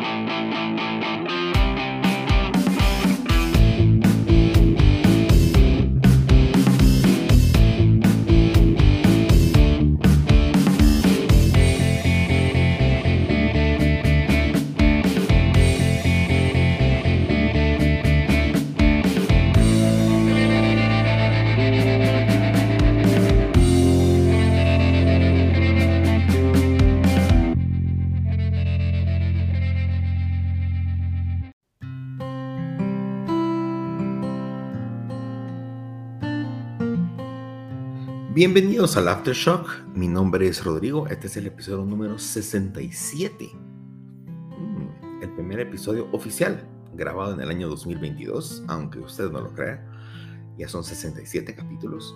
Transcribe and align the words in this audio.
Música 0.00 1.47
Bienvenidos 38.38 38.96
al 38.96 39.08
Aftershock, 39.08 39.68
mi 39.96 40.06
nombre 40.06 40.46
es 40.46 40.62
Rodrigo, 40.62 41.08
este 41.08 41.26
es 41.26 41.36
el 41.36 41.48
episodio 41.48 41.84
número 41.84 42.20
67, 42.20 43.50
mm, 43.52 45.22
el 45.24 45.34
primer 45.34 45.58
episodio 45.58 46.08
oficial 46.12 46.64
grabado 46.94 47.34
en 47.34 47.40
el 47.40 47.50
año 47.50 47.68
2022, 47.68 48.62
aunque 48.68 49.00
usted 49.00 49.28
no 49.32 49.40
lo 49.40 49.52
crea, 49.54 49.84
ya 50.56 50.68
son 50.68 50.84
67 50.84 51.52
capítulos, 51.56 52.14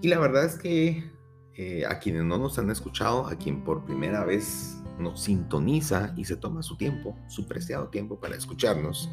y 0.00 0.06
la 0.06 0.20
verdad 0.20 0.44
es 0.44 0.54
que 0.54 1.10
eh, 1.54 1.84
a 1.86 1.98
quienes 1.98 2.22
no 2.22 2.38
nos 2.38 2.56
han 2.60 2.70
escuchado, 2.70 3.26
a 3.26 3.34
quien 3.34 3.64
por 3.64 3.84
primera 3.84 4.24
vez 4.24 4.80
nos 5.00 5.22
sintoniza 5.22 6.14
y 6.16 6.24
se 6.24 6.36
toma 6.36 6.62
su 6.62 6.76
tiempo, 6.76 7.18
su 7.26 7.48
preciado 7.48 7.88
tiempo 7.88 8.20
para 8.20 8.36
escucharnos, 8.36 9.10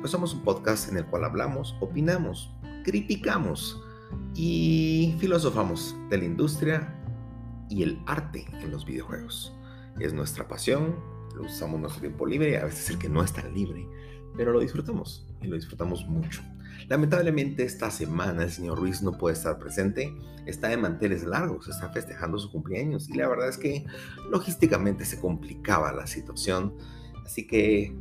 pues 0.00 0.10
somos 0.10 0.34
un 0.34 0.42
podcast 0.42 0.88
en 0.88 0.96
el 0.96 1.06
cual 1.06 1.22
hablamos, 1.22 1.76
opinamos, 1.80 2.52
criticamos, 2.82 3.80
y 4.34 5.14
filosofamos 5.18 5.96
de 6.10 6.18
la 6.18 6.24
industria 6.24 6.94
y 7.68 7.82
el 7.82 7.98
arte 8.06 8.46
en 8.60 8.70
los 8.70 8.84
videojuegos. 8.84 9.54
Es 10.00 10.12
nuestra 10.12 10.48
pasión, 10.48 10.96
lo 11.34 11.42
usamos 11.42 11.80
nuestro 11.80 12.00
tiempo 12.00 12.26
libre, 12.26 12.58
a 12.58 12.64
veces 12.64 12.90
el 12.90 12.98
que 12.98 13.08
no 13.08 13.22
es 13.22 13.32
tan 13.32 13.52
libre, 13.54 13.88
pero 14.36 14.52
lo 14.52 14.60
disfrutamos 14.60 15.26
y 15.40 15.46
lo 15.46 15.56
disfrutamos 15.56 16.06
mucho. 16.06 16.42
Lamentablemente 16.88 17.64
esta 17.64 17.90
semana 17.90 18.42
el 18.42 18.50
señor 18.50 18.78
Ruiz 18.78 19.02
no 19.02 19.12
puede 19.12 19.34
estar 19.34 19.58
presente, 19.58 20.14
está 20.46 20.68
de 20.68 20.76
manteles 20.76 21.24
largos, 21.24 21.68
está 21.68 21.88
festejando 21.90 22.38
su 22.38 22.50
cumpleaños 22.50 23.08
y 23.08 23.14
la 23.14 23.28
verdad 23.28 23.48
es 23.48 23.56
que 23.56 23.86
logísticamente 24.30 25.04
se 25.04 25.20
complicaba 25.20 25.92
la 25.92 26.06
situación, 26.06 26.74
así 27.24 27.46
que 27.46 27.96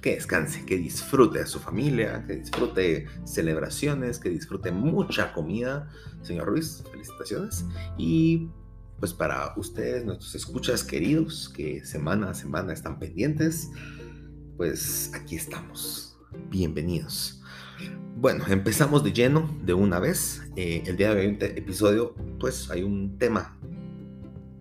que 0.00 0.14
descanse, 0.14 0.64
que 0.64 0.76
disfrute 0.76 1.40
a 1.40 1.46
su 1.46 1.58
familia, 1.58 2.24
que 2.26 2.36
disfrute 2.36 3.06
celebraciones, 3.24 4.18
que 4.18 4.30
disfrute 4.30 4.70
mucha 4.70 5.32
comida. 5.32 5.90
Señor 6.22 6.48
Ruiz, 6.48 6.82
felicitaciones. 6.90 7.64
Y 7.96 8.48
pues 9.00 9.12
para 9.12 9.54
ustedes, 9.56 10.04
nuestros 10.04 10.34
escuchas 10.34 10.84
queridos, 10.84 11.48
que 11.48 11.84
semana 11.84 12.30
a 12.30 12.34
semana 12.34 12.72
están 12.72 12.98
pendientes, 12.98 13.70
pues 14.56 15.12
aquí 15.14 15.36
estamos. 15.36 16.18
Bienvenidos. 16.50 17.42
Bueno, 18.16 18.44
empezamos 18.48 19.04
de 19.04 19.12
lleno 19.12 19.56
de 19.64 19.74
una 19.74 20.00
vez. 20.00 20.42
Eh, 20.56 20.82
el 20.86 20.96
día 20.96 21.14
de 21.14 21.26
hoy, 21.26 21.38
episodio, 21.40 22.14
pues 22.40 22.68
hay 22.70 22.82
un 22.82 23.18
tema, 23.18 23.56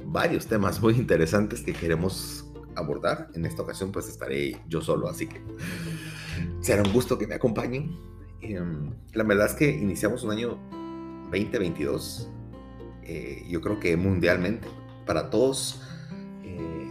varios 0.06 0.46
temas 0.46 0.80
muy 0.82 0.94
interesantes 0.96 1.62
que 1.62 1.74
queremos 1.74 2.47
abordar. 2.78 3.30
En 3.34 3.46
esta 3.46 3.62
ocasión 3.62 3.92
pues 3.92 4.08
estaré 4.08 4.62
yo 4.68 4.82
solo, 4.82 5.10
así 5.10 5.28
que 5.28 5.42
será 6.62 6.84
un 6.84 6.94
gusto 6.94 7.18
que 7.18 7.28
me 7.28 7.36
acompañen. 7.36 7.98
Em, 8.42 8.94
la 9.14 9.24
verdad 9.24 9.48
es 9.48 9.54
que 9.54 9.70
iniciamos 9.70 10.24
un 10.24 10.32
año 10.32 10.58
2022, 11.32 12.30
eh, 13.04 13.46
yo 13.50 13.62
creo 13.62 13.80
que 13.80 13.98
mundialmente, 13.98 14.68
para 15.06 15.30
todos. 15.30 15.82
Eh, 16.44 16.90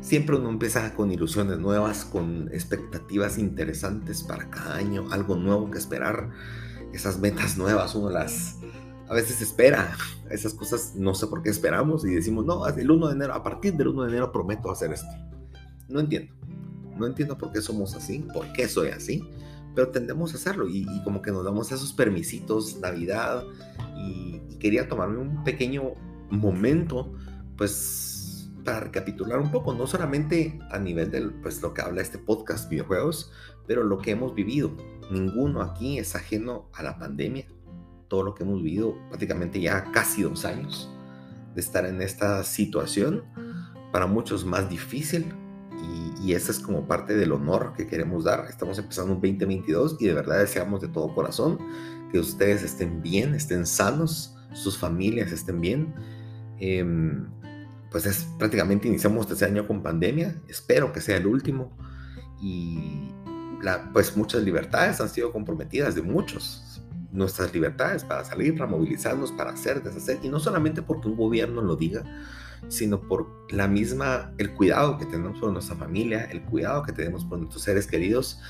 siempre 0.00 0.36
uno 0.36 0.50
empieza 0.50 0.94
con 0.94 1.10
ilusiones 1.10 1.58
nuevas, 1.58 2.04
con 2.04 2.48
expectativas 2.52 3.38
interesantes 3.38 4.22
para 4.22 4.50
cada 4.50 4.76
año, 4.76 5.06
algo 5.10 5.36
nuevo 5.36 5.70
que 5.70 5.78
esperar. 5.78 6.30
Esas 6.92 7.18
metas 7.18 7.58
nuevas 7.58 7.94
uno 7.94 8.10
las, 8.10 8.58
a 9.08 9.14
veces 9.14 9.40
espera 9.40 9.96
esas 10.30 10.54
cosas, 10.54 10.94
no 10.96 11.14
sé 11.14 11.26
por 11.28 11.42
qué 11.42 11.50
esperamos 11.50 12.04
y 12.04 12.14
decimos, 12.14 12.44
no, 12.44 12.66
el 12.66 12.90
1 12.90 13.08
de 13.08 13.14
enero, 13.14 13.34
a 13.34 13.42
partir 13.42 13.74
del 13.74 13.88
1 13.88 14.02
de 14.02 14.08
enero 14.08 14.32
prometo 14.32 14.70
hacer 14.70 14.92
esto. 14.92 15.08
No 15.88 16.00
entiendo, 16.00 16.34
no 16.96 17.06
entiendo 17.06 17.38
por 17.38 17.52
qué 17.52 17.60
somos 17.60 17.94
así, 17.94 18.26
por 18.32 18.52
qué 18.52 18.68
soy 18.68 18.88
así, 18.88 19.22
pero 19.74 19.90
tendemos 19.90 20.32
a 20.32 20.36
hacerlo 20.36 20.68
y, 20.68 20.86
como 21.04 21.22
que 21.22 21.30
nos 21.30 21.44
damos 21.44 21.70
esos 21.70 21.92
permisitos, 21.92 22.80
Navidad, 22.80 23.44
y, 23.96 24.40
quería 24.58 24.88
tomarme 24.88 25.18
un 25.18 25.44
pequeño 25.44 25.92
momento, 26.30 27.12
pues, 27.56 28.50
para 28.64 28.80
recapitular 28.80 29.38
un 29.38 29.52
poco, 29.52 29.74
no 29.74 29.86
solamente 29.86 30.58
a 30.72 30.78
nivel 30.78 31.10
de 31.12 31.28
pues, 31.42 31.62
lo 31.62 31.72
que 31.72 31.82
habla 31.82 32.02
este 32.02 32.18
podcast, 32.18 32.68
videojuegos, 32.68 33.30
pero 33.66 33.84
lo 33.84 33.98
que 33.98 34.10
hemos 34.10 34.34
vivido. 34.34 34.72
Ninguno 35.10 35.62
aquí 35.62 35.98
es 35.98 36.16
ajeno 36.16 36.68
a 36.72 36.82
la 36.82 36.98
pandemia 36.98 37.46
todo 38.08 38.22
lo 38.22 38.34
que 38.34 38.44
hemos 38.44 38.62
vivido, 38.62 38.96
prácticamente 39.08 39.60
ya 39.60 39.90
casi 39.92 40.22
dos 40.22 40.44
años 40.44 40.90
de 41.54 41.60
estar 41.60 41.86
en 41.86 42.02
esta 42.02 42.42
situación, 42.44 43.24
para 43.92 44.06
muchos 44.06 44.44
más 44.44 44.68
difícil, 44.68 45.34
y, 45.82 46.28
y 46.28 46.32
ese 46.34 46.52
es 46.52 46.58
como 46.58 46.86
parte 46.86 47.14
del 47.16 47.32
honor 47.32 47.72
que 47.76 47.86
queremos 47.86 48.24
dar. 48.24 48.46
Estamos 48.48 48.78
empezando 48.78 49.14
un 49.14 49.20
2022 49.20 49.96
y 50.00 50.06
de 50.06 50.14
verdad 50.14 50.38
deseamos 50.38 50.80
de 50.80 50.88
todo 50.88 51.14
corazón 51.14 51.58
que 52.10 52.18
ustedes 52.18 52.62
estén 52.62 53.02
bien, 53.02 53.34
estén 53.34 53.66
sanos, 53.66 54.34
sus 54.52 54.78
familias 54.78 55.32
estén 55.32 55.60
bien. 55.60 55.94
Em, 56.58 57.26
pues 57.90 58.06
es 58.06 58.26
prácticamente 58.38 58.88
iniciamos 58.88 59.30
este 59.30 59.44
año 59.44 59.66
con 59.66 59.82
pandemia, 59.82 60.40
espero 60.48 60.92
que 60.92 61.00
sea 61.00 61.16
el 61.16 61.26
último 61.26 61.76
y 62.40 63.12
pues 63.92 64.16
muchas 64.16 64.42
libertades 64.42 65.00
han 65.00 65.08
sido 65.08 65.32
comprometidas 65.32 65.94
de 65.94 66.02
muchos, 66.02 66.62
nuestras 67.12 67.52
libertades 67.54 68.04
para 68.04 68.24
salir, 68.24 68.56
para 68.56 68.70
movilizarnos, 68.70 69.32
para 69.32 69.52
hacer, 69.52 69.82
deshacer, 69.82 70.18
y 70.22 70.28
no 70.28 70.38
solamente 70.38 70.82
porque 70.82 71.08
un 71.08 71.16
gobierno 71.16 71.62
lo 71.62 71.76
diga, 71.76 72.04
sino 72.68 73.00
por 73.00 73.28
la 73.50 73.68
misma, 73.68 74.32
el 74.38 74.52
cuidado 74.54 74.98
que 74.98 75.06
tenemos 75.06 75.38
por 75.38 75.52
nuestra 75.52 75.76
familia, 75.76 76.24
el 76.24 76.42
cuidado 76.42 76.82
que 76.82 76.92
tenemos 76.92 77.24
por 77.24 77.38
nuestros 77.38 77.62
seres 77.62 77.86
queridos, 77.86 78.40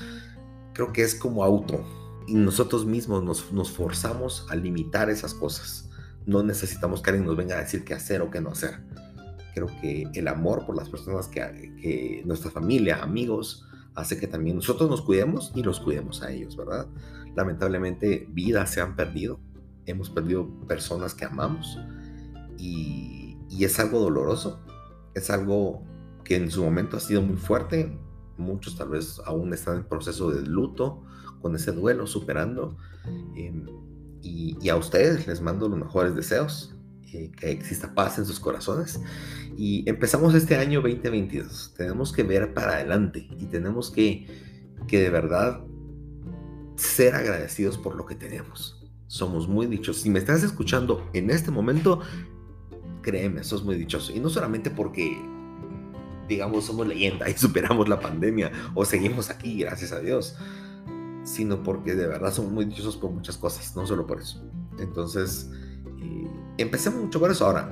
creo 0.73 0.91
que 0.93 1.03
es 1.03 1.15
como 1.15 1.43
auto. 1.43 1.83
Y 2.27 2.33
nosotros 2.33 2.85
mismos 2.85 3.23
nos, 3.23 3.51
nos 3.53 3.71
forzamos 3.71 4.45
a 4.49 4.55
limitar 4.55 5.09
esas 5.09 5.33
cosas. 5.33 5.89
No 6.25 6.43
necesitamos 6.43 7.01
que 7.01 7.11
alguien 7.11 7.25
nos 7.25 7.37
venga 7.37 7.55
a 7.55 7.61
decir 7.61 7.85
qué 7.85 7.93
hacer 7.93 8.21
o 8.21 8.29
qué 8.29 8.41
no 8.41 8.49
hacer. 8.49 8.79
Creo 9.53 9.67
que 9.81 10.07
el 10.13 10.27
amor 10.27 10.65
por 10.65 10.75
las 10.75 10.89
personas 10.89 11.27
que, 11.27 11.39
que 11.81 12.21
nuestra 12.25 12.51
familia, 12.51 13.01
amigos, 13.01 13.65
hace 13.95 14.19
que 14.19 14.27
también 14.27 14.57
nosotros 14.57 14.89
nos 14.89 15.01
cuidemos 15.01 15.51
y 15.55 15.63
los 15.63 15.79
cuidemos 15.79 16.21
a 16.21 16.31
ellos, 16.31 16.55
¿verdad? 16.55 16.87
Lamentablemente 17.37 18.27
vidas 18.31 18.71
se 18.71 18.81
han 18.81 18.95
perdido, 18.95 19.39
hemos 19.85 20.09
perdido 20.09 20.49
personas 20.67 21.13
que 21.13 21.23
amamos 21.23 21.77
y, 22.57 23.37
es 23.63 23.79
algo 23.79 23.99
doloroso, 23.99 24.59
es 25.13 25.29
algo 25.29 25.83
que 26.23 26.35
en 26.35 26.49
su 26.49 26.63
momento 26.63 26.97
ha 26.97 26.99
sido 26.99 27.21
muy 27.21 27.37
fuerte, 27.37 27.95
muchos 28.37 28.75
tal 28.75 28.89
vez 28.89 29.21
aún 29.23 29.53
están 29.53 29.77
en 29.77 29.83
proceso 29.83 30.31
de 30.31 30.41
luto, 30.47 31.03
con 31.39 31.55
ese 31.55 31.71
duelo, 31.71 32.07
superando. 32.07 32.75
Em, 33.35 33.67
y, 34.23 34.57
y, 34.59 34.69
a 34.69 34.75
ustedes 34.75 35.27
les 35.27 35.39
mando 35.39 35.69
los 35.69 35.77
mejores 35.77 36.15
deseos, 36.15 36.75
eh, 37.13 37.31
que 37.39 37.51
exista 37.51 37.93
paz 37.93 38.17
en 38.17 38.25
sus 38.25 38.39
corazones. 38.39 38.99
Y 39.55 39.87
empezamos 39.87 40.33
este 40.33 40.55
año 40.55 40.81
2022. 40.81 41.75
Tenemos 41.77 42.11
que 42.11 42.23
ver 42.23 42.55
para 42.55 42.73
adelante 42.73 43.27
y 43.39 43.45
tenemos 43.45 43.91
que, 43.91 44.25
que 44.87 44.99
de 45.01 45.11
verdad 45.11 45.61
ser 46.77 47.15
agradecidos 47.15 47.77
por 47.77 47.95
lo 47.95 48.05
que 48.05 48.15
tenemos. 48.15 48.81
Somos 49.07 49.47
muy 49.47 49.65
dichosos. 49.65 50.03
Si 50.03 50.09
me 50.09 50.19
estás 50.19 50.43
escuchando 50.43 51.09
en 51.13 51.29
este 51.29 51.51
momento, 51.51 52.01
créeme, 53.01 53.43
sos 53.43 53.63
muy 53.63 53.75
dichoso. 53.75 54.13
Y 54.13 54.19
no 54.19 54.29
solamente 54.29 54.69
porque, 54.69 55.19
digamos, 56.27 56.65
somos 56.65 56.87
leyenda 56.87 57.29
y 57.29 57.33
superamos 57.37 57.89
la 57.89 57.99
pandemia 57.99 58.51
o 58.75 58.85
seguimos 58.85 59.29
aquí, 59.29 59.59
gracias 59.59 59.91
a 59.91 59.99
Dios, 59.99 60.35
sino 61.23 61.63
porque 61.63 61.95
de 61.95 62.07
verdad 62.07 62.33
somos 62.33 62.51
muy 62.51 62.65
dichosos 62.65 62.95
por 62.95 63.11
muchas 63.11 63.37
cosas, 63.37 63.75
no 63.75 63.85
solo 63.85 64.05
por 64.05 64.21
eso. 64.21 64.43
Entonces, 64.79 65.49
empecemos 66.57 67.01
mucho 67.03 67.19
por 67.19 67.31
eso 67.31 67.45
ahora. 67.45 67.71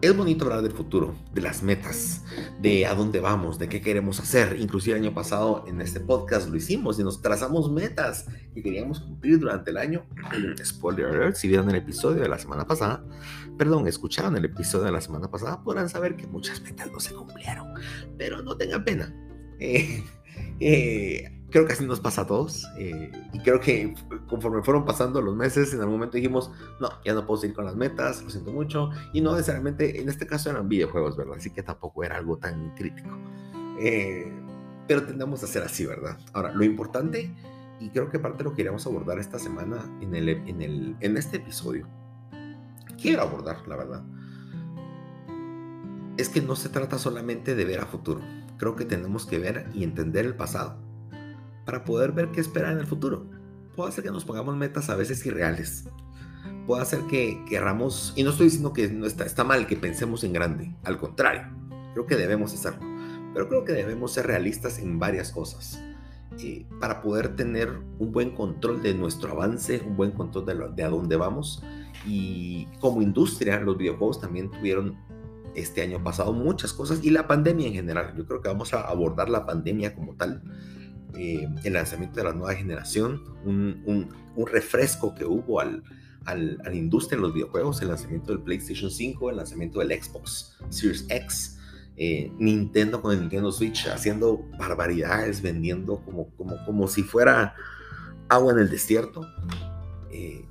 Es 0.00 0.16
bonito 0.16 0.44
hablar 0.44 0.62
del 0.62 0.72
futuro, 0.72 1.14
de 1.32 1.40
las 1.40 1.62
metas, 1.62 2.24
de 2.60 2.86
a 2.86 2.94
dónde 2.94 3.20
vamos, 3.20 3.58
de 3.58 3.68
qué 3.68 3.80
queremos 3.80 4.20
hacer. 4.20 4.56
Inclusive 4.60 4.96
el 4.96 5.04
año 5.04 5.14
pasado 5.14 5.64
en 5.66 5.80
este 5.80 6.00
podcast 6.00 6.48
lo 6.48 6.56
hicimos 6.56 6.98
y 6.98 7.04
nos 7.04 7.22
trazamos 7.22 7.70
metas 7.70 8.26
que 8.54 8.62
queríamos 8.62 9.00
cumplir 9.00 9.38
durante 9.38 9.70
el 9.70 9.78
año. 9.78 10.04
Spoiler 10.64 11.06
alert, 11.06 11.36
si 11.36 11.48
vieron 11.48 11.70
el 11.70 11.76
episodio 11.76 12.22
de 12.22 12.28
la 12.28 12.38
semana 12.38 12.66
pasada, 12.66 13.04
perdón, 13.58 13.86
escucharon 13.88 14.36
el 14.36 14.44
episodio 14.44 14.84
de 14.84 14.92
la 14.92 15.00
semana 15.00 15.30
pasada, 15.30 15.62
podrán 15.62 15.88
saber 15.88 16.16
que 16.16 16.26
muchas 16.26 16.60
metas 16.62 16.90
no 16.92 17.00
se 17.00 17.14
cumplieron. 17.14 17.68
Pero 18.18 18.42
no 18.42 18.56
tengan 18.56 18.84
pena. 18.84 19.14
Eh, 19.58 20.04
eh, 20.60 21.32
creo 21.56 21.66
que 21.66 21.72
así 21.72 21.86
nos 21.86 22.00
pasa 22.00 22.20
a 22.20 22.26
todos. 22.26 22.66
Eh, 22.76 23.10
y 23.32 23.38
creo 23.38 23.60
que 23.60 23.94
conforme 24.28 24.62
fueron 24.62 24.84
pasando 24.84 25.22
los 25.22 25.34
meses, 25.34 25.72
en 25.72 25.80
algún 25.80 25.94
momento 25.94 26.18
dijimos, 26.18 26.50
no, 26.78 26.90
ya 27.02 27.14
no 27.14 27.24
puedo 27.24 27.40
seguir 27.40 27.56
con 27.56 27.64
las 27.64 27.74
metas, 27.74 28.22
lo 28.22 28.28
siento 28.28 28.52
mucho. 28.52 28.90
Y 29.14 29.22
no 29.22 29.32
necesariamente, 29.32 29.98
en 30.02 30.10
este 30.10 30.26
caso 30.26 30.50
eran 30.50 30.68
videojuegos, 30.68 31.16
¿verdad? 31.16 31.36
Así 31.38 31.48
que 31.48 31.62
tampoco 31.62 32.04
era 32.04 32.16
algo 32.16 32.36
tan 32.36 32.74
crítico. 32.74 33.08
Eh, 33.80 34.30
pero 34.86 35.06
tendemos 35.06 35.42
a 35.44 35.46
ser 35.46 35.62
así, 35.62 35.86
¿verdad? 35.86 36.18
Ahora, 36.34 36.52
lo 36.52 36.62
importante, 36.62 37.34
y 37.80 37.88
creo 37.88 38.10
que 38.10 38.18
parte 38.18 38.38
de 38.38 38.44
lo 38.44 38.50
que 38.50 38.56
queríamos 38.56 38.86
abordar 38.86 39.18
esta 39.18 39.38
semana 39.38 39.78
en, 40.02 40.14
el, 40.14 40.28
en, 40.28 40.60
el, 40.60 40.94
en 41.00 41.16
este 41.16 41.38
episodio, 41.38 41.88
quiero 43.00 43.22
abordar, 43.22 43.66
la 43.66 43.76
verdad, 43.76 44.04
es 46.18 46.28
que 46.28 46.42
no 46.42 46.54
se 46.54 46.68
trata 46.68 46.98
solamente 46.98 47.54
de 47.54 47.64
ver 47.64 47.80
a 47.80 47.86
futuro. 47.86 48.20
Creo 48.58 48.76
que 48.76 48.84
tenemos 48.84 49.24
que 49.24 49.38
ver 49.38 49.70
y 49.72 49.84
entender 49.84 50.26
el 50.26 50.34
pasado 50.34 50.84
para 51.66 51.84
poder 51.84 52.12
ver 52.12 52.30
qué 52.30 52.40
esperar 52.40 52.72
en 52.72 52.78
el 52.78 52.86
futuro. 52.86 53.26
Puede 53.74 53.90
hacer 53.90 54.04
que 54.04 54.10
nos 54.10 54.24
pongamos 54.24 54.56
metas 54.56 54.88
a 54.88 54.96
veces 54.96 55.26
irreales. 55.26 55.84
Puede 56.66 56.80
hacer 56.80 57.00
que 57.10 57.44
querramos, 57.48 58.14
y 58.16 58.22
no 58.22 58.30
estoy 58.30 58.46
diciendo 58.46 58.72
que 58.72 58.88
no 58.88 59.04
está, 59.04 59.44
mal 59.44 59.66
que 59.66 59.76
pensemos 59.76 60.24
en 60.24 60.32
grande, 60.32 60.74
al 60.84 60.96
contrario, 60.96 61.42
creo 61.92 62.06
que 62.06 62.16
debemos 62.16 62.54
hacerlo, 62.54 62.80
pero 63.34 63.48
creo 63.48 63.64
que 63.64 63.72
debemos 63.72 64.12
ser 64.12 64.26
realistas 64.26 64.78
en 64.78 64.98
varias 64.98 65.30
cosas. 65.32 65.82
Eh, 66.42 66.66
para 66.80 67.00
poder 67.02 67.34
tener 67.34 67.70
un 67.98 68.12
buen 68.12 68.32
control 68.32 68.82
de 68.82 68.94
nuestro 68.94 69.32
avance, 69.32 69.82
un 69.86 69.96
buen 69.96 70.10
control 70.10 70.44
de, 70.44 70.68
de 70.74 70.82
a 70.82 70.88
dónde 70.88 71.16
vamos. 71.16 71.62
Y 72.06 72.66
como 72.78 73.00
industria, 73.00 73.58
los 73.60 73.78
videojuegos 73.78 74.20
también 74.20 74.50
tuvieron 74.50 74.98
este 75.54 75.80
año 75.80 76.02
pasado 76.04 76.34
muchas 76.34 76.74
cosas 76.74 77.02
y 77.02 77.10
la 77.10 77.26
pandemia 77.26 77.68
en 77.68 77.72
general. 77.72 78.14
Yo 78.16 78.26
creo 78.26 78.42
que 78.42 78.48
vamos 78.48 78.74
a 78.74 78.82
abordar 78.82 79.30
la 79.30 79.46
pandemia 79.46 79.94
como 79.94 80.14
tal 80.14 80.42
eh, 81.16 81.48
el 81.64 81.72
lanzamiento 81.72 82.16
de 82.16 82.24
la 82.24 82.32
nueva 82.32 82.54
generación, 82.54 83.22
un, 83.44 84.08
refresco 84.52 85.14
que 85.14 85.24
hubo 85.24 85.60
al, 85.60 85.82
a 86.26 86.34
la 86.34 86.74
industria 86.74 87.16
de 87.16 87.22
los 87.22 87.32
videojuegos, 87.32 87.80
el 87.80 87.88
lanzamiento 87.88 88.32
del 88.32 88.42
PlayStation 88.42 88.90
5, 88.90 89.30
el 89.30 89.36
lanzamiento 89.36 89.78
del 89.78 90.02
Xbox 90.02 90.58
Series 90.68 91.06
X, 91.08 91.58
eh, 91.96 92.30
Nintendo 92.38 93.00
con 93.00 93.12
el 93.12 93.20
Nintendo 93.20 93.50
Switch 93.50 93.86
haciendo 93.86 94.44
barbaridades, 94.58 95.40
vendiendo 95.40 96.04
como, 96.04 96.28
como, 96.36 96.62
como 96.66 96.88
si 96.88 97.02
fuera 97.02 97.54
agua 98.28 98.52
en 98.52 98.58
el 98.58 98.68
desierto. 98.68 99.26
Eh, 100.10 100.44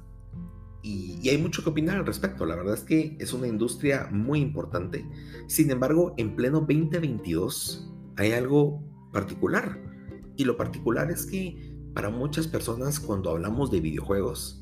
y, 0.82 1.20
y, 1.22 1.30
hay 1.30 1.38
mucho 1.38 1.64
que 1.64 1.70
opinar 1.70 1.98
al 1.98 2.06
respecto. 2.06 2.46
La 2.46 2.56
verdad 2.56 2.74
es 2.74 2.84
que 2.84 3.16
es 3.20 3.34
una 3.34 3.48
industria 3.48 4.08
muy 4.12 4.40
importante. 4.40 5.06
Sin 5.48 5.70
embargo, 5.70 6.16
en 6.18 6.36
pleno 6.36 6.62
2022 6.62 7.92
hay 8.18 8.32
algo 8.32 8.82
particular. 9.12 9.85
Y 10.38 10.44
lo 10.46 10.58
particular 10.58 11.12
es 11.12 11.26
que 11.26 11.76
para 11.94 12.10
muchas 12.10 12.48
personas 12.48 13.00
cuando 13.00 13.30
hablamos 13.32 13.72
de 13.72 13.80
videojuegos, 13.80 14.62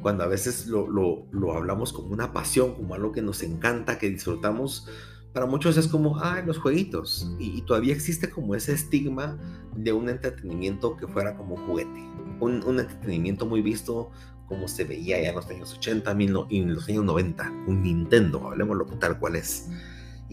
cuando 0.00 0.24
a 0.24 0.26
veces 0.26 0.66
lo, 0.66 1.26
hablamos 1.52 1.92
como 1.92 2.08
una 2.08 2.32
pasión, 2.32 2.74
como 2.74 2.94
algo 2.94 3.12
que 3.12 3.22
nos 3.22 3.42
encanta, 3.42 3.98
que 3.98 4.08
disfrutamos, 4.08 4.88
para 5.32 5.46
muchos 5.46 5.76
es 5.76 5.88
como, 5.88 6.18
ah, 6.18 6.42
los 6.46 6.58
jueguitos. 6.58 7.28
Y, 7.38 7.62
todavía 7.62 7.92
existe 7.92 8.30
como 8.30 8.54
ese 8.54 8.72
estigma 8.72 9.36
de 9.74 9.92
un 9.92 10.08
entretenimiento 10.08 10.96
que 10.96 11.08
fuera 11.08 11.36
como 11.36 11.56
juguete. 11.56 12.08
Un, 12.40 12.62
entretenimiento 12.78 13.44
muy 13.44 13.60
visto 13.60 14.10
como 14.46 14.68
se 14.68 14.84
veía 14.84 15.20
ya 15.20 15.30
en 15.30 15.34
los 15.34 15.48
años 15.48 15.74
80 15.74 16.16
y 16.50 16.58
en 16.58 16.74
los 16.74 16.88
años 16.88 17.04
90. 17.04 17.50
Un 17.66 17.82
Nintendo, 17.82 18.46
hablemoslo 18.46 18.86
tal 18.98 19.18
cual 19.18 19.36
es. 19.36 19.68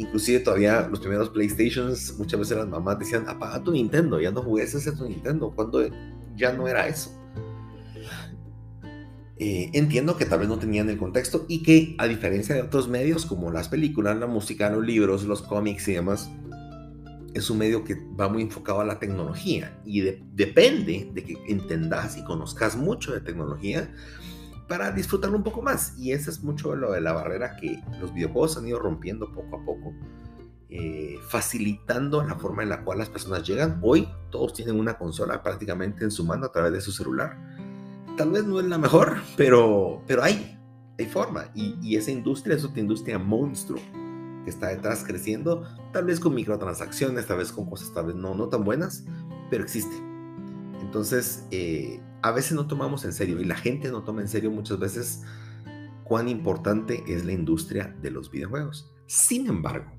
Inclusive 0.02 0.40
todavía 0.40 0.88
los 0.90 1.00
primeros 1.00 1.30
PlayStations, 1.30 2.18
muchas 2.18 2.40
veces 2.40 2.58
las 2.58 2.68
mamás 2.68 2.98
decían, 2.98 3.30
apaga 3.30 3.64
tu 3.64 3.72
Nintendo, 3.72 4.20
ya 4.20 4.32
no 4.32 4.42
jugues 4.42 4.74
ese 4.74 4.92
tu 4.94 5.08
Nintendo, 5.08 5.52
cuando 5.52 5.88
ya 6.36 6.54
no 6.54 6.68
era 6.68 6.88
eso. 6.88 7.12
Eh, 9.38 9.70
entiendo 9.74 10.18
que 10.18 10.26
tal 10.26 10.40
vez 10.40 10.50
no 10.50 10.58
tenían 10.58 10.90
el 10.90 10.98
contexto 10.98 11.46
y 11.48 11.62
que 11.62 11.96
a 12.00 12.08
diferencia 12.08 12.56
de 12.56 12.64
otros 12.64 12.88
medios 12.88 13.28
como 13.28 13.52
las 13.52 13.70
películas, 13.70 14.18
la 14.18 14.26
música, 14.26 14.72
los 14.72 14.84
libros, 14.84 15.24
los 15.26 15.44
cómics 15.44 15.88
y 15.88 15.94
demás, 15.94 16.32
es 17.36 17.52
un 17.52 17.60
medio 17.60 17.84
que 17.84 17.96
va 18.20 18.28
muy 18.28 18.42
enfocado 18.42 18.82
a 18.82 18.86
la 18.86 18.98
tecnología 18.98 19.80
y 19.86 20.02
depende 20.02 21.12
de 21.14 21.24
que 21.24 21.38
entendas 21.48 22.18
y 22.18 22.24
conozcas 22.24 22.76
mucho 22.76 23.14
de 23.14 23.22
tecnología 23.22 23.94
para 24.72 24.90
disfrutarlo 24.90 25.36
un 25.36 25.44
poco 25.44 25.62
más. 25.62 25.98
Y 25.98 26.14
eso 26.14 26.32
es 26.32 26.42
mucho 26.44 26.74
lo 26.78 26.94
de 26.94 27.02
la 27.02 27.12
barrera 27.12 27.58
que 27.58 27.84
los 28.00 28.14
videojuegos 28.14 28.56
han 28.56 28.66
ido 28.66 28.80
rompiendo 28.80 29.30
poco 29.34 29.58
a 29.58 29.66
poco, 29.66 29.94
eh, 30.70 31.18
facilitando 31.28 32.24
la 32.24 32.36
forma 32.36 32.64
en 32.64 32.70
la 32.70 32.86
cual 32.86 33.00
las 33.00 33.10
personas 33.10 33.46
llegan. 33.46 33.80
Hoy 33.82 34.08
todos 34.30 34.54
tienen 34.54 34.80
una 34.80 34.98
consola 34.98 35.44
prácticamente 35.44 36.06
en 36.06 36.12
su 36.12 36.24
mano 36.24 36.46
a 36.46 36.54
través 36.54 36.72
de 36.72 36.80
su 36.80 36.94
celular. 36.94 37.38
Tal 38.16 38.32
vez 38.32 38.46
no 38.46 38.62
es 38.62 38.66
la 38.66 38.78
mejor, 38.78 39.18
pero, 39.36 40.04
pero 40.08 40.24
hay, 40.24 40.58
hay 40.98 41.06
forma. 41.06 41.52
Y, 41.54 41.76
y 41.82 41.98
esa 41.98 42.12
industria 42.12 42.56
es 42.56 42.64
otra 42.64 42.80
industria 42.80 43.20
monstruo 43.20 43.82
que 44.46 44.50
está 44.50 44.70
detrás 44.70 45.04
creciendo, 45.04 45.68
tal 45.92 46.06
vez 46.06 46.22
con 46.22 46.34
microtransacciones, 46.34 47.28
tal 47.28 47.40
vez 47.40 47.52
con 47.52 47.70
cosas 47.70 47.94
tal 47.94 48.06
vez 48.06 48.16
no, 48.16 48.36
no 48.36 48.48
tan 48.48 48.64
buenas, 48.64 49.04
pero 49.50 49.66
existe. 49.66 49.98
Entonces, 50.80 51.46
eh, 51.52 52.00
a 52.22 52.32
veces 52.32 52.54
no 52.54 52.68
tomamos 52.68 53.04
en 53.06 53.14
serio 53.14 53.40
y 53.40 53.46
la 53.46 53.56
gente 53.56 53.90
no 53.90 54.04
toma 54.04 54.22
en 54.22 54.28
serio 54.28 54.52
muchas 54.52 54.80
veces 54.80 55.24
cuán 56.04 56.28
importante 56.28 57.04
es 57.08 57.26
la 57.26 57.32
industria 57.32 57.96
de 58.02 58.12
los 58.12 58.30
videojuegos. 58.30 58.92
Sin 59.08 59.48
embargo, 59.48 59.92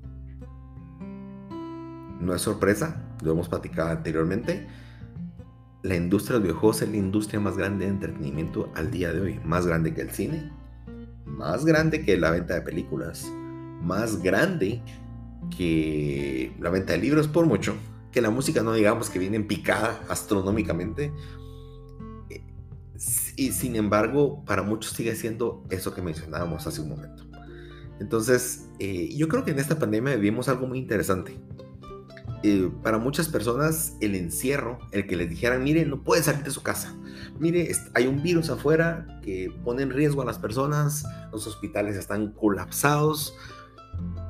no 2.19 2.33
es 2.33 2.41
sorpresa, 2.41 3.03
lo 3.21 3.31
hemos 3.31 3.49
platicado 3.49 3.89
anteriormente, 3.89 4.67
la 5.81 5.95
industria 5.95 6.33
de 6.33 6.39
los 6.39 6.43
videojuegos 6.43 6.81
es 6.81 6.89
la 6.89 6.97
industria 6.97 7.39
más 7.39 7.57
grande 7.57 7.85
de 7.85 7.91
entretenimiento 7.91 8.71
al 8.75 8.89
día 8.89 9.11
de 9.11 9.19
hoy, 9.19 9.39
más 9.43 9.67
grande 9.67 9.93
que 9.93 10.01
el 10.01 10.11
cine, 10.11 10.51
más 11.25 11.65
grande 11.65 12.05
que 12.05 12.17
la 12.17 12.31
venta 12.31 12.53
de 12.53 12.61
películas, 12.61 13.29
más 13.81 14.21
grande 14.21 14.81
que 15.55 16.55
la 16.59 16.69
venta 16.69 16.93
de 16.93 16.99
libros 16.99 17.27
por 17.27 17.45
mucho, 17.45 17.75
que 18.11 18.21
la 18.21 18.29
música 18.29 18.63
no 18.63 18.71
digamos 18.73 19.09
que 19.09 19.19
viene 19.19 19.35
en 19.35 19.47
picada 19.47 19.99
astronómicamente, 20.07 21.11
y 23.35 23.51
sin 23.51 23.75
embargo, 23.75 24.43
para 24.45 24.63
muchos 24.63 24.93
sigue 24.93 25.15
siendo 25.15 25.63
eso 25.69 25.93
que 25.93 26.01
mencionábamos 26.01 26.67
hace 26.67 26.81
un 26.81 26.89
momento. 26.89 27.25
Entonces, 27.99 28.67
eh, 28.79 29.09
yo 29.15 29.27
creo 29.27 29.43
que 29.43 29.51
en 29.51 29.59
esta 29.59 29.79
pandemia 29.79 30.15
vivimos 30.15 30.49
algo 30.49 30.67
muy 30.67 30.79
interesante. 30.79 31.37
Eh, 32.43 32.69
para 32.83 32.97
muchas 32.97 33.29
personas, 33.29 33.95
el 34.01 34.15
encierro, 34.15 34.79
el 34.91 35.07
que 35.07 35.15
les 35.15 35.29
dijeran, 35.29 35.63
mire, 35.63 35.85
no 35.85 36.03
puede 36.03 36.23
salir 36.23 36.43
de 36.43 36.51
su 36.51 36.61
casa. 36.61 36.93
Mire, 37.39 37.71
hay 37.93 38.07
un 38.07 38.21
virus 38.21 38.49
afuera 38.49 39.21
que 39.23 39.49
pone 39.63 39.83
en 39.83 39.91
riesgo 39.91 40.21
a 40.21 40.25
las 40.25 40.39
personas, 40.39 41.05
los 41.31 41.47
hospitales 41.47 41.95
están 41.95 42.33
colapsados, 42.33 43.33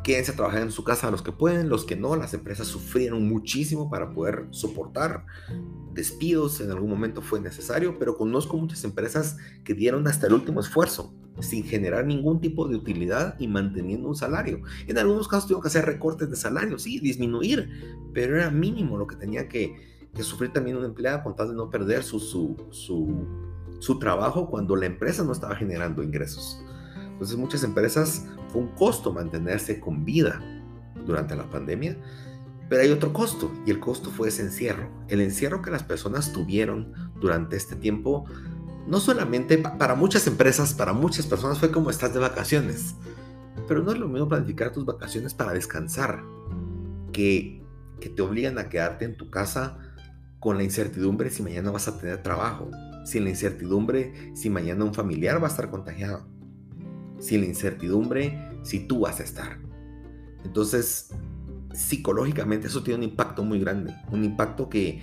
quédense 0.03 0.31
a 0.31 0.35
trabajar 0.35 0.61
en 0.61 0.71
su 0.71 0.83
casa 0.83 1.09
los 1.09 1.21
que 1.21 1.31
pueden, 1.31 1.69
los 1.69 1.85
que 1.85 1.95
no, 1.95 2.15
las 2.15 2.33
empresas 2.33 2.67
sufrieron 2.67 3.27
muchísimo 3.27 3.89
para 3.89 4.11
poder 4.11 4.47
soportar 4.51 5.25
despidos, 5.93 6.59
en 6.59 6.71
algún 6.71 6.89
momento 6.89 7.21
fue 7.21 7.39
necesario, 7.39 7.97
pero 7.97 8.17
conozco 8.17 8.57
muchas 8.57 8.83
empresas 8.83 9.37
que 9.63 9.73
dieron 9.73 10.07
hasta 10.07 10.27
el 10.27 10.33
último 10.33 10.59
esfuerzo 10.59 11.13
sin 11.39 11.63
generar 11.63 12.05
ningún 12.05 12.41
tipo 12.41 12.67
de 12.67 12.75
utilidad 12.75 13.35
y 13.39 13.47
manteniendo 13.47 14.07
un 14.07 14.15
salario. 14.15 14.61
En 14.87 14.97
algunos 14.97 15.27
casos 15.27 15.45
tuvieron 15.45 15.63
que 15.63 15.69
hacer 15.69 15.85
recortes 15.85 16.29
de 16.29 16.35
salario, 16.35 16.77
sí, 16.77 16.99
disminuir, 16.99 17.69
pero 18.13 18.35
era 18.35 18.51
mínimo 18.51 18.97
lo 18.97 19.07
que 19.07 19.15
tenía 19.15 19.47
que, 19.47 19.93
sufrir 20.19 20.53
también 20.53 20.77
un 20.77 20.85
empleado 20.85 21.23
con 21.23 21.35
tal 21.35 21.47
de 21.49 21.55
no 21.55 21.71
perder 21.71 22.03
su, 22.03 22.19
su, 22.19 22.55
su, 22.69 23.25
su 23.79 23.97
trabajo 23.97 24.47
cuando 24.47 24.75
la 24.75 24.85
empresa 24.85 25.23
no 25.23 25.31
estaba 25.31 25.55
generando 25.55 26.03
ingresos. 26.03 26.63
Entonces 27.13 27.37
muchas 27.37 27.63
empresas 27.63 28.25
fue 28.49 28.61
un 28.61 28.69
costo 28.69 29.13
mantenerse 29.13 29.79
con 29.79 30.03
vida 30.05 30.41
durante 31.05 31.35
la 31.35 31.49
pandemia, 31.49 31.97
pero 32.69 32.81
hay 32.81 32.91
otro 32.91 33.13
costo 33.13 33.51
y 33.65 33.71
el 33.71 33.79
costo 33.79 34.09
fue 34.09 34.29
ese 34.29 34.43
encierro. 34.43 34.89
El 35.07 35.21
encierro 35.21 35.61
que 35.61 35.71
las 35.71 35.83
personas 35.83 36.33
tuvieron 36.33 36.93
durante 37.19 37.55
este 37.55 37.75
tiempo, 37.75 38.25
no 38.87 38.99
solamente 38.99 39.57
para 39.57 39.95
muchas 39.95 40.27
empresas, 40.27 40.73
para 40.73 40.93
muchas 40.93 41.27
personas 41.27 41.59
fue 41.59 41.71
como 41.71 41.89
estás 41.89 42.13
de 42.13 42.19
vacaciones, 42.19 42.95
pero 43.67 43.83
no 43.83 43.91
es 43.91 43.99
lo 43.99 44.07
mismo 44.07 44.27
planificar 44.27 44.71
tus 44.71 44.85
vacaciones 44.85 45.33
para 45.33 45.53
descansar 45.53 46.23
que, 47.11 47.63
que 47.99 48.09
te 48.09 48.21
obligan 48.21 48.57
a 48.57 48.69
quedarte 48.69 49.05
en 49.05 49.17
tu 49.17 49.29
casa 49.29 49.77
con 50.39 50.57
la 50.57 50.63
incertidumbre 50.63 51.29
si 51.29 51.43
mañana 51.43 51.71
vas 51.71 51.87
a 51.87 51.97
tener 51.97 52.21
trabajo, 52.21 52.69
sin 53.05 53.23
la 53.23 53.29
incertidumbre 53.29 54.33
si 54.35 54.49
mañana 54.49 54.83
un 54.83 54.93
familiar 54.93 55.41
va 55.41 55.47
a 55.47 55.51
estar 55.51 55.69
contagiado 55.69 56.32
sin 57.23 57.41
la 57.41 57.47
incertidumbre 57.47 58.37
si 58.63 58.81
tú 58.81 59.01
vas 59.01 59.19
a 59.19 59.23
estar. 59.23 59.57
Entonces, 60.43 61.09
psicológicamente 61.73 62.67
eso 62.67 62.83
tiene 62.83 62.99
un 62.99 63.09
impacto 63.11 63.43
muy 63.43 63.59
grande, 63.59 63.95
un 64.11 64.23
impacto 64.23 64.69
que, 64.69 65.01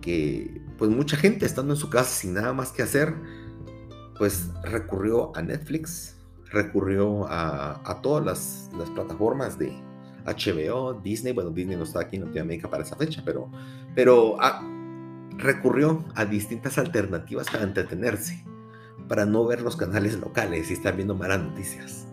que 0.00 0.62
pues 0.78 0.90
mucha 0.90 1.16
gente 1.16 1.44
estando 1.44 1.74
en 1.74 1.78
su 1.78 1.90
casa 1.90 2.10
sin 2.10 2.34
nada 2.34 2.52
más 2.52 2.72
que 2.72 2.82
hacer, 2.82 3.14
pues 4.16 4.50
recurrió 4.64 5.36
a 5.36 5.42
Netflix, 5.42 6.16
recurrió 6.50 7.26
a, 7.28 8.00
todas 8.02 8.24
las, 8.24 8.70
las, 8.78 8.88
plataformas 8.90 9.58
de 9.58 9.72
HBO, 10.24 10.94
Disney, 10.94 11.32
bueno, 11.32 11.50
Disney 11.50 11.76
no 11.76 11.84
está 11.84 12.00
aquí 12.00 12.16
en 12.16 12.24
Latinoamérica 12.24 12.68
para 12.70 12.82
esa 12.82 12.96
fecha, 12.96 13.22
pero, 13.24 13.50
pero 13.94 14.36
ah, 14.40 14.62
recurrió 15.36 16.04
a 16.14 16.24
distintas 16.24 16.78
alternativas 16.78 17.48
para 17.50 17.64
entretenerse, 17.64 18.44
para 19.08 19.26
no 19.26 19.44
ver 19.46 19.62
los 19.62 19.76
canales 19.76 20.18
locales 20.18 20.70
y 20.70 20.74
estar 20.74 20.94
viendo 20.94 21.14
malas 21.14 21.40
noticias. 21.40 22.06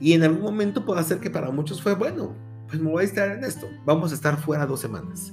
Y 0.00 0.14
en 0.14 0.24
algún 0.24 0.42
momento 0.42 0.84
puede 0.84 1.02
ser 1.04 1.20
que 1.20 1.30
para 1.30 1.50
muchos 1.50 1.82
fue 1.82 1.94
bueno, 1.94 2.34
pues 2.66 2.80
me 2.80 2.90
voy 2.90 3.02
a 3.02 3.06
estar 3.06 3.30
en 3.30 3.44
esto, 3.44 3.68
vamos 3.84 4.10
a 4.12 4.14
estar 4.14 4.36
fuera 4.40 4.66
dos 4.66 4.80
semanas. 4.80 5.32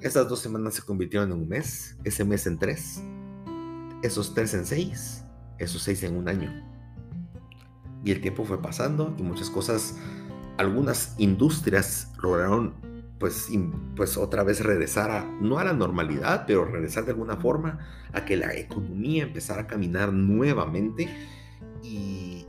Esas 0.00 0.28
dos 0.28 0.40
semanas 0.40 0.74
se 0.74 0.82
convirtieron 0.82 1.30
en 1.30 1.38
un 1.38 1.48
mes, 1.48 1.96
ese 2.04 2.24
mes 2.24 2.46
en 2.46 2.58
tres, 2.58 3.02
esos 4.02 4.34
tres 4.34 4.54
en 4.54 4.64
seis, 4.64 5.24
esos 5.58 5.82
seis 5.82 6.02
en 6.02 6.16
un 6.16 6.28
año. 6.28 6.50
Y 8.02 8.10
el 8.12 8.20
tiempo 8.20 8.44
fue 8.44 8.62
pasando 8.62 9.14
y 9.18 9.22
muchas 9.22 9.50
cosas, 9.50 9.96
algunas 10.56 11.14
industrias 11.18 12.12
lograron 12.22 12.74
pues, 13.20 13.50
pues 13.94 14.16
otra 14.16 14.42
vez 14.42 14.64
regresar 14.64 15.10
a, 15.10 15.24
no 15.40 15.58
a 15.58 15.64
la 15.64 15.74
normalidad, 15.74 16.44
pero 16.46 16.64
regresar 16.64 17.04
de 17.04 17.12
alguna 17.12 17.36
forma 17.36 17.78
a 18.12 18.24
que 18.24 18.36
la 18.36 18.54
economía 18.54 19.24
empezara 19.24 19.62
a 19.62 19.66
caminar 19.66 20.12
nuevamente 20.12 21.06
y 21.82 22.46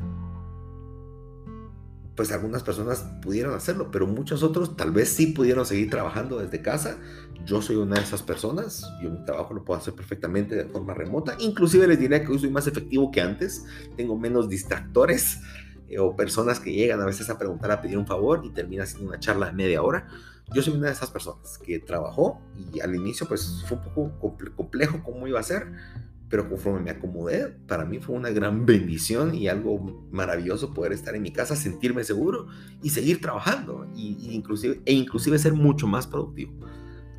pues 2.16 2.32
algunas 2.32 2.64
personas 2.64 3.06
pudieron 3.22 3.54
hacerlo, 3.54 3.92
pero 3.92 4.08
muchos 4.08 4.44
otros 4.44 4.78
tal 4.78 4.92
vez 4.92 5.10
sí 5.10 5.28
pudieron 5.28 5.66
seguir 5.66 5.90
trabajando 5.90 6.40
desde 6.40 6.62
casa. 6.62 6.98
Yo 7.46 7.62
soy 7.62 7.76
una 7.76 7.96
de 7.96 8.04
esas 8.04 8.24
personas, 8.24 8.86
yo 9.02 9.10
mi 9.10 9.26
trabajo 9.26 9.54
lo 9.54 9.66
puedo 9.66 9.80
hacer 9.80 9.94
perfectamente 9.94 10.56
de 10.56 10.66
forma 10.66 10.94
remota, 10.94 11.36
inclusive 11.40 11.86
les 11.86 12.00
diría 12.00 12.24
que 12.24 12.32
hoy 12.32 12.40
soy 12.40 12.50
más 12.50 12.68
efectivo 12.68 13.12
que 13.12 13.20
antes, 13.20 13.66
tengo 13.98 14.18
menos 14.18 14.48
distractores 14.48 15.40
eh, 15.90 16.00
o 16.00 16.16
personas 16.16 16.62
que 16.62 16.72
llegan 16.72 17.02
a 17.02 17.06
veces 17.06 17.30
a 17.30 17.38
preguntar, 17.38 17.72
a 17.72 17.82
pedir 17.82 17.98
un 17.98 18.08
favor 18.08 18.42
y 18.46 18.52
termina 18.52 18.86
siendo 18.86 19.10
una 19.10 19.20
charla 19.20 19.48
de 19.48 19.54
media 19.54 19.82
hora. 19.82 20.08
Yo 20.54 20.62
soy 20.62 20.74
una 20.74 20.88
de 20.88 20.94
esas 20.94 21.10
personas 21.10 21.58
que 21.58 21.80
trabajó 21.80 22.42
y 22.74 22.82
al 22.82 22.94
inicio 22.94 23.26
pues 23.26 23.64
fue 23.66 23.78
un 23.78 23.84
poco 23.84 24.36
complejo 24.56 25.02
cómo 25.02 25.26
iba 25.26 25.40
a 25.40 25.44
ser, 25.44 25.72
pero 26.28 26.50
conforme 26.50 26.82
me 26.82 26.92
acomodé, 26.92 27.56
para 27.68 27.86
mí 27.86 28.00
fue 28.00 28.16
una 28.16 28.32
gran 28.32 28.66
bendición 28.66 29.34
y 29.34 29.48
algo 29.48 30.06
maravilloso 30.12 30.74
poder 30.74 30.92
estar 30.92 31.16
en 31.16 31.22
mi 31.22 31.32
casa, 31.32 31.56
sentirme 31.56 32.04
seguro 32.04 32.48
y 32.84 32.90
seguir 32.90 33.22
trabajando 33.22 33.88
y, 33.96 34.30
inclusive, 34.32 34.82
e 34.86 34.94
inclusive 34.94 35.40
ser 35.40 35.54
mucho 35.54 35.88
más 35.88 36.06
productivo. 36.06 36.52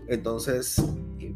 Entonces, 0.08 0.82
eh, 1.18 1.34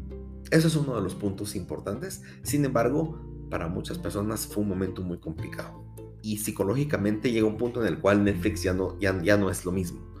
eso 0.51 0.67
es 0.67 0.75
uno 0.75 0.95
de 0.95 1.01
los 1.01 1.15
puntos 1.15 1.55
importantes. 1.55 2.21
Sin 2.43 2.63
embargo, 2.63 3.19
para 3.49 3.67
muchas 3.69 3.97
personas 3.97 4.45
fue 4.45 4.61
un 4.61 4.69
momento 4.69 5.01
muy 5.01 5.17
complicado. 5.17 5.83
Y 6.21 6.37
psicológicamente 6.37 7.31
llega 7.31 7.47
un 7.47 7.57
punto 7.57 7.81
en 7.81 7.87
el 7.87 7.99
cual 7.99 8.23
Netflix 8.23 8.61
ya 8.61 8.73
no, 8.73 8.99
ya, 8.99 9.19
ya 9.23 9.37
no 9.37 9.49
es 9.49 9.65
lo 9.65 9.71
mismo 9.71 10.16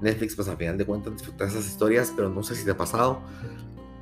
Netflix, 0.00 0.36
pues 0.36 0.48
a 0.48 0.56
final 0.56 0.76
de 0.78 0.84
cuentas 0.84 1.12
disfrutas 1.14 1.52
esas 1.52 1.66
historias, 1.66 2.12
pero 2.14 2.28
no 2.28 2.42
sé 2.42 2.54
si 2.54 2.64
te 2.64 2.70
ha 2.70 2.76
pasado. 2.76 3.20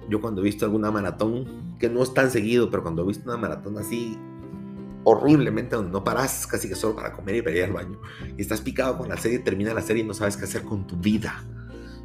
Yo 0.09 0.21
cuando 0.21 0.41
he 0.41 0.45
visto 0.45 0.65
alguna 0.65 0.91
maratón, 0.91 1.77
que 1.79 1.89
no 1.89 2.03
es 2.03 2.13
tan 2.13 2.31
seguido, 2.31 2.71
pero 2.71 2.83
cuando 2.83 3.03
he 3.03 3.07
visto 3.07 3.25
una 3.25 3.39
maratón 3.39 3.79
así 3.79 4.19
horriblemente, 5.05 5.77
donde 5.77 5.93
no 5.93 6.03
paras 6.03 6.47
casi 6.47 6.69
que 6.69 6.75
solo 6.75 6.97
para 6.97 7.13
comer 7.13 7.37
y 7.37 7.43
para 7.43 7.57
ir 7.57 7.65
al 7.65 7.73
baño, 7.73 8.01
y 8.37 8.41
estás 8.41 8.61
picado 8.61 8.99
con 8.99 9.09
la 9.09 9.17
serie, 9.17 9.39
termina 9.39 9.73
la 9.73 9.83
serie 9.83 10.03
y 10.03 10.07
no 10.07 10.15
sabes 10.15 10.37
qué 10.37 10.45
hacer 10.45 10.63
con 10.63 10.87
tu 10.87 10.97
vida. 10.97 11.45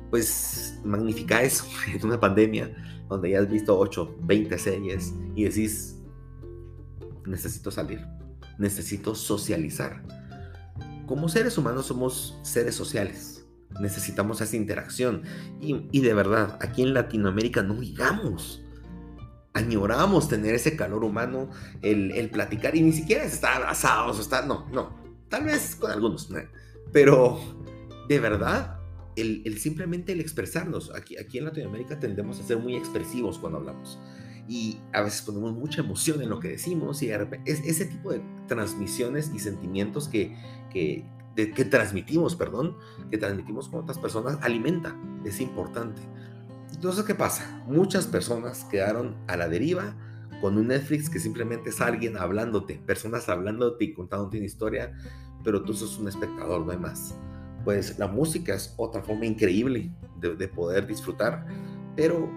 Pues 0.10 0.80
magnifica 0.84 1.42
eso 1.42 1.66
en 1.88 2.06
una 2.06 2.20
pandemia 2.20 3.06
donde 3.10 3.32
ya 3.32 3.40
has 3.40 3.50
visto 3.50 3.78
8, 3.78 4.18
20 4.22 4.58
series 4.58 5.14
y 5.36 5.46
decís, 5.46 5.98
necesito 7.26 7.72
salir, 7.72 8.06
necesito 8.58 9.16
socializar. 9.16 10.04
Como 11.08 11.28
seres 11.28 11.58
humanos 11.58 11.88
somos 11.88 12.38
seres 12.44 12.76
sociales 12.76 13.39
necesitamos 13.80 14.42
esa 14.42 14.56
interacción. 14.56 15.24
Y, 15.62 16.00
de 16.02 16.14
verdad, 16.14 16.58
aquí 16.62 16.82
en 16.82 16.94
Latinoamérica 16.94 17.64
no 17.64 17.76
digamos. 17.76 18.64
Añoramos 19.54 20.30
tener 20.30 20.56
ese 20.56 20.76
calor 20.76 21.04
humano, 21.04 21.50
el, 21.82 22.30
platicar, 22.30 22.76
y 22.76 22.82
ni 22.82 22.92
siquiera 22.92 23.24
es 23.24 23.34
estar 23.34 23.56
abrazados 23.56 24.18
o 24.18 24.22
estar, 24.22 24.46
no, 24.46 24.68
no, 24.72 24.96
tal 25.28 25.46
vez 25.46 25.76
con 25.76 25.92
algunos, 25.92 26.30
pero 26.94 27.40
de 28.08 28.20
verdad, 28.20 28.78
el, 29.16 29.58
simplemente 29.58 30.14
el 30.14 30.22
expresarnos, 30.22 30.94
aquí, 30.96 31.18
aquí 31.18 31.40
en 31.40 31.46
Latinoamérica 31.46 32.00
tendemos 32.00 32.40
a 32.40 32.44
ser 32.44 32.58
muy 32.58 32.76
expresivos 32.76 33.40
cuando 33.40 33.58
hablamos 33.58 34.00
y 34.50 34.78
a 34.94 35.04
veces 35.04 35.22
ponemos 35.22 35.54
mucha 35.54 35.82
emoción 35.82 36.24
en 36.24 36.30
lo 36.30 36.40
que 36.40 36.48
decimos 36.48 37.04
y 37.04 37.12
es, 37.12 37.60
ese 37.64 37.86
tipo 37.86 38.12
de 38.12 38.20
transmisiones 38.48 39.32
y 39.34 39.38
sentimientos 39.38 40.08
que, 40.08 40.36
que, 40.72 41.06
que 41.48 41.66
transmitimos, 41.66 42.36
perdón, 42.36 42.76
que 43.10 43.18
transmitimos 43.18 43.70
con 43.70 43.82
otras 43.82 43.98
personas, 43.98 44.38
alimenta, 44.42 44.96
es 45.24 45.42
importante. 45.42 46.02
Entonces, 46.74 47.04
¿qué 47.06 47.16
pasa? 47.16 47.64
Muchas 47.68 48.08
personas 48.08 48.66
quedaron 48.66 49.16
a 49.28 49.38
la 49.38 49.50
deriva 49.50 49.96
con 50.42 50.58
un 50.58 50.68
Netflix 50.68 51.10
que 51.10 51.20
simplemente 51.20 51.70
es 51.70 51.82
alguien 51.82 52.18
hablándote, 52.18 52.76
personas 52.86 53.28
hablándote 53.30 53.86
y 53.86 53.94
contándote 53.94 54.38
una 54.38 54.46
historia, 54.46 54.94
pero 55.44 55.64
tú 55.64 55.74
sos 55.74 55.98
un 55.98 56.08
espectador, 56.08 56.66
no 56.66 56.72
hay 56.72 56.78
más. 56.78 57.16
Pues 57.64 58.00
la 58.00 58.08
música 58.08 58.54
es 58.54 58.74
otra 58.78 59.02
forma 59.02 59.26
increíble 59.26 59.92
de, 60.20 60.36
de 60.36 60.48
poder 60.48 60.88
disfrutar, 60.88 61.46
pero 61.96 62.30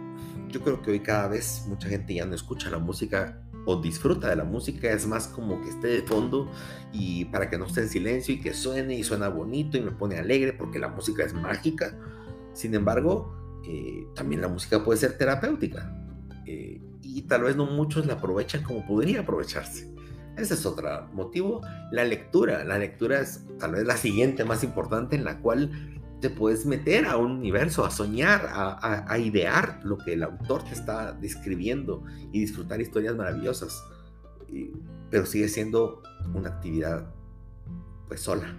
yo 0.49 0.61
creo 0.61 0.83
que 0.83 0.91
hoy 0.91 1.01
cada 1.01 1.29
vez 1.29 1.65
mucha 1.69 1.89
gente 1.89 2.15
ya 2.15 2.27
no 2.27 2.35
escucha 2.35 2.71
la 2.71 2.79
música 2.79 3.42
o 3.65 3.77
disfruta 3.77 4.29
de 4.29 4.37
la 4.37 4.45
música, 4.45 4.91
es 4.91 5.07
más 5.07 5.29
como 5.29 5.61
que 5.61 5.71
esté 5.71 5.89
de 5.89 6.03
fondo 6.03 6.51
y 6.93 7.27
para 7.27 7.49
que 7.49 7.59
no 7.59 7.67
esté 7.67 7.83
en 7.83 7.89
silencio 7.89 8.35
y 8.35 8.41
que 8.41 8.55
suene 8.55 8.97
y 8.97 9.05
suena 9.05 9.29
bonito 9.29 9.77
y 9.77 9.81
me 9.81 9.93
pone 9.93 10.19
alegre 10.19 10.53
porque 10.53 10.79
la 10.79 10.89
música 10.89 11.25
es 11.25 11.35
mágica. 11.35 11.97
Sin 12.53 12.75
embargo, 12.75 13.35
eh, 13.67 14.07
también 14.15 14.41
la 14.41 14.49
música 14.49 14.85
puede 14.85 14.99
ser 14.99 15.17
terapéutica 15.17 15.95
eh, 16.47 16.81
y 17.03 17.23
tal 17.23 17.43
vez 17.43 17.57
no 17.57 17.67
muchos 17.67 18.07
la 18.07 18.15
aprovechan 18.15 18.63
como 18.63 18.85
podría 18.87 19.21
aprovecharse. 19.21 19.93
Ese 20.37 20.55
es 20.55 20.65
otro 20.65 21.09
motivo. 21.13 21.61
La 21.91 22.05
lectura, 22.05 22.65
la 22.65 22.79
lectura 22.79 23.21
es 23.21 23.45
tal 23.59 23.73
vez 23.73 23.85
la 23.85 23.97
siguiente 23.97 24.45
más 24.45 24.65
importante 24.65 25.15
en 25.15 25.25
la 25.25 25.39
cual 25.39 25.71
te 26.23 26.31
puedes 26.31 26.65
meter 26.65 27.07
a 27.07 27.17
un 27.17 27.33
universo, 27.33 27.85
a 27.85 27.91
soñar, 27.91 28.49
a, 28.55 29.19
idear 29.19 29.81
lo 29.83 29.99
que 29.99 30.13
el 30.13 30.23
autor 30.23 30.63
te 30.63 30.73
está 30.73 31.13
describiendo 31.13 32.05
y 32.33 32.39
disfrutar 32.41 32.81
historias 32.81 33.17
maravillosas. 33.17 33.85
pero 35.11 35.27
sigue 35.27 35.49
siendo 35.49 36.01
una 36.33 36.49
actividad 36.49 37.13
pues 38.07 38.21
sola, 38.21 38.57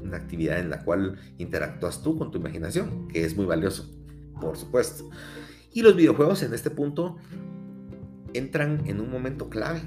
una 0.00 0.16
actividad 0.16 0.58
en 0.58 0.68
la 0.68 0.84
cual 0.84 1.16
interactúas 1.38 2.02
tú 2.02 2.18
con 2.18 2.32
tu 2.32 2.38
imaginación, 2.38 3.06
que 3.06 3.24
es 3.24 3.36
muy 3.36 3.46
valioso, 3.46 3.88
por 4.40 4.56
supuesto. 4.56 5.08
Y 5.72 5.82
los 5.82 5.94
videojuegos 5.94 6.42
en 6.42 6.54
este 6.54 6.70
punto 6.70 7.18
entran 8.34 8.82
en 8.86 9.00
un 9.00 9.10
momento 9.10 9.48
clave 9.48 9.82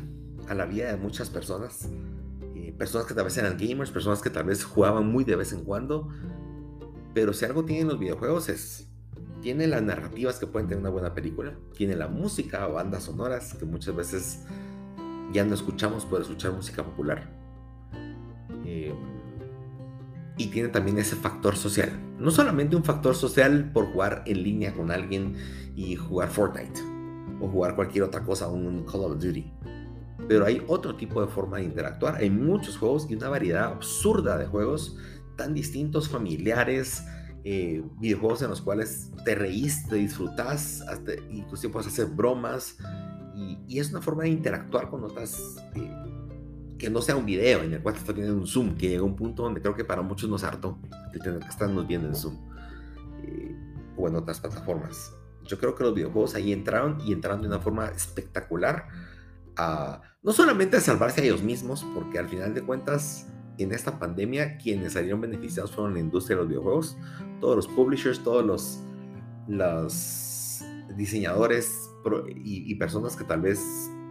a 0.47 0.53
la 0.53 0.65
vida 0.65 0.89
de 0.89 0.97
muchas 0.97 1.29
personas. 1.29 1.89
Eh, 2.55 2.73
personas 2.77 3.07
que 3.07 3.13
tal 3.13 3.25
vez 3.25 3.37
eran 3.37 3.57
gamers, 3.57 3.91
personas 3.91 4.21
que 4.21 4.29
tal 4.29 4.45
vez 4.45 4.63
jugaban 4.63 5.11
muy 5.11 5.25
de 5.25 5.35
vez 5.35 5.51
en 5.51 5.65
cuando, 5.65 6.07
pero 7.13 7.33
si 7.33 7.45
algo 7.45 7.65
tienen 7.65 7.87
los 7.87 7.99
videojuegos 7.99 8.49
es, 8.49 8.87
tiene 9.41 9.67
las 9.67 9.81
narrativas 9.81 10.37
que 10.39 10.47
pueden 10.47 10.67
tener 10.67 10.81
una 10.81 10.89
buena 10.89 11.13
película, 11.13 11.53
tiene 11.75 11.95
la 11.95 12.07
música 12.07 12.67
o 12.67 12.73
bandas 12.73 13.03
sonoras 13.03 13.53
que 13.53 13.65
muchas 13.65 13.95
veces 13.95 14.43
ya 15.31 15.45
no 15.45 15.53
escuchamos 15.53 16.05
por 16.05 16.21
escuchar 16.21 16.51
música 16.51 16.83
popular. 16.83 17.29
Eh, 18.65 18.93
y 20.37 20.47
tiene 20.47 20.69
también 20.69 20.97
ese 20.97 21.15
factor 21.15 21.55
social. 21.55 21.91
No 22.17 22.31
solamente 22.31 22.75
un 22.75 22.83
factor 22.83 23.15
social 23.15 23.71
por 23.73 23.91
jugar 23.91 24.23
en 24.25 24.43
línea 24.43 24.73
con 24.73 24.91
alguien 24.91 25.35
y 25.75 25.95
jugar 25.95 26.29
Fortnite 26.29 26.81
o 27.41 27.47
jugar 27.47 27.75
cualquier 27.75 28.05
otra 28.05 28.23
cosa, 28.23 28.47
un 28.47 28.85
Call 28.85 29.01
of 29.01 29.19
Duty. 29.19 29.51
Pero 30.27 30.45
hay 30.45 30.63
otro 30.67 30.95
tipo 30.95 31.21
de 31.21 31.27
forma 31.27 31.57
de 31.57 31.63
interactuar. 31.63 32.15
Hay 32.15 32.29
muchos 32.29 32.77
juegos 32.77 33.07
y 33.09 33.15
una 33.15 33.29
variedad 33.29 33.65
absurda 33.65 34.37
de 34.37 34.45
juegos 34.45 34.97
tan 35.39 35.53
distintos, 35.53 36.09
familiares, 36.09 37.05
eh, 37.45 37.81
videojuegos 37.97 38.41
en 38.41 38.49
los 38.49 38.61
cuales 38.61 39.09
te 39.23 39.35
reíste, 39.35 39.95
disfrutas, 39.95 40.81
hasta, 40.81 41.13
inclusive 41.31 41.71
puedes 41.71 41.87
hacer 41.87 42.07
bromas 42.07 42.77
y, 43.33 43.79
es 43.79 43.89
una 43.91 44.01
forma 44.01 44.23
de 44.23 44.29
interactuar 44.29 44.89
con 44.89 45.05
otras, 45.05 45.55
eh, 45.75 45.95
que 46.77 46.89
no 46.89 47.01
sea 47.01 47.15
un 47.15 47.25
video 47.25 47.63
en 47.63 47.73
el 47.73 47.81
cual 47.81 47.95
te 47.95 48.01
estás 48.01 48.13
viendo 48.13 48.35
un 48.35 48.45
Zoom, 48.45 48.75
que 48.75 48.89
llega 48.89 49.03
un 49.03 49.15
punto 49.15 49.43
donde 49.43 49.61
creo 49.61 49.73
que 49.75 49.85
para 49.85 50.01
muchos 50.01 50.29
nos 50.29 50.43
harto 50.43 50.77
de 51.13 51.19
tener 51.19 51.39
que 51.39 51.47
estarnos 51.47 51.87
viendo 51.87 52.09
en 52.09 52.15
Zoom 52.15 52.35
eh, 53.23 53.55
o 53.95 54.09
en 54.09 54.15
otras 54.17 54.41
plataformas. 54.41 55.13
Yo 55.45 55.57
creo 55.57 55.73
que 55.73 55.85
los 55.85 55.95
videojuegos 55.95 56.35
ahí 56.35 56.51
entraron 56.51 56.97
y 57.05 57.13
entraron 57.13 57.41
de 57.41 57.47
una 57.47 57.59
forma 57.59 57.85
espectacular 57.87 58.89
a 59.55 60.01
no 60.21 60.33
solamente 60.33 60.75
a 60.75 60.81
salvarse 60.81 61.21
a 61.21 61.23
ellos 61.23 61.41
mismos, 61.41 61.85
porque 61.95 62.19
al 62.19 62.27
final 62.27 62.53
de 62.53 62.61
cuentas 62.61 63.25
en 63.63 63.73
esta 63.73 63.99
pandemia 63.99 64.57
quienes 64.57 64.93
salieron 64.93 65.21
beneficiados 65.21 65.71
fueron 65.71 65.93
la 65.93 65.99
industria 65.99 66.37
de 66.37 66.43
los 66.43 66.49
videojuegos, 66.49 66.97
todos 67.39 67.55
los 67.55 67.67
publishers, 67.67 68.23
todos 68.23 68.45
los, 68.45 68.79
los 69.47 70.63
diseñadores 70.95 71.89
y, 72.35 72.71
y 72.71 72.75
personas 72.75 73.15
que 73.15 73.23
tal 73.23 73.41
vez 73.41 73.59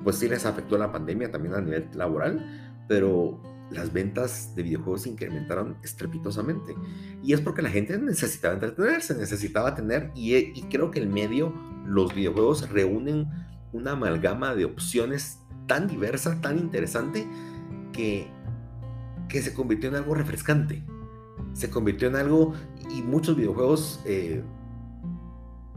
pues 0.05 0.17
sí 0.17 0.28
les 0.28 0.47
afectó 0.47 0.78
la 0.78 0.93
pandemia 0.93 1.31
también 1.31 1.55
a 1.55 1.61
nivel 1.61 1.88
laboral, 1.95 2.85
pero 2.88 3.40
las 3.71 3.93
ventas 3.93 4.55
de 4.55 4.62
videojuegos 4.62 5.02
se 5.02 5.11
incrementaron 5.11 5.76
estrepitosamente. 5.83 6.75
Y 7.23 7.33
es 7.33 7.40
porque 7.40 7.62
la 7.62 7.71
gente 7.71 7.99
necesitaba 7.99 8.55
entretenerse, 8.55 9.14
necesitaba 9.14 9.75
tener, 9.75 10.11
y, 10.14 10.37
y, 10.37 10.62
creo 10.71 10.90
que 10.90 11.00
el 11.00 11.09
medio, 11.09 11.52
los 11.87 12.14
videojuegos 12.14 12.71
reúnen 12.71 13.26
una 13.73 13.93
amalgama 13.93 14.55
de 14.55 14.64
opciones 14.64 15.40
tan 15.67 15.87
diversa, 15.87 16.40
tan 16.40 16.59
interesante, 16.59 17.26
que, 17.93 18.31
que 19.28 19.42
se 19.42 19.54
convirtió 19.54 19.88
en 19.88 19.97
algo 19.97 20.14
refrescante. 20.14 20.82
Se 21.52 21.70
convirtió 21.70 22.08
en 22.08 22.16
algo, 22.16 22.54
y 22.90 23.02
muchos 23.02 23.37
videojuegos, 23.37 24.00
eh, 24.04 24.42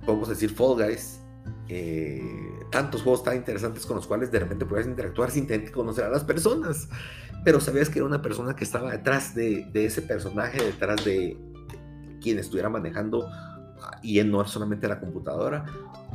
podemos 0.05 0.29
decir 0.29 0.51
Fall 0.51 0.75
Guys, 0.75 1.19
eh, 1.67 2.21
tantos 2.71 3.01
juegos 3.01 3.23
tan 3.23 3.35
interesantes 3.35 3.85
con 3.85 3.95
los 3.95 4.07
cuales 4.07 4.31
de 4.31 4.39
repente 4.39 4.65
puedes 4.65 4.87
interactuar 4.87 5.31
sin 5.31 5.47
tener 5.47 5.65
que 5.65 5.71
conocer 5.71 6.05
a 6.05 6.09
las 6.09 6.23
personas. 6.23 6.89
Pero 7.43 7.59
sabías 7.59 7.89
que 7.89 7.99
era 7.99 8.05
una 8.05 8.21
persona 8.21 8.55
que 8.55 8.63
estaba 8.63 8.91
detrás 8.91 9.33
de, 9.33 9.69
ese 9.73 10.01
personaje, 10.01 10.63
detrás 10.63 11.03
de 11.03 11.37
quien 12.21 12.37
estuviera 12.37 12.69
manejando 12.69 13.27
y 14.03 14.21
no 14.23 14.45
solamente 14.45 14.87
la 14.87 14.99
computadora. 14.99 15.65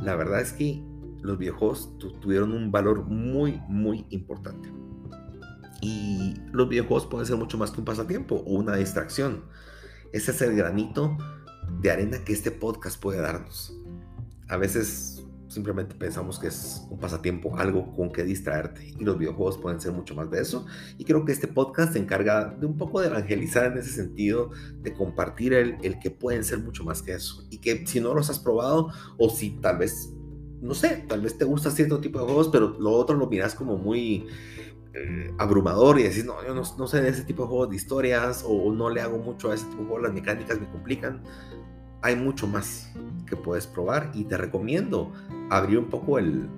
La 0.03 0.15
verdad 0.15 0.41
es 0.41 0.53
que 0.53 0.83
los 1.23 1.37
videojuegos 1.39 1.99
tuvieron 2.21 2.53
un 2.53 2.71
valor 2.71 3.05
muy, 3.05 3.61
muy 3.69 4.07
importante. 4.11 4.76
Y 5.81 6.35
los 6.53 6.69
videojuegos 6.69 7.07
pueden 7.07 7.27
ser 7.27 7.37
mucho 7.37 7.59
más 7.59 7.71
que 7.71 7.81
un 7.81 7.85
pasatiempo 7.85 8.37
o 8.37 8.55
una 8.55 8.77
distracción. 8.77 9.45
Ese 10.13 10.31
es 10.31 10.43
el 10.43 10.57
granito 10.57 11.17
de 11.81 11.91
arena 11.91 12.25
que 12.25 12.33
este 12.33 12.51
podcast 12.51 13.01
puede 13.01 13.21
darnos. 13.21 13.77
A 14.49 14.57
veces 14.57 15.17
simplemente 15.49 15.95
pensamos 15.95 16.39
que 16.39 16.49
es 16.49 16.83
un 16.91 16.99
pasatiempo, 16.99 17.57
algo 17.57 17.95
con 17.95 18.11
que 18.13 18.25
distraerte. 18.25 18.95
Y 18.99 19.05
los 19.05 19.19
videojuegos 19.19 19.59
pueden 19.59 19.81
ser 19.81 19.93
mucho 19.93 20.15
más 20.15 20.31
de 20.31 20.41
eso. 20.41 20.67
Y 20.99 21.05
creo 21.05 21.25
que 21.25 21.33
este 21.33 21.49
podcast 21.49 21.95
se 21.95 21.99
encarga 21.99 22.55
de 22.59 22.67
un 22.67 22.77
poco 22.77 23.01
de 23.01 23.09
evangelizar 23.09 23.73
en 23.73 23.79
ese 23.79 23.91
sentido, 23.91 24.51
de 24.83 24.93
compartir 24.93 25.55
el, 25.55 25.77
el 25.83 25.99
que 25.99 26.11
pueden 26.11 26.45
ser 26.45 26.59
mucho 26.59 26.85
más 26.85 27.03
que 27.03 27.15
eso. 27.15 27.45
Y 27.51 27.59
que 27.59 27.87
si 27.87 28.01
no 28.01 28.15
los 28.15 28.31
has 28.31 28.39
probado 28.39 28.91
o 29.17 29.31
si 29.31 29.51
tal 29.51 29.79
vez, 29.79 30.13
no 30.61 30.75
sé, 30.75 31.05
tal 31.09 31.23
vez 31.23 31.39
te 31.39 31.45
gusta 31.45 31.71
cierto 31.71 32.01
tipo 32.01 32.19
de 32.19 32.27
juegos, 32.27 32.49
pero 32.49 32.77
lo 32.79 32.93
otro 32.93 33.17
lo 33.17 33.27
miras 33.27 33.55
como 33.55 33.77
muy... 33.77 34.27
Eh, 34.97 35.35
abrumador 35.39 35.99
y 36.01 36.05
decís, 36.05 36.25
no, 36.25 36.43
yo 36.47 36.55
no, 36.55 36.63
no, 36.79 36.87
sé 36.87 37.03
de 37.03 37.11
ese 37.11 37.25
tipo 37.25 37.43
de 37.43 37.49
juegos 37.49 37.71
de 37.71 37.77
historias 37.77 38.45
o 38.47 38.73
no 38.73 38.89
le 38.89 39.03
hago 39.03 39.19
mucho 39.19 39.51
a 39.51 39.55
ese 39.55 39.67
tipo 39.67 39.83
de 39.83 39.89
juegos, 39.89 40.03
las 40.05 40.15
mecánicas 40.15 40.59
me 40.59 40.67
complican 40.69 41.23
hay 42.07 42.15
mucho 42.15 42.47
más 42.47 42.89
que 43.27 43.37
puedes 43.37 43.67
probar 43.67 44.13
y 44.15 44.25
te 44.25 44.37
recomiendo 44.37 45.13
abrir 45.51 45.79
un 45.79 45.91
poco 45.91 46.19
el, 46.19 46.49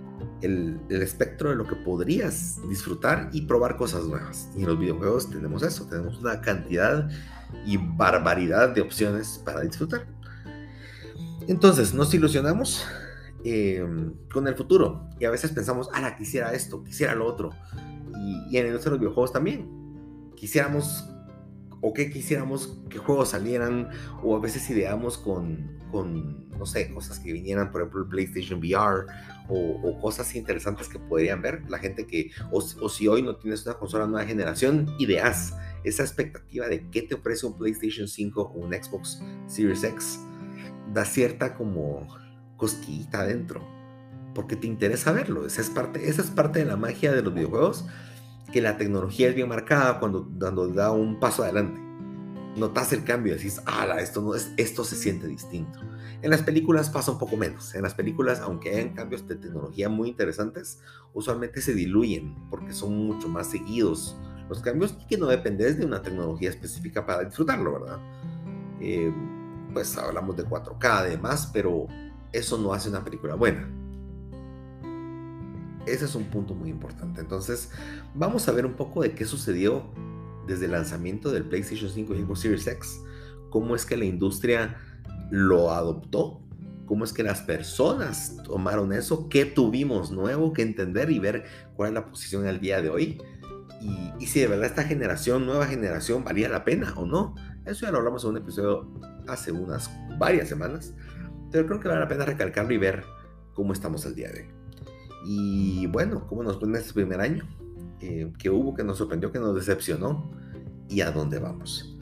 el, 0.43 0.79
espectro 0.91 1.51
de 1.51 1.57
lo 1.57 1.67
que 1.67 1.75
podrías 1.75 2.59
disfrutar 2.69 3.31
y 3.33 3.43
probar 3.43 3.77
cosas 3.77 4.05
nuevas. 4.05 4.51
Y 4.55 4.61
en 4.61 4.69
los 4.69 4.79
videojuegos 4.79 5.31
tenemos 5.31 5.63
eso, 5.63 5.87
tenemos 5.87 6.19
una 6.19 6.43
cantidad 6.43 7.09
y 7.65 7.79
barbaridad 7.79 8.71
de 8.75 8.83
opciones 8.83 9.41
para 9.43 9.63
disfrutar. 9.63 10.07
Entonces, 11.47 11.95
nos 11.95 12.13
ilusionamos 12.13 12.87
em, 13.43 14.13
con 14.31 14.47
el 14.49 14.55
futuro 14.55 15.09
y 15.19 15.25
a 15.25 15.31
veces 15.31 15.51
pensamos, 15.51 15.89
ah, 15.95 16.15
quisiera 16.17 16.53
esto, 16.53 16.85
quisiera 16.85 17.15
lo 17.15 17.25
otro. 17.25 17.51
Y, 18.21 18.55
y 18.55 18.59
en 18.59 18.67
el 18.67 18.79
de 18.79 18.91
los 18.91 18.99
videojuegos 18.99 19.33
también. 19.33 19.69
Quisiéramos 20.37 21.09
o 21.81 21.93
qué 21.93 22.11
quisiéramos 22.11 22.79
que 22.89 22.99
juegos 22.99 23.31
salieran, 23.31 23.89
o 24.23 24.37
a 24.37 24.41
veces 24.41 24.69
ideamos 24.71 25.19
con, 25.19 25.79
con 25.91 26.49
no 26.59 26.67
sé, 26.67 26.93
cosas 26.93 27.21
que 27.21 27.33
vinieran, 27.33 27.71
por 27.71 27.83
ejemplo, 27.83 28.03
el 28.03 28.09
PlayStation 28.09 28.59
VR, 28.59 29.07
o, 29.49 29.99
cosas 30.01 30.35
interesantes 30.35 30.89
que 30.89 30.99
podrían 30.99 31.41
ver 31.41 31.63
la 31.71 31.79
gente 31.79 32.07
que, 32.07 32.31
o, 32.51 32.61
si 32.61 33.09
hoy 33.09 33.23
no 33.23 33.37
tienes 33.37 33.65
una 33.65 33.77
consola 33.77 34.07
nueva 34.07 34.27
generación, 34.27 34.93
ideas 34.99 35.57
esa 35.85 36.03
expectativa 36.03 36.67
de 36.67 36.91
qué 36.91 37.03
te 37.03 37.15
ofrece 37.15 37.47
un 37.47 37.57
PlayStation 37.57 38.09
5 38.09 38.43
o 38.43 38.59
un 38.59 38.73
Xbox 38.73 39.23
Series 39.47 39.85
X, 39.85 40.21
da 40.93 41.05
cierta 41.05 41.55
como 41.55 42.07
cosquillita 42.57 43.21
adentro, 43.21 43.67
porque 44.35 44.57
te 44.57 44.67
interesa 44.67 45.13
verlo, 45.13 45.47
esa 45.47 45.61
es 45.61 45.71
parte, 45.71 46.09
esa 46.09 46.23
es 46.23 46.31
parte 46.31 46.59
de 46.59 46.65
la 46.65 46.77
magia 46.77 47.13
de 47.13 47.23
los 47.23 47.33
videojuegos 47.33 47.87
que 48.53 48.61
la 48.61 48.77
tecnología 48.77 49.29
es 49.29 49.35
bien 49.35 49.49
marcada 49.49 49.99
cuando, 49.99 50.29
cuando 50.39 50.69
da 50.69 50.91
un 50.93 51.21
paso 51.21 51.43
adelante. 51.43 51.81
Notas 52.57 52.93
el 52.93 53.05
cambio 53.05 53.35
y 53.35 53.37
decís, 53.37 53.61
ah, 53.67 53.87
esto, 54.01 54.21
no 54.21 54.35
es, 54.35 54.53
esto 54.57 54.83
se 54.85 54.97
siente 54.97 55.27
distinto. 55.27 55.79
En 56.23 56.31
las 56.31 56.43
películas 56.43 56.91
pasa 56.91 57.13
un 57.13 57.19
poco 57.19 57.37
menos. 57.37 57.75
En 57.75 57.83
las 57.83 57.95
películas, 57.95 58.41
aunque 58.41 58.71
hayan 58.71 58.95
cambios 58.95 59.27
de 59.29 59.37
tecnología 59.37 59.89
muy 59.89 60.09
interesantes, 60.09 60.81
usualmente 61.13 61.61
se 61.61 61.75
diluyen 61.75 62.35
porque 62.51 62.73
son 62.73 62.97
mucho 62.97 63.29
más 63.29 63.49
seguidos 63.49 64.17
los 64.49 64.61
cambios 64.61 64.97
y 65.01 65.07
que 65.07 65.19
no 65.19 65.27
dependes 65.27 65.79
de 65.79 65.85
una 65.85 66.03
tecnología 66.03 66.49
específica 66.49 67.05
para 67.05 67.25
disfrutarlo, 67.25 67.81
¿verdad? 67.81 67.99
Eh, 68.81 69.13
pues 69.73 69.97
hablamos 69.97 70.37
de 70.37 70.45
4K 70.45 70.85
además, 70.85 71.51
pero 71.53 71.87
eso 72.33 72.59
no 72.59 72.73
hace 72.73 72.89
una 72.89 73.05
película 73.05 73.35
buena. 73.35 73.69
Ese 75.93 76.05
es 76.05 76.15
un 76.15 76.25
punto 76.25 76.55
muy 76.55 76.71
importante. 76.71 77.21
Entonces, 77.21 77.71
vamos 78.15 78.49
a 78.49 78.53
ver 78.53 78.67
un 78.67 78.75
poco 78.75 79.03
de 79.03 79.13
qué 79.13 79.25
sucedió 79.25 79.91
desde 80.47 80.65
el 80.65 80.73
lanzamiento 80.73 81.31
del 81.31 81.45
PlayStation 81.45 81.91
5 81.91 82.15
y 82.15 82.23
Xbox 82.23 82.41
Series 82.41 82.67
X, 82.67 83.01
cómo 83.51 83.77
es 83.77 83.85
que 83.85 83.97
la 83.97 84.07
industria 84.07 84.77
lo 85.31 85.71
adoptó, 85.73 86.41
cómo 86.87 87.05
es 87.05 87.13
que 87.13 87.23
las 87.23 87.43
personas 87.43 88.37
tomaron 88.45 88.93
eso, 88.93 89.29
qué 89.29 89.45
tuvimos 89.45 90.11
nuevo 90.11 90.53
que 90.53 90.63
entender 90.63 91.11
y 91.11 91.19
ver 91.19 91.45
cuál 91.77 91.91
es 91.91 91.95
la 91.95 92.07
posición 92.07 92.47
al 92.47 92.61
día 92.61 92.81
de 92.81 92.89
hoy. 92.89 93.21
Y, 93.81 94.25
y, 94.25 94.27
si 94.27 94.41
de 94.41 94.49
verdad 94.49 94.67
esta 94.67 94.83
generación, 94.83 95.47
nueva 95.47 95.67
generación, 95.67 96.25
valía 96.25 96.49
la 96.49 96.65
pena 96.65 96.95
o 96.97 97.07
no. 97.07 97.37
Eso 97.65 97.87
ya 97.87 97.93
lo 97.93 97.99
hablamos 97.99 98.25
en 98.25 98.31
un 98.31 98.37
episodio 98.39 98.91
hace 99.29 99.53
unas 99.53 99.91
varias 100.19 100.49
semanas, 100.49 100.95
pero 101.53 101.67
creo 101.67 101.79
que 101.79 101.89
vale 101.89 102.01
la 102.01 102.09
pena 102.09 102.25
recalcarlo 102.25 102.73
y 102.73 102.79
ver 102.79 103.05
cómo 103.55 103.73
estamos 103.73 104.05
al 104.07 104.15
día 104.15 104.31
de 104.33 104.41
hoy. 104.41 104.58
Y 105.25 105.87
bueno, 105.87 106.27
¿cómo 106.27 106.43
nos 106.43 106.59
fue 106.59 106.69
en 106.69 106.77
este 106.77 106.93
primer 106.93 107.21
año? 107.21 107.45
Eh, 108.01 108.33
¿Qué 108.39 108.51
hubo 108.51 108.75
que 108.75 108.85
nos 108.85 108.99
sorprendió, 108.99 109.33
que 109.33 109.39
nos 109.39 109.55
decepcionó? 109.55 110.31
¿Y 110.89 111.01
a 111.01 111.11
dónde 111.11 111.39
vamos? 111.39 111.97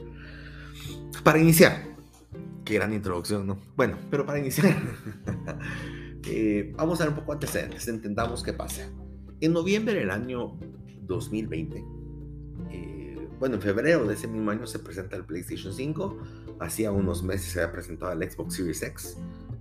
Para 1.23 1.39
iniciar, 1.39 1.97
qué 2.63 2.75
gran 2.75 2.93
introducción, 2.93 3.47
¿no? 3.47 3.59
Bueno, 3.75 3.97
pero 4.09 4.25
para 4.25 4.39
iniciar, 4.39 4.75
eh, 6.25 6.73
vamos 6.77 6.99
a 6.99 7.05
dar 7.05 7.13
un 7.13 7.19
poco 7.19 7.33
antecedentes, 7.33 7.87
entendamos 7.87 8.43
qué 8.43 8.53
pasa. 8.53 8.89
En 9.39 9.53
noviembre 9.53 9.95
del 9.95 10.11
año 10.11 10.57
2020, 11.01 11.83
eh, 12.71 13.27
bueno, 13.39 13.55
en 13.55 13.61
febrero 13.61 14.05
de 14.05 14.13
ese 14.13 14.27
mismo 14.27 14.51
año 14.51 14.67
se 14.67 14.79
presenta 14.79 15.15
el 15.15 15.25
PlayStation 15.25 15.73
5, 15.73 16.17
hacía 16.59 16.91
unos 16.91 17.23
meses 17.23 17.51
se 17.51 17.61
había 17.61 17.71
presentado 17.71 18.11
el 18.11 18.29
Xbox 18.29 18.55
Series 18.55 18.83
X, 18.83 19.17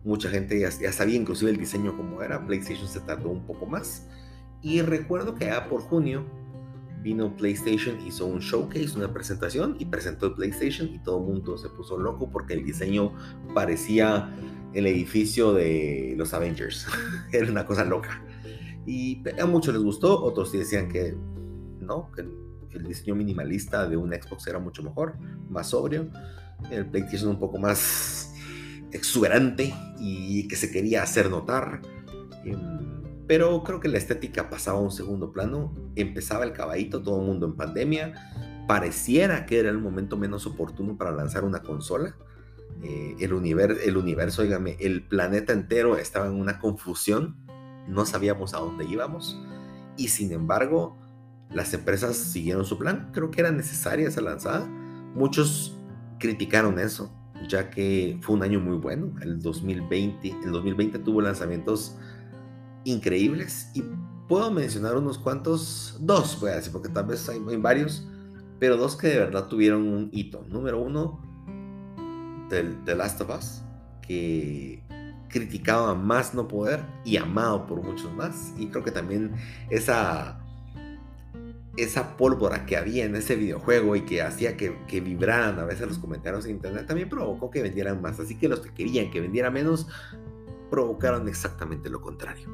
Mucha 0.06 0.30
gente 0.30 0.60
ya, 0.60 0.70
sabía 0.92 1.16
inclusive 1.16 1.50
el 1.50 1.56
diseño 1.56 1.96
como 1.96 2.22
era. 2.22 2.46
PlayStation 2.46 2.86
se 2.86 3.00
tardó 3.00 3.28
un 3.28 3.44
poco 3.44 3.66
más. 3.66 4.06
Y 4.62 4.80
recuerdo 4.80 5.34
que 5.34 5.46
ya 5.46 5.68
por 5.68 5.80
junio 5.80 6.24
vino 7.02 7.36
PlayStation, 7.36 7.98
hizo 8.06 8.24
un 8.24 8.38
showcase, 8.38 8.96
una 8.96 9.12
presentación 9.12 9.74
y 9.80 9.86
presentó 9.86 10.26
el 10.26 10.34
PlayStation 10.34 10.88
y 10.94 11.00
todo 11.00 11.18
el 11.18 11.24
mundo 11.24 11.58
se 11.58 11.68
puso 11.70 11.98
loco 11.98 12.30
porque 12.30 12.54
el 12.54 12.64
diseño 12.64 13.12
parecía 13.52 14.32
el 14.74 14.86
edificio 14.86 15.52
de 15.52 16.14
los 16.16 16.32
Avengers. 16.32 16.86
era 17.32 17.50
una 17.50 17.66
cosa 17.66 17.84
loca. 17.84 18.22
Y 18.86 19.24
a 19.40 19.46
muchos 19.46 19.74
les 19.74 19.82
gustó, 19.82 20.22
otros 20.22 20.52
decían 20.52 20.88
que 20.88 21.16
no, 21.80 22.12
que 22.12 22.22
el 22.78 22.84
diseño 22.86 23.16
minimalista 23.16 23.88
de 23.88 23.96
un 23.96 24.12
Xbox 24.12 24.46
era 24.46 24.60
mucho 24.60 24.84
mejor, 24.84 25.18
más 25.50 25.70
sobrio. 25.70 26.08
El 26.70 26.86
PlayStation 26.86 27.30
un 27.30 27.40
poco 27.40 27.58
más 27.58 28.35
exuberante 28.92 29.74
y 29.98 30.48
que 30.48 30.56
se 30.56 30.70
quería 30.70 31.02
hacer 31.02 31.30
notar. 31.30 31.82
Em, 32.44 32.86
pero 33.26 33.62
creo 33.64 33.80
que 33.80 33.88
la 33.88 33.98
estética 33.98 34.48
pasaba 34.48 34.78
a 34.78 34.82
un 34.82 34.92
segundo 34.92 35.32
plano. 35.32 35.74
Empezaba 35.96 36.44
el 36.44 36.52
caballito, 36.52 37.02
todo 37.02 37.20
el 37.20 37.26
mundo 37.26 37.46
en 37.46 37.56
pandemia. 37.56 38.64
Pareciera 38.68 39.46
que 39.46 39.58
era 39.58 39.70
el 39.70 39.78
momento 39.78 40.16
menos 40.16 40.46
oportuno 40.46 40.96
para 40.96 41.10
lanzar 41.10 41.44
una 41.44 41.60
consola. 41.62 42.16
Eh, 42.82 43.16
el, 43.20 43.32
universo, 43.32 43.80
el 43.82 43.96
universo, 43.96 44.42
el 44.42 45.02
planeta 45.02 45.52
entero 45.52 45.96
estaba 45.96 46.26
en 46.26 46.34
una 46.34 46.58
confusión. 46.58 47.36
No 47.88 48.06
sabíamos 48.06 48.54
a 48.54 48.58
dónde 48.58 48.84
íbamos. 48.84 49.40
Y 49.96 50.08
sin 50.08 50.30
embargo, 50.32 50.96
las 51.50 51.74
empresas 51.74 52.16
siguieron 52.16 52.64
su 52.64 52.78
plan. 52.78 53.10
Creo 53.12 53.30
que 53.30 53.40
era 53.40 53.50
necesaria 53.50 54.06
esa 54.06 54.20
lanzada. 54.20 54.66
Muchos 55.14 55.76
criticaron 56.18 56.78
eso 56.78 57.15
ya 57.48 57.70
que 57.70 58.18
fue 58.22 58.36
un 58.36 58.42
año 58.42 58.60
muy 58.60 58.76
bueno, 58.76 59.12
el 59.22 59.40
2020. 59.40 60.28
El 60.44 60.52
2020 60.52 60.98
tuvo 61.00 61.20
lanzamientos 61.20 61.96
increíbles 62.84 63.70
y 63.74 63.82
puedo 64.28 64.50
mencionar 64.50 64.96
unos 64.96 65.18
cuantos, 65.18 65.96
dos 66.00 66.38
voy 66.40 66.50
a 66.50 66.56
decir, 66.56 66.72
porque 66.72 66.88
tal 66.88 67.06
vez 67.06 67.28
hay, 67.28 67.38
varios, 67.56 68.06
pero 68.58 68.76
dos 68.76 68.96
que 68.96 69.08
de 69.08 69.18
verdad 69.18 69.48
tuvieron 69.48 69.88
un 69.88 70.08
hito. 70.12 70.44
Número 70.48 70.80
uno, 70.80 71.20
The 72.48 72.94
Last 72.94 73.20
of 73.20 73.30
Us, 73.36 73.62
que 74.02 74.82
criticaba 75.28 75.94
más 75.94 76.34
no 76.34 76.48
poder 76.48 76.84
y 77.04 77.16
amado 77.16 77.66
por 77.66 77.82
muchos 77.82 78.12
más. 78.14 78.52
Y 78.56 78.68
creo 78.68 78.84
que 78.84 78.90
también 78.90 79.32
esa, 79.70 80.40
esa 81.76 82.16
pólvora 82.16 82.66
que 82.66 82.76
había 82.76 83.04
en 83.04 83.14
ese 83.16 83.36
videojuego 83.36 83.96
y 83.96 84.02
que 84.02 84.22
hacía 84.22 84.56
que, 84.56 85.00
vibraran 85.00 85.58
a 85.58 85.64
veces 85.64 85.86
los 85.86 85.98
comentarios 85.98 86.44
en 86.46 86.52
internet 86.52 86.86
también 86.86 87.08
provocó 87.08 87.50
que 87.50 87.62
vendieran 87.62 88.00
más. 88.00 88.18
Así 88.18 88.36
que 88.36 88.48
los 88.48 88.60
que 88.60 88.72
querían 88.72 89.10
que 89.10 89.20
vendiera 89.20 89.50
menos 89.50 89.86
provocaron 90.70 91.28
exactamente 91.28 91.90
lo 91.90 92.00
contrario. 92.00 92.48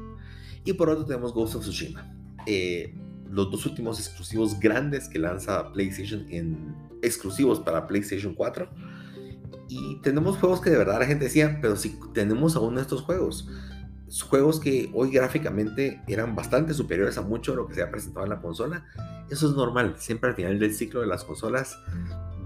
Y 0.65 0.73
por 0.73 0.89
otro 0.89 1.05
tenemos 1.05 1.33
Ghost 1.33 1.55
of 1.55 1.63
Tsushima. 1.63 2.13
Eh, 2.45 2.93
los 3.29 3.49
dos 3.49 3.65
últimos 3.65 3.99
exclusivos 3.99 4.59
grandes 4.59 5.07
que 5.07 5.19
lanza 5.19 5.71
PlayStation 5.71 6.25
en 6.29 6.75
exclusivos 7.01 7.59
para 7.59 7.87
PlayStation 7.87 8.35
4 8.35 8.69
y 9.67 9.95
tenemos 10.01 10.37
juegos 10.37 10.61
que 10.61 10.69
de 10.69 10.77
verdad 10.77 10.99
la 10.99 11.05
gente 11.05 11.25
decía, 11.25 11.57
pero 11.61 11.75
si 11.75 11.97
tenemos 12.13 12.55
aún 12.55 12.77
estos 12.77 13.01
juegos, 13.01 13.49
juegos 14.21 14.59
que 14.59 14.91
hoy 14.93 15.09
gráficamente 15.11 16.01
eran 16.07 16.35
bastante 16.35 16.73
superiores 16.73 17.17
a 17.17 17.21
mucho 17.21 17.51
de 17.51 17.57
lo 17.57 17.67
que 17.67 17.73
se 17.73 17.81
ha 17.81 17.89
presentado 17.89 18.25
en 18.25 18.29
la 18.29 18.41
consola, 18.41 18.85
eso 19.29 19.49
es 19.49 19.55
normal, 19.55 19.95
siempre 19.97 20.29
al 20.29 20.35
final 20.35 20.59
del 20.59 20.73
ciclo 20.73 21.01
de 21.01 21.07
las 21.07 21.23
consolas 21.23 21.79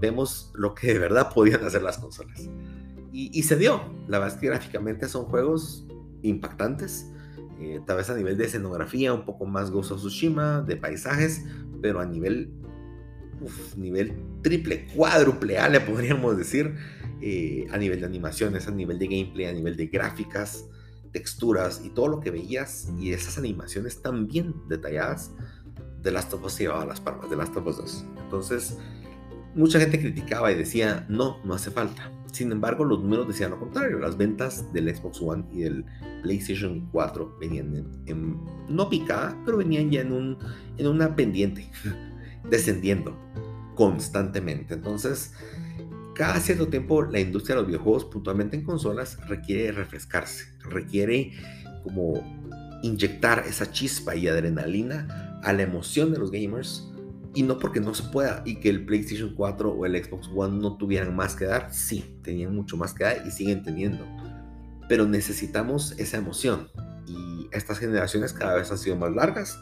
vemos 0.00 0.50
lo 0.54 0.74
que 0.74 0.94
de 0.94 0.98
verdad 0.98 1.32
podían 1.34 1.62
hacer 1.64 1.82
las 1.82 1.98
consolas. 1.98 2.48
Y, 3.10 3.42
se 3.42 3.56
dio, 3.56 3.82
la 4.06 4.20
verdad 4.20 4.36
es 4.36 4.40
que 4.40 4.46
gráficamente 4.46 5.08
son 5.08 5.24
juegos 5.24 5.86
impactantes, 6.22 7.10
eh, 7.58 7.80
tal 7.84 7.96
vez 7.96 8.08
a 8.10 8.14
nivel 8.14 8.38
de 8.38 8.44
escenografía, 8.44 9.12
un 9.12 9.24
poco 9.24 9.44
más 9.44 9.72
Ghost 9.72 9.90
of 9.90 9.98
Tsushima, 9.98 10.60
de 10.60 10.76
paisajes, 10.76 11.44
pero 11.82 11.98
a 11.98 12.06
nivel, 12.06 12.52
uf, 13.40 13.76
nivel 13.76 14.14
triple, 14.42 14.86
cuádruple 14.94 15.58
A 15.58 15.68
le 15.68 15.80
podríamos 15.80 16.38
decir, 16.38 16.76
eh, 17.20 17.66
a 17.72 17.78
nivel 17.78 18.00
de 18.00 18.06
animaciones, 18.06 18.68
a 18.68 18.70
nivel 18.70 19.00
de 19.00 19.08
gameplay, 19.08 19.46
a 19.46 19.52
nivel 19.52 19.76
de 19.76 19.86
gráficas, 19.88 20.66
texturas 21.12 21.82
y 21.84 21.90
todo 21.90 22.08
lo 22.08 22.20
que 22.20 22.30
veías 22.30 22.88
y 22.98 23.12
esas 23.12 23.38
animaciones 23.38 24.02
tan 24.02 24.26
bien 24.26 24.54
detalladas, 24.68 25.32
de 26.02 26.12
Last 26.12 26.32
of 26.32 26.44
Us 26.44 26.52
se 26.52 26.64
llevaba 26.64 26.86
las 26.86 27.00
palmas, 27.00 27.28
de 27.28 27.36
Last 27.36 27.56
of 27.56 27.66
Us 27.66 27.76
2. 27.78 28.04
Entonces, 28.24 28.78
mucha 29.54 29.80
gente 29.80 30.00
criticaba 30.00 30.52
y 30.52 30.54
decía, 30.54 31.06
no, 31.08 31.38
no 31.44 31.54
hace 31.54 31.70
falta. 31.70 32.12
Sin 32.32 32.52
embargo, 32.52 32.84
los 32.84 33.00
números 33.00 33.26
decían 33.26 33.50
lo 33.50 33.58
contrario. 33.58 33.98
Las 33.98 34.16
ventas 34.16 34.72
del 34.72 34.94
Xbox 34.94 35.20
One 35.20 35.44
y 35.50 35.62
del 35.62 35.84
PlayStation 36.22 36.88
4 36.92 37.38
venían 37.40 37.90
en, 38.06 38.40
no 38.68 38.88
picada, 38.88 39.36
pero 39.44 39.56
venían 39.56 39.90
ya 39.90 40.02
en, 40.02 40.12
un, 40.12 40.38
en 40.76 40.86
una 40.86 41.16
pendiente, 41.16 41.70
descendiendo 42.50 43.16
constantemente. 43.74 44.74
Entonces, 44.74 45.32
cada 46.14 46.40
cierto 46.40 46.68
tiempo 46.68 47.02
la 47.02 47.20
industria 47.20 47.54
de 47.54 47.62
los 47.62 47.68
videojuegos, 47.68 48.04
puntualmente 48.04 48.56
en 48.56 48.64
consolas, 48.64 49.18
requiere 49.28 49.72
refrescarse, 49.72 50.57
requiere 50.70 51.32
como 51.82 52.22
inyectar 52.82 53.44
esa 53.46 53.70
chispa 53.70 54.14
y 54.14 54.28
adrenalina 54.28 55.40
a 55.42 55.52
la 55.52 55.62
emoción 55.62 56.12
de 56.12 56.18
los 56.18 56.30
gamers 56.30 56.88
y 57.34 57.42
no 57.42 57.58
porque 57.58 57.80
no 57.80 57.94
se 57.94 58.04
pueda 58.04 58.42
y 58.44 58.56
que 58.56 58.68
el 58.68 58.84
PlayStation 58.84 59.34
4 59.34 59.70
o 59.70 59.86
el 59.86 60.02
Xbox 60.02 60.28
One 60.34 60.60
no 60.60 60.76
tuvieran 60.76 61.14
más 61.14 61.34
que 61.34 61.44
dar, 61.44 61.68
sí, 61.72 62.18
tenían 62.22 62.54
mucho 62.54 62.76
más 62.76 62.94
que 62.94 63.04
dar 63.04 63.26
y 63.26 63.30
siguen 63.30 63.62
teniendo, 63.62 64.04
pero 64.88 65.06
necesitamos 65.06 65.98
esa 65.98 66.18
emoción 66.18 66.68
y 67.06 67.48
estas 67.52 67.78
generaciones 67.78 68.32
cada 68.32 68.56
vez 68.56 68.70
han 68.70 68.78
sido 68.78 68.96
más 68.96 69.12
largas. 69.12 69.58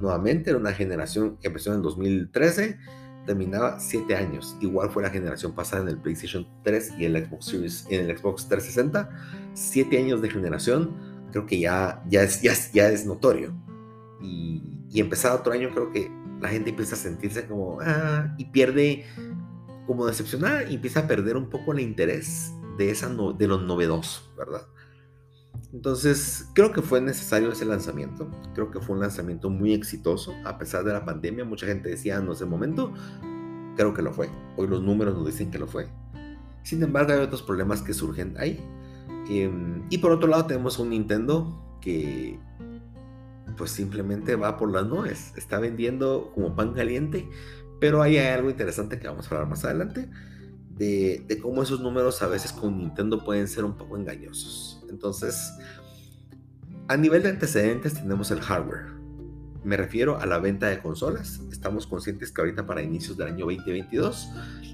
Nuevamente 0.00 0.50
era 0.50 0.58
una 0.58 0.72
generación 0.72 1.36
que 1.38 1.48
empezó 1.48 1.70
en 1.70 1.76
el 1.76 1.82
2013 1.82 2.78
terminaba 3.26 3.78
7 3.78 4.16
años. 4.16 4.56
Igual 4.60 4.88
fue 4.90 5.02
la 5.02 5.10
generación 5.10 5.52
pasada 5.52 5.82
en 5.82 5.88
el 5.88 5.98
PlayStation 5.98 6.46
3 6.62 6.94
y 6.98 7.04
el 7.04 7.26
Xbox 7.26 7.46
Series, 7.46 7.86
en 7.90 8.08
el 8.08 8.16
Xbox 8.16 8.48
360. 8.48 9.10
7 9.56 9.98
años 9.98 10.22
de 10.22 10.30
generación, 10.30 10.94
creo 11.32 11.46
que 11.46 11.58
ya, 11.58 12.04
ya, 12.08 12.22
es, 12.22 12.42
ya, 12.42 12.52
ya 12.72 12.90
es 12.90 13.06
notorio. 13.06 13.52
Y, 14.22 14.62
y 14.90 15.00
empezar 15.00 15.32
otro 15.32 15.52
año, 15.52 15.70
creo 15.72 15.90
que 15.90 16.10
la 16.40 16.48
gente 16.48 16.70
empieza 16.70 16.94
a 16.94 16.98
sentirse 16.98 17.46
como, 17.46 17.78
ah, 17.80 18.34
y 18.38 18.46
pierde, 18.46 19.04
como 19.86 20.06
decepcionada, 20.06 20.64
y 20.64 20.74
empieza 20.74 21.00
a 21.00 21.08
perder 21.08 21.36
un 21.36 21.48
poco 21.48 21.72
el 21.72 21.80
interés 21.80 22.52
de, 22.78 22.90
esa 22.90 23.08
de 23.08 23.48
lo 23.48 23.58
novedoso, 23.60 24.32
¿verdad? 24.36 24.62
Entonces, 25.72 26.48
creo 26.54 26.72
que 26.72 26.82
fue 26.82 27.00
necesario 27.00 27.50
ese 27.50 27.64
lanzamiento. 27.64 28.30
Creo 28.54 28.70
que 28.70 28.80
fue 28.80 28.94
un 28.94 29.02
lanzamiento 29.02 29.50
muy 29.50 29.74
exitoso. 29.74 30.32
A 30.44 30.58
pesar 30.58 30.84
de 30.84 30.92
la 30.92 31.04
pandemia, 31.04 31.44
mucha 31.44 31.66
gente 31.66 31.88
decía, 31.88 32.20
no 32.20 32.32
es 32.32 32.40
el 32.40 32.46
momento. 32.46 32.92
Creo 33.76 33.92
que 33.92 34.02
lo 34.02 34.12
fue. 34.12 34.30
Hoy 34.56 34.68
los 34.68 34.82
números 34.82 35.14
nos 35.14 35.26
dicen 35.26 35.50
que 35.50 35.58
lo 35.58 35.66
fue. 35.66 35.88
Sin 36.62 36.82
embargo, 36.82 37.12
hay 37.12 37.18
otros 37.18 37.42
problemas 37.42 37.82
que 37.82 37.94
surgen 37.94 38.34
ahí. 38.38 38.62
Em, 39.28 39.82
y 39.90 39.98
por 39.98 40.12
otro 40.12 40.28
lado, 40.28 40.46
tenemos 40.46 40.78
un 40.78 40.90
Nintendo 40.90 41.78
que 41.80 42.38
pues 43.56 43.70
simplemente 43.70 44.36
va 44.36 44.56
por 44.56 44.70
las 44.70 44.86
nubes. 44.86 45.32
Está 45.36 45.58
vendiendo 45.58 46.30
como 46.34 46.54
pan 46.54 46.74
caliente. 46.74 47.28
Pero 47.80 48.02
ahí 48.02 48.16
hay 48.16 48.34
algo 48.34 48.50
interesante 48.50 48.98
que 48.98 49.08
vamos 49.08 49.26
a 49.26 49.34
hablar 49.34 49.48
más 49.48 49.64
adelante. 49.64 50.08
De, 50.70 51.24
de 51.26 51.38
cómo 51.38 51.62
esos 51.62 51.80
números 51.80 52.20
a 52.22 52.26
veces 52.26 52.52
con 52.52 52.76
Nintendo 52.76 53.24
pueden 53.24 53.48
ser 53.48 53.64
un 53.64 53.76
poco 53.76 53.96
engañosos. 53.96 54.84
Entonces, 54.90 55.52
a 56.88 56.96
nivel 56.96 57.22
de 57.22 57.30
antecedentes 57.30 57.94
tenemos 57.94 58.30
el 58.30 58.40
hardware. 58.40 58.96
Me 59.64 59.76
refiero 59.76 60.20
a 60.20 60.26
la 60.26 60.38
venta 60.38 60.68
de 60.68 60.80
consolas. 60.80 61.40
Estamos 61.50 61.86
conscientes 61.86 62.30
que 62.30 62.40
ahorita 62.40 62.66
para 62.66 62.82
inicios 62.82 63.16
del 63.16 63.28
año 63.28 63.46
2022 63.46 64.28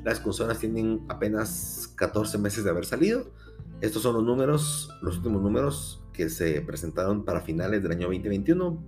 las 0.05 0.21
consolas 0.21 0.59
tienen 0.59 1.05
apenas 1.09 1.93
14 1.97 2.37
meses 2.39 2.65
de 2.65 2.71
haber 2.71 2.85
salido. 2.85 3.33
Estos 3.81 4.03
son 4.03 4.15
los 4.15 4.25
números, 4.25 4.91
los 5.03 5.17
últimos 5.19 5.43
números 5.43 6.03
que 6.13 6.29
se 6.29 6.61
presentaron 6.61 7.25
para 7.25 7.41
finales 7.41 7.83
del 7.83 7.93
año 7.93 8.07
2021, 8.07 8.83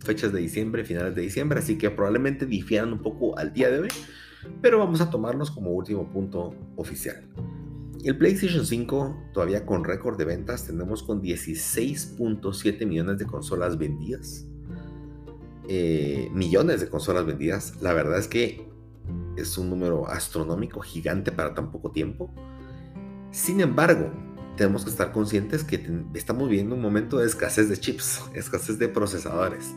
fechas 0.00 0.32
de 0.32 0.40
diciembre, 0.40 0.84
finales 0.84 1.14
de 1.14 1.22
diciembre, 1.22 1.58
así 1.58 1.76
que 1.76 1.90
probablemente 1.90 2.46
difieran 2.46 2.92
un 2.92 3.02
poco 3.02 3.36
al 3.38 3.52
día 3.52 3.70
de 3.70 3.80
hoy, 3.80 3.88
pero 4.62 4.78
vamos 4.78 5.00
a 5.00 5.10
tomarlos 5.10 5.50
como 5.50 5.70
último 5.70 6.10
punto 6.10 6.54
oficial. 6.76 7.22
El 8.02 8.16
PlayStation 8.16 8.64
5, 8.64 9.30
todavía 9.34 9.66
con 9.66 9.84
récord 9.84 10.16
de 10.16 10.24
ventas, 10.24 10.66
tenemos 10.66 11.02
con 11.02 11.20
16.7 11.20 12.86
millones 12.86 13.18
de 13.18 13.26
consolas 13.26 13.76
vendidas. 13.76 14.46
Eh, 15.68 16.30
millones 16.32 16.80
de 16.80 16.88
consolas 16.88 17.26
vendidas. 17.26 17.80
La 17.82 17.92
verdad 17.92 18.18
es 18.18 18.26
que 18.26 18.66
es 19.36 19.58
un 19.58 19.68
número 19.68 20.08
astronómico 20.08 20.80
gigante 20.80 21.30
para 21.30 21.54
tan 21.54 21.70
poco 21.70 21.90
tiempo. 21.90 22.34
Sin 23.30 23.60
embargo, 23.60 24.10
tenemos 24.56 24.84
que 24.84 24.90
estar 24.90 25.12
conscientes 25.12 25.64
que 25.64 26.04
estamos 26.14 26.48
viviendo 26.48 26.74
un 26.74 26.82
momento 26.82 27.18
de 27.18 27.26
escasez 27.26 27.68
de 27.68 27.78
chips, 27.78 28.22
escasez 28.34 28.78
de 28.78 28.88
procesadores. 28.88 29.74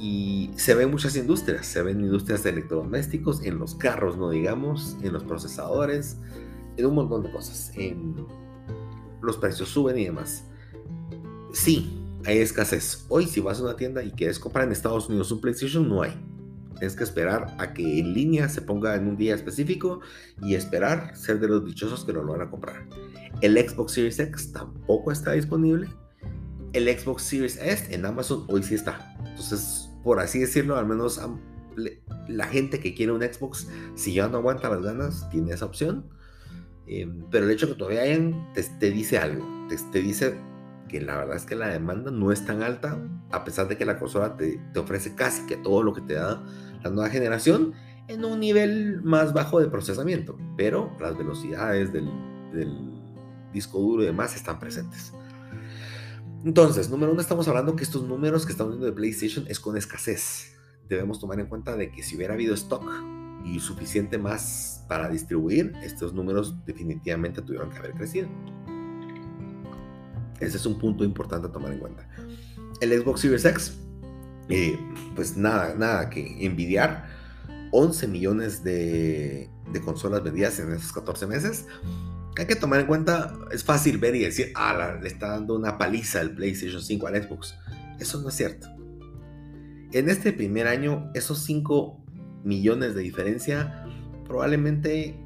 Y 0.00 0.50
se 0.56 0.74
ven 0.74 0.90
muchas 0.90 1.16
industrias, 1.16 1.66
se 1.66 1.82
ven 1.82 2.00
industrias 2.00 2.42
de 2.42 2.50
electrodomésticos, 2.50 3.44
en 3.44 3.58
los 3.58 3.74
carros, 3.74 4.16
no 4.16 4.30
digamos, 4.30 4.96
en 5.02 5.12
los 5.12 5.22
procesadores, 5.24 6.18
en 6.76 6.86
un 6.86 6.94
montón 6.94 7.22
de 7.22 7.30
cosas. 7.30 7.72
En 7.76 8.26
los 9.20 9.36
precios 9.36 9.68
suben 9.68 9.98
y 9.98 10.06
demás. 10.06 10.44
Sí, 11.52 12.04
hay 12.24 12.38
escasez. 12.38 13.06
Hoy 13.08 13.26
si 13.26 13.40
vas 13.40 13.60
a 13.60 13.62
una 13.62 13.76
tienda 13.76 14.02
y 14.02 14.10
quieres 14.10 14.38
comprar 14.38 14.66
en 14.66 14.72
Estados 14.72 15.08
Unidos 15.08 15.30
un 15.30 15.40
PlayStation, 15.40 15.88
no 15.88 16.02
hay. 16.02 16.12
Tienes 16.82 16.96
que 16.96 17.04
esperar 17.04 17.54
a 17.58 17.74
que 17.74 18.00
en 18.00 18.12
línea 18.12 18.48
se 18.48 18.60
ponga 18.60 18.96
en 18.96 19.06
un 19.06 19.16
día 19.16 19.36
específico 19.36 20.00
y 20.42 20.56
esperar 20.56 21.16
ser 21.16 21.38
de 21.38 21.46
los 21.46 21.64
dichosos 21.64 22.04
que 22.04 22.12
lo 22.12 22.26
van 22.26 22.40
a 22.40 22.50
comprar. 22.50 22.88
El 23.40 23.56
Xbox 23.56 23.92
Series 23.92 24.18
X 24.18 24.50
tampoco 24.50 25.12
está 25.12 25.30
disponible. 25.30 25.86
El 26.72 26.88
Xbox 26.88 27.22
Series 27.22 27.56
S 27.62 27.94
en 27.94 28.04
Amazon 28.04 28.46
hoy 28.48 28.64
sí 28.64 28.74
está. 28.74 29.14
Entonces, 29.24 29.90
por 30.02 30.18
así 30.18 30.40
decirlo, 30.40 30.76
al 30.76 30.86
menos 30.86 31.20
la 32.26 32.46
gente 32.48 32.80
que 32.80 32.94
quiere 32.94 33.12
un 33.12 33.22
Xbox, 33.22 33.68
si 33.94 34.14
ya 34.14 34.26
no 34.26 34.38
aguanta 34.38 34.68
las 34.68 34.82
ganas, 34.82 35.30
tiene 35.30 35.52
esa 35.52 35.66
opción. 35.66 36.10
Em, 36.88 37.22
pero 37.30 37.44
el 37.44 37.52
hecho 37.52 37.68
que 37.68 37.74
todavía 37.74 38.02
hayan, 38.02 38.52
te, 38.80 38.90
dice 38.90 39.18
algo, 39.18 39.46
te, 39.92 40.02
dice 40.02 40.34
que 40.88 41.00
la 41.00 41.16
verdad 41.16 41.36
es 41.36 41.44
que 41.44 41.54
la 41.54 41.68
demanda 41.68 42.10
no 42.10 42.32
es 42.32 42.44
tan 42.44 42.64
alta, 42.64 42.98
a 43.30 43.44
pesar 43.44 43.68
de 43.68 43.78
que 43.78 43.84
la 43.84 44.00
consola 44.00 44.36
te, 44.36 44.60
ofrece 44.76 45.14
casi 45.14 45.46
que 45.46 45.56
todo 45.56 45.84
lo 45.84 45.94
que 45.94 46.00
te 46.00 46.14
da 46.14 46.42
la 46.82 46.90
nueva 46.90 47.10
generación 47.10 47.74
en 48.08 48.24
un 48.24 48.40
nivel 48.40 49.02
más 49.02 49.32
bajo 49.32 49.60
de 49.60 49.68
procesamiento, 49.68 50.36
pero 50.56 50.94
las 51.00 51.16
velocidades 51.16 51.92
del, 51.92 52.08
disco 53.52 53.78
duro 53.78 54.02
y 54.02 54.06
demás 54.06 54.34
están 54.34 54.58
presentes. 54.58 55.12
Entonces, 56.44 56.88
número 56.88 57.12
uno, 57.12 57.20
estamos 57.20 57.46
hablando 57.48 57.76
que 57.76 57.84
estos 57.84 58.02
números 58.02 58.46
que 58.46 58.52
estamos 58.52 58.72
viendo 58.72 58.86
de 58.86 58.92
PlayStation 58.92 59.44
es 59.48 59.60
con 59.60 59.76
escasez. 59.76 60.54
Debemos 60.88 61.20
tomar 61.20 61.38
en 61.38 61.46
cuenta 61.46 61.76
de 61.76 61.90
que 61.90 62.02
si 62.02 62.16
hubiera 62.16 62.34
habido 62.34 62.54
stock 62.54 62.82
y 63.44 63.60
suficiente 63.60 64.18
más 64.18 64.84
para 64.88 65.08
distribuir, 65.08 65.72
estos 65.82 66.14
números 66.14 66.64
definitivamente 66.64 67.42
tuvieron 67.42 67.70
que 67.70 67.78
haber 67.78 67.92
crecido. 67.92 68.28
Ese 70.40 70.56
es 70.56 70.66
un 70.66 70.78
punto 70.78 71.04
importante 71.04 71.46
a 71.48 71.52
tomar 71.52 71.72
en 71.72 71.78
cuenta. 71.78 72.08
El 72.80 72.90
Xbox 73.00 73.20
Series 73.20 73.44
X, 73.44 73.78
eh, 74.48 74.78
pues 75.14 75.36
nada, 75.36 75.74
nada 75.74 76.10
que 76.10 76.44
envidiar. 76.44 77.08
11 77.70 78.06
millones 78.08 78.62
de, 78.62 79.48
de 79.72 79.80
consolas 79.80 80.22
vendidas 80.22 80.58
en 80.58 80.72
esos 80.72 80.92
14 80.92 81.26
meses. 81.26 81.66
Hay 82.38 82.46
que 82.46 82.56
tomar 82.56 82.80
en 82.80 82.86
cuenta, 82.86 83.34
es 83.50 83.64
fácil 83.64 83.98
ver 83.98 84.14
y 84.14 84.20
decir, 84.20 84.52
ah, 84.54 84.98
le 85.00 85.08
está 85.08 85.28
dando 85.28 85.54
una 85.54 85.78
paliza 85.78 86.20
el 86.20 86.34
PlayStation 86.34 86.82
5 86.82 87.06
al 87.06 87.22
Xbox. 87.22 87.54
Eso 87.98 88.20
no 88.20 88.28
es 88.28 88.34
cierto. 88.34 88.68
En 89.92 90.08
este 90.08 90.32
primer 90.32 90.66
año, 90.66 91.10
esos 91.14 91.40
5 91.44 92.02
millones 92.44 92.94
de 92.94 93.02
diferencia 93.02 93.84
probablemente 94.26 95.18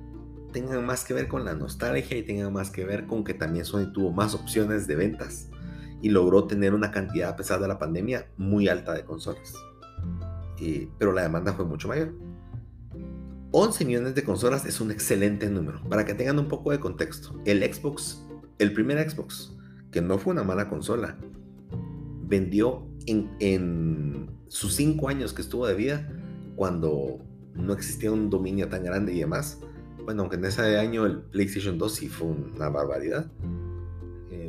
tengan 0.52 0.84
más 0.84 1.04
que 1.04 1.14
ver 1.14 1.28
con 1.28 1.44
la 1.44 1.54
nostalgia 1.54 2.16
y 2.16 2.22
tengan 2.22 2.52
más 2.52 2.70
que 2.70 2.84
ver 2.84 3.06
con 3.06 3.24
que 3.24 3.34
también 3.34 3.64
Sony 3.64 3.92
tuvo 3.92 4.10
más 4.10 4.34
opciones 4.34 4.86
de 4.86 4.96
ventas 4.96 5.48
y 6.02 6.10
logró 6.10 6.44
tener 6.44 6.74
una 6.74 6.90
cantidad, 6.90 7.30
a 7.30 7.36
pesar 7.36 7.60
de 7.60 7.68
la 7.68 7.78
pandemia, 7.78 8.26
muy 8.36 8.68
alta 8.68 8.92
de 8.92 9.04
consolas. 9.04 9.54
Pero 10.98 11.12
la 11.12 11.22
demanda 11.22 11.52
fue 11.52 11.64
mucho 11.64 11.88
mayor. 11.88 12.14
11 13.52 13.84
millones 13.84 14.14
de 14.14 14.24
consolas 14.24 14.66
es 14.66 14.80
un 14.80 14.90
excelente 14.90 15.48
número. 15.48 15.82
Para 15.88 16.04
que 16.04 16.14
tengan 16.14 16.38
un 16.38 16.48
poco 16.48 16.72
de 16.72 16.80
contexto, 16.80 17.40
el 17.44 17.62
Xbox, 17.62 18.22
el 18.58 18.72
primer 18.72 19.08
Xbox, 19.08 19.56
que 19.90 20.00
no 20.00 20.18
fue 20.18 20.32
una 20.32 20.42
mala 20.42 20.68
consola, 20.68 21.16
vendió 22.26 22.86
en, 23.06 23.30
en 23.40 24.30
sus 24.48 24.74
5 24.74 25.08
años 25.08 25.32
que 25.32 25.42
estuvo 25.42 25.66
de 25.66 25.74
vida, 25.74 26.12
cuando 26.56 27.18
no 27.54 27.72
existía 27.72 28.12
un 28.12 28.30
dominio 28.30 28.68
tan 28.68 28.84
grande 28.84 29.12
y 29.12 29.20
demás. 29.20 29.60
Bueno, 30.04 30.22
aunque 30.22 30.36
en 30.36 30.44
ese 30.44 30.78
año 30.78 31.06
el 31.06 31.18
PlayStation 31.20 31.78
2 31.78 31.94
sí 31.94 32.08
fue 32.08 32.28
una 32.28 32.68
barbaridad. 32.68 33.30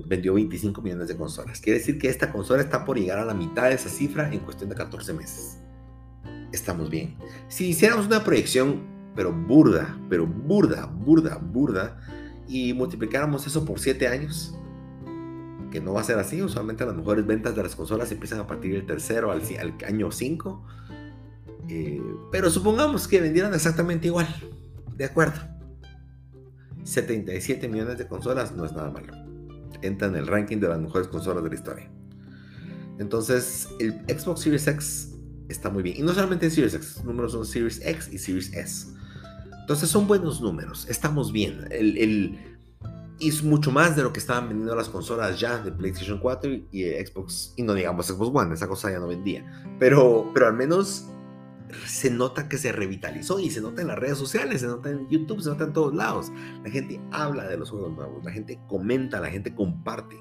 Vendió 0.07 0.33
25 0.35 0.81
millones 0.81 1.09
de 1.09 1.17
consolas. 1.17 1.59
Quiere 1.59 1.79
decir 1.79 1.99
que 1.99 2.07
esta 2.07 2.31
consola 2.31 2.61
está 2.61 2.85
por 2.85 2.97
llegar 2.97 3.19
a 3.19 3.25
la 3.25 3.33
mitad 3.33 3.63
de 3.69 3.75
esa 3.75 3.89
cifra 3.89 4.31
en 4.31 4.39
cuestión 4.39 4.69
de 4.69 4.75
14 4.75 5.13
meses. 5.13 5.57
Estamos 6.51 6.89
bien. 6.89 7.15
Si 7.49 7.67
hiciéramos 7.67 8.07
una 8.07 8.23
proyección, 8.23 8.81
pero 9.15 9.33
burda, 9.33 9.99
pero 10.09 10.25
burda, 10.25 10.85
burda, 10.85 11.37
burda, 11.37 11.99
y 12.47 12.73
multiplicáramos 12.73 13.45
eso 13.45 13.65
por 13.65 13.79
7 13.79 14.07
años, 14.07 14.55
que 15.71 15.81
no 15.81 15.93
va 15.93 16.01
a 16.01 16.03
ser 16.03 16.17
así, 16.17 16.41
usualmente 16.41 16.85
las 16.85 16.95
mejores 16.95 17.25
ventas 17.25 17.55
de 17.55 17.63
las 17.63 17.75
consolas 17.75 18.11
empiezan 18.11 18.39
a 18.39 18.47
partir 18.47 18.73
del 18.73 18.85
tercero 18.85 19.31
al, 19.31 19.41
al 19.59 19.75
año 19.85 20.11
5, 20.11 20.65
eh, 21.69 22.01
pero 22.31 22.49
supongamos 22.49 23.07
que 23.07 23.19
vendieran 23.19 23.53
exactamente 23.53 24.07
igual, 24.07 24.27
de 24.95 25.05
acuerdo. 25.05 25.41
77 26.83 27.67
millones 27.67 27.97
de 27.97 28.07
consolas 28.07 28.53
no 28.53 28.63
es 28.63 28.71
nada 28.71 28.89
malo. 28.89 29.26
Entra 29.81 30.07
en 30.07 30.15
el 30.15 30.27
ranking 30.27 30.57
de 30.57 30.67
las 30.67 30.79
mejores 30.79 31.07
consolas 31.07 31.43
de 31.43 31.49
la 31.49 31.55
historia. 31.55 31.91
Entonces, 32.99 33.69
el 33.79 33.93
Xbox 34.07 34.41
Series 34.41 34.67
X 34.67 35.13
está 35.49 35.69
muy 35.69 35.83
bien. 35.83 35.97
Y 35.97 36.01
no 36.01 36.13
solamente 36.13 36.49
Series 36.49 36.73
X, 36.73 36.97
los 36.97 37.05
números 37.05 37.31
son 37.31 37.45
Series 37.45 37.81
X 37.83 38.09
y 38.11 38.17
Series 38.17 38.53
S. 38.53 38.87
Entonces 39.61 39.89
son 39.89 40.07
buenos 40.07 40.41
números, 40.41 40.87
estamos 40.89 41.33
bien. 41.33 41.67
El, 41.71 41.97
el, 41.97 42.39
es 43.19 43.43
mucho 43.43 43.71
más 43.71 43.95
de 43.95 44.03
lo 44.03 44.13
que 44.13 44.19
estaban 44.19 44.47
vendiendo 44.47 44.75
las 44.75 44.89
consolas 44.89 45.39
ya 45.39 45.57
de 45.59 45.71
PlayStation 45.71 46.19
4 46.19 46.51
y, 46.71 46.83
Xbox, 47.05 47.53
y 47.57 47.63
no 47.63 47.73
digamos 47.73 48.07
Xbox 48.07 48.31
One, 48.33 48.53
esa 48.53 48.67
cosa 48.67 48.91
ya 48.91 48.99
no 48.99 49.07
vendía. 49.07 49.45
Pero, 49.79 50.31
pero 50.33 50.47
al 50.47 50.53
menos 50.53 51.07
se 51.85 52.09
nota 52.09 52.47
que 52.47 52.57
se 52.57 52.71
revitalizó 52.71 53.39
y 53.39 53.49
se 53.49 53.61
nota 53.61 53.81
en 53.81 53.87
las 53.87 53.99
redes 53.99 54.17
sociales, 54.17 54.61
se 54.61 54.67
nota 54.67 54.89
en 54.89 55.07
YouTube, 55.09 55.41
se 55.41 55.49
nota 55.49 55.65
en 55.65 55.73
todos 55.73 55.93
lados. 55.93 56.31
La 56.63 56.69
gente 56.69 56.99
habla 57.11 57.45
de 57.47 57.57
los 57.57 57.69
juegos 57.69 57.93
nuevos, 57.95 58.23
la 58.23 58.31
gente 58.31 58.59
comenta, 58.67 59.19
la 59.19 59.29
gente 59.29 59.53
comparte. 59.53 60.17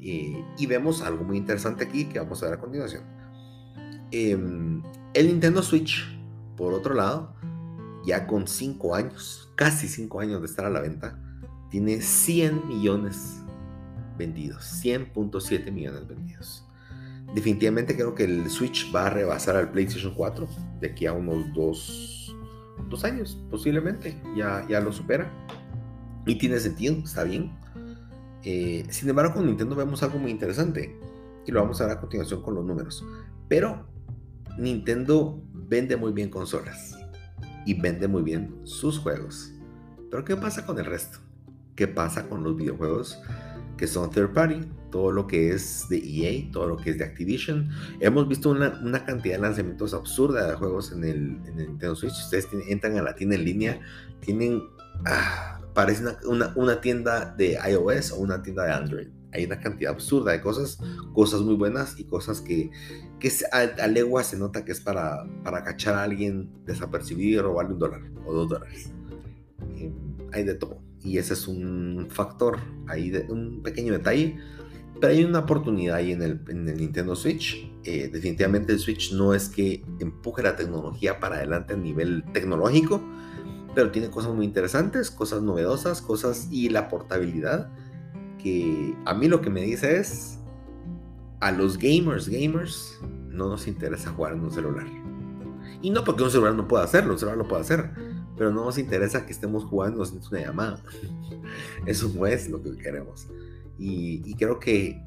Eh, 0.00 0.44
y 0.58 0.66
vemos 0.66 1.02
algo 1.02 1.24
muy 1.24 1.38
interesante 1.38 1.84
aquí 1.84 2.06
que 2.06 2.18
vamos 2.18 2.42
a 2.42 2.46
ver 2.46 2.54
a 2.54 2.60
continuación. 2.60 3.04
Em, 4.10 4.82
el 5.14 5.26
Nintendo 5.26 5.62
Switch, 5.62 6.04
por 6.56 6.74
otro 6.74 6.94
lado, 6.94 7.34
ya 8.04 8.26
con 8.26 8.46
5 8.46 8.94
años, 8.94 9.52
casi 9.56 9.88
5 9.88 10.20
años 10.20 10.40
de 10.40 10.46
estar 10.46 10.66
a 10.66 10.70
la 10.70 10.80
venta, 10.80 11.18
tiene 11.70 12.00
100 12.00 12.68
millones 12.68 13.42
vendidos, 14.18 14.64
100.7 14.84 15.72
millones 15.72 16.06
vendidos. 16.06 16.63
Definitivamente 17.34 17.94
creo 17.94 18.14
que 18.14 18.24
el 18.24 18.48
Switch 18.48 18.94
va 18.94 19.06
a 19.06 19.10
rebasar 19.10 19.56
al 19.56 19.70
PlayStation 19.70 20.14
4 20.14 20.48
de 20.80 20.86
aquí 20.86 21.06
a 21.06 21.12
unos 21.12 21.52
2 21.52 22.14
dos, 22.88 23.04
años, 23.04 23.38
posiblemente, 23.50 24.20
ya, 24.36 24.66
ya 24.68 24.80
lo 24.80 24.92
supera. 24.92 25.30
Y 26.26 26.36
tiene 26.36 26.58
sentido, 26.58 26.96
está 27.04 27.24
bien. 27.24 27.52
Eh, 28.42 28.84
sin 28.90 29.08
embargo, 29.08 29.34
con 29.34 29.46
Nintendo 29.46 29.74
vemos 29.74 30.02
algo 30.02 30.18
muy 30.18 30.30
interesante 30.30 30.98
y 31.46 31.52
lo 31.52 31.60
vamos 31.60 31.80
a 31.80 31.86
ver 31.86 31.96
a 31.96 32.00
continuación 32.00 32.42
con 32.42 32.54
los 32.54 32.64
números. 32.64 33.04
Pero 33.48 33.86
Nintendo 34.58 35.42
vende 35.52 35.96
muy 35.96 36.12
bien 36.12 36.30
consolas 36.30 36.96
y 37.66 37.78
vende 37.80 38.08
muy 38.08 38.22
bien 38.22 38.54
sus 38.64 38.98
juegos. 38.98 39.52
Pero 40.10 40.24
¿qué 40.24 40.36
pasa 40.36 40.64
con 40.64 40.78
el 40.78 40.86
resto? 40.86 41.18
¿Qué 41.74 41.88
pasa 41.88 42.28
con 42.28 42.44
los 42.44 42.56
videojuegos 42.56 43.20
que 43.76 43.86
son 43.86 44.10
third 44.10 44.32
party? 44.32 44.60
Todo 44.90 45.10
lo 45.10 45.26
que 45.26 45.50
es 45.50 45.86
de 45.88 45.98
EA, 45.98 46.50
todo 46.52 46.68
lo 46.68 46.76
que 46.76 46.90
es 46.90 46.98
de 46.98 47.04
Activision. 47.04 47.68
Hemos 48.00 48.28
visto 48.28 48.50
una, 48.50 49.04
cantidad 49.04 49.36
de 49.36 49.42
lanzamientos 49.42 49.94
absurda 49.94 50.48
de 50.48 50.56
juegos 50.56 50.92
en 50.92 51.04
el, 51.04 51.42
Nintendo 51.56 51.96
Switch. 51.96 52.12
Ustedes 52.12 52.48
entran 52.68 52.96
a 52.98 53.02
la 53.02 53.14
tienda 53.14 53.36
en 53.36 53.44
línea, 53.44 53.80
tienen... 54.20 54.62
Ah, 55.04 55.60
parece 55.74 56.04
una, 56.26 56.52
una 56.54 56.80
tienda 56.80 57.34
de 57.36 57.58
iOS 57.68 58.12
o 58.12 58.16
una 58.18 58.40
tienda 58.42 58.64
de 58.64 58.72
Android 58.72 59.08
hay 59.34 59.44
una 59.44 59.58
cantidad 59.58 59.92
absurda 59.92 60.32
de 60.32 60.40
cosas, 60.40 60.78
cosas 61.12 61.40
muy 61.40 61.56
buenas 61.56 61.98
y 61.98 62.04
cosas 62.04 62.40
que, 62.40 62.70
que 63.18 63.30
a, 63.50 63.86
legua 63.88 64.22
se 64.22 64.38
nota 64.38 64.64
que 64.64 64.72
es 64.72 64.80
para, 64.80 65.26
para 65.42 65.64
cachar 65.64 65.96
a 65.96 66.04
alguien 66.04 66.50
desapercibido 66.64 67.40
y 67.40 67.42
robarle 67.42 67.72
un 67.72 67.78
dólar 67.80 68.00
o 68.24 68.32
dos 68.32 68.48
dólares. 68.48 68.90
Em, 69.76 69.92
hay 70.32 70.44
de 70.44 70.54
todo. 70.54 70.78
Y 71.04 71.18
ese 71.18 71.34
es 71.34 71.46
un 71.46 72.06
factor, 72.10 72.58
ahí 72.88 73.10
de, 73.10 73.30
un 73.30 73.62
pequeño 73.62 73.92
detalle. 73.92 74.38
Pero 75.00 75.12
hay 75.12 75.24
una 75.24 75.40
oportunidad 75.40 75.96
ahí 75.96 76.12
en 76.12 76.22
el, 76.22 76.40
en 76.48 76.68
el 76.68 76.78
Nintendo 76.78 77.14
Switch. 77.14 77.70
Eh, 77.84 78.08
definitivamente 78.10 78.72
el 78.72 78.78
Switch 78.78 79.12
no 79.12 79.34
es 79.34 79.48
que 79.48 79.84
empuje 80.00 80.42
la 80.42 80.56
tecnología 80.56 81.20
para 81.20 81.36
adelante 81.36 81.74
a 81.74 81.76
nivel 81.76 82.24
tecnológico, 82.32 83.02
pero 83.74 83.90
tiene 83.90 84.08
cosas 84.08 84.32
muy 84.32 84.46
interesantes, 84.46 85.10
cosas 85.10 85.42
novedosas, 85.42 86.00
cosas 86.00 86.48
y 86.50 86.70
la 86.70 86.88
portabilidad 86.88 87.70
que 88.44 88.94
a 89.04 89.14
mí 89.14 89.26
lo 89.28 89.40
que 89.40 89.50
me 89.50 89.62
dice 89.62 89.98
es, 89.98 90.38
a 91.40 91.50
los 91.50 91.78
gamers, 91.78 92.28
gamers, 92.28 93.00
no 93.28 93.48
nos 93.48 93.66
interesa 93.66 94.10
jugar 94.10 94.34
en 94.34 94.40
un 94.40 94.52
celular. 94.52 94.86
Y 95.82 95.90
no 95.90 96.04
porque 96.04 96.22
un 96.22 96.30
celular 96.30 96.54
no 96.54 96.68
pueda 96.68 96.84
hacerlo, 96.84 97.12
un 97.14 97.18
celular 97.18 97.38
lo 97.38 97.48
puede 97.48 97.62
hacer, 97.62 97.90
pero 98.36 98.52
no 98.52 98.64
nos 98.64 98.78
interesa 98.78 99.26
que 99.26 99.32
estemos 99.32 99.64
jugando 99.64 100.04
sin 100.04 100.20
una 100.30 100.40
llamada. 100.40 100.82
Eso 101.86 102.10
no 102.14 102.26
es 102.26 102.48
lo 102.48 102.62
que 102.62 102.76
queremos. 102.76 103.28
Y, 103.78 104.22
y 104.24 104.34
creo 104.34 104.58
que 104.58 105.02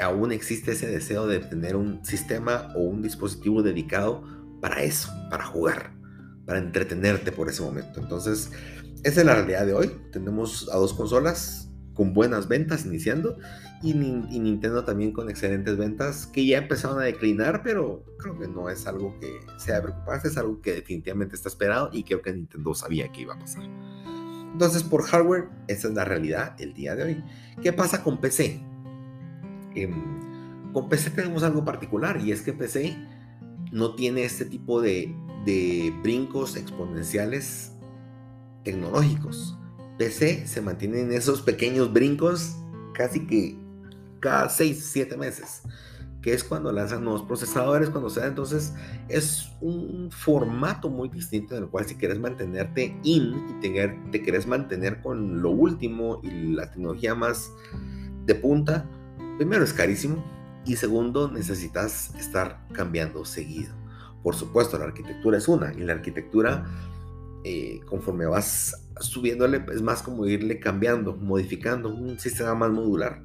aún 0.00 0.32
existe 0.32 0.72
ese 0.72 0.86
deseo 0.86 1.26
de 1.26 1.40
tener 1.40 1.76
un 1.76 2.04
sistema 2.04 2.72
o 2.74 2.80
un 2.80 3.02
dispositivo 3.02 3.62
dedicado 3.62 4.22
para 4.60 4.82
eso, 4.82 5.10
para 5.30 5.44
jugar, 5.44 5.92
para 6.46 6.58
entretenerte 6.58 7.32
por 7.32 7.48
ese 7.48 7.62
momento. 7.62 8.00
Entonces, 8.00 8.50
esa 9.02 9.20
es 9.20 9.26
la 9.26 9.34
realidad 9.34 9.66
de 9.66 9.74
hoy. 9.74 9.90
Tenemos 10.12 10.68
a 10.72 10.76
dos 10.76 10.92
consolas, 10.92 11.69
con 12.00 12.14
buenas 12.14 12.48
ventas 12.48 12.86
iniciando 12.86 13.36
y, 13.82 13.92
Nintendo 13.92 14.84
también 14.84 15.12
con 15.12 15.28
excelentes 15.28 15.76
ventas 15.76 16.26
que 16.26 16.46
ya 16.46 16.56
empezaron 16.56 16.98
a 16.98 17.02
declinar, 17.02 17.60
pero 17.62 18.06
creo 18.18 18.38
que 18.38 18.48
no 18.48 18.70
es 18.70 18.86
algo 18.86 19.20
que 19.20 19.40
sea 19.58 19.74
de 19.74 19.82
preocuparse, 19.82 20.28
es 20.28 20.38
algo 20.38 20.62
que 20.62 20.72
definitivamente 20.72 21.36
está 21.36 21.50
esperado 21.50 21.90
y 21.92 22.04
creo 22.04 22.22
que 22.22 22.32
Nintendo 22.32 22.74
sabía 22.74 23.12
que 23.12 23.20
iba 23.20 23.34
a 23.34 23.38
pasar. 23.38 23.64
Entonces, 24.50 24.82
por 24.82 25.02
hardware, 25.02 25.50
esa 25.68 25.88
es 25.88 25.94
la 25.94 26.06
realidad 26.06 26.58
el 26.58 26.72
día 26.72 26.96
de 26.96 27.02
hoy. 27.02 27.24
¿Qué 27.60 27.70
pasa 27.74 28.02
con 28.02 28.18
PC? 28.18 28.64
Em, 29.74 30.72
con 30.72 30.88
PC 30.88 31.10
tenemos 31.10 31.42
algo 31.42 31.66
particular 31.66 32.18
y 32.18 32.32
es 32.32 32.40
que 32.40 32.54
PC 32.54 32.96
no 33.72 33.94
tiene 33.94 34.24
este 34.24 34.46
tipo 34.46 34.80
de, 34.80 35.14
de 35.44 35.92
brincos 36.02 36.56
exponenciales 36.56 37.74
tecnológicos. 38.64 39.59
PC 40.00 40.46
se 40.46 40.62
mantiene 40.62 41.02
en 41.02 41.12
esos 41.12 41.42
pequeños 41.42 41.92
brincos 41.92 42.56
casi 42.94 43.26
que 43.26 43.58
cada 44.18 44.48
6, 44.48 44.88
7 44.92 45.18
meses, 45.18 45.60
que 46.22 46.32
es 46.32 46.42
cuando 46.42 46.72
lanzan 46.72 47.04
nuevos 47.04 47.22
procesadores, 47.24 47.90
cuando 47.90 48.08
sea, 48.08 48.26
entonces 48.26 48.72
es 49.10 49.50
un 49.60 50.10
formato 50.10 50.88
muy 50.88 51.10
distinto 51.10 51.54
en 51.54 51.64
el 51.64 51.68
cual 51.68 51.84
si 51.84 51.96
quieres 51.96 52.18
mantenerte 52.18 52.98
in 53.02 53.44
y 53.50 53.60
te, 53.60 53.88
te 54.10 54.22
quieres 54.22 54.46
mantener 54.46 55.02
con 55.02 55.42
lo 55.42 55.50
último 55.50 56.22
y 56.22 56.54
la 56.54 56.70
tecnología 56.70 57.14
más 57.14 57.50
de 58.24 58.34
punta, 58.36 58.88
primero 59.36 59.64
es 59.64 59.74
carísimo 59.74 60.24
y 60.64 60.76
segundo 60.76 61.30
necesitas 61.30 62.14
estar 62.14 62.66
cambiando 62.72 63.26
seguido. 63.26 63.74
Por 64.22 64.34
supuesto, 64.34 64.78
la 64.78 64.86
arquitectura 64.86 65.36
es 65.36 65.46
una 65.46 65.74
y 65.74 65.80
la 65.80 65.92
arquitectura 65.92 66.64
eh, 67.44 67.80
conforme 67.86 68.26
vas 68.26 68.86
subiéndole, 69.00 69.64
es 69.72 69.82
más 69.82 70.02
como 70.02 70.26
irle 70.26 70.60
cambiando, 70.60 71.16
modificando, 71.16 71.92
un 71.92 72.18
sistema 72.18 72.54
más 72.54 72.70
modular. 72.70 73.22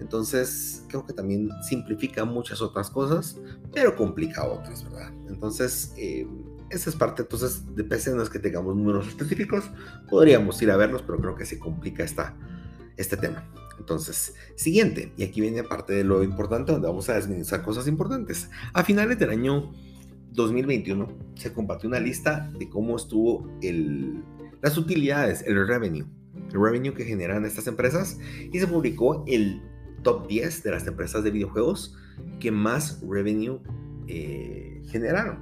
Entonces, 0.00 0.84
creo 0.88 1.04
que 1.04 1.12
también 1.12 1.50
simplifica 1.62 2.24
muchas 2.24 2.62
otras 2.62 2.88
cosas, 2.88 3.36
pero 3.74 3.96
complica 3.96 4.44
otras, 4.44 4.84
¿verdad? 4.84 5.12
Entonces, 5.28 5.92
eh, 5.96 6.26
esa 6.70 6.90
es 6.90 6.96
parte 6.96 7.22
entonces 7.22 7.74
de 7.74 7.82
PC, 7.82 8.12
que 8.30 8.38
tengamos 8.38 8.76
números 8.76 9.08
específicos, 9.08 9.64
podríamos 10.08 10.60
ir 10.62 10.70
a 10.70 10.76
verlos, 10.76 11.02
pero 11.02 11.18
creo 11.18 11.34
que 11.34 11.46
se 11.46 11.58
complica 11.58 12.04
esta, 12.04 12.36
este 12.96 13.16
tema. 13.16 13.44
Entonces, 13.78 14.34
siguiente, 14.54 15.12
y 15.16 15.24
aquí 15.24 15.40
viene 15.40 15.64
parte 15.64 15.94
de 15.94 16.04
lo 16.04 16.22
importante, 16.22 16.72
donde 16.72 16.88
vamos 16.88 17.08
a 17.08 17.14
desmenuzar 17.14 17.62
cosas 17.62 17.86
importantes. 17.88 18.50
A 18.72 18.84
finales 18.84 19.18
del 19.18 19.30
año 19.30 19.72
2021 20.32 21.08
se 21.34 21.52
compartió 21.52 21.88
una 21.88 22.00
lista 22.00 22.50
de 22.58 22.68
cómo 22.68 22.96
estuvo 22.96 23.50
el, 23.62 24.22
las 24.60 24.76
utilidades, 24.76 25.42
el 25.46 25.66
revenue, 25.66 26.06
el 26.52 26.60
revenue 26.60 26.94
que 26.94 27.04
generan 27.04 27.44
estas 27.44 27.66
empresas, 27.66 28.18
y 28.52 28.58
se 28.58 28.66
publicó 28.66 29.24
el 29.26 29.62
top 30.02 30.28
10 30.28 30.62
de 30.62 30.70
las 30.70 30.86
empresas 30.86 31.24
de 31.24 31.30
videojuegos 31.30 31.96
que 32.40 32.50
más 32.50 33.00
revenue 33.06 33.60
eh, 34.06 34.82
generaron, 34.88 35.38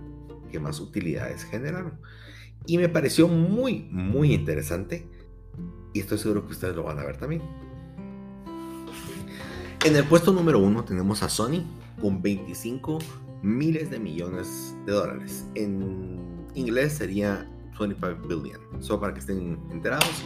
que 0.51 0.59
más 0.61 0.81
utilidades 0.81 1.45
generaron. 1.45 1.99
Y 2.67 2.79
me 2.79 2.89
pareció 2.89 3.29
muy, 3.29 3.89
muy 3.91 4.33
interesante, 4.35 5.09
y 5.93 6.01
estoy 6.01 6.19
seguro 6.19 6.47
que 6.47 6.53
ustedes 6.53 6.75
lo 6.75 6.85
van 6.85 6.99
a 6.99 7.05
ver 7.05 7.17
también. 7.17 7.43
En 9.85 9.95
el 9.95 10.05
puesto 10.05 10.33
número 10.33 10.59
uno 10.59 10.85
tenemos 10.85 11.23
a 11.23 11.29
Sony 11.29 11.63
con 12.01 12.21
25 12.21 12.99
miles 13.43 13.91
de 13.91 13.99
millones 13.99 14.77
de 14.87 14.93
dólares. 14.93 15.47
En 15.55 16.47
inglés 16.55 16.95
sería 16.95 17.49
25 17.79 18.29
billion. 18.29 18.61
Solo 18.81 19.01
para 19.01 19.15
que 19.15 19.21
estén 19.21 19.59
enterados. 19.71 20.25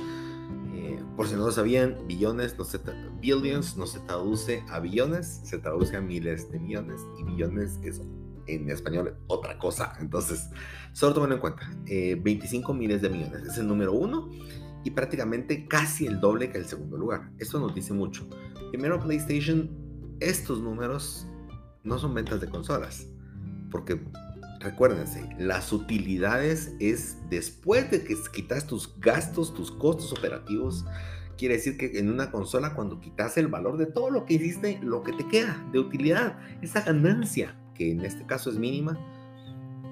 Eh, 0.75 1.03
por 1.17 1.27
si 1.27 1.35
no 1.35 1.47
lo 1.47 1.53
sabían, 1.53 1.97
billones 2.07 2.57
no 2.57 2.65
se 2.65 2.81
billions 3.21 3.77
no 3.77 3.87
se 3.87 4.01
traduce 4.01 4.65
a 4.71 4.81
billones, 4.81 5.41
se 5.45 5.59
traduce 5.59 5.97
a 5.97 6.01
miles 6.01 6.51
de 6.51 6.59
millones 6.59 7.03
y 7.19 7.25
billones 7.25 7.79
es 7.83 8.01
en 8.47 8.71
español 8.71 9.17
otra 9.27 9.59
cosa. 9.59 9.93
Entonces, 10.01 10.49
solo 10.93 11.15
tomen 11.15 11.33
en 11.33 11.39
cuenta. 11.39 11.71
25 11.85 12.73
eh, 12.73 12.75
miles 12.75 13.03
de 13.03 13.11
millones 13.11 13.43
es 13.45 13.59
el 13.59 13.67
número 13.67 13.93
uno 13.93 14.31
y 14.85 14.91
prácticamente 14.91 15.69
casi 15.69 16.07
el 16.07 16.21
doble 16.21 16.51
que 16.51 16.59
el 16.59 16.65
segundo 16.65 16.97
lugar. 16.97 17.31
Esto 17.39 17.61
nos 17.61 17.75
dice 17.75 17.93
mucho. 17.93 18.29
Primero, 18.71 18.99
PlayStation, 19.01 19.71
estos 20.21 20.61
números 20.61 21.27
no 21.85 21.99
son 21.99 22.15
ventas 22.15 22.41
de 22.41 22.49
consolas, 22.49 23.07
porque 23.71 24.01
recuérdense, 24.61 25.29
las 25.39 25.73
utilidades 25.73 26.75
es 26.79 27.17
después 27.31 27.91
de 27.91 28.05
que 28.05 28.17
quitas 28.33 28.67
tus 28.67 28.95
gastos, 29.01 29.55
tus 29.55 29.71
costos 29.71 30.13
operativos. 30.13 30.85
Quiere 31.39 31.55
decir 31.55 31.79
que 31.79 31.99
en 31.99 32.11
una 32.11 32.31
consola, 32.31 32.75
cuando 32.75 33.01
quitas 33.01 33.39
el 33.39 33.49
valor 33.49 33.79
de 33.79 33.87
todo 33.87 34.11
lo 34.11 34.27
que 34.27 34.35
hiciste, 34.35 34.79
lo 34.83 35.03
que 35.03 35.13
te 35.13 35.27
queda 35.27 35.67
de 35.73 35.79
utilidad, 35.79 36.39
esa 36.61 36.83
ganancia, 36.83 37.57
que 37.75 37.91
en 37.91 38.05
este 38.05 38.27
caso 38.27 38.51
es 38.51 38.59
mínima, 38.59 38.99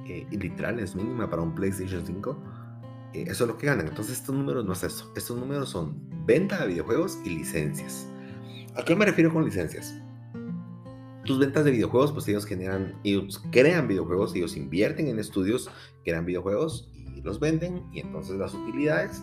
eh, 0.06 0.26
literal 0.30 0.78
es 0.78 0.94
mínima 0.94 1.30
para 1.30 1.40
un 1.40 1.54
PlayStation 1.54 2.04
5, 2.04 2.42
eh, 3.14 3.24
eso 3.28 3.44
es 3.44 3.48
lo 3.48 3.56
que 3.56 3.66
ganan. 3.66 3.88
Entonces 3.88 4.18
estos 4.18 4.34
números 4.34 4.66
no 4.66 4.74
es 4.74 4.82
eso. 4.82 5.10
Estos 5.16 5.38
números 5.38 5.70
son 5.70 5.96
venta 6.26 6.60
de 6.60 6.68
videojuegos 6.68 7.18
y 7.24 7.30
licencias. 7.30 8.06
¿A 8.76 8.84
qué 8.84 8.94
me 8.94 9.06
refiero 9.06 9.32
con 9.32 9.44
licencias? 9.44 9.94
Tus 11.28 11.38
ventas 11.38 11.62
de 11.66 11.72
videojuegos, 11.72 12.10
pues 12.12 12.26
ellos 12.28 12.46
generan, 12.46 12.94
ellos 13.04 13.42
crean 13.52 13.86
videojuegos, 13.86 14.34
ellos 14.34 14.56
invierten 14.56 15.08
en 15.08 15.18
estudios, 15.18 15.68
crean 16.02 16.24
videojuegos 16.24 16.90
y 16.94 17.20
los 17.20 17.38
venden. 17.38 17.84
Y 17.92 18.00
entonces 18.00 18.36
las 18.36 18.54
utilidades, 18.54 19.22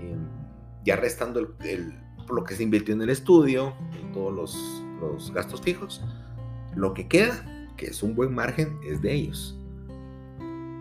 em, 0.00 0.24
ya 0.84 0.94
restando 0.94 1.40
el, 1.40 1.98
lo 2.30 2.44
que 2.44 2.54
se 2.54 2.62
invirtió 2.62 2.94
en 2.94 3.02
el 3.02 3.10
estudio, 3.10 3.74
todos 4.14 4.32
los, 4.32 4.84
los 5.00 5.32
gastos 5.32 5.60
fijos, 5.62 6.00
lo 6.76 6.94
que 6.94 7.08
queda, 7.08 7.44
que 7.76 7.86
es 7.86 8.04
un 8.04 8.14
buen 8.14 8.32
margen, 8.32 8.78
es 8.86 9.02
de 9.02 9.12
ellos. 9.12 9.58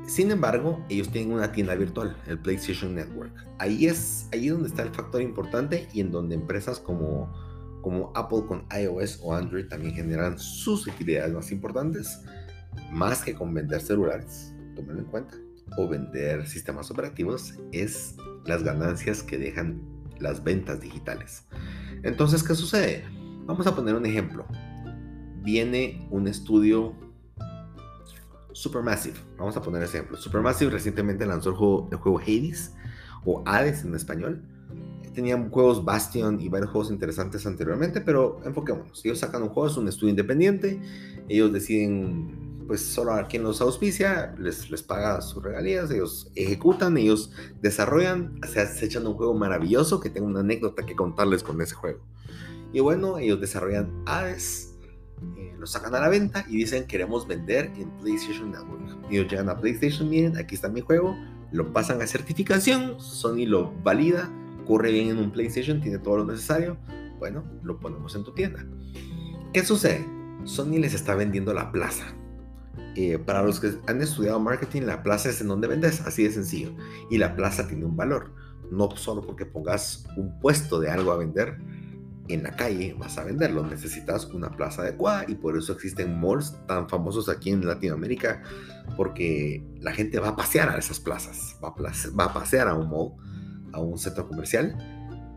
Sin 0.05 0.29
embargo, 0.29 0.79
ellos 0.89 1.09
tienen 1.09 1.33
una 1.33 1.51
tienda 1.51 1.73
virtual, 1.73 2.15
el 2.27 2.37
PlayStation 2.37 2.93
Network. 2.93 3.33
Ahí 3.57 3.87
es 3.87 4.27
ahí 4.31 4.49
donde 4.49 4.67
está 4.67 4.83
el 4.83 4.91
factor 4.91 5.23
importante 5.23 5.87
y 5.91 6.01
en 6.01 6.11
donde 6.11 6.35
empresas 6.35 6.79
como, 6.79 7.33
como 7.81 8.11
Apple 8.15 8.43
con 8.47 8.65
iOS 8.77 9.19
o 9.23 9.33
Android 9.33 9.67
también 9.67 9.93
generan 9.93 10.37
sus 10.37 10.87
utilidades 10.87 11.33
más 11.33 11.51
importantes, 11.51 12.21
más 12.91 13.23
que 13.23 13.33
con 13.33 13.53
vender 13.53 13.81
celulares, 13.81 14.53
tómenlo 14.75 15.01
en 15.01 15.07
cuenta, 15.07 15.35
o 15.77 15.87
vender 15.87 16.47
sistemas 16.47 16.91
operativos, 16.91 17.55
es 17.71 18.15
las 18.45 18.63
ganancias 18.63 19.23
que 19.23 19.37
dejan 19.37 19.81
las 20.19 20.43
ventas 20.43 20.81
digitales. 20.81 21.47
Entonces, 22.03 22.43
¿qué 22.43 22.55
sucede? 22.55 23.05
Vamos 23.45 23.65
a 23.67 23.75
poner 23.75 23.95
un 23.95 24.05
ejemplo. 24.05 24.45
Viene 25.43 26.07
un 26.11 26.27
estudio 26.27 26.95
Supermassive, 28.53 29.17
vamos 29.37 29.55
a 29.55 29.61
poner 29.61 29.81
ejemplo. 29.81 30.17
Supermassive 30.17 30.71
recientemente 30.71 31.25
lanzó 31.25 31.49
el 31.49 31.55
juego, 31.97 32.19
Hades 32.19 32.75
o 33.25 33.41
Hades 33.45 33.83
en 33.83 33.95
español. 33.95 34.43
Tenían 35.13 35.49
juegos 35.49 35.83
Bastion 35.83 36.39
y 36.39 36.49
varios 36.49 36.71
juegos 36.71 36.91
interesantes 36.91 37.45
anteriormente, 37.45 38.01
pero 38.01 38.39
enfoquémonos. 38.45 39.03
Ellos 39.05 39.19
sacan 39.19 39.43
un 39.43 39.49
juego, 39.49 39.69
es 39.69 39.77
un 39.77 39.87
estudio 39.87 40.11
independiente. 40.11 40.79
Ellos 41.27 41.51
deciden, 41.51 42.63
pues, 42.67 42.81
solo 42.81 43.13
a 43.13 43.27
quien 43.27 43.43
los 43.43 43.61
auspicia, 43.61 44.35
les, 44.37 44.71
les 44.71 44.83
paga 44.83 45.21
sus 45.21 45.43
regalías. 45.43 45.91
Ellos 45.91 46.31
ejecutan, 46.35 46.97
ellos 46.97 47.31
desarrollan, 47.61 48.39
se, 48.47 48.65
se 48.67 48.85
echan 48.85 49.05
un 49.05 49.13
juego 49.15 49.33
maravilloso 49.33 49.99
que 49.99 50.09
tengo 50.09 50.27
una 50.27 50.39
anécdota 50.39 50.85
que 50.85 50.95
contarles 50.95 51.43
con 51.43 51.61
ese 51.61 51.75
juego. 51.75 51.99
Y 52.73 52.79
bueno, 52.79 53.17
ellos 53.17 53.41
desarrollan 53.41 53.91
Hades 54.05 54.71
eh, 55.37 55.53
lo 55.59 55.67
sacan 55.67 55.93
a 55.93 55.99
la 55.99 56.09
venta 56.09 56.45
y 56.47 56.57
dicen 56.57 56.87
queremos 56.87 57.27
vender 57.27 57.71
en 57.77 57.89
PlayStation 57.99 58.51
Network. 58.51 58.81
Ellos 59.11 59.27
llegan 59.29 59.49
a 59.49 59.57
PlayStation, 59.57 60.09
miren, 60.09 60.35
aquí 60.35 60.55
está 60.55 60.67
mi 60.67 60.81
juego, 60.81 61.15
lo 61.51 61.71
pasan 61.71 62.01
a 62.01 62.07
certificación, 62.07 62.99
Sony 62.99 63.45
lo 63.45 63.71
valida, 63.83 64.29
corre 64.71 64.89
bien 64.93 65.09
en 65.09 65.17
un 65.17 65.31
PlayStation, 65.31 65.81
tiene 65.81 65.97
todo 65.97 66.19
lo 66.19 66.25
necesario, 66.25 66.77
bueno, 67.19 67.43
lo 67.61 67.77
ponemos 67.77 68.15
en 68.15 68.23
tu 68.23 68.31
tienda. 68.31 68.65
¿Qué 69.51 69.65
sucede? 69.65 70.05
Sony 70.45 70.79
les 70.79 70.93
está 70.93 71.13
vendiendo 71.13 71.53
la 71.53 71.73
plaza. 71.73 72.15
Eh, 72.95 73.19
para 73.19 73.43
los 73.43 73.59
que 73.59 73.73
han 73.87 74.01
estudiado 74.01 74.39
marketing, 74.39 74.83
la 74.83 75.03
plaza 75.03 75.27
es 75.27 75.41
en 75.41 75.49
donde 75.49 75.67
vendes, 75.67 75.99
así 76.07 76.23
de 76.23 76.31
sencillo. 76.31 76.71
Y 77.09 77.17
la 77.17 77.35
plaza 77.35 77.67
tiene 77.67 77.83
un 77.83 77.97
valor, 77.97 78.31
no 78.71 78.95
solo 78.95 79.21
porque 79.21 79.45
pongas 79.45 80.05
un 80.15 80.39
puesto 80.39 80.79
de 80.79 80.89
algo 80.89 81.11
a 81.11 81.17
vender, 81.17 81.57
en 82.29 82.43
la 82.43 82.55
calle 82.55 82.95
vas 82.97 83.17
a 83.17 83.25
venderlo. 83.25 83.65
Necesitas 83.65 84.27
una 84.27 84.51
plaza 84.51 84.83
adecuada 84.83 85.25
y 85.27 85.35
por 85.35 85.57
eso 85.57 85.73
existen 85.73 86.17
malls 86.17 86.55
tan 86.65 86.87
famosos 86.87 87.27
aquí 87.27 87.49
en 87.49 87.67
Latinoamérica 87.67 88.41
porque 88.95 89.65
la 89.81 89.91
gente 89.91 90.17
va 90.19 90.29
a 90.29 90.35
pasear 90.37 90.69
a 90.69 90.77
esas 90.77 91.01
plazas, 91.01 91.57
va 91.61 92.23
a, 92.23 92.33
pasear 92.33 92.69
a 92.69 92.73
un 92.73 92.89
mall, 92.89 93.11
a 93.73 93.79
un 93.79 93.97
centro 93.97 94.27
comercial 94.27 94.77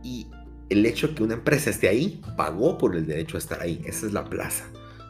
y 0.03 0.31
el 0.68 0.87
hecho 0.87 1.14
que 1.14 1.23
una 1.23 1.35
empresa 1.35 1.70
esté 1.70 1.88
ahí 1.88 2.23
pagó 2.37 2.79
por 2.79 2.97
el 2.97 3.07
derecho 3.07 3.37
a 3.37 3.38
estar 3.38 3.61
ahí. 3.61 3.83
Esa 3.87 4.07
es 4.07 4.12
la 4.12 4.25
plaza. 4.25 4.64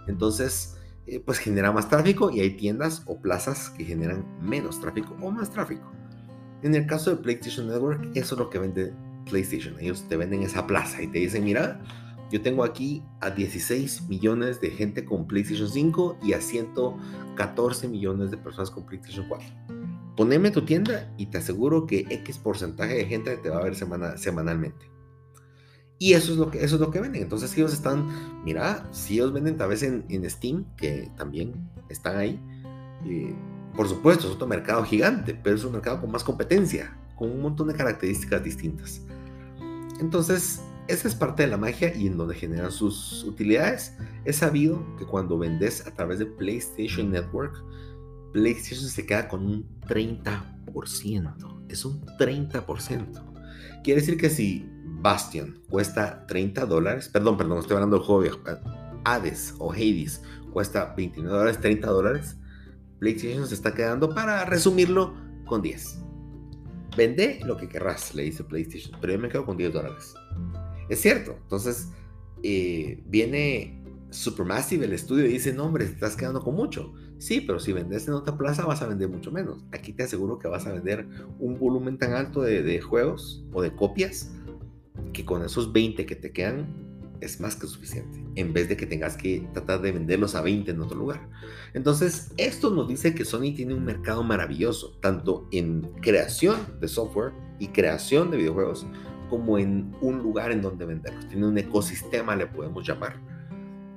Entonces, 0.07 0.77
eh, 1.07 1.21
pues 1.21 1.39
genera 1.39 1.73
más 1.73 1.89
tráfico 1.89 2.31
y 2.31 2.41
hay 2.41 2.51
tiendas 2.51 3.03
o 3.07 3.21
plazas 3.21 3.71
que 3.71 3.85
generan 3.85 4.25
menos 4.41 4.81
tráfico 4.81 5.17
o 5.21 5.31
más 5.31 5.51
tráfico. 5.51 5.91
En 6.63 6.75
el 6.75 6.87
caso 6.87 7.11
de 7.11 7.17
PlayStation 7.17 7.69
Network, 7.69 8.11
eso 8.15 8.35
es 8.35 8.39
lo 8.39 8.49
que 8.49 8.59
vende 8.59 8.93
PlayStation. 9.29 9.79
Ellos 9.81 10.07
te 10.09 10.17
venden 10.17 10.43
esa 10.43 10.67
plaza 10.67 11.03
y 11.03 11.09
te 11.09 11.19
dicen, 11.19 11.45
mira, 11.45 11.81
yo 12.31 12.41
tengo 12.41 12.65
aquí 12.65 13.03
a 13.21 13.31
16 13.31 14.09
millones 14.09 14.61
de 14.61 14.71
gente 14.71 15.05
con 15.05 15.27
PlayStation 15.27 15.69
5 15.69 16.19
y 16.23 16.33
a 16.33 16.41
114 16.41 17.89
millones 17.89 18.31
de 18.31 18.39
personas 18.39 18.71
con 18.71 18.87
PlayStation 18.87 19.27
4. 19.29 19.74
Poneme 20.17 20.51
tu 20.51 20.65
tienda 20.65 21.13
y 21.17 21.27
te 21.27 21.39
aseguro 21.39 21.87
que 21.87 22.07
X 22.09 22.39
porcentaje 22.39 22.95
de 22.95 23.07
gente 23.07 23.37
te 23.37 23.51
va 23.51 23.59
a 23.59 23.65
ver 23.65 23.75
semana, 23.75 24.17
semanalmente. 24.17 24.91
Y 25.99 26.13
eso 26.13 26.33
es 26.33 26.39
lo 26.39 26.51
que, 26.51 26.63
eso 26.63 26.77
es 26.77 26.81
lo 26.81 26.91
que 26.91 27.01
venden. 27.01 27.23
Entonces 27.23 27.57
ellos 27.57 27.73
están, 27.73 28.43
mira, 28.45 28.87
si 28.93 29.15
ellos 29.15 29.33
venden 29.33 29.57
tal 29.57 29.71
vez 29.71 29.83
en, 29.83 30.31
Steam, 30.31 30.65
que 30.77 31.11
también 31.17 31.71
están 31.89 32.17
ahí, 32.17 32.41
eh, 33.07 33.35
por 33.77 33.89
supuesto, 33.89 34.29
es 34.29 34.35
otro 34.35 34.47
mercado 34.47 34.85
gigante, 34.85 35.35
pero 35.35 35.57
es 35.57 35.65
un 35.65 35.73
mercado 35.73 36.01
con 36.01 36.11
más 36.11 36.23
competencia, 36.23 36.97
con 37.17 37.31
un 37.31 37.43
montón 37.43 37.69
de 37.69 37.75
características 37.75 38.43
distintas. 38.45 39.03
Entonces, 40.01 40.61
esa 40.87 41.09
es 41.09 41.15
parte 41.15 41.45
de 41.45 41.49
la 41.49 41.57
magia 41.57 41.95
y 41.95 42.07
en 42.07 42.17
donde 42.17 42.35
generan 42.35 42.71
sus 42.71 43.25
utilidades. 43.25 43.97
Es 44.25 44.37
sabido 44.37 44.85
que 44.99 45.07
cuando 45.07 45.39
vendes 45.39 45.87
a 45.87 45.95
través 45.95 46.19
de 46.19 46.27
PlayStation 46.27 47.11
Network, 47.11 47.65
PlayStation 48.35 48.89
se 48.89 49.07
queda 49.07 49.29
con 49.29 49.47
un 49.47 49.81
30%. 49.87 51.67
Es 51.69 51.85
un 51.85 52.05
30%. 52.19 53.83
Quiere 53.85 54.01
decir 54.01 54.19
que 54.19 54.29
si 54.29 54.69
Bastion 54.85 55.63
cuesta 55.71 56.27
30 56.27 56.67
dólares, 56.67 57.09
perdón, 57.09 57.37
perdón, 57.37 57.61
estoy 57.61 57.75
hablando 57.77 57.97
del 57.97 58.05
juego 58.05 58.37
Hades 59.05 59.55
o 59.59 59.73
Hades 59.73 60.21
cuesta 60.53 60.95
29 60.97 61.37
dólares, 61.37 61.61
30 61.61 61.87
dólares, 61.87 62.37
PlayStation 62.99 63.47
se 63.47 63.55
está 63.55 63.73
quedando, 63.73 64.13
para 64.15 64.45
resumirlo, 64.45 65.15
con 65.47 65.63
10. 65.63 65.99
Vende 66.97 67.41
lo 67.45 67.57
que 67.57 67.69
querrás, 67.69 68.15
le 68.15 68.25
dice 68.25 68.43
PlayStation, 68.43 68.99
pero 69.01 69.13
yo 69.13 69.19
me 69.21 69.29
quedo 69.29 69.45
con 69.45 69.57
10 69.57 69.73
dólares. 69.73 70.15
Es 70.89 71.01
cierto, 71.01 71.37
entonces 71.41 71.89
eh, 72.43 73.01
viene 73.07 73.81
Supermassive, 74.11 74.87
el 74.87 74.93
estudio, 74.93 75.25
dice, 75.25 75.53
no 75.53 75.67
hombre, 75.67 75.87
te 75.87 75.93
estás 75.93 76.17
quedando 76.17 76.41
con 76.41 76.55
mucho. 76.55 76.95
Sí, 77.19 77.41
pero 77.41 77.59
si 77.59 77.73
vendes 77.73 78.07
en 78.09 78.15
otra 78.15 78.37
plaza 78.37 78.67
vas 78.67 78.83
a 78.83 78.87
vender 78.87 79.09
mucho 79.09 79.31
menos. 79.31 79.65
Aquí 79.73 79.93
te 79.93 80.03
aseguro 80.03 80.39
que 80.39 80.49
vas 80.49 80.67
a 80.67 80.73
vender 80.73 81.07
un 81.39 81.59
volumen 81.59 81.99
tan 81.99 82.13
alto 82.13 82.43
de, 82.43 82.81
juegos 82.81 83.45
o 83.53 83.63
de 83.63 83.75
copias 83.75 84.33
que 85.13 85.25
con 85.25 85.45
esos 85.45 85.73
20 85.73 86.07
que 86.07 86.17
te 86.17 86.33
quedan 86.33 86.83
es 87.21 87.41
más 87.41 87.57
que 87.57 87.67
suficiente, 87.67 88.23
en 88.35 88.53
vez 88.53 88.69
de 88.69 88.77
que 88.77 88.85
tengas 88.85 89.17
que 89.17 89.49
tratar 89.55 89.81
de 89.81 89.93
venderlos 89.93 90.35
a 90.35 90.43
20 90.43 90.71
en 90.71 90.81
otro 90.83 90.99
lugar. 90.99 91.29
Entonces, 91.73 92.33
esto 92.37 92.71
nos 92.71 92.89
dice 92.89 93.15
que 93.15 93.25
Sony 93.25 93.55
tiene 93.55 93.73
un 93.73 93.85
mercado 93.85 94.23
maravilloso, 94.23 94.99
tanto 95.01 95.49
en 95.51 95.83
creación 96.03 96.59
de 96.81 96.89
software 96.89 97.33
y 97.59 97.69
creación 97.69 98.31
de 98.31 98.37
videojuegos, 98.37 98.87
como 99.31 99.59
en 99.59 99.95
un 100.03 100.19
lugar 100.19 100.53
en 100.53 100.61
donde 100.61 100.85
venderlos. 100.85 101.27
Tiene 101.29 101.47
un 101.47 101.57
ecosistema, 101.57 102.37
le 102.37 102.47
podemos 102.47 102.87
llamar, 102.87 103.19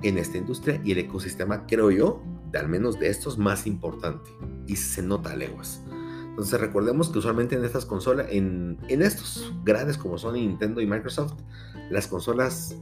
en 0.03 0.17
esta 0.17 0.37
industria 0.37 0.79
y 0.83 0.91
el 0.91 0.99
ecosistema, 0.99 1.65
creo 1.65 1.91
yo, 1.91 2.21
de 2.51 2.59
al 2.59 2.69
menos 2.69 2.99
de 2.99 3.09
estos, 3.09 3.37
más 3.37 3.67
importante 3.67 4.29
y 4.65 4.75
se 4.75 5.01
nota 5.01 5.31
a 5.31 5.35
leguas. 5.35 5.81
Entonces 6.29 6.59
recordemos 6.59 7.09
que 7.09 7.19
usualmente 7.19 7.55
en 7.55 7.65
estas 7.65 7.85
consolas, 7.85 8.27
en, 8.29 8.77
en 8.89 9.01
estos 9.01 9.53
grandes 9.63 9.97
como 9.97 10.17
Sony, 10.17 10.33
Nintendo 10.33 10.81
y 10.81 10.87
Microsoft, 10.87 11.33
las 11.89 12.07
consolas 12.07 12.75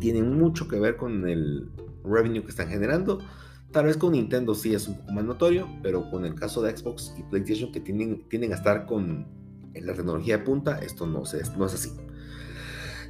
tienen 0.00 0.38
mucho 0.38 0.68
que 0.68 0.80
ver 0.80 0.96
con 0.96 1.28
el 1.28 1.70
revenue 2.04 2.42
que 2.42 2.50
están 2.50 2.68
generando. 2.68 3.20
Tal 3.72 3.84
vez 3.84 3.98
con 3.98 4.12
Nintendo 4.12 4.54
sí 4.54 4.74
es 4.74 4.88
un 4.88 4.96
poco 4.96 5.12
más 5.12 5.24
notorio, 5.24 5.68
pero 5.82 6.10
con 6.10 6.24
el 6.24 6.34
caso 6.34 6.62
de 6.62 6.74
Xbox 6.74 7.14
y 7.18 7.22
PlayStation 7.24 7.70
que 7.70 7.80
tienen, 7.80 8.26
tienen 8.28 8.52
a 8.52 8.54
estar 8.54 8.86
con 8.86 9.26
la 9.74 9.94
tecnología 9.94 10.38
de 10.38 10.44
punta, 10.44 10.78
esto 10.78 11.06
no, 11.06 11.22
no 11.56 11.66
es 11.66 11.74
así. 11.74 11.92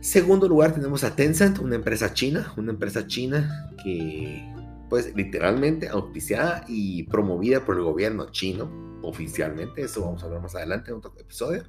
Segundo 0.01 0.49
lugar 0.49 0.75
tenemos 0.75 1.05
a 1.05 1.15
Tencent, 1.15 1.59
una 1.59 1.75
empresa 1.75 2.13
china, 2.13 2.53
una 2.57 2.73
empresa 2.73 3.07
china 3.07 3.71
que 3.83 4.45
pues 4.89 5.15
literalmente 5.15 5.89
auspiciada 5.89 6.65
y 6.69 7.05
promovida 7.05 7.65
por 7.65 7.77
el 7.77 7.83
gobierno 7.83 8.31
chino 8.31 8.71
oficialmente, 9.03 9.83
eso 9.83 10.03
vamos 10.03 10.23
a 10.23 10.27
hablar 10.27 10.43
más 10.43 10.55
adelante 10.55 10.91
en 10.91 10.99
otro 10.99 11.13
episodio. 11.19 11.65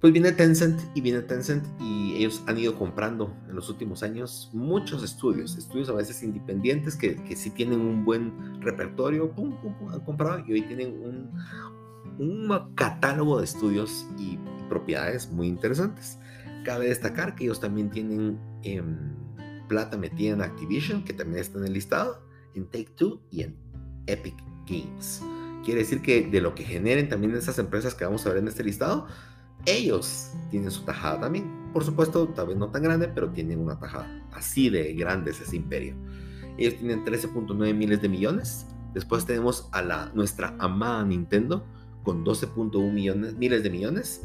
Pues 0.00 0.12
viene 0.12 0.30
Tencent 0.30 0.80
y 0.94 1.00
viene 1.00 1.22
Tencent 1.22 1.64
y 1.80 2.14
ellos 2.16 2.44
han 2.46 2.56
ido 2.56 2.76
comprando 2.76 3.34
en 3.48 3.56
los 3.56 3.68
últimos 3.68 4.04
años 4.04 4.48
muchos 4.52 5.02
estudios, 5.02 5.56
estudios 5.58 5.88
a 5.88 5.92
veces 5.92 6.22
independientes 6.22 6.94
que, 6.94 7.16
que 7.24 7.34
sí 7.34 7.50
tienen 7.50 7.80
un 7.80 8.04
buen 8.04 8.62
repertorio, 8.62 9.32
pum, 9.32 9.60
pum, 9.60 9.74
pum, 9.76 9.88
han 9.90 10.00
comprado 10.00 10.44
y 10.46 10.52
hoy 10.52 10.62
tienen 10.62 10.90
un, 11.02 11.32
un 12.18 12.74
catálogo 12.76 13.38
de 13.38 13.44
estudios 13.44 14.06
y 14.18 14.38
propiedades 14.68 15.32
muy 15.32 15.48
interesantes. 15.48 16.20
Cabe 16.64 16.88
destacar 16.88 17.34
que 17.34 17.44
ellos 17.44 17.58
también 17.58 17.90
tienen 17.90 18.38
em, 18.62 19.16
plata 19.68 19.96
metida 19.96 20.32
en 20.32 20.42
Activision, 20.42 21.04
que 21.04 21.12
también 21.12 21.40
está 21.40 21.58
en 21.58 21.66
el 21.66 21.74
listado, 21.74 22.22
en 22.54 22.66
Take 22.66 22.90
Two 22.96 23.20
y 23.30 23.42
en 23.42 23.56
Epic 24.06 24.34
Games. 24.66 25.22
Quiere 25.64 25.80
decir 25.80 26.02
que 26.02 26.26
de 26.26 26.40
lo 26.40 26.54
que 26.54 26.64
generen 26.64 27.08
también 27.08 27.34
esas 27.34 27.58
empresas 27.58 27.94
que 27.94 28.04
vamos 28.04 28.24
a 28.26 28.30
ver 28.30 28.38
en 28.38 28.48
este 28.48 28.64
listado, 28.64 29.06
ellos 29.66 30.32
tienen 30.50 30.70
su 30.70 30.84
tajada 30.84 31.20
también. 31.20 31.70
Por 31.72 31.84
supuesto, 31.84 32.28
tal 32.28 32.48
vez 32.48 32.56
no 32.56 32.70
tan 32.70 32.82
grande, 32.82 33.08
pero 33.08 33.30
tienen 33.30 33.60
una 33.60 33.78
tajada. 33.78 34.26
Así 34.32 34.70
de 34.70 34.94
grande 34.94 35.30
es 35.32 35.40
ese 35.40 35.56
imperio. 35.56 35.94
Ellos 36.56 36.76
tienen 36.76 37.04
13.9 37.04 37.74
miles 37.74 38.00
de 38.00 38.08
millones. 38.08 38.66
Después 38.94 39.26
tenemos 39.26 39.68
a 39.72 39.82
la, 39.82 40.10
nuestra 40.14 40.56
amada 40.58 41.04
Nintendo 41.04 41.66
con 42.02 42.24
12.1 42.24 42.92
millones, 42.92 43.34
miles 43.34 43.62
de 43.62 43.70
millones. 43.70 44.22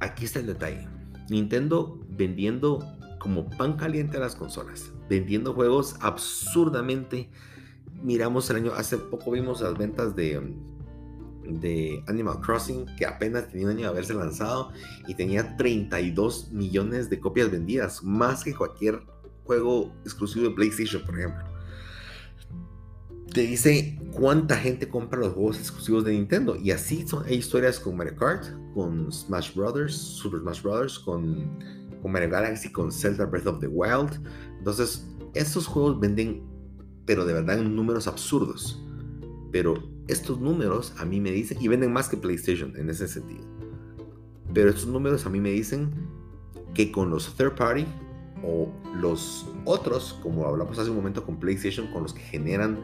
Aquí 0.00 0.26
está 0.26 0.40
el 0.40 0.46
detalle. 0.46 0.86
Nintendo 1.30 1.98
vendiendo 2.08 2.97
como 3.28 3.46
pan 3.46 3.74
caliente 3.74 4.16
a 4.16 4.20
las 4.20 4.34
consolas, 4.34 4.90
vendiendo 5.06 5.52
juegos 5.52 5.96
absurdamente. 6.00 7.28
Miramos 8.02 8.48
el 8.48 8.56
año, 8.56 8.72
hace 8.74 8.96
poco 8.96 9.32
vimos 9.32 9.60
las 9.60 9.76
ventas 9.76 10.16
de, 10.16 10.54
Animal 12.06 12.40
Crossing, 12.40 12.86
que 12.96 13.04
apenas 13.04 13.50
tenía 13.50 13.66
un 13.66 13.72
año 13.72 13.82
de 13.82 13.88
haberse 13.88 14.14
lanzado 14.14 14.72
y 15.06 15.14
tenía 15.14 15.58
32 15.58 16.52
millones 16.52 17.10
de 17.10 17.20
copias 17.20 17.50
vendidas, 17.50 18.02
más 18.02 18.44
que 18.44 18.54
cualquier 18.54 19.02
juego 19.44 19.92
exclusivo 20.04 20.48
de 20.48 20.54
PlayStation, 20.54 21.02
por 21.04 21.18
ejemplo 21.18 21.44
te 23.34 23.42
dice 23.42 24.00
cuánta 24.12 24.56
gente 24.56 24.88
compra 24.88 25.20
los 25.20 25.34
juegos 25.34 25.58
exclusivos 25.58 26.02
de 26.02 26.12
Nintendo. 26.12 26.56
Y 26.56 26.70
así 26.70 27.06
son, 27.06 27.26
hay 27.26 27.34
historias 27.34 27.78
con 27.78 27.94
Mario 27.94 28.16
Kart, 28.16 28.46
con 28.72 29.12
Smash 29.12 29.54
Brothers, 29.54 29.94
Super 29.94 30.40
Smash 30.40 30.62
Brothers, 30.62 30.98
con, 30.98 31.58
con 32.00 32.12
Mario 32.12 32.30
Galaxy, 32.30 32.70
con 32.70 32.92
Zelda 32.92 33.24
Breath 33.26 33.46
of 33.46 33.60
the 33.60 33.68
Wild. 33.68 34.20
Entonces, 34.58 35.06
estos 35.34 35.66
juegos 35.66 36.00
venden, 36.00 36.42
pero 37.04 37.24
de 37.24 37.32
verdad 37.32 37.58
en 37.58 37.74
números 37.74 38.06
absurdos. 38.06 38.82
Pero 39.50 39.74
estos 40.08 40.40
números 40.40 40.94
a 40.98 41.04
mí 41.04 41.20
me 41.20 41.30
dicen, 41.30 41.58
y 41.60 41.68
venden 41.68 41.92
más 41.92 42.08
que 42.08 42.16
PlayStation 42.16 42.76
en 42.76 42.90
ese 42.90 43.08
sentido. 43.08 43.44
Pero 44.52 44.70
estos 44.70 44.86
números 44.86 45.26
a 45.26 45.30
mí 45.30 45.40
me 45.40 45.50
dicen 45.50 45.90
que 46.74 46.90
con 46.90 47.10
los 47.10 47.34
third 47.36 47.54
party 47.54 47.86
o 48.42 48.70
los 48.94 49.46
otros, 49.64 50.18
como 50.22 50.46
hablamos 50.46 50.78
hace 50.78 50.90
un 50.90 50.96
momento 50.96 51.24
con 51.24 51.38
PlayStation, 51.38 51.90
con 51.92 52.02
los 52.02 52.14
que 52.14 52.20
generan 52.20 52.82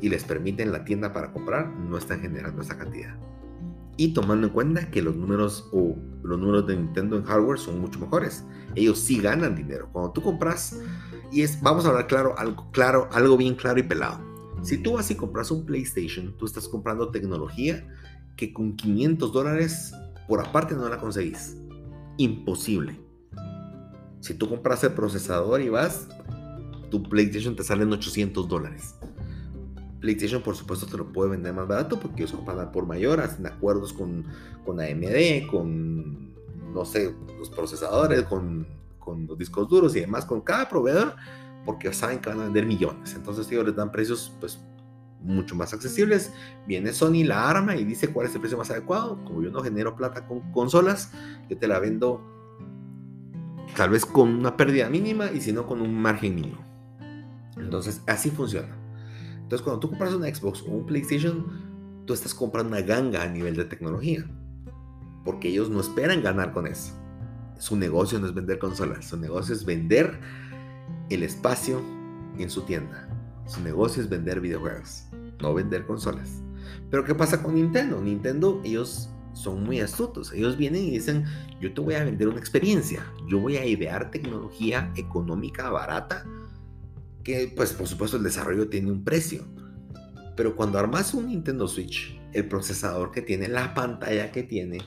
y 0.00 0.08
les 0.08 0.24
permiten 0.24 0.72
la 0.72 0.84
tienda 0.84 1.12
para 1.12 1.32
comprar, 1.32 1.68
no 1.68 1.96
están 1.96 2.20
generando 2.20 2.62
esa 2.62 2.76
cantidad. 2.76 3.16
Y 3.96 4.12
tomando 4.12 4.48
en 4.48 4.52
cuenta 4.52 4.90
que 4.90 5.02
los 5.02 5.14
números 5.14 5.68
o 5.72 5.96
los 6.22 6.38
números 6.38 6.66
de 6.66 6.76
Nintendo 6.76 7.16
en 7.16 7.24
hardware 7.24 7.58
son 7.58 7.80
mucho 7.80 7.98
mejores. 7.98 8.44
Ellos 8.74 8.98
sí 8.98 9.20
ganan 9.20 9.54
dinero. 9.54 9.88
Cuando 9.92 10.12
tú 10.12 10.22
compras, 10.22 10.80
y 11.30 11.42
es, 11.42 11.60
vamos 11.60 11.84
a 11.84 11.88
hablar 11.88 12.06
claro, 12.06 12.38
algo 12.38 12.70
claro, 12.72 13.08
algo 13.12 13.36
bien 13.36 13.54
claro 13.54 13.78
y 13.78 13.84
pelado. 13.84 14.20
Si 14.62 14.78
tú 14.78 14.94
vas 14.94 15.10
y 15.10 15.14
compras 15.14 15.50
un 15.50 15.66
PlayStation, 15.66 16.36
tú 16.38 16.46
estás 16.46 16.68
comprando 16.68 17.10
tecnología 17.10 17.86
que 18.36 18.52
con 18.52 18.76
500 18.76 19.32
dólares 19.32 19.92
por 20.26 20.40
aparte 20.40 20.74
no 20.74 20.88
la 20.88 20.98
conseguís. 20.98 21.56
Imposible. 22.16 22.98
Si 24.20 24.34
tú 24.34 24.48
compras 24.48 24.82
el 24.84 24.92
procesador 24.92 25.60
y 25.60 25.68
vas, 25.68 26.08
tu 26.90 27.02
PlayStation 27.02 27.54
te 27.54 27.62
sale 27.62 27.82
en 27.82 27.92
800 27.92 28.48
dólares. 28.48 28.94
PlayStation, 30.04 30.42
por 30.42 30.54
supuesto, 30.54 30.84
te 30.84 30.98
lo 30.98 31.10
puede 31.10 31.30
vender 31.30 31.54
más 31.54 31.66
barato 31.66 31.98
porque 31.98 32.24
ellos 32.24 32.32
compran 32.32 32.70
por 32.70 32.84
mayor, 32.84 33.20
hacen 33.20 33.46
acuerdos 33.46 33.94
con, 33.94 34.26
con 34.62 34.78
AMD, 34.78 35.46
con, 35.50 36.34
no 36.74 36.84
sé, 36.84 37.14
los 37.38 37.48
procesadores, 37.48 38.24
con, 38.24 38.66
con 38.98 39.26
los 39.26 39.38
discos 39.38 39.66
duros 39.66 39.96
y 39.96 40.00
demás, 40.00 40.26
con 40.26 40.42
cada 40.42 40.68
proveedor, 40.68 41.14
porque 41.64 41.90
saben 41.94 42.18
que 42.18 42.28
van 42.28 42.40
a 42.42 42.44
vender 42.44 42.66
millones. 42.66 43.14
Entonces, 43.14 43.50
ellos 43.50 43.64
les 43.64 43.74
dan 43.74 43.90
precios, 43.90 44.30
pues, 44.40 44.60
mucho 45.22 45.54
más 45.54 45.72
accesibles. 45.72 46.34
Viene 46.66 46.92
Sony, 46.92 47.24
la 47.24 47.48
arma 47.48 47.74
y 47.74 47.84
dice 47.84 48.08
cuál 48.08 48.26
es 48.26 48.34
el 48.34 48.42
precio 48.42 48.58
más 48.58 48.70
adecuado. 48.70 49.24
Como 49.24 49.42
yo 49.42 49.50
no 49.50 49.62
genero 49.62 49.96
plata 49.96 50.26
con 50.26 50.52
consolas, 50.52 51.12
yo 51.48 51.56
te 51.56 51.66
la 51.66 51.78
vendo 51.78 52.20
tal 53.74 53.88
vez 53.88 54.04
con 54.04 54.28
una 54.28 54.54
pérdida 54.54 54.90
mínima 54.90 55.32
y 55.32 55.40
si 55.40 55.50
no 55.50 55.66
con 55.66 55.80
un 55.80 55.94
margen 55.94 56.34
mínimo. 56.34 56.62
Entonces, 57.56 58.02
así 58.06 58.28
funciona. 58.28 58.83
Entonces, 59.54 59.66
cuando 59.66 59.80
tú 59.80 59.90
compras 59.90 60.12
una 60.14 60.34
Xbox 60.34 60.62
o 60.62 60.72
un 60.72 60.84
PlayStation, 60.84 61.46
tú 62.06 62.12
estás 62.12 62.34
comprando 62.34 62.72
una 62.72 62.84
ganga 62.84 63.22
a 63.22 63.28
nivel 63.28 63.54
de 63.54 63.64
tecnología. 63.64 64.28
Porque 65.24 65.46
ellos 65.48 65.70
no 65.70 65.80
esperan 65.80 66.24
ganar 66.24 66.52
con 66.52 66.66
eso. 66.66 66.92
Su 67.60 67.76
negocio 67.76 68.18
no 68.18 68.26
es 68.26 68.34
vender 68.34 68.58
consolas, 68.58 69.04
su 69.04 69.16
negocio 69.16 69.54
es 69.54 69.64
vender 69.64 70.18
el 71.08 71.22
espacio 71.22 71.80
en 72.36 72.50
su 72.50 72.62
tienda. 72.62 73.08
Su 73.46 73.60
negocio 73.60 74.02
es 74.02 74.08
vender 74.08 74.40
videojuegos, 74.40 75.04
no 75.40 75.54
vender 75.54 75.86
consolas. 75.86 76.42
Pero 76.90 77.04
¿qué 77.04 77.14
pasa 77.14 77.40
con 77.40 77.54
Nintendo? 77.54 78.00
Nintendo, 78.00 78.60
ellos 78.64 79.08
son 79.34 79.62
muy 79.62 79.78
astutos. 79.78 80.32
Ellos 80.32 80.56
vienen 80.56 80.82
y 80.82 80.90
dicen, 80.90 81.26
yo 81.60 81.72
te 81.72 81.80
voy 81.80 81.94
a 81.94 82.02
vender 82.02 82.26
una 82.26 82.40
experiencia, 82.40 83.06
yo 83.28 83.38
voy 83.38 83.56
a 83.56 83.64
idear 83.64 84.10
tecnología 84.10 84.90
económica 84.96 85.70
barata 85.70 86.26
que 87.24 87.52
pues 87.56 87.72
por 87.72 87.88
supuesto 87.88 88.16
el 88.16 88.22
desarrollo 88.22 88.68
tiene 88.68 88.92
un 88.92 89.02
precio. 89.02 89.44
Pero 90.36 90.54
cuando 90.54 90.78
armas 90.78 91.14
un 91.14 91.28
Nintendo 91.28 91.66
Switch, 91.66 92.20
el 92.32 92.46
procesador 92.48 93.10
que 93.10 93.22
tiene, 93.22 93.48
la 93.48 93.72
pantalla 93.74 94.30
que 94.30 94.42
tiene, 94.42 94.78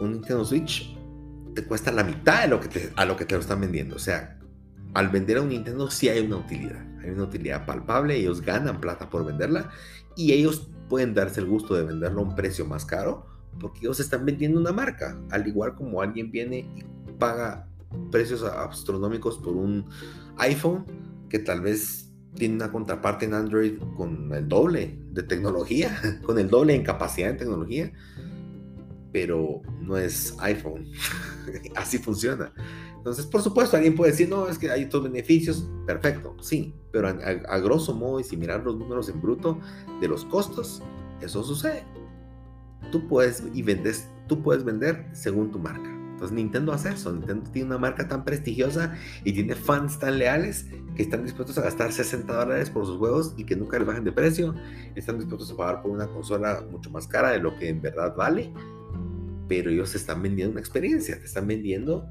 un 0.00 0.12
Nintendo 0.12 0.44
Switch 0.44 0.96
te 1.54 1.64
cuesta 1.64 1.92
la 1.92 2.04
mitad 2.04 2.42
de 2.42 2.48
lo 2.48 2.60
que 2.60 2.68
te, 2.68 2.92
a 2.96 3.04
lo 3.04 3.16
que 3.16 3.24
te 3.24 3.34
lo 3.34 3.40
están 3.40 3.60
vendiendo. 3.60 3.96
O 3.96 3.98
sea, 3.98 4.38
al 4.94 5.08
vender 5.08 5.38
a 5.38 5.42
un 5.42 5.50
Nintendo 5.50 5.90
sí 5.90 6.08
hay 6.08 6.24
una 6.24 6.36
utilidad. 6.36 6.84
Hay 7.02 7.10
una 7.10 7.24
utilidad 7.24 7.66
palpable, 7.66 8.16
ellos 8.16 8.40
ganan 8.40 8.80
plata 8.80 9.10
por 9.10 9.24
venderla 9.24 9.70
y 10.16 10.32
ellos 10.32 10.68
pueden 10.88 11.14
darse 11.14 11.40
el 11.40 11.46
gusto 11.46 11.74
de 11.74 11.82
venderlo 11.82 12.20
a 12.20 12.24
un 12.24 12.34
precio 12.34 12.64
más 12.64 12.84
caro 12.84 13.26
porque 13.60 13.80
ellos 13.80 14.00
están 14.00 14.24
vendiendo 14.24 14.60
una 14.60 14.72
marca. 14.72 15.18
Al 15.30 15.46
igual 15.46 15.74
como 15.74 16.00
alguien 16.00 16.30
viene 16.30 16.58
y 16.58 16.84
paga 17.18 17.68
precios 18.10 18.42
astronómicos 18.42 19.38
por 19.38 19.56
un 19.56 19.86
iPhone 20.38 20.84
que 21.28 21.38
tal 21.38 21.60
vez 21.60 22.12
tiene 22.34 22.54
una 22.56 22.72
contraparte 22.72 23.26
en 23.26 23.34
Android 23.34 23.78
con 23.96 24.32
el 24.34 24.48
doble 24.48 24.98
de 25.10 25.22
tecnología, 25.22 25.98
con 26.24 26.38
el 26.38 26.48
doble 26.48 26.74
en 26.74 26.82
capacidad 26.82 27.28
de 27.28 27.34
tecnología, 27.34 27.92
pero 29.12 29.62
no 29.80 29.96
es 29.96 30.36
iPhone. 30.40 30.90
Así 31.76 31.98
funciona. 31.98 32.52
Entonces, 32.96 33.26
por 33.26 33.42
supuesto, 33.42 33.76
alguien 33.76 33.96
puede 33.96 34.12
decir, 34.12 34.28
no, 34.28 34.48
es 34.48 34.58
que 34.58 34.70
hay 34.70 34.84
otros 34.84 35.02
beneficios. 35.02 35.68
Perfecto, 35.86 36.36
sí, 36.40 36.72
pero 36.92 37.08
a, 37.08 37.58
grosso 37.58 37.94
modo, 37.94 38.20
y 38.20 38.24
si 38.24 38.36
mirar 38.36 38.62
los 38.62 38.76
números 38.76 39.08
en 39.08 39.20
bruto 39.20 39.58
de 40.00 40.06
los 40.06 40.24
costos, 40.24 40.82
eso 41.20 41.42
sucede. 41.42 41.84
Tú 42.92 43.08
puedes 43.08 43.42
y 43.52 43.62
vendes, 43.62 44.08
tú 44.28 44.40
puedes 44.40 44.62
vender 44.62 45.08
según 45.12 45.50
tu 45.50 45.58
marca. 45.58 45.91
Entonces 46.22 46.36
Nintendo 46.36 46.72
hace 46.72 46.90
eso. 46.90 47.12
Nintendo 47.12 47.50
tiene 47.50 47.66
una 47.66 47.78
marca 47.78 48.06
tan 48.06 48.24
prestigiosa 48.24 48.94
y 49.24 49.32
tiene 49.32 49.56
fans 49.56 49.98
tan 49.98 50.18
leales 50.18 50.66
que 50.94 51.02
están 51.02 51.24
dispuestos 51.24 51.58
a 51.58 51.62
gastar 51.62 51.92
60 51.92 52.32
dólares 52.32 52.70
por 52.70 52.86
sus 52.86 52.96
juegos 52.96 53.34
y 53.36 53.42
que 53.42 53.56
nunca 53.56 53.76
les 53.76 53.88
bajen 53.88 54.04
de 54.04 54.12
precio. 54.12 54.54
Están 54.94 55.18
dispuestos 55.18 55.50
a 55.50 55.56
pagar 55.56 55.82
por 55.82 55.90
una 55.90 56.06
consola 56.06 56.64
mucho 56.70 56.90
más 56.90 57.08
cara 57.08 57.30
de 57.30 57.40
lo 57.40 57.56
que 57.56 57.70
en 57.70 57.82
verdad 57.82 58.14
vale. 58.14 58.52
Pero 59.48 59.72
ellos 59.72 59.96
están 59.96 60.22
vendiendo 60.22 60.52
una 60.52 60.60
experiencia, 60.60 61.18
te 61.18 61.24
están 61.24 61.48
vendiendo 61.48 62.06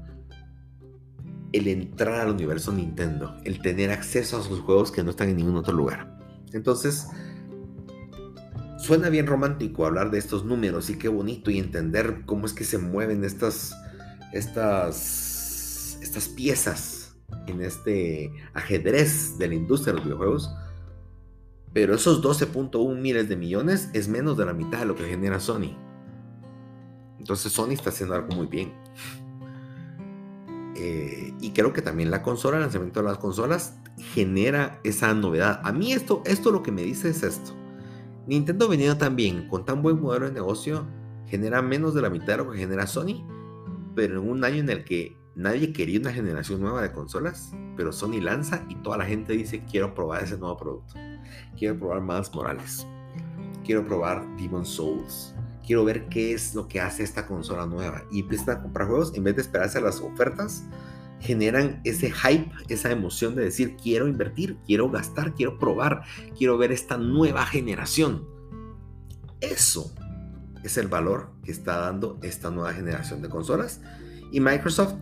el 1.52 1.66
entrar 1.68 2.20
al 2.20 2.32
universo 2.32 2.70
Nintendo, 2.70 3.34
el 3.44 3.62
tener 3.62 3.92
acceso 3.92 4.36
a 4.36 4.42
sus 4.42 4.60
juegos 4.60 4.92
que 4.92 5.02
no 5.02 5.08
están 5.08 5.30
en 5.30 5.38
ningún 5.38 5.56
otro 5.56 5.72
lugar. 5.72 6.18
Entonces, 6.52 7.06
suena 8.76 9.08
bien 9.08 9.26
romántico 9.26 9.86
hablar 9.86 10.10
de 10.10 10.18
estos 10.18 10.44
números 10.44 10.90
y 10.90 10.98
qué 10.98 11.08
bonito 11.08 11.50
y 11.50 11.58
entender 11.58 12.24
cómo 12.26 12.44
es 12.44 12.52
que 12.52 12.64
se 12.64 12.76
mueven 12.76 13.24
estas, 13.24 13.74
estas, 14.32 15.98
estas 16.00 16.28
piezas 16.28 17.16
en 17.46 17.62
este 17.62 18.32
ajedrez 18.54 19.38
de 19.38 19.48
la 19.48 19.54
industria 19.54 19.92
de 19.92 19.98
los 19.98 20.04
videojuegos. 20.04 20.50
Pero 21.72 21.94
esos 21.94 22.22
12.1 22.22 23.00
miles 23.00 23.28
de 23.28 23.36
millones 23.36 23.88
es 23.94 24.08
menos 24.08 24.36
de 24.36 24.44
la 24.44 24.52
mitad 24.52 24.80
de 24.80 24.86
lo 24.86 24.94
que 24.94 25.04
genera 25.04 25.40
Sony. 25.40 25.76
Entonces 27.18 27.52
Sony 27.52 27.70
está 27.70 27.90
haciendo 27.90 28.14
algo 28.14 28.34
muy 28.34 28.46
bien. 28.46 28.72
Eh, 30.76 31.32
y 31.40 31.50
creo 31.52 31.72
que 31.72 31.80
también 31.80 32.10
la 32.10 32.22
consola, 32.22 32.56
el 32.56 32.62
lanzamiento 32.62 33.00
de 33.00 33.06
las 33.06 33.18
consolas, 33.18 33.76
genera 33.96 34.80
esa 34.84 35.14
novedad. 35.14 35.60
A 35.64 35.72
mí 35.72 35.92
esto, 35.92 36.22
esto 36.26 36.50
lo 36.50 36.62
que 36.62 36.72
me 36.72 36.82
dice 36.82 37.10
es 37.10 37.22
esto. 37.22 37.52
Nintendo 38.26 38.68
venido 38.68 38.96
también 38.98 39.48
con 39.48 39.64
tan 39.64 39.82
buen 39.82 40.00
modelo 40.00 40.26
de 40.26 40.32
negocio, 40.32 40.86
genera 41.26 41.62
menos 41.62 41.94
de 41.94 42.02
la 42.02 42.10
mitad 42.10 42.26
de 42.28 42.36
lo 42.38 42.50
que 42.50 42.58
genera 42.58 42.86
Sony, 42.86 43.24
pero 43.94 44.20
en 44.20 44.28
un 44.28 44.44
año 44.44 44.56
en 44.56 44.70
el 44.70 44.84
que 44.84 45.16
nadie 45.34 45.72
quería 45.72 46.00
una 46.00 46.12
generación 46.12 46.60
nueva 46.60 46.82
de 46.82 46.92
consolas, 46.92 47.52
pero 47.76 47.92
Sony 47.92 48.20
lanza 48.20 48.64
y 48.68 48.74
toda 48.76 48.98
la 48.98 49.06
gente 49.06 49.32
dice 49.32 49.62
quiero 49.70 49.94
probar 49.94 50.24
ese 50.24 50.38
nuevo 50.38 50.56
producto. 50.56 50.94
Quiero 51.56 51.78
probar 51.78 52.00
más 52.00 52.34
Morales. 52.34 52.86
Quiero 53.64 53.86
probar 53.86 54.26
Demon 54.36 54.66
Souls 54.66 55.34
quiero 55.66 55.84
ver 55.84 56.08
qué 56.08 56.32
es 56.32 56.54
lo 56.54 56.68
que 56.68 56.80
hace 56.80 57.02
esta 57.02 57.26
consola 57.26 57.66
nueva. 57.66 58.04
Y 58.10 58.20
empiezan 58.20 58.58
a 58.58 58.62
comprar 58.62 58.88
juegos 58.88 59.14
en 59.14 59.24
vez 59.24 59.36
de 59.36 59.42
esperarse 59.42 59.78
a 59.78 59.80
las 59.80 60.00
ofertas. 60.00 60.64
Generan 61.20 61.80
ese 61.84 62.10
hype, 62.10 62.50
esa 62.68 62.90
emoción 62.90 63.36
de 63.36 63.44
decir, 63.44 63.76
quiero 63.80 64.08
invertir, 64.08 64.56
quiero 64.66 64.90
gastar, 64.90 65.34
quiero 65.34 65.58
probar, 65.58 66.02
quiero 66.36 66.58
ver 66.58 66.72
esta 66.72 66.96
nueva 66.96 67.46
generación. 67.46 68.26
Eso 69.40 69.94
es 70.62 70.76
el 70.76 70.88
valor 70.88 71.30
que 71.44 71.52
está 71.52 71.78
dando 71.78 72.18
esta 72.22 72.50
nueva 72.50 72.72
generación 72.72 73.22
de 73.22 73.28
consolas. 73.28 73.80
Y 74.30 74.40
Microsoft 74.40 74.94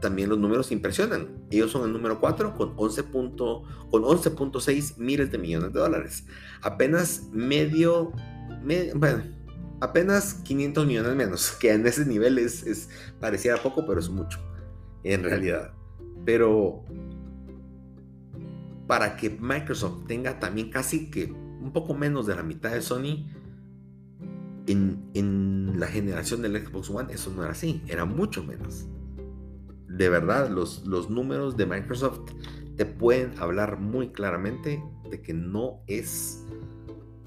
también 0.00 0.28
los 0.28 0.38
números 0.38 0.70
impresionan. 0.72 1.28
Ellos 1.50 1.70
son 1.70 1.84
el 1.84 1.92
número 1.92 2.20
4 2.20 2.54
con 2.54 2.76
11.6 2.76 4.96
miles 4.96 5.30
de 5.30 5.38
millones 5.38 5.72
de 5.72 5.80
dólares. 5.80 6.24
Apenas 6.62 7.28
medio 7.32 8.12
bueno, 8.94 9.22
apenas 9.80 10.34
500 10.34 10.86
millones 10.86 11.16
menos, 11.16 11.52
que 11.52 11.72
en 11.72 11.86
ese 11.86 12.04
nivel 12.04 12.38
es, 12.38 12.66
es 12.66 12.88
pareciera 13.20 13.62
poco, 13.62 13.86
pero 13.86 14.00
es 14.00 14.08
mucho, 14.08 14.38
en 15.02 15.22
realidad. 15.22 15.72
Pero 16.24 16.84
para 18.86 19.16
que 19.16 19.30
Microsoft 19.30 20.06
tenga 20.06 20.38
también 20.38 20.70
casi 20.70 21.10
que 21.10 21.32
un 21.32 21.72
poco 21.72 21.94
menos 21.94 22.26
de 22.26 22.36
la 22.36 22.42
mitad 22.42 22.72
de 22.72 22.82
Sony 22.82 23.26
en, 24.72 25.78
la 25.78 25.86
generación 25.86 26.42
del 26.42 26.64
Xbox 26.64 26.90
One, 26.90 27.12
eso 27.12 27.32
no 27.34 27.42
era 27.42 27.52
así, 27.52 27.82
era 27.86 28.04
mucho 28.04 28.44
menos. 28.44 28.86
De 29.88 30.08
verdad, 30.08 30.50
los, 30.50 30.86
los 30.86 31.10
números 31.10 31.56
de 31.56 31.66
Microsoft 31.66 32.20
te 32.76 32.86
pueden 32.86 33.38
hablar 33.38 33.78
muy 33.78 34.08
claramente 34.08 34.82
de 35.10 35.20
que 35.20 35.34
no 35.34 35.82
es, 35.86 36.44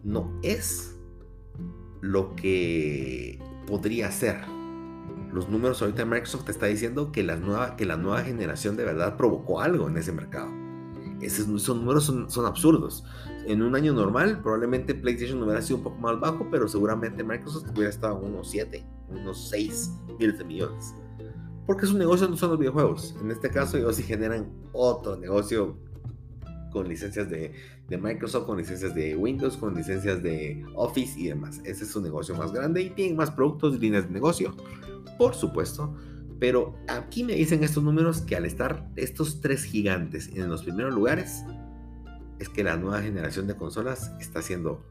no 0.03 0.39
es 0.41 0.95
lo 2.01 2.35
que 2.35 3.39
podría 3.67 4.11
ser. 4.11 4.37
Los 5.31 5.49
números 5.49 5.81
ahorita 5.81 5.99
de 5.99 6.05
Microsoft 6.05 6.45
te 6.45 6.51
está 6.51 6.67
diciendo 6.67 7.11
que 7.11 7.23
la 7.23 7.35
nueva, 7.35 7.75
que 7.75 7.85
la 7.85 7.97
nueva 7.97 8.21
generación 8.23 8.77
de 8.77 8.85
verdad 8.85 9.17
provocó 9.17 9.61
algo 9.61 9.87
en 9.87 9.97
ese 9.97 10.11
mercado. 10.11 10.49
Esos, 11.21 11.47
números 11.47 12.05
son, 12.05 12.45
absurdos. 12.45 13.05
En 13.45 13.61
un 13.61 13.75
año 13.75 13.93
normal, 13.93 14.41
probablemente 14.41 14.95
PlayStation 14.95 15.41
hubiera 15.43 15.61
sido 15.61 15.77
un 15.77 15.83
poco 15.83 15.97
más 15.97 16.19
bajo, 16.19 16.47
pero 16.49 16.67
seguramente 16.67 17.23
Microsoft 17.23 17.69
hubiera 17.71 17.89
estado 17.89 18.17
unos 18.19 18.49
7, 18.49 18.85
unos 19.09 19.49
6 19.49 19.91
miles 20.17 20.37
de 20.37 20.45
millones. 20.45 20.95
Porque 21.65 21.85
su 21.85 21.97
negocio 21.97 22.27
no 22.27 22.37
son 22.37 22.51
los 22.51 22.59
videojuegos. 22.59 23.15
En 23.21 23.31
este 23.31 23.49
caso, 23.49 23.77
ellos 23.77 23.95
sí 23.95 24.03
generan 24.03 24.49
otro 24.71 25.17
negocio 25.17 25.77
con 26.71 26.87
licencias 26.87 27.29
de, 27.29 27.53
Microsoft, 27.89 28.47
con 28.47 28.57
licencias 28.57 28.95
de 28.95 29.15
Windows, 29.15 29.55
con 29.55 29.75
licencias 29.75 30.23
de 30.23 30.65
Office 30.73 31.19
y 31.19 31.27
demás. 31.27 31.61
Ese 31.63 31.83
es 31.83 31.91
su 31.91 32.01
negocio 32.01 32.35
más 32.35 32.51
grande 32.51 32.81
y 32.81 32.89
tienen 32.89 33.15
más 33.15 33.29
productos 33.29 33.75
y 33.75 33.79
líneas 33.79 34.07
de 34.07 34.13
negocio, 34.13 34.55
por 35.19 35.35
supuesto. 35.35 35.95
Pero 36.39 36.75
aquí 36.87 37.23
me 37.23 37.35
dicen 37.35 37.63
estos 37.63 37.83
números 37.83 38.21
que 38.21 38.35
al 38.35 38.45
estar 38.45 38.89
estos 38.95 39.41
tres 39.41 39.63
gigantes 39.63 40.29
en 40.33 40.49
los 40.49 40.63
primeros 40.63 40.95
lugares, 40.95 41.43
es 42.43 42.49
que 42.49 42.63
la 42.63 42.75
nueva 42.75 43.01
generación 43.01 43.47
de 43.47 43.55
consolas 43.55 44.11
está 44.19 44.39
haciendo 44.39 44.83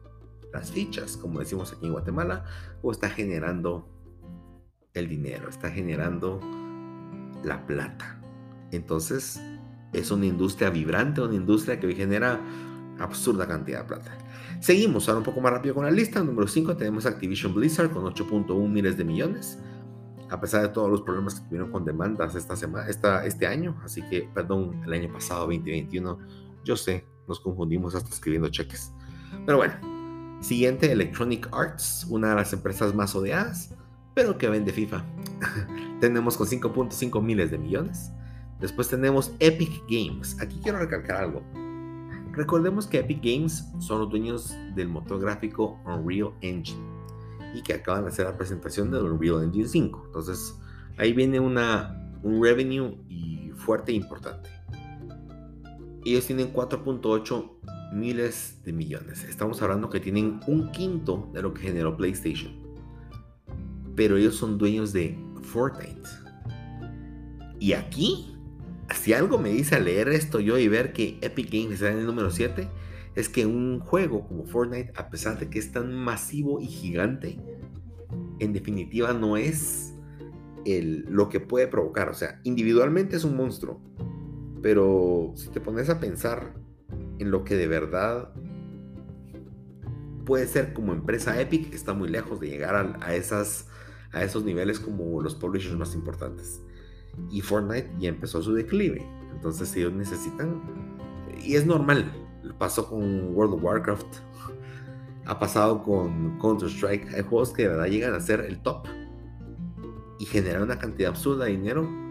las 0.51 0.71
fichas, 0.71 1.17
como 1.17 1.39
decimos 1.39 1.71
aquí 1.71 1.85
en 1.85 1.91
Guatemala, 1.91 2.45
o 2.81 2.91
está 2.91 3.09
generando 3.09 3.87
el 4.93 5.07
dinero, 5.07 5.49
está 5.49 5.69
generando 5.69 6.39
la 7.43 7.65
plata. 7.65 8.19
Entonces, 8.71 9.39
es 9.93 10.09
una 10.09 10.25
industria 10.25 10.71
vibrante, 10.71 11.21
una 11.21 11.35
industria 11.35 11.79
que 11.79 11.93
genera 11.93 12.41
absurda 12.99 13.47
cantidad 13.47 13.81
de 13.81 13.85
plata. 13.85 14.17
Seguimos 14.59 15.07
ahora 15.07 15.19
un 15.19 15.25
poco 15.25 15.39
más 15.39 15.53
rápido 15.53 15.75
con 15.75 15.85
la 15.85 15.91
lista. 15.91 16.23
Número 16.23 16.47
5 16.47 16.75
tenemos 16.75 17.05
Activision 17.05 17.53
Blizzard 17.53 17.91
con 17.91 18.03
8.1 18.03 18.67
miles 18.67 18.97
de 18.97 19.03
millones. 19.03 19.59
A 20.29 20.41
pesar 20.41 20.63
de 20.63 20.69
todos 20.69 20.89
los 20.89 21.03
problemas 21.03 21.35
que 21.35 21.45
tuvieron 21.45 21.71
con 21.71 21.85
demandas 21.85 22.33
esta 22.33 22.55
semana, 22.55 22.87
esta, 22.89 23.23
este 23.25 23.45
año, 23.45 23.79
así 23.83 24.01
que, 24.09 24.27
perdón, 24.33 24.81
el 24.83 24.93
año 24.93 25.13
pasado, 25.13 25.41
2021, 25.41 26.17
yo 26.63 26.75
sé, 26.75 27.05
nos 27.27 27.39
confundimos 27.39 27.95
hasta 27.95 28.09
escribiendo 28.09 28.49
cheques. 28.49 28.91
Pero 29.45 29.57
bueno, 29.57 29.73
siguiente, 30.41 30.91
Electronic 30.91 31.49
Arts, 31.51 32.05
una 32.09 32.29
de 32.29 32.35
las 32.35 32.53
empresas 32.53 32.93
más 32.93 33.15
odiadas, 33.15 33.73
pero 34.13 34.37
que 34.37 34.49
vende 34.49 34.71
FIFA. 34.71 35.03
tenemos 35.99 36.37
con 36.37 36.47
5.5 36.47 37.21
miles 37.21 37.51
de 37.51 37.57
millones. 37.57 38.11
Después 38.59 38.87
tenemos 38.87 39.33
Epic 39.39 39.83
Games. 39.89 40.39
Aquí 40.41 40.59
quiero 40.61 40.79
recalcar 40.79 41.23
algo. 41.23 41.41
Recordemos 42.33 42.87
que 42.87 42.99
Epic 42.99 43.19
Games 43.23 43.65
son 43.79 43.99
los 43.99 44.09
dueños 44.09 44.55
del 44.75 44.89
motor 44.89 45.19
gráfico 45.19 45.79
Unreal 45.85 46.31
Engine 46.41 46.81
y 47.53 47.61
que 47.61 47.73
acaban 47.73 48.03
de 48.03 48.09
hacer 48.09 48.25
la 48.25 48.35
presentación 48.35 48.89
del 48.89 49.03
Unreal 49.03 49.43
Engine 49.43 49.67
5. 49.67 50.03
Entonces, 50.07 50.59
ahí 50.97 51.13
viene 51.13 51.39
una, 51.39 52.11
un 52.23 52.41
revenue 52.41 52.97
y 53.07 53.51
fuerte 53.55 53.91
e 53.91 53.95
importante. 53.95 54.49
Ellos 56.05 56.25
tienen 56.25 56.53
4.8 56.53 57.93
miles 57.93 58.61
de 58.63 58.73
millones. 58.73 59.23
Estamos 59.23 59.61
hablando 59.61 59.89
que 59.89 59.99
tienen 59.99 60.39
un 60.47 60.71
quinto 60.71 61.29
de 61.33 61.41
lo 61.41 61.53
que 61.53 61.61
generó 61.61 61.95
PlayStation. 61.95 62.51
Pero 63.95 64.17
ellos 64.17 64.35
son 64.35 64.57
dueños 64.57 64.91
de 64.91 65.17
Fortnite. 65.41 66.09
Y 67.59 67.73
aquí 67.73 68.33
si 68.93 69.13
algo 69.13 69.37
me 69.37 69.49
dice 69.49 69.79
leer 69.79 70.09
esto 70.09 70.39
yo 70.39 70.57
y 70.57 70.67
ver 70.67 70.93
que 70.93 71.17
Epic 71.21 71.51
Games 71.51 71.73
está 71.73 71.91
en 71.91 71.99
el 71.99 72.05
número 72.05 72.31
7, 72.31 72.67
es 73.15 73.29
que 73.29 73.45
un 73.45 73.79
juego 73.79 74.27
como 74.27 74.45
Fortnite, 74.45 74.91
a 74.95 75.09
pesar 75.09 75.39
de 75.39 75.49
que 75.49 75.59
es 75.59 75.71
tan 75.71 75.93
masivo 75.93 76.59
y 76.59 76.67
gigante, 76.67 77.39
en 78.39 78.53
definitiva 78.53 79.13
no 79.13 79.37
es 79.37 79.93
el, 80.65 81.05
lo 81.09 81.29
que 81.29 81.39
puede 81.39 81.67
provocar. 81.67 82.09
O 82.09 82.13
sea, 82.13 82.39
individualmente 82.43 83.15
es 83.15 83.23
un 83.23 83.35
monstruo, 83.35 83.81
pero 84.63 85.33
si 85.35 85.49
te 85.49 85.61
pones 85.61 85.89
a 85.89 85.99
pensar 85.99 86.55
en 87.19 87.29
lo 87.29 87.43
que 87.43 87.55
de 87.55 87.67
verdad 87.67 88.33
puede 90.25 90.47
ser 90.47 90.73
como 90.73 90.93
empresa 90.93 91.39
Epic, 91.39 91.71
está 91.73 91.93
muy 91.93 92.09
lejos 92.09 92.39
de 92.39 92.47
llegar 92.47 92.97
a, 93.01 93.13
esas, 93.13 93.67
a 94.11 94.23
esos 94.23 94.43
niveles 94.43 94.79
como 94.79 95.21
los 95.21 95.35
publishers 95.35 95.75
más 95.75 95.93
importantes 95.93 96.61
y 97.29 97.41
Fortnite 97.41 97.91
ya 97.99 98.09
empezó 98.09 98.41
su 98.41 98.53
declive. 98.53 99.05
Entonces 99.33 99.75
ellos 99.75 99.93
necesitan, 99.93 100.61
y 101.43 101.55
es 101.55 101.65
normal, 101.65 102.11
pasó 102.57 102.87
con 102.87 103.35
World 103.35 103.55
of 103.55 103.63
Warcraft, 103.63 104.07
ha 105.25 105.39
pasado 105.39 105.83
con 105.83 106.39
Counter-Strike, 106.39 107.13
hay 107.13 107.23
juegos 107.23 107.51
que 107.51 107.63
de 107.63 107.69
verdad 107.69 107.85
llegan 107.87 108.13
a 108.13 108.19
ser 108.19 108.41
el 108.41 108.61
top 108.61 108.87
y 110.19 110.25
generan 110.25 110.63
una 110.63 110.79
cantidad 110.79 111.09
absurda 111.09 111.45
de 111.45 111.51
dinero, 111.51 112.02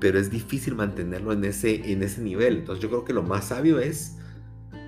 pero 0.00 0.18
es 0.18 0.30
difícil 0.30 0.74
mantenerlo 0.74 1.32
en 1.32 1.44
ese, 1.44 1.92
en 1.92 2.02
ese 2.02 2.22
nivel. 2.22 2.58
Entonces 2.58 2.82
yo 2.82 2.88
creo 2.88 3.04
que 3.04 3.12
lo 3.12 3.22
más 3.22 3.48
sabio 3.48 3.78
es, 3.78 4.16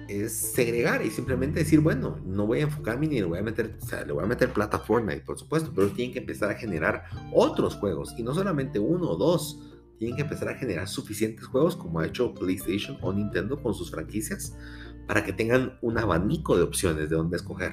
es 0.09 0.33
segregar 0.33 1.05
y 1.05 1.11
simplemente 1.11 1.61
decir, 1.61 1.81
bueno, 1.81 2.19
no 2.25 2.47
voy 2.47 2.61
a 2.61 2.63
enfocarme 2.63 3.07
ni 3.07 3.17
le 3.17 3.25
voy 3.25 3.39
a 3.39 3.43
meter, 3.43 3.77
o 3.81 3.87
sea, 3.87 4.05
le 4.05 4.13
voy 4.13 4.25
a 4.25 4.27
meter 4.27 4.53
plata 4.53 4.79
a 4.79 4.85
por 4.85 5.39
supuesto, 5.39 5.71
pero 5.75 5.89
tienen 5.91 6.13
que 6.13 6.21
empezar 6.21 6.51
a 6.51 6.55
generar 6.55 7.05
otros 7.33 7.75
juegos 7.77 8.15
y 8.17 8.23
no 8.23 8.35
solamente 8.35 8.79
uno 8.79 9.11
o 9.11 9.17
dos. 9.17 9.61
Tienen 9.99 10.17
que 10.17 10.23
empezar 10.23 10.49
a 10.49 10.55
generar 10.57 10.89
suficientes 10.89 11.47
juegos 11.47 11.77
como 11.77 12.01
ha 12.01 12.07
hecho 12.07 12.35
PlayStation 12.35 12.99
o 13.03 13.13
Nintendo 13.13 13.63
con 13.63 13.73
sus 13.73 13.89
franquicias 13.93 14.57
para 15.07 15.25
que 15.25 15.33
tengan 15.33 15.79
un 15.81 15.97
abanico 15.97 16.57
de 16.57 16.63
opciones 16.63 17.09
de 17.09 17.15
dónde 17.15 17.37
escoger. 17.37 17.73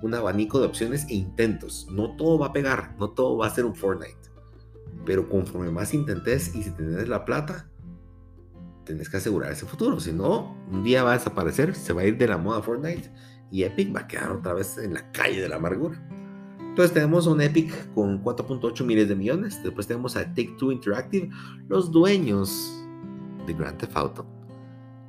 Un 0.00 0.14
abanico 0.14 0.60
de 0.60 0.66
opciones 0.66 1.06
e 1.08 1.14
intentos. 1.14 1.88
No 1.90 2.14
todo 2.14 2.38
va 2.38 2.48
a 2.48 2.52
pegar, 2.52 2.94
no 3.00 3.10
todo 3.10 3.38
va 3.38 3.48
a 3.48 3.50
ser 3.50 3.64
un 3.64 3.74
Fortnite 3.74 4.25
pero 5.06 5.28
conforme 5.28 5.70
más 5.70 5.94
intentes 5.94 6.54
y 6.54 6.64
si 6.64 6.70
tenés 6.72 7.08
la 7.08 7.24
plata, 7.24 7.70
tenés 8.84 9.08
que 9.08 9.16
asegurar 9.16 9.52
ese 9.52 9.64
futuro. 9.64 10.00
Si 10.00 10.12
no, 10.12 10.56
un 10.70 10.82
día 10.82 11.04
va 11.04 11.12
a 11.12 11.18
desaparecer, 11.18 11.74
se 11.74 11.92
va 11.92 12.02
a 12.02 12.04
ir 12.06 12.18
de 12.18 12.28
la 12.28 12.36
moda 12.36 12.60
Fortnite 12.60 13.10
y 13.50 13.62
Epic 13.62 13.94
va 13.94 14.00
a 14.00 14.08
quedar 14.08 14.32
otra 14.32 14.52
vez 14.52 14.76
en 14.78 14.94
la 14.94 15.12
calle 15.12 15.40
de 15.40 15.48
la 15.48 15.56
amargura. 15.56 16.02
Entonces 16.60 16.92
tenemos 16.92 17.26
un 17.26 17.40
Epic 17.40 17.94
con 17.94 18.22
4.8 18.22 18.84
miles 18.84 19.08
de 19.08 19.16
millones. 19.16 19.62
Después 19.62 19.86
tenemos 19.86 20.16
a 20.16 20.26
Take 20.26 20.56
Two 20.58 20.72
Interactive, 20.72 21.30
los 21.68 21.90
dueños 21.90 22.84
de 23.46 23.54
Grand 23.54 23.78
Theft 23.78 23.96
Auto, 23.96 24.26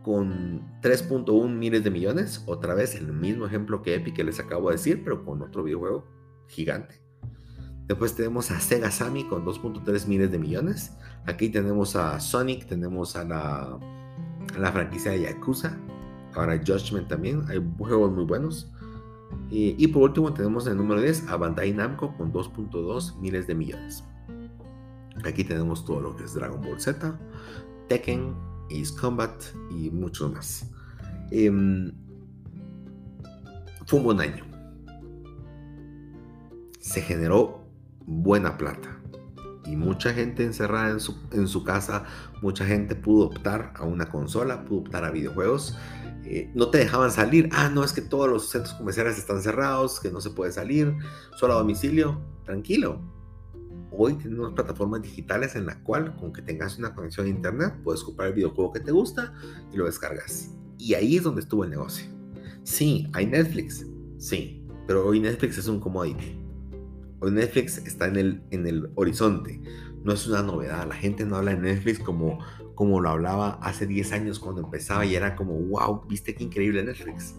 con 0.04 0.62
3.1 0.82 1.50
miles 1.50 1.84
de 1.84 1.92
millones. 1.92 2.44
Otra 2.46 2.74
vez 2.74 2.96
el 2.96 3.12
mismo 3.12 3.46
ejemplo 3.46 3.82
que 3.82 3.96
Epic 3.96 4.16
que 4.16 4.24
les 4.24 4.40
acabo 4.40 4.70
de 4.70 4.76
decir, 4.76 5.04
pero 5.04 5.26
con 5.26 5.42
otro 5.42 5.64
videojuego 5.64 6.08
gigante. 6.48 7.07
Después 7.88 8.16
tenemos 8.16 8.52
a 8.52 8.60
Sega 8.60 8.92
Sammy 8.92 9.24
con 9.24 9.46
2.3 9.46 10.08
miles 10.08 10.32
de 10.32 10.40
millones. 10.40 10.92
Aquí 11.26 11.50
tenemos 11.50 11.96
a 11.96 12.20
Sonic, 12.20 12.66
tenemos 12.66 13.16
a 13.16 13.24
la, 13.24 13.80
la 14.60 14.72
franquicia 14.74 15.12
de 15.12 15.22
Yakuza. 15.22 15.78
Ahora 16.34 16.58
Judgment 16.58 17.08
también, 17.08 17.46
hay 17.48 17.64
juegos 17.78 18.12
muy 18.12 18.26
buenos. 18.26 18.70
Y, 19.50 19.88
por 19.88 20.04
último 20.04 20.34
tenemos 20.34 20.66
en 20.66 20.74
el 20.74 20.78
número 20.78 21.02
10 21.02 21.30
a 21.30 21.38
Bandai 21.38 21.72
Namco 21.74 22.16
con 22.18 22.34
2.2 22.34 23.18
miles 23.20 23.48
de 23.48 23.56
millones. 23.56 24.04
Aquí 25.24 25.44
tenemos 25.44 25.86
todo 25.86 26.02
lo 26.02 26.16
que 26.16 26.26
es 26.26 26.34
Dragon 26.34 26.62
Ball 26.62 26.80
Z, 26.80 27.18
Tekken, 27.88 28.36
Ace 28.70 28.94
Combat 29.00 29.42
y 29.72 29.90
mucho 29.90 30.30
más. 30.30 30.70
Em, 31.32 31.92
fue 33.86 34.00
un 34.00 34.06
buen 34.06 34.20
año. 34.20 34.46
Se 36.80 37.02
generó 37.02 37.67
buena 38.08 38.58
plata. 38.58 39.00
Y 39.66 39.76
mucha 39.76 40.14
gente 40.14 40.44
encerrada 40.44 40.90
en 40.90 41.00
su, 41.00 41.16
en 41.32 41.48
su 41.48 41.64
casa, 41.64 42.06
mucha 42.42 42.66
gente 42.66 42.96
pudo 42.96 43.26
optar 43.26 43.74
a 43.76 43.84
una 43.84 44.10
consola, 44.10 44.64
pudo 44.64 44.80
optar 44.80 45.04
a 45.04 45.12
videojuegos. 45.12 45.78
Eh, 46.24 46.50
no 46.56 46.70
te 46.70 46.80
dejaban 46.80 47.12
salir. 47.12 47.50
Ah, 47.52 47.70
no, 47.70 47.84
es 47.84 47.92
que 47.94 48.02
todos 48.02 48.30
los 48.30 48.50
centros 48.50 48.74
comerciales 48.76 49.18
están 49.18 49.42
cerrados, 49.42 50.00
que 50.00 50.10
no 50.10 50.22
se 50.22 50.30
puede 50.30 50.52
salir, 50.54 50.96
solo 51.36 51.54
a 51.54 51.58
domicilio. 51.58 52.20
Tranquilo. 52.46 53.02
Hoy 53.92 54.14
tenemos 54.14 54.54
plataformas 54.54 55.02
digitales 55.02 55.56
en 55.56 55.66
la 55.66 55.84
cual, 55.84 56.16
con 56.16 56.32
que 56.32 56.42
tengas 56.42 56.78
una 56.78 56.96
conexión 56.96 57.26
a 57.26 57.30
internet, 57.30 57.74
puedes 57.84 58.04
comprar 58.04 58.30
el 58.30 58.36
videojuego 58.36 58.72
que 58.72 58.80
te 58.80 58.92
gusta 58.92 59.34
y 59.74 59.78
lo 59.78 59.86
descargas. 59.86 60.52
Y 60.78 60.94
ahí 60.94 61.18
es 61.18 61.24
donde 61.24 61.42
estuvo 61.42 61.66
el 61.66 61.72
negocio. 61.72 62.08
Sí, 62.64 63.10
hay 63.14 63.26
Netflix. 63.26 63.86
Sí, 64.18 64.66
pero 64.86 65.06
hoy 65.06 65.20
Netflix 65.20 65.58
es 65.58 65.68
un 65.68 65.80
commodity. 65.80 66.47
Netflix 67.22 67.80
está 67.80 68.08
en 68.08 68.16
el, 68.18 68.42
en 68.52 68.68
el 68.68 68.90
horizonte. 68.96 69.62
No 70.04 70.14
es 70.14 70.28
una 70.28 70.44
novedad. 70.44 70.88
La 70.88 70.96
gente 70.96 71.26
no 71.26 71.36
habla 71.36 71.56
de 71.56 71.62
Netflix 71.62 72.00
como, 72.00 72.40
como 72.76 73.02
lo 73.02 73.10
hablaba 73.10 73.60
hace 73.62 73.88
10 73.88 74.12
años 74.14 74.40
cuando 74.40 74.62
empezaba 74.62 75.06
y 75.06 75.16
era 75.16 75.36
como, 75.36 75.54
wow, 75.54 76.06
viste 76.08 76.36
qué 76.36 76.44
increíble 76.44 76.84
Netflix. 76.84 77.36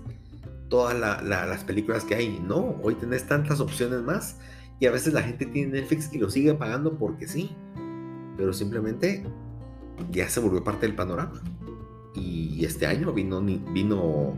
Todas 0.69 0.99
las 0.99 1.65
películas 1.65 2.05
que 2.05 2.15
hay. 2.15 2.41
No, 2.41 2.77
hoy 2.83 2.95
tenés 2.97 3.27
tantas 3.27 3.61
opciones 3.61 4.03
más 4.03 4.39
y 4.81 4.87
a 4.87 4.91
veces 4.91 5.13
la 5.13 5.23
gente 5.23 5.47
tiene 5.47 5.81
Netflix 5.81 6.13
y 6.13 6.19
lo 6.19 6.31
sigue 6.31 6.55
pagando 6.55 6.99
porque 6.99 7.27
sí. 7.27 7.51
Pero 8.37 8.53
simplemente 8.53 9.25
ya 10.11 10.29
se 10.29 10.41
volvió 10.41 10.63
parte 10.63 10.87
del 10.87 10.95
panorama. 10.95 11.41
Y 12.15 12.65
este 12.65 12.87
año 12.87 13.13
vino, 13.13 13.41
vino 13.41 14.35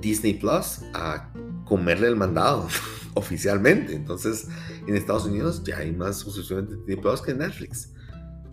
Disney 0.00 0.34
Plus 0.34 0.82
a 0.94 1.32
comerle 1.64 2.08
el 2.08 2.16
mandado. 2.16 2.68
oficialmente. 3.14 3.94
Entonces, 3.94 4.48
en 4.86 4.96
Estados 4.96 5.26
Unidos 5.26 5.62
ya 5.64 5.78
hay 5.78 5.92
más 5.92 6.18
suscripciones 6.18 6.70
de 6.70 6.76
Disney 6.84 7.14
que 7.24 7.34
Netflix. 7.34 7.92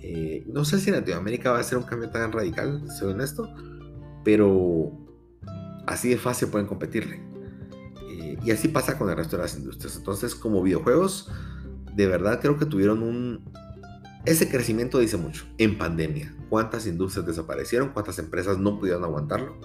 Eh, 0.02 0.46
no 0.48 0.64
sé 0.66 0.80
si 0.80 0.90
en 0.90 0.96
Latinoamérica 0.96 1.52
va 1.52 1.60
a 1.60 1.64
ser 1.64 1.78
un 1.78 1.84
cambio 1.84 2.10
tan 2.10 2.32
radical, 2.32 2.84
soy 2.98 3.12
honesto, 3.12 3.54
pero 4.24 4.92
así 5.88 6.10
de 6.10 6.18
fácil 6.18 6.50
pueden 6.50 6.68
competirle. 6.68 7.22
Eh, 8.10 8.38
y 8.44 8.52
así 8.52 8.68
pasa 8.70 8.98
con 8.98 9.10
el 9.10 9.18
resto 9.18 9.36
de 9.36 9.44
las 9.44 9.58
industrias. 9.58 9.98
Entonces, 9.98 10.36
como 10.36 10.62
videojuegos, 10.62 11.30
de 11.96 12.08
verdad 12.08 12.40
creo 12.42 12.58
que 12.58 12.66
tuvieron 12.66 13.04
un... 13.04 13.52
Ese 14.26 14.50
crecimiento 14.50 15.00
dice 15.00 15.18
mucho. 15.18 15.46
En 15.58 15.78
pandemia, 15.78 16.36
¿cuántas 16.50 16.86
industrias 16.86 17.26
desaparecieron? 17.26 17.90
¿Cuántas 17.90 18.20
empresas 18.20 18.58
no 18.58 18.78
pudieron 18.80 19.04
aguantarlo? 19.04 19.60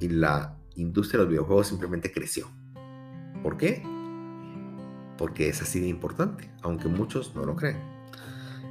Y 0.00 0.08
la 0.08 0.56
industria 0.76 1.18
de 1.18 1.24
los 1.24 1.30
videojuegos 1.30 1.66
simplemente 1.66 2.12
creció. 2.12 2.48
¿Por 3.42 3.56
qué? 3.56 3.82
Porque 5.16 5.48
es 5.48 5.62
así 5.62 5.80
de 5.80 5.88
importante, 5.88 6.50
aunque 6.62 6.88
muchos 6.88 7.34
no 7.34 7.44
lo 7.44 7.56
creen. 7.56 7.78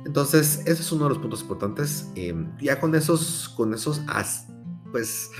Entonces, 0.05 0.61
ese 0.65 0.82
es 0.82 0.91
uno 0.91 1.03
de 1.03 1.09
los 1.09 1.20
puntos 1.20 1.41
importantes. 1.41 2.11
Em, 2.15 2.55
ya 2.59 2.80
con 2.80 2.95
esos, 2.95 3.49
con 3.49 3.74
esos 3.74 4.01
pues, 4.91 5.32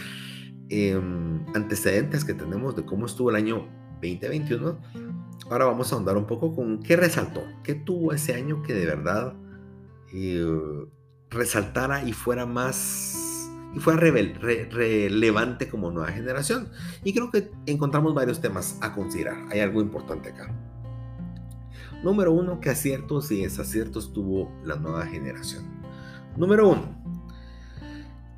em, 0.70 1.46
antecedentes 1.56 2.26
que 2.26 2.34
tenemos 2.34 2.76
de 2.76 2.86
cómo 2.86 3.06
estuvo 3.06 3.30
el 3.30 3.38
año 3.38 3.68
2021, 4.02 4.78
ahora 5.50 5.66
vamos 5.66 5.92
a 5.92 5.96
ahondar 5.96 6.18
un 6.18 6.28
poco 6.28 6.54
con 6.54 6.84
qué 6.84 6.98
resaltó, 6.98 7.42
qué 7.64 7.76
tuvo 7.76 8.14
ese 8.14 8.34
año 8.34 8.62
que 8.62 8.74
de 8.74 8.86
verdad 8.86 9.34
eh, 10.14 10.86
resaltara 11.30 12.04
y 12.04 12.14
fuera 12.14 12.46
más 12.46 13.27
y 13.78 13.80
fue 13.80 13.96
relevante 13.96 15.70
como 15.70 15.92
nueva 15.92 16.12
generación. 16.12 16.70
Y 17.04 17.14
creo 17.14 17.30
que 17.30 17.52
encontramos 17.68 18.16
varios 18.16 18.42
temas 18.42 18.80
a 18.82 18.92
considerar. 18.92 19.38
Hay 19.52 19.60
algo 19.60 19.82
importante 19.82 20.30
acá. 20.30 20.52
Número 22.04 22.32
uno, 22.32 22.60
¿qué 22.60 22.72
aciertos 22.72 23.30
y 23.30 23.44
desaciertos 23.44 24.14
tuvo 24.14 24.52
la 24.64 24.78
nueva 24.78 25.06
generación? 25.06 25.64
Número 26.36 26.70
uno, 26.70 26.88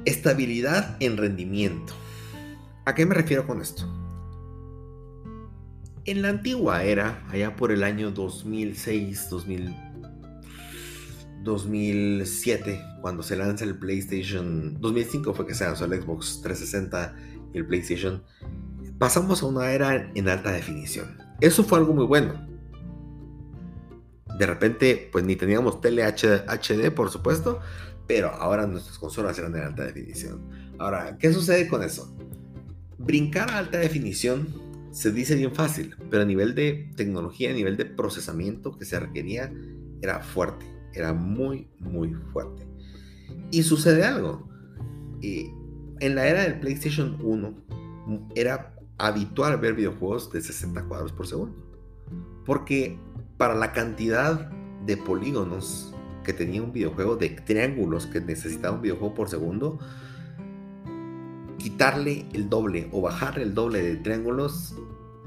estabilidad 0.03 0.97
en 0.99 1.15
rendimiento. 1.15 1.93
¿A 2.83 2.93
qué 2.93 3.05
me 3.05 3.15
refiero 3.15 3.47
con 3.47 3.61
esto? 3.61 3.83
En 6.03 6.21
la 6.21 6.29
antigua 6.29 6.83
era, 6.83 7.25
allá 7.29 7.55
por 7.55 7.71
el 7.71 7.83
año 7.83 8.11
2006, 8.11 9.29
2000, 9.29 9.73
2007, 11.43 12.81
cuando 13.01 13.23
se 13.23 13.35
lanza 13.35 13.63
el 13.63 13.77
PlayStation, 13.77 14.79
2005 14.79 15.33
fue 15.33 15.47
que 15.47 15.53
se 15.53 15.63
lanzó 15.63 15.85
el 15.85 16.01
Xbox 16.01 16.41
360 16.41 17.15
y 17.53 17.57
el 17.57 17.65
PlayStation, 17.65 18.23
pasamos 18.97 19.41
a 19.41 19.45
una 19.45 19.71
era 19.71 20.11
en 20.13 20.29
alta 20.29 20.51
definición. 20.51 21.17
Eso 21.39 21.63
fue 21.63 21.77
algo 21.77 21.93
muy 21.93 22.05
bueno. 22.05 22.47
De 24.37 24.45
repente, 24.45 25.09
pues 25.11 25.25
ni 25.25 25.35
teníamos 25.35 25.81
tele 25.81 26.03
por 26.95 27.09
supuesto, 27.09 27.59
pero 28.07 28.29
ahora 28.29 28.67
nuestras 28.67 28.97
consolas 28.97 29.37
eran 29.37 29.53
de 29.53 29.63
alta 29.63 29.83
definición. 29.83 30.49
Ahora, 30.77 31.17
¿qué 31.17 31.33
sucede 31.33 31.67
con 31.67 31.83
eso? 31.83 32.15
Brincar 32.97 33.49
a 33.49 33.57
alta 33.57 33.77
definición 33.77 34.47
se 34.91 35.11
dice 35.11 35.35
bien 35.35 35.53
fácil, 35.53 35.95
pero 36.09 36.23
a 36.23 36.25
nivel 36.25 36.55
de 36.55 36.91
tecnología, 36.95 37.51
a 37.51 37.53
nivel 37.53 37.77
de 37.77 37.85
procesamiento 37.85 38.77
que 38.77 38.85
se 38.85 38.99
requería, 38.99 39.53
era 40.01 40.21
fuerte 40.21 40.78
era 40.93 41.13
muy, 41.13 41.67
muy 41.79 42.13
fuerte. 42.31 42.67
Y 43.51 43.63
sucede 43.63 44.03
algo. 44.03 44.47
en 45.21 46.15
la 46.15 46.27
era 46.27 46.43
del 46.43 46.59
PlayStation 46.59 47.17
1 47.21 47.53
era 48.35 48.75
habitual 48.97 49.57
ver 49.57 49.75
videojuegos 49.75 50.31
de 50.31 50.41
60 50.41 50.83
cuadros 50.85 51.11
por 51.11 51.27
segundo. 51.27 51.55
Porque 52.45 52.97
para 53.37 53.55
la 53.55 53.71
cantidad 53.71 54.49
de 54.85 54.97
polígonos 54.97 55.93
que 56.23 56.33
tenía 56.33 56.61
un 56.61 56.71
videojuego, 56.71 57.15
de 57.15 57.29
triángulos 57.29 58.05
que 58.05 58.21
necesitaba 58.21 58.75
un 58.75 58.81
videojuego 58.81 59.13
por 59.13 59.29
segundo, 59.29 59.79
quitarle 61.57 62.25
el 62.33 62.49
doble 62.49 62.89
o 62.91 63.01
bajarle 63.01 63.43
el 63.43 63.53
doble 63.53 63.81
de 63.81 63.95
triángulos 63.97 64.75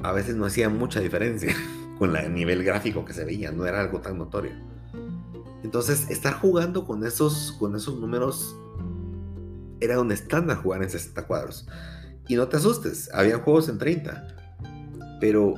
a 0.02 0.12
veces 0.12 0.34
no 0.34 0.46
hacía 0.46 0.68
mucha 0.68 1.00
diferencia 1.00 1.54
con 1.98 2.14
el 2.16 2.34
nivel 2.34 2.64
gráfico 2.64 3.04
que 3.04 3.12
se 3.12 3.24
veía, 3.24 3.52
no 3.52 3.66
era 3.66 3.80
algo 3.80 4.00
tan 4.00 4.18
notorio. 4.18 4.52
Entonces, 5.62 6.10
estar 6.10 6.34
jugando 6.34 6.84
con 6.84 7.04
esos, 7.04 7.52
con 7.58 7.76
esos 7.76 7.98
números 7.98 8.56
era 9.80 10.00
un 10.00 10.12
estándar 10.12 10.58
jugar 10.58 10.82
en 10.82 10.90
60 10.90 11.26
cuadros. 11.26 11.66
Y 12.28 12.36
no 12.36 12.48
te 12.48 12.56
asustes, 12.56 13.10
había 13.12 13.38
juegos 13.38 13.68
en 13.68 13.78
30. 13.78 14.26
Pero 15.20 15.54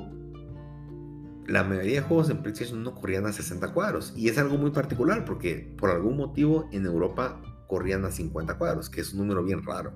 la 1.46 1.62
mayoría 1.62 2.00
de 2.00 2.06
juegos 2.06 2.30
en 2.30 2.42
PlayStation 2.42 2.82
no 2.82 2.94
corrían 2.94 3.26
a 3.26 3.32
60 3.32 3.72
cuadros. 3.72 4.12
Y 4.16 4.28
es 4.28 4.38
algo 4.38 4.56
muy 4.56 4.70
particular 4.70 5.24
porque 5.24 5.74
por 5.78 5.90
algún 5.90 6.16
motivo 6.16 6.68
en 6.72 6.86
Europa 6.86 7.40
corrían 7.66 8.04
a 8.04 8.10
50 8.10 8.56
cuadros, 8.58 8.90
que 8.90 9.00
es 9.00 9.12
un 9.12 9.20
número 9.20 9.42
bien 9.42 9.62
raro. 9.62 9.94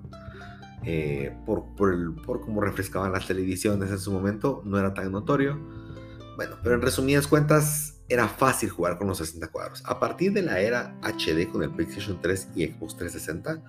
Eh, 0.84 1.36
por, 1.44 1.74
por, 1.74 1.92
el, 1.92 2.14
por 2.14 2.40
cómo 2.40 2.60
refrescaban 2.60 3.12
las 3.12 3.26
televisiones 3.26 3.90
en 3.90 3.98
su 3.98 4.12
momento, 4.12 4.62
no 4.64 4.78
era 4.78 4.94
tan 4.94 5.10
notorio. 5.10 5.58
Bueno, 6.36 6.56
pero 6.62 6.76
en 6.76 6.82
resumidas 6.82 7.26
cuentas, 7.26 7.97
era 8.08 8.26
fácil 8.28 8.70
jugar 8.70 8.98
con 8.98 9.06
los 9.06 9.18
60 9.18 9.48
cuadros. 9.48 9.82
A 9.84 10.00
partir 10.00 10.32
de 10.32 10.42
la 10.42 10.60
era 10.60 10.98
HD 11.02 11.50
con 11.50 11.62
el 11.62 11.70
PlayStation 11.70 12.18
3 12.20 12.50
y 12.54 12.66
Xbox 12.66 12.96
360, 12.96 13.62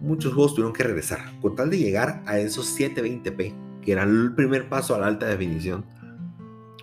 muchos 0.00 0.34
juegos 0.34 0.54
tuvieron 0.54 0.72
que 0.74 0.82
regresar, 0.82 1.20
con 1.40 1.56
tal 1.56 1.70
de 1.70 1.78
llegar 1.78 2.22
a 2.26 2.38
esos 2.38 2.78
720p, 2.78 3.80
que 3.80 3.92
era 3.92 4.02
el 4.02 4.34
primer 4.34 4.68
paso 4.68 4.94
a 4.94 4.98
la 4.98 5.06
alta 5.06 5.26
definición, 5.26 5.86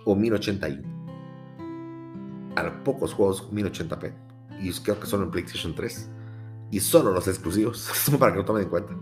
o 0.04 0.16
1080i. 0.16 0.82
A 2.56 2.84
pocos 2.84 3.14
juegos 3.14 3.50
1080p. 3.52 4.12
Y 4.60 4.72
creo 4.82 4.98
que 4.98 5.06
solo 5.06 5.24
en 5.24 5.30
PlayStation 5.30 5.74
3. 5.74 6.10
Y 6.72 6.80
solo 6.80 7.12
los 7.12 7.28
exclusivos, 7.28 7.88
para 8.18 8.32
que 8.32 8.38
lo 8.38 8.44
tomen 8.44 8.64
en 8.64 8.68
cuenta. 8.68 8.94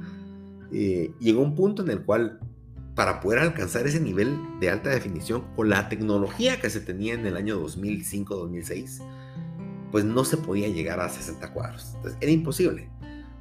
Eh, 0.72 1.14
llegó 1.18 1.41
un 1.41 1.55
punto 1.55 1.82
en 1.82 1.91
el 1.91 2.05
cual 2.05 2.39
para 2.99 3.20
poder 3.20 3.38
alcanzar 3.38 3.86
ese 3.86 4.01
nivel 4.01 4.36
de 4.59 4.70
alta 4.70 4.90
definición 4.90 5.44
con 5.55 5.68
la 5.68 5.88
tecnología 5.88 6.61
que 6.61 6.68
se 6.68 6.80
tenía 6.80 7.14
en 7.14 7.24
el 7.28 7.36
año 7.36 7.64
2005-2006, 7.64 9.05
pues 9.92 10.05
no 10.05 10.24
se 10.24 10.36
podía 10.36 10.66
llegar 10.66 10.99
a 10.99 11.09
60 11.09 11.53
cuadros. 11.53 11.92
Entonces, 11.94 12.18
era 12.20 12.32
imposible. 12.32 12.90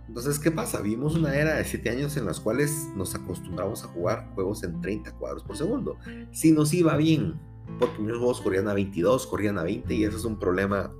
Entonces, 0.07 0.37
¿qué 0.37 0.51
pasa? 0.51 0.79
Vimos 0.81 1.15
una 1.15 1.33
era 1.33 1.55
de 1.55 1.65
7 1.65 1.89
años 1.89 2.15
en 2.17 2.27
las 2.27 2.39
cuales 2.39 2.89
nos 2.95 3.15
acostumbramos 3.15 3.83
a 3.83 3.87
jugar 3.87 4.29
juegos 4.35 4.61
en 4.61 4.79
30 4.79 5.13
cuadros 5.13 5.41
por 5.41 5.57
segundo. 5.57 5.97
Si 6.31 6.51
nos 6.51 6.71
iba 6.75 6.95
bien, 6.95 7.39
porque 7.79 7.99
muchos 7.99 8.19
juegos 8.19 8.41
corrían 8.41 8.67
a 8.67 8.75
22, 8.75 9.25
corrían 9.25 9.57
a 9.57 9.63
20 9.63 9.91
y 9.91 10.03
eso 10.03 10.17
es 10.17 10.25
un 10.25 10.37
problema 10.37 10.93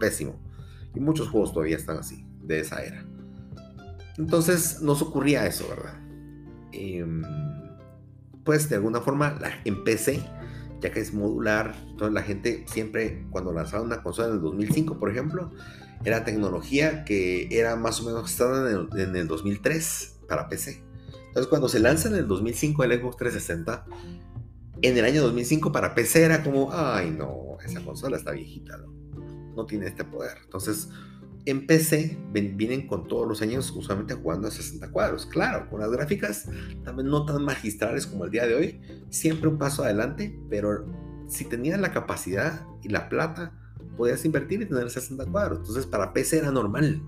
pésimo. 0.00 0.38
Y 0.94 1.00
muchos 1.00 1.30
juegos 1.30 1.54
todavía 1.54 1.78
están 1.78 1.96
así, 1.96 2.26
de 2.42 2.60
esa 2.60 2.84
era. 2.84 3.06
Entonces 4.18 4.82
nos 4.82 5.00
ocurría 5.00 5.46
eso, 5.46 5.66
¿verdad? 5.66 5.98
Em, 6.72 7.22
pues 8.44 8.68
de 8.68 8.76
alguna 8.76 9.00
forma 9.00 9.36
la, 9.40 9.52
en 9.64 9.84
PC, 9.84 10.22
ya 10.80 10.90
que 10.90 11.00
es 11.00 11.14
modular, 11.14 11.74
entonces 11.90 12.12
la 12.12 12.22
gente 12.22 12.64
siempre 12.66 13.26
cuando 13.30 13.52
lanzaba 13.52 13.82
una 13.82 14.02
consola 14.02 14.28
en 14.28 14.34
el 14.34 14.40
2005, 14.40 14.98
por 14.98 15.10
ejemplo, 15.10 15.52
era 16.04 16.24
tecnología 16.24 17.04
que 17.04 17.48
era 17.50 17.76
más 17.76 18.00
o 18.00 18.04
menos 18.04 18.30
estándar 18.30 18.66
en 18.68 18.88
el, 18.92 19.08
en 19.08 19.16
el 19.16 19.28
2003 19.28 20.20
para 20.28 20.48
PC. 20.48 20.82
Entonces 21.28 21.48
cuando 21.48 21.68
se 21.68 21.80
lanza 21.80 22.08
en 22.08 22.16
el 22.16 22.28
2005 22.28 22.84
el 22.84 23.00
Xbox 23.00 23.16
360, 23.16 23.86
en 24.82 24.98
el 24.98 25.04
año 25.04 25.22
2005 25.22 25.70
para 25.72 25.94
PC 25.94 26.24
era 26.24 26.42
como, 26.42 26.70
ay 26.72 27.10
no, 27.10 27.58
esa 27.64 27.80
consola 27.80 28.16
está 28.16 28.32
viejita, 28.32 28.76
no, 28.76 28.92
no 29.54 29.64
tiene 29.66 29.86
este 29.86 30.04
poder. 30.04 30.38
Entonces 30.44 30.88
en 31.44 31.66
PC 31.66 32.18
vienen 32.30 32.86
con 32.86 33.08
todos 33.08 33.26
los 33.26 33.42
años 33.42 33.70
usualmente 33.72 34.14
jugando 34.14 34.48
a 34.48 34.50
60 34.50 34.90
cuadros. 34.90 35.26
Claro, 35.26 35.68
con 35.68 35.80
las 35.80 35.90
gráficas 35.90 36.48
también 36.84 37.08
no 37.08 37.24
tan 37.24 37.44
magistrales 37.44 38.06
como 38.06 38.24
el 38.24 38.30
día 38.30 38.46
de 38.46 38.54
hoy, 38.54 38.80
siempre 39.10 39.48
un 39.48 39.58
paso 39.58 39.82
adelante, 39.82 40.38
pero 40.48 40.86
si 41.26 41.44
tenías 41.44 41.80
la 41.80 41.92
capacidad 41.92 42.64
y 42.82 42.88
la 42.88 43.08
plata, 43.08 43.52
podías 43.96 44.24
invertir 44.24 44.62
y 44.62 44.66
tener 44.66 44.88
60 44.88 45.26
cuadros. 45.26 45.58
Entonces 45.60 45.86
para 45.86 46.12
PC 46.12 46.38
era 46.38 46.52
normal 46.52 47.02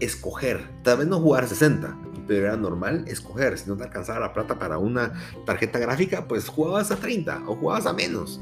escoger, 0.00 0.68
tal 0.82 0.98
vez 0.98 1.06
no 1.06 1.20
jugar 1.20 1.48
60, 1.48 1.96
pero 2.26 2.46
era 2.46 2.56
normal 2.56 3.04
escoger. 3.06 3.56
Si 3.58 3.68
no 3.68 3.76
te 3.76 3.84
alcanzaba 3.84 4.20
la 4.20 4.32
plata 4.34 4.58
para 4.58 4.76
una 4.76 5.12
tarjeta 5.46 5.78
gráfica, 5.78 6.28
pues 6.28 6.48
jugabas 6.48 6.90
a 6.90 6.96
30 6.96 7.44
o 7.46 7.56
jugabas 7.56 7.86
a 7.86 7.94
menos, 7.94 8.40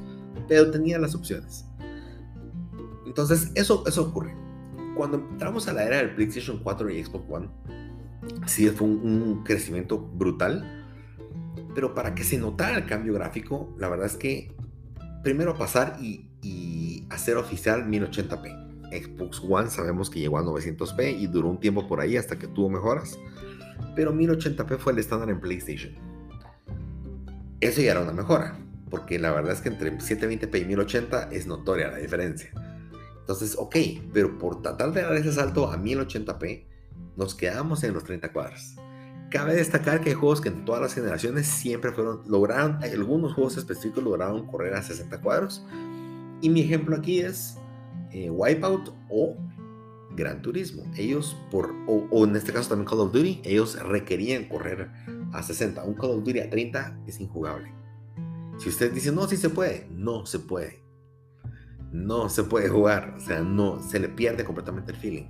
pero 0.49 0.71
tenías 0.73 1.01
las 1.01 1.15
opciones. 1.15 1.67
Entonces 3.07 3.53
eso, 3.55 3.85
eso 3.87 4.03
ocurre 4.03 4.43
cuando 4.97 5.19
entramos 5.19 5.69
a 5.69 5.73
la 5.73 5.85
era 5.85 5.99
del 5.99 6.15
PlayStation 6.15 6.59
4 6.63 6.91
y 6.91 7.05
Xbox 7.05 7.25
One, 7.29 7.49
sí 8.47 8.69
fue 8.69 8.87
un, 8.87 9.43
crecimiento 9.45 9.99
brutal. 9.99 10.79
Pero 11.75 11.95
para 11.95 12.15
que 12.15 12.25
se 12.25 12.39
notara 12.39 12.77
el 12.77 12.87
cambio 12.87 13.15
gráfico, 13.15 13.75
la 13.79 13.89
verdad 13.89 14.07
es 14.07 14.17
que 14.17 14.55
primero 15.23 15.57
pasar 15.57 15.99
y, 16.01 16.29
hacer 17.11 17.37
oficial 17.37 17.87
1080p. 17.87 18.63
Xbox 18.91 19.43
One 19.47 19.71
sabemos 19.71 20.09
que 20.09 20.19
llegó 20.19 20.39
a 20.39 20.43
900p 20.43 21.19
y 21.19 21.27
duró 21.27 21.49
un 21.49 21.61
tiempo 21.61 21.87
por 21.87 22.01
ahí 22.01 22.17
hasta 22.17 22.39
que 22.39 22.47
tuvo 22.47 22.71
mejoras. 22.71 23.19
Pero 23.95 24.15
1080p 24.15 24.79
fue 24.79 24.93
el 24.93 24.99
estándar 24.99 25.29
en 25.31 25.41
PlayStation. 25.41 25.93
Eso 27.61 27.81
ya 27.81 27.93
era 27.93 28.01
una 28.01 28.13
mejora, 28.13 28.59
porque 28.91 29.19
la 29.19 29.31
verdad 29.31 29.53
es 29.53 29.61
que 29.61 29.69
entre 29.69 29.93
720p 29.93 30.63
y 30.63 30.65
1080 30.65 31.29
es 31.33 31.47
notoria 31.47 31.89
la 31.89 31.99
diferencia. 31.99 32.51
Entonces, 33.33 33.57
ok, 33.59 33.77
pero 34.13 34.39
por 34.39 34.61
tratar 34.61 34.93
de 34.93 35.01
dar 35.01 35.15
ese 35.15 35.33
salto 35.33 35.71
a 35.71 35.79
1080p, 35.79 36.67
nos 37.17 37.35
quedamos 37.35 37.83
en 37.83 37.95
los 37.95 38.05
30 38.05 38.31
cuadros. 38.31 38.77
Cabe 39.31 39.55
destacar 39.55 40.03
que 40.03 40.11
hay 40.11 40.15
juegos 40.15 40.43
que 40.43 40.51
en 40.51 40.67
todas 40.67 40.83
las 40.83 40.93
generaciones 40.93 41.47
siempre 41.47 41.93
fueron, 41.93 42.21
lograron, 42.27 42.79
algunos 42.83 43.33
juegos 43.33 43.57
específicos 43.57 44.05
lograron 44.05 44.47
correr 44.47 44.75
a 44.75 44.83
60 44.83 45.19
cuadros. 45.23 45.65
Y 46.43 46.51
mi 46.51 46.61
ejemplo 46.61 46.95
aquí 46.95 47.21
es 47.21 47.57
eh, 48.11 48.29
Wipeout 48.29 48.91
o 49.09 49.39
Gran 50.15 50.43
Turismo. 50.43 50.85
Ellos, 50.95 51.35
por, 51.51 51.75
o, 51.87 52.07
o, 52.11 52.25
en 52.27 52.37
este 52.37 52.53
caso 52.53 52.69
también 52.69 52.87
Call 52.87 53.01
of 53.01 53.13
Duty, 53.13 53.41
ellos 53.45 53.83
requerían 53.83 54.47
correr 54.47 54.91
a 55.33 55.43
60. 55.43 55.83
Un 55.85 55.95
Call 55.95 56.11
of 56.11 56.25
Duty 56.25 56.41
a 56.41 56.51
30 56.51 56.99
es 57.07 57.19
injugable. 57.19 57.73
Si 58.59 58.69
ustedes 58.69 58.95
dicen, 58.95 59.15
no, 59.15 59.27
sí 59.27 59.39
se 59.39 59.49
puede, 59.49 59.89
no 59.91 60.27
se 60.27 60.39
puede 60.39 60.82
no 61.93 62.29
se 62.29 62.45
puede 62.45 62.69
jugar, 62.69 63.15
o 63.17 63.21
sea, 63.21 63.41
no, 63.41 63.81
se 63.81 64.01
le 64.01 64.09
pierde 64.09 64.45
completamente 64.45 64.93
el 64.93 64.99
feeling. 64.99 65.27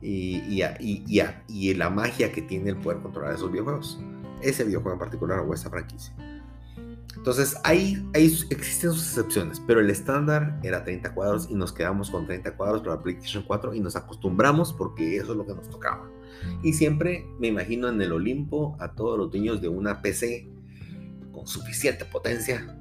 Y, 0.00 1.74
la 1.74 1.90
magia 1.90 2.32
que 2.32 2.42
tiene 2.42 2.70
el 2.70 2.76
poder 2.76 3.00
controlar 3.00 3.34
esos 3.34 3.50
videojuegos, 3.50 4.00
ese 4.40 4.64
videojuego 4.64 4.94
en 4.94 5.00
particular 5.00 5.40
o 5.40 5.52
esa 5.52 5.68
franquicia. 5.68 6.14
Entonces, 7.16 7.56
hay, 7.64 8.06
hay, 8.14 8.26
existen 8.50 8.92
sus 8.92 9.08
excepciones, 9.08 9.60
pero 9.66 9.80
el 9.80 9.90
estándar 9.90 10.60
era 10.62 10.84
30 10.84 11.12
cuadros 11.14 11.48
y 11.50 11.54
nos 11.54 11.72
quedamos 11.72 12.10
con 12.10 12.26
30 12.26 12.56
cuadros 12.56 12.82
para 12.82 13.02
PlayStation 13.02 13.42
4 13.44 13.74
y 13.74 13.80
nos 13.80 13.96
acostumbramos 13.96 14.72
porque 14.72 15.16
eso 15.16 15.32
es 15.32 15.38
lo 15.38 15.46
que 15.46 15.54
nos 15.54 15.68
tocaba. 15.68 16.08
Y 16.62 16.74
siempre 16.74 17.26
me 17.40 17.48
imagino 17.48 17.88
en 17.88 18.00
el 18.00 18.12
Olimpo 18.12 18.76
a 18.78 18.92
todos 18.92 19.18
los 19.18 19.32
niños 19.32 19.60
de 19.60 19.68
una 19.68 20.02
PC 20.02 20.48
con 21.32 21.46
suficiente 21.46 22.04
potencia 22.04 22.75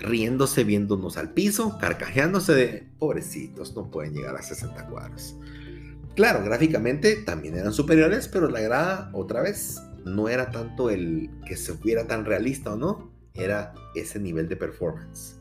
riéndose, 0.00 0.64
viéndonos 0.64 1.16
al 1.16 1.32
piso, 1.32 1.78
carcajeándose 1.78 2.54
de 2.54 2.88
pobrecitos, 2.98 3.74
no 3.76 3.90
pueden 3.90 4.14
llegar 4.14 4.36
a 4.36 4.42
60 4.42 4.86
cuadros. 4.88 5.36
Claro, 6.16 6.44
gráficamente 6.44 7.16
también 7.16 7.56
eran 7.56 7.72
superiores, 7.72 8.28
pero 8.28 8.48
la 8.48 8.60
grada, 8.60 9.10
otra 9.12 9.42
vez, 9.42 9.80
no 10.04 10.28
era 10.28 10.50
tanto 10.50 10.90
el 10.90 11.30
que 11.46 11.56
se 11.56 11.72
viera 11.74 12.06
tan 12.06 12.24
realista 12.24 12.72
o 12.72 12.76
no, 12.76 13.12
era 13.34 13.74
ese 13.94 14.18
nivel 14.18 14.48
de 14.48 14.56
performance. 14.56 15.36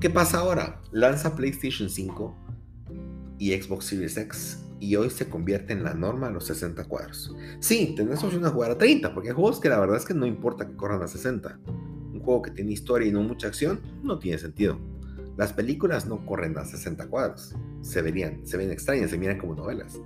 ¿Qué 0.00 0.10
pasa 0.10 0.38
ahora? 0.38 0.80
Lanza 0.92 1.34
PlayStation 1.36 1.90
5 1.90 2.36
y 3.38 3.52
Xbox 3.52 3.86
Series 3.86 4.16
X 4.16 4.62
y 4.78 4.96
hoy 4.96 5.10
se 5.10 5.28
convierte 5.28 5.72
en 5.72 5.84
la 5.84 5.94
norma 5.94 6.28
a 6.28 6.30
los 6.30 6.44
60 6.46 6.84
cuadros. 6.84 7.34
Sí, 7.60 7.94
tenés 7.96 8.22
opción 8.22 8.42
de 8.42 8.50
jugar 8.50 8.70
a 8.70 8.78
30, 8.78 9.14
porque 9.14 9.30
hay 9.30 9.34
juegos 9.34 9.60
que 9.60 9.68
la 9.68 9.80
verdad 9.80 9.96
es 9.96 10.04
que 10.04 10.14
no 10.14 10.26
importa 10.26 10.66
que 10.66 10.76
corran 10.76 11.02
a 11.02 11.08
60 11.08 11.58
juego 12.26 12.42
que 12.42 12.50
tiene 12.50 12.72
historia 12.72 13.08
y 13.08 13.12
no 13.12 13.22
mucha 13.22 13.46
acción, 13.46 13.80
no 14.02 14.18
tiene 14.18 14.36
sentido. 14.36 14.78
Las 15.36 15.52
películas 15.52 16.06
no 16.06 16.24
corren 16.26 16.58
a 16.58 16.64
60 16.64 17.06
cuadros, 17.08 17.54
se 17.82 18.02
verían, 18.02 18.46
se 18.46 18.56
ven 18.56 18.70
extrañas, 18.70 19.10
se 19.10 19.18
miran 19.18 19.38
como 19.38 19.54
novelas. 19.54 19.98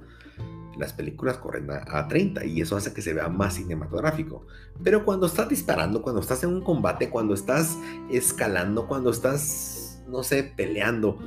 Las 0.76 0.92
películas 0.92 1.38
corren 1.38 1.68
a, 1.70 2.08
30 2.08 2.44
y 2.44 2.60
eso 2.60 2.76
hace 2.76 2.92
que 2.92 3.02
se 3.02 3.12
vea 3.12 3.28
más 3.28 3.54
cinematográfico. 3.54 4.46
Pero 4.82 5.04
cuando 5.04 5.26
estás 5.26 5.48
disparando, 5.48 6.02
cuando 6.02 6.20
estás 6.20 6.42
en 6.44 6.50
un 6.50 6.62
combate, 6.62 7.10
cuando 7.10 7.34
estás 7.34 7.76
escalando, 8.10 8.86
cuando 8.86 9.10
estás, 9.10 10.02
no 10.08 10.22
sé, 10.22 10.42
peleando, 10.42 11.18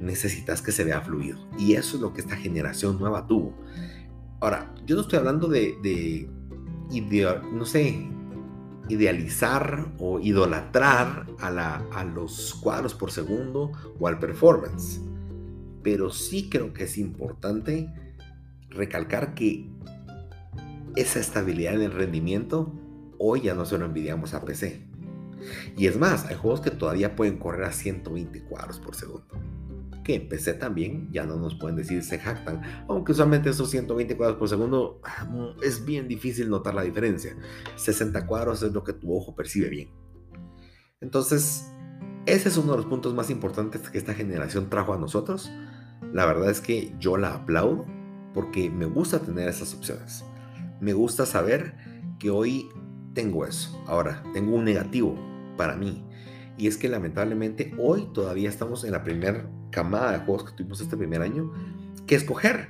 necesitas 0.00 0.62
que 0.62 0.72
se 0.72 0.84
vea 0.84 1.00
fluido. 1.00 1.38
Y 1.58 1.74
eso 1.74 1.96
es 1.96 2.02
lo 2.02 2.12
que 2.12 2.20
esta 2.20 2.36
generación 2.36 2.98
nueva 2.98 3.26
tuvo. 3.26 3.52
Ahora, 4.40 4.72
yo 4.86 4.94
no 4.94 5.02
estoy 5.02 5.18
hablando 5.18 5.48
de, 5.48 5.76
de, 5.82 6.30
de 6.90 7.40
no 7.52 7.64
sé, 7.64 8.08
idealizar 8.88 9.92
o 9.98 10.20
idolatrar 10.20 11.26
a, 11.40 12.04
los 12.04 12.54
cuadros 12.54 12.94
por 12.94 13.10
segundo 13.10 13.72
o 13.98 14.08
al 14.08 14.18
performance. 14.18 15.00
Pero 15.82 16.10
sí 16.10 16.48
creo 16.50 16.72
que 16.72 16.84
es 16.84 16.98
importante 16.98 17.92
recalcar 18.70 19.34
que 19.34 19.68
esa 20.96 21.20
estabilidad 21.20 21.74
en 21.74 21.82
el 21.82 21.92
rendimiento 21.92 22.74
hoy 23.18 23.42
ya 23.42 23.54
no 23.54 23.64
se 23.64 23.78
lo 23.78 23.86
envidiamos 23.86 24.34
a 24.34 24.44
PC. 24.44 24.86
Y 25.76 25.86
es 25.86 25.98
más, 25.98 26.26
hay 26.26 26.34
juegos 26.34 26.60
que 26.60 26.70
todavía 26.70 27.14
pueden 27.14 27.38
correr 27.38 27.64
a 27.64 27.72
120 27.72 28.42
cuadros 28.42 28.80
por 28.80 28.94
segundo 28.94 29.26
que 30.08 30.14
en 30.14 30.26
PC 30.26 30.54
también 30.54 31.12
ya 31.12 31.26
no 31.26 31.36
nos 31.36 31.54
pueden 31.56 31.76
decir 31.76 32.02
se 32.02 32.18
jactan, 32.18 32.62
aunque 32.88 33.12
usualmente 33.12 33.50
esos 33.50 33.68
120 33.68 34.16
cuadros 34.16 34.38
por 34.38 34.48
segundo 34.48 35.02
ah, 35.04 35.28
es 35.62 35.84
bien 35.84 36.08
difícil 36.08 36.48
notar 36.48 36.72
la 36.72 36.80
diferencia. 36.80 37.36
60 37.76 38.26
cuadros 38.26 38.62
es 38.62 38.72
lo 38.72 38.82
que 38.82 38.94
tu 38.94 39.14
ojo 39.14 39.36
percibe 39.36 39.68
bien. 39.68 39.90
Entonces, 41.02 41.70
Ese 42.24 42.48
es 42.48 42.56
uno 42.56 42.72
de 42.72 42.78
los 42.78 42.86
puntos 42.86 43.12
más 43.12 43.28
importantes 43.28 43.90
que 43.90 43.98
esta 43.98 44.14
generación 44.14 44.70
trajo 44.70 44.94
a 44.94 44.98
nosotros. 44.98 45.50
La 46.10 46.24
verdad 46.24 46.48
es 46.48 46.62
que 46.62 46.94
yo 46.98 47.18
la 47.18 47.34
aplaudo 47.34 47.84
porque 48.32 48.70
me 48.70 48.86
gusta 48.86 49.18
tener 49.18 49.46
esas 49.46 49.74
opciones. 49.74 50.24
Me 50.80 50.94
gusta 50.94 51.26
saber 51.26 51.74
que 52.18 52.30
hoy 52.30 52.70
tengo 53.12 53.44
eso. 53.44 53.78
Ahora, 53.86 54.22
tengo 54.32 54.56
un 54.56 54.64
negativo 54.64 55.16
para 55.58 55.76
mí. 55.76 56.02
Y 56.56 56.66
es 56.66 56.78
que 56.78 56.88
lamentablemente 56.88 57.74
hoy 57.78 58.08
todavía 58.14 58.48
estamos 58.48 58.84
en 58.84 58.92
la 58.92 59.04
primera 59.04 59.50
camada 59.70 60.12
de 60.12 60.18
juegos 60.18 60.44
que 60.44 60.56
tuvimos 60.56 60.80
este 60.80 60.96
primer 60.96 61.22
año 61.22 61.52
que 62.06 62.14
escoger. 62.14 62.68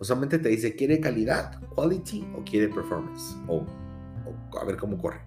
Usualmente 0.00 0.38
te 0.38 0.48
dice, 0.48 0.76
¿quiere 0.76 1.00
calidad, 1.00 1.60
quality 1.74 2.26
o 2.36 2.44
quiere 2.44 2.68
performance? 2.68 3.36
O, 3.48 3.64
a 4.60 4.64
ver 4.64 4.76
cómo 4.76 4.98
corre. 4.98 5.20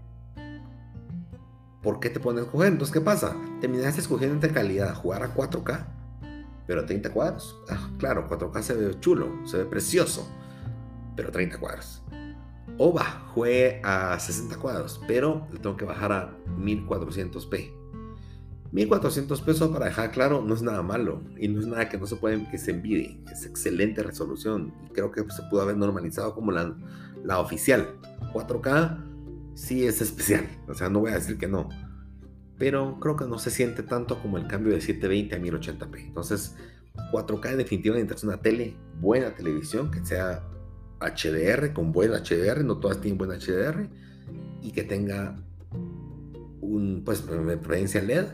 ¿Por 1.82 1.99
qué 1.99 2.09
te 2.09 2.19
pones 2.19 2.41
a 2.41 2.45
escoger? 2.45 2.67
Entonces, 2.72 2.93
¿qué 2.93 3.01
pasa? 3.01 3.36
Terminaste 3.59 4.01
escogiendo 4.01 4.36
entre 4.36 4.51
calidad, 4.51 4.93
jugar 4.95 5.24
a 5.24 5.34
4K, 5.34 5.86
pero 6.67 6.86
30 6.86 7.11
cuadros. 7.11 7.59
Ah, 7.69 7.89
claro, 7.97 8.30
4K 8.30 8.61
se 8.61 8.74
ve 8.74 8.99
chulo, 8.99 9.45
se 9.45 9.57
ve 9.57 9.65
precioso, 9.65 10.28
pero 11.15 11.32
30 11.32 11.57
cuadros. 11.57 12.03
O 12.78 12.97
juegue 13.34 13.82
a 13.84 14.17
60 14.17 14.57
cuadros, 14.57 15.01
pero 15.07 15.47
le 15.51 15.59
tengo 15.59 15.76
que 15.76 15.86
bajar 15.86 16.11
a 16.11 16.38
1400p 16.57 17.81
1400 18.72 19.41
pesos 19.41 19.69
para 19.69 19.88
dejar 19.88 20.11
claro 20.11 20.41
no 20.41 20.53
es 20.53 20.61
nada 20.61 20.82
malo 20.82 21.22
y 21.38 21.49
no 21.49 21.59
es 21.59 21.67
nada 21.67 21.89
que 21.89 21.97
no 21.97 22.05
se 22.07 22.15
puede 22.15 22.49
que 22.49 22.57
se 22.57 22.72
envidie, 22.72 23.22
es 23.32 23.45
excelente 23.45 24.01
resolución 24.01 24.74
y 24.86 24.93
creo 24.93 25.11
que 25.11 25.22
se 25.30 25.43
pudo 25.49 25.61
haber 25.61 25.78
normalizado 25.78 26.34
como 26.34 26.51
la, 26.51 26.76
la 27.24 27.39
oficial. 27.39 27.99
4K 28.34 29.03
sí 29.55 29.86
es 29.86 30.01
especial, 30.01 30.47
o 30.67 30.74
sea, 30.74 30.89
no 30.89 31.01
voy 31.01 31.11
a 31.11 31.15
decir 31.15 31.38
que 31.38 31.47
no, 31.47 31.67
pero 32.57 32.97
creo 32.99 33.17
que 33.17 33.26
no 33.26 33.39
se 33.39 33.49
siente 33.49 33.84
tanto 33.84 34.22
como 34.22 34.38
el 34.38 34.47
cambio 34.47 34.74
de 34.74 34.80
720 34.80 35.36
a 35.36 35.39
1080p. 35.39 36.07
Entonces, 36.07 36.55
4K 37.11 37.55
definitivamente 37.55 38.13
es 38.13 38.24
una 38.24 38.38
tele, 38.38 38.78
buena 38.99 39.36
televisión, 39.36 39.91
que 39.91 40.05
sea 40.05 40.43
HDR, 41.01 41.74
con 41.74 41.91
buen 41.91 42.11
HDR, 42.11 42.63
no 42.63 42.78
todas 42.78 43.01
tienen 43.01 43.17
buen 43.17 43.32
HDR, 43.32 43.89
y 44.61 44.72
que 44.72 44.84
tenga 44.84 45.36
un, 46.61 47.01
pues, 47.03 47.22
preferencia 47.22 48.01
LED 48.01 48.28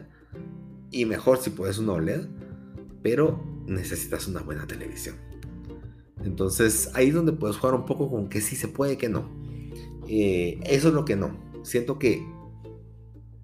y 0.91 1.05
mejor 1.05 1.37
si 1.39 1.49
puedes 1.49 1.77
una 1.77 1.93
OLED, 1.93 2.27
pero 3.01 3.43
necesitas 3.65 4.27
una 4.27 4.41
buena 4.41 4.67
televisión. 4.67 5.15
Entonces 6.23 6.91
ahí 6.93 7.09
es 7.09 7.13
donde 7.13 7.33
puedes 7.33 7.57
jugar 7.57 7.75
un 7.75 7.85
poco 7.85 8.09
con 8.09 8.29
que 8.29 8.41
sí 8.41 8.55
se 8.55 8.67
puede, 8.67 8.97
que 8.97 9.09
no. 9.09 9.29
Eh, 10.07 10.59
eso 10.63 10.89
es 10.89 10.93
lo 10.93 11.05
que 11.05 11.15
no. 11.15 11.37
Siento 11.63 11.99
que 11.99 12.25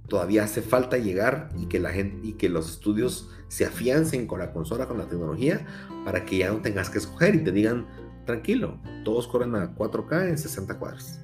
todavía 0.07 0.43
hace 0.43 0.61
falta 0.61 0.97
llegar 0.97 1.49
y 1.57 1.67
que 1.67 1.79
la 1.79 1.91
gente 1.91 2.27
y 2.27 2.33
que 2.33 2.49
los 2.49 2.69
estudios 2.69 3.29
se 3.47 3.65
afiancen 3.65 4.27
con 4.27 4.39
la 4.39 4.51
consola, 4.51 4.87
con 4.87 4.97
la 4.97 5.07
tecnología, 5.07 5.65
para 6.05 6.25
que 6.25 6.37
ya 6.39 6.51
no 6.51 6.61
tengas 6.61 6.89
que 6.89 6.97
escoger 6.97 7.35
y 7.35 7.43
te 7.43 7.51
digan, 7.51 7.87
tranquilo, 8.25 8.79
todos 9.03 9.27
corren 9.27 9.55
a 9.55 9.75
4K 9.75 10.29
en 10.29 10.37
60 10.37 10.79
cuadros. 10.79 11.19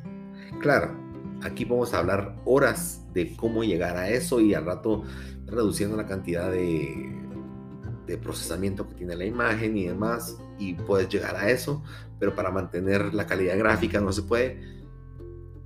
Claro, 0.62 0.96
aquí 1.42 1.66
vamos 1.66 1.94
a 1.94 2.00
hablar 2.00 2.36
horas 2.46 3.02
de 3.14 3.36
cómo 3.36 3.64
llegar 3.64 3.98
a 3.98 4.10
eso 4.10 4.40
y 4.42 4.54
al 4.54 4.66
rato 4.66 5.04
reduciendo 5.52 5.98
la 5.98 6.06
cantidad 6.06 6.52
de, 6.52 7.18
procesamiento 8.24 8.88
que 8.88 8.96
tiene 8.96 9.16
la 9.16 9.26
imagen 9.26 9.78
y 9.78 9.86
demás, 9.86 10.36
y 10.58 10.74
puedes 10.74 11.10
llegar 11.10 11.36
a 11.36 11.52
eso, 11.52 11.84
pero 12.20 12.34
para 12.34 12.50
mantener 12.50 13.14
la 13.14 13.28
calidad 13.28 13.56
gráfica 13.56 14.02
no 14.02 14.12
se 14.12 14.24
puede. 14.24 14.60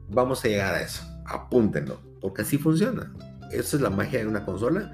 Vamos 0.10 0.44
a 0.44 0.50
llegar 0.50 0.74
a 0.74 0.82
eso, 0.82 1.04
apúntenlo, 1.26 2.02
porque 2.20 2.42
así 2.42 2.58
funciona. 2.58 3.14
Esa 3.50 3.78
es 3.78 3.82
la 3.82 3.90
magia 3.90 4.20
de 4.20 4.28
una 4.28 4.44
consola, 4.44 4.92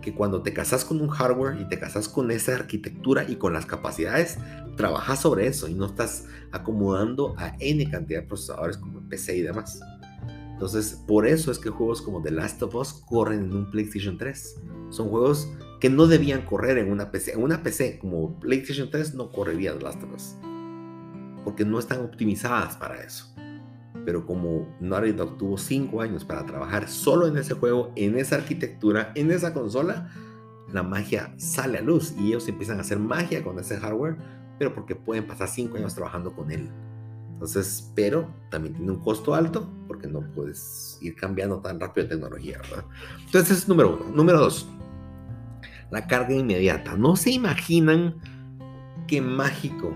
que 0.00 0.14
cuando 0.14 0.42
te 0.42 0.52
casas 0.52 0.84
con 0.84 1.00
un 1.00 1.08
hardware 1.08 1.60
y 1.60 1.64
te 1.64 1.78
casas 1.78 2.08
con 2.08 2.30
esa 2.30 2.54
arquitectura 2.54 3.24
y 3.28 3.36
con 3.36 3.52
las 3.52 3.66
capacidades, 3.66 4.38
trabajas 4.76 5.20
sobre 5.20 5.46
eso 5.46 5.68
y 5.68 5.74
no 5.74 5.86
estás 5.86 6.26
acomodando 6.50 7.34
a 7.38 7.56
N 7.58 7.90
cantidad 7.90 8.20
de 8.20 8.26
procesadores 8.26 8.76
como 8.76 8.98
el 8.98 9.06
PC 9.06 9.36
y 9.38 9.42
demás. 9.42 9.80
Entonces, 10.62 11.02
por 11.08 11.26
eso 11.26 11.50
es 11.50 11.58
que 11.58 11.70
juegos 11.70 12.00
como 12.00 12.22
The 12.22 12.30
Last 12.30 12.62
of 12.62 12.76
Us 12.76 12.92
corren 12.92 13.46
en 13.46 13.52
un 13.52 13.68
PlayStation 13.68 14.16
3. 14.16 14.60
Son 14.90 15.08
juegos 15.08 15.52
que 15.80 15.90
no 15.90 16.06
debían 16.06 16.42
correr 16.42 16.78
en 16.78 16.92
una 16.92 17.10
PC. 17.10 17.32
En 17.32 17.42
una 17.42 17.64
PC 17.64 17.98
como 17.98 18.38
PlayStation 18.38 18.88
3 18.88 19.16
no 19.16 19.32
correría 19.32 19.76
The 19.76 19.82
Last 19.82 20.00
of 20.04 20.14
Us. 20.14 20.36
Porque 21.42 21.64
no 21.64 21.80
están 21.80 21.98
optimizadas 22.02 22.76
para 22.76 23.02
eso. 23.02 23.34
Pero 24.04 24.24
como 24.24 24.72
Naughty 24.78 25.10
Dog 25.10 25.36
tuvo 25.36 25.58
5 25.58 26.00
años 26.00 26.24
para 26.24 26.46
trabajar 26.46 26.88
solo 26.88 27.26
en 27.26 27.38
ese 27.38 27.54
juego, 27.54 27.92
en 27.96 28.16
esa 28.16 28.36
arquitectura, 28.36 29.10
en 29.16 29.32
esa 29.32 29.52
consola, 29.52 30.12
la 30.72 30.84
magia 30.84 31.34
sale 31.38 31.78
a 31.78 31.82
luz 31.82 32.14
y 32.16 32.28
ellos 32.28 32.46
empiezan 32.46 32.78
a 32.78 32.82
hacer 32.82 33.00
magia 33.00 33.42
con 33.42 33.58
ese 33.58 33.78
hardware, 33.78 34.16
pero 34.60 34.72
porque 34.72 34.94
pueden 34.94 35.26
pasar 35.26 35.48
5 35.48 35.76
años 35.76 35.96
trabajando 35.96 36.32
con 36.32 36.52
él. 36.52 36.70
Entonces, 37.42 37.90
pero 37.96 38.32
también 38.50 38.76
tiene 38.76 38.92
un 38.92 39.00
costo 39.00 39.34
alto 39.34 39.68
porque 39.88 40.06
no 40.06 40.20
puedes 40.30 40.96
ir 41.00 41.16
cambiando 41.16 41.58
tan 41.58 41.80
rápido 41.80 42.06
de 42.06 42.14
tecnología, 42.14 42.58
¿verdad? 42.58 42.84
Entonces, 43.26 43.58
es 43.58 43.68
número 43.68 43.96
uno. 43.96 44.14
Número 44.14 44.38
dos, 44.38 44.68
la 45.90 46.06
carga 46.06 46.34
inmediata. 46.34 46.96
No 46.96 47.16
se 47.16 47.32
imaginan 47.32 48.14
qué 49.08 49.20
mágico. 49.20 49.92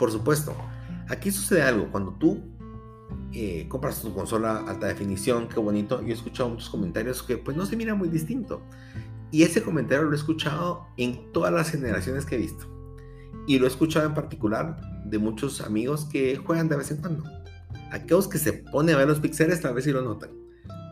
Por 0.00 0.10
supuesto, 0.10 0.52
aquí 1.08 1.30
sucede 1.30 1.62
algo. 1.62 1.92
Cuando 1.92 2.14
tú 2.14 2.42
eh, 3.32 3.66
compras 3.68 4.02
tu 4.02 4.12
consola 4.12 4.64
alta 4.66 4.88
definición, 4.88 5.46
qué 5.46 5.60
bonito. 5.60 6.00
Yo 6.02 6.08
he 6.08 6.12
escuchado 6.12 6.48
muchos 6.48 6.70
comentarios 6.70 7.22
que 7.22 7.38
pues 7.38 7.56
no 7.56 7.66
se 7.66 7.76
mira 7.76 7.94
muy 7.94 8.08
distinto. 8.08 8.62
Y 9.30 9.44
ese 9.44 9.62
comentario 9.62 10.06
lo 10.06 10.12
he 10.12 10.16
escuchado 10.16 10.88
en 10.96 11.30
todas 11.30 11.52
las 11.52 11.70
generaciones 11.70 12.26
que 12.26 12.34
he 12.34 12.38
visto. 12.38 12.66
Y 13.46 13.60
lo 13.60 13.66
he 13.66 13.68
escuchado 13.68 14.06
en 14.06 14.14
particular 14.14 14.91
de 15.12 15.18
muchos 15.18 15.60
amigos 15.60 16.06
que 16.06 16.36
juegan 16.36 16.70
de 16.70 16.76
vez 16.76 16.90
en 16.90 16.96
cuando. 16.96 17.22
Aquellos 17.90 18.28
que 18.28 18.38
se 18.38 18.54
ponen 18.54 18.94
a 18.94 18.98
ver 18.98 19.06
los 19.06 19.20
pixeles 19.20 19.60
tal 19.60 19.74
vez 19.74 19.84
sí 19.84 19.92
lo 19.92 20.00
notan. 20.00 20.30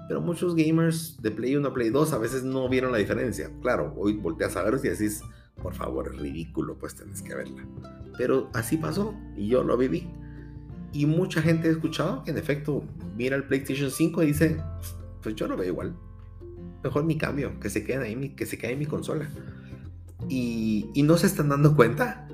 Pero 0.09 0.21
muchos 0.21 0.55
gamers 0.55 1.17
de 1.23 1.31
Play 1.31 1.57
1 1.57 1.73
Play 1.73 1.89
2 1.89 2.13
a 2.13 2.19
veces 2.19 2.45
no 2.45 2.69
vieron 2.69 2.93
la 2.93 2.99
diferencia. 2.99 3.51
Claro, 3.63 3.95
hoy 3.97 4.13
volteas 4.13 4.57
a 4.57 4.63
verlos 4.63 4.85
y 4.85 4.89
decís, 4.89 5.23
por 5.63 5.73
favor, 5.73 6.11
es 6.13 6.21
ridículo, 6.21 6.77
pues 6.77 6.95
tenés 6.95 7.23
que 7.23 7.35
verla. 7.35 7.65
Pero 8.19 8.51
así 8.53 8.77
pasó 8.77 9.15
y 9.39 9.49
yo 9.49 9.65
lo 9.65 9.79
viví. 9.79 10.07
Y 10.93 11.07
mucha 11.07 11.41
gente 11.41 11.69
ha 11.69 11.71
escuchado 11.71 12.23
que 12.23 12.33
en 12.33 12.37
efecto 12.37 12.85
mira 13.17 13.37
el 13.37 13.45
PlayStation 13.45 13.91
5 13.91 14.23
y 14.23 14.27
dice, 14.27 14.63
pues 15.23 15.35
yo 15.35 15.49
lo 15.49 15.57
veo 15.57 15.69
igual. 15.69 15.97
Mejor 16.85 17.05
mi 17.05 17.17
cambio, 17.17 17.59
que 17.59 17.71
se 17.71 17.85
quede 17.85 18.05
ahí, 18.05 18.29
que 18.31 18.45
se 18.45 18.59
quede 18.59 18.73
en 18.73 18.81
mi 18.81 18.87
consola. 18.87 19.31
Y, 20.29 20.91
y 20.93 21.05
no 21.05 21.17
se 21.17 21.27
están 21.27 21.49
dando 21.49 21.75
cuenta 21.75 22.29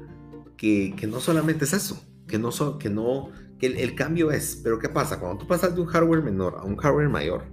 que, 0.57 0.95
no 1.09 1.21
solamente 1.21 1.65
es 1.65 1.73
eso, 1.73 2.03
que 2.27 2.39
no, 2.39 2.51
que 2.79 2.91
no, 2.91 3.31
que 3.59 3.67
el, 3.67 3.95
cambio 3.95 4.31
es, 4.31 4.61
pero 4.63 4.79
¿qué 4.79 4.89
pasa? 4.89 5.21
Cuando 5.21 5.39
tú 5.39 5.47
pasas 5.47 5.75
de 5.75 5.81
un 5.81 5.87
hardware 5.87 6.23
menor 6.23 6.57
a 6.59 6.65
un 6.65 6.77
hardware 6.77 7.09
mayor, 7.09 7.45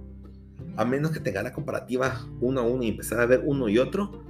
a 0.76 0.84
menos 0.84 1.12
que 1.12 1.20
tenga 1.20 1.42
la 1.42 1.52
comparativa 1.52 2.26
uno 2.40 2.60
a 2.60 2.64
uno 2.64 2.82
y 2.82 2.88
empezar 2.88 3.20
a 3.20 3.26
ver 3.26 3.42
uno 3.44 3.68
y 3.68 3.78
otro, 3.78 4.24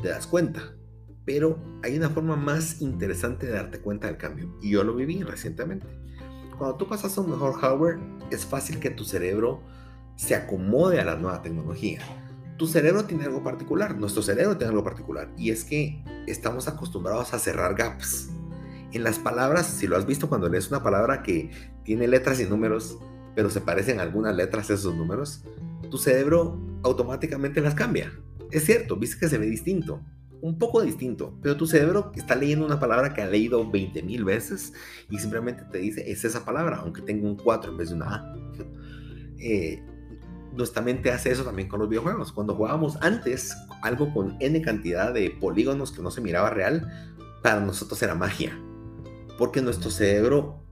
te 0.00 0.08
das 0.08 0.26
cuenta. 0.26 0.74
Pero 1.24 1.58
hay 1.82 1.96
una 1.96 2.10
forma 2.10 2.36
más 2.36 2.82
interesante 2.82 3.46
de 3.46 3.52
darte 3.52 3.78
cuenta 3.78 4.08
del 4.08 4.16
cambio. 4.16 4.56
Y 4.60 4.70
yo 4.70 4.82
lo 4.82 4.94
viví 4.94 5.22
recientemente. 5.22 5.86
Cuando 6.58 6.76
tú 6.76 6.88
pasas 6.88 7.16
a 7.16 7.20
un 7.20 7.30
mejor 7.30 7.54
hardware, 7.54 7.98
es 8.30 8.44
fácil 8.44 8.80
que 8.80 8.90
tu 8.90 9.04
cerebro 9.04 9.62
se 10.16 10.34
acomode 10.34 11.00
a 11.00 11.04
la 11.04 11.16
nueva 11.16 11.40
tecnología 11.40 12.00
tu 12.56 12.66
cerebro 12.66 13.04
tiene 13.04 13.24
algo 13.24 13.42
particular, 13.42 13.96
nuestro 13.96 14.22
cerebro 14.22 14.56
tiene 14.56 14.70
algo 14.70 14.84
particular, 14.84 15.30
y 15.36 15.50
es 15.50 15.64
que 15.64 16.02
estamos 16.26 16.68
acostumbrados 16.68 17.34
a 17.34 17.38
cerrar 17.38 17.74
gaps. 17.74 18.30
En 18.92 19.04
las 19.04 19.18
palabras, 19.18 19.66
si 19.66 19.86
lo 19.86 19.96
has 19.96 20.06
visto 20.06 20.28
cuando 20.28 20.48
lees 20.48 20.68
una 20.68 20.82
palabra 20.82 21.22
que 21.22 21.50
tiene 21.84 22.06
letras 22.06 22.40
y 22.40 22.44
números, 22.44 22.98
pero 23.34 23.50
se 23.50 23.60
parecen 23.60 24.00
algunas 24.00 24.36
letras 24.36 24.70
a 24.70 24.74
esos 24.74 24.94
números, 24.94 25.44
tu 25.90 25.98
cerebro 25.98 26.60
automáticamente 26.82 27.60
las 27.60 27.74
cambia. 27.74 28.12
Es 28.50 28.64
cierto, 28.64 28.96
viste 28.96 29.18
que 29.18 29.28
se 29.28 29.38
ve 29.38 29.46
distinto, 29.46 30.02
un 30.42 30.58
poco 30.58 30.82
distinto, 30.82 31.38
pero 31.40 31.56
tu 31.56 31.66
cerebro 31.66 32.12
está 32.14 32.34
leyendo 32.34 32.66
una 32.66 32.80
palabra 32.80 33.14
que 33.14 33.22
ha 33.22 33.26
leído 33.26 33.68
20 33.70 34.02
mil 34.02 34.24
veces 34.24 34.72
y 35.08 35.18
simplemente 35.18 35.64
te 35.70 35.78
dice, 35.78 36.10
es 36.10 36.24
esa 36.24 36.44
palabra, 36.44 36.78
aunque 36.78 37.00
tenga 37.00 37.26
un 37.26 37.36
4 37.36 37.70
en 37.70 37.78
vez 37.78 37.88
de 37.88 37.94
una 37.94 38.14
A. 38.14 38.36
Eh, 39.44 39.82
nuestra 40.56 40.82
mente 40.82 41.10
hace 41.10 41.30
eso 41.30 41.44
también 41.44 41.68
con 41.68 41.80
los 41.80 41.88
videojuegos. 41.88 42.32
Cuando 42.32 42.54
jugábamos 42.54 42.96
antes 43.00 43.56
algo 43.82 44.12
con 44.12 44.36
n 44.40 44.60
cantidad 44.62 45.12
de 45.12 45.30
polígonos 45.30 45.92
que 45.92 46.02
no 46.02 46.10
se 46.10 46.20
miraba 46.20 46.50
real, 46.50 46.90
para 47.42 47.60
nosotros 47.60 48.02
era 48.02 48.14
magia. 48.14 48.58
Porque 49.38 49.62
nuestro 49.62 49.90
cerebro 49.90 50.62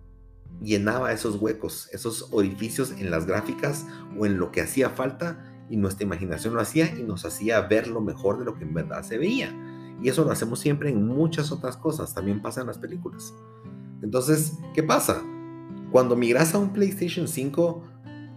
llenaba 0.62 1.12
esos 1.12 1.37
huecos, 1.37 1.89
esos 1.93 2.28
orificios 2.33 2.93
en 2.93 3.11
las 3.11 3.26
gráficas 3.26 3.87
o 4.18 4.26
en 4.26 4.39
lo 4.39 4.53
que 4.53 4.61
hacía 4.61 4.91
falta 4.91 5.47
y 5.70 5.76
nuestra 5.76 6.05
imaginación 6.05 6.55
lo 6.55 6.61
hacía 6.61 6.95
y 6.97 7.03
nos 7.03 7.24
hacía 7.24 7.61
ver 7.62 7.89
lo 7.89 8.01
mejor 8.01 8.39
de 8.39 8.45
lo 8.45 8.57
que 8.57 8.64
en 8.64 8.74
verdad 8.74 9.03
se 9.03 9.18
veía. 9.18 9.55
Y 10.03 10.09
eso 10.09 10.24
lo 10.24 10.33
hacemos 10.33 10.59
siempre 10.59 10.91
en 10.91 11.07
muchas 11.07 11.53
otras 11.53 11.76
cosas, 11.76 12.14
también 12.14 12.43
pasa 12.43 12.61
en 12.61 12.66
las 12.66 12.78
películas. 12.78 13.35
Entonces, 14.03 14.59
¿qué 14.74 14.83
pasa? 14.83 15.22
Cuando 15.93 16.16
migras 16.16 16.55
a 16.55 16.59
un 16.59 16.72
PlayStation 16.72 17.28
5, 17.28 17.85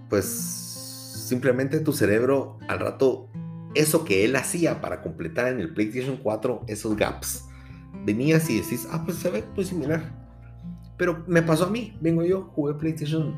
pues 0.09 0.62
simplemente 1.23 1.79
tu 1.79 1.93
cerebro 1.93 2.57
al 2.67 2.79
rato 2.79 3.29
eso 3.75 4.05
que 4.05 4.23
él 4.25 4.35
hacía 4.35 4.81
para 4.81 5.01
completar 5.01 5.51
en 5.51 5.59
el 5.59 5.73
PlayStation 5.73 6.17
4 6.17 6.65
esos 6.67 6.95
gaps. 6.95 7.45
Venías 8.05 8.49
y 8.49 8.59
decís, 8.59 8.87
ah, 8.91 9.03
pues 9.03 9.17
se 9.17 9.29
ve 9.29 9.43
pues 9.55 9.67
similar. 9.67 10.23
Pero 10.97 11.23
me 11.27 11.41
pasó 11.41 11.65
a 11.65 11.69
mí, 11.69 11.97
vengo 12.01 12.23
yo, 12.23 12.43
jugué 12.53 12.75
PlayStation, 12.75 13.35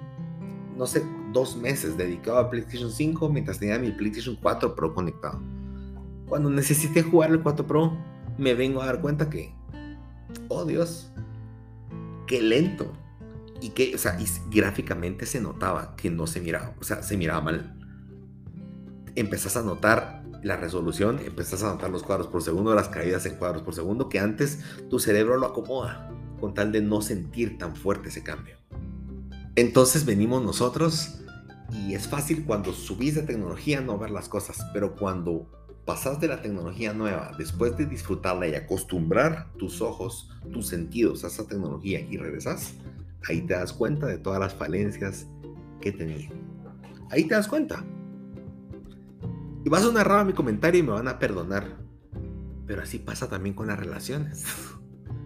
no 0.77 0.86
sé, 0.86 1.03
dos 1.31 1.55
meses 1.55 1.97
dedicado 1.97 2.38
a 2.38 2.49
PlayStation 2.49 2.91
5 2.91 3.29
mientras 3.29 3.59
tenía 3.59 3.79
mi 3.79 3.91
PlayStation 3.91 4.38
4 4.41 4.75
Pro 4.75 4.93
conectado. 4.93 5.41
Cuando 6.27 6.49
necesité 6.49 7.01
jugar 7.01 7.31
el 7.31 7.41
4 7.41 7.65
Pro, 7.65 7.97
me 8.38 8.53
vengo 8.53 8.81
a 8.81 8.88
dar 8.88 9.01
cuenta 9.01 9.29
que, 9.29 9.53
oh 10.49 10.65
Dios, 10.65 11.13
qué 12.27 12.41
lento. 12.41 12.91
Y 13.62 13.70
que, 13.70 13.95
o 13.95 13.97
sea, 13.97 14.20
y 14.20 14.26
gráficamente 14.49 15.26
se 15.26 15.41
notaba 15.41 15.95
que 15.95 16.10
no 16.10 16.28
se 16.28 16.41
miraba, 16.41 16.76
o 16.80 16.84
sea, 16.84 17.01
se 17.03 17.18
miraba 17.18 17.41
mal. 17.41 17.78
Empezás 19.16 19.56
a 19.58 19.62
notar 19.62 20.24
la 20.43 20.58
resolución, 20.58 21.20
empezás 21.26 21.64
a 21.64 21.72
notar 21.72 21.89
los 21.89 22.03
cuadros 22.03 22.28
por 22.28 22.43
segundo, 22.43 22.76
las 22.76 22.89
caídas 22.89 23.26
en 23.26 23.36
cuadros 23.36 23.64
por 23.64 23.74
segundo, 23.74 24.10
que 24.10 24.20
antes 24.20 24.60
tu 24.89 24.99
cerebro 24.99 25.38
lo 25.38 25.47
acomoda 25.47 26.12
con 26.39 26.53
tal 26.53 26.72
de 26.72 26.82
no 26.82 27.01
sentir 27.01 27.58
tan 27.58 27.76
fuerte 27.76 28.10
ese 28.10 28.24
cambio. 28.24 28.58
Entonces 29.56 30.06
venimos 30.06 30.43
nosotros 30.43 31.22
y 31.72 31.95
es 31.95 32.08
fácil 32.08 32.45
cuando 32.45 32.74
subís 32.74 33.16
de 33.16 33.24
tecnología 33.24 33.82
no 33.82 33.97
ver 33.97 34.12
las 34.12 34.30
cosas, 34.30 34.58
pero 34.74 34.95
cuando 34.95 35.49
pasas 35.86 36.20
de 36.20 36.28
la 36.28 36.41
tecnología 36.41 36.93
nueva, 36.93 37.32
después 37.38 37.78
de 37.78 37.86
disfrutarla 37.86 38.47
y 38.47 38.56
acostumbrar 38.56 39.51
tus 39.53 39.82
ojos, 39.82 40.30
tus 40.51 40.68
sentidos 40.68 41.24
a 41.24 41.28
esa 41.28 41.47
tecnología 41.47 41.99
y 42.01 42.18
regresas, 42.18 42.74
ahí 43.28 43.41
te 43.41 43.53
das 43.53 43.73
cuenta 43.73 44.07
de 44.07 44.17
todas 44.17 44.39
las 44.39 44.53
falencias 44.53 45.28
que 45.82 45.91
tenía. 45.91 46.30
Ahí 47.09 47.26
te 47.26 47.36
das 47.36 47.47
cuenta. 47.47 47.84
Y 49.63 49.69
vas 49.69 49.84
a 49.84 49.91
narrar 49.91 50.26
mi 50.26 50.34
comentario 50.34 50.80
y 50.80 50.84
me 50.84 50.91
van 50.91 51.07
a 51.07 51.19
perdonar. 51.19 51.78
Pero 52.65 52.82
así 52.82 52.99
pasa 52.99 53.30
también 53.30 53.55
con 53.55 53.67
las 53.67 53.80
relaciones. 53.80 54.45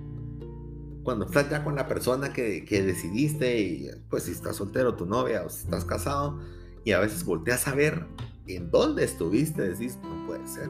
Cuando 1.04 1.26
estás 1.26 1.50
ya 1.50 1.64
con 1.64 1.76
la 1.76 1.88
persona 1.88 2.34
que, 2.34 2.66
que 2.66 2.84
decidiste, 2.84 3.60
y 3.60 3.90
pues 4.10 4.24
si 4.24 4.32
estás 4.32 4.58
soltero, 4.58 4.96
tu 4.96 5.06
novia, 5.06 5.44
o 5.46 5.50
si 5.50 5.64
estás 5.64 5.86
casado, 5.86 6.40
y 6.84 6.92
a 6.92 7.00
veces 7.00 7.26
volteas 7.26 7.68
a 7.68 7.76
ver 7.76 8.06
en 8.48 8.70
dónde 8.72 9.04
estuviste, 9.04 9.70
decís, 9.70 9.98
no 10.04 10.26
puede 10.28 10.46
ser. 10.48 10.70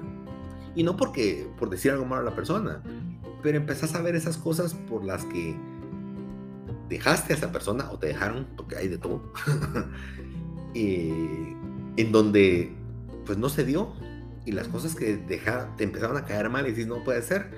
Y 0.76 0.84
no 0.84 0.96
porque, 0.96 1.50
por 1.58 1.70
decir 1.70 1.92
algo 1.92 2.06
malo 2.06 2.22
a 2.22 2.30
la 2.30 2.36
persona, 2.36 2.84
pero 3.42 3.58
empezás 3.58 3.96
a 3.96 4.02
ver 4.02 4.16
esas 4.16 4.38
cosas 4.38 4.74
por 4.74 5.04
las 5.04 5.26
que 5.26 5.58
dejaste 6.90 7.34
a 7.34 7.36
esa 7.38 7.52
persona 7.52 7.92
o 7.92 8.00
te 8.00 8.08
dejaron, 8.08 8.48
porque 8.58 8.76
de 8.76 8.98
todo, 8.98 9.32
en 10.74 12.12
donde 12.12 12.76
pues 13.26 13.38
no 13.38 13.50
se 13.50 13.64
dio 13.64 13.94
y 14.46 14.52
las 14.52 14.68
cosas 14.68 14.96
que 14.96 15.18
deja, 15.18 15.76
te 15.78 15.84
empezaron 15.84 16.18
a 16.18 16.26
caer 16.26 16.50
mal 16.50 16.66
y 16.66 16.72
dices, 16.72 16.88
no 16.88 17.04
puede 17.04 17.22
ser, 17.22 17.52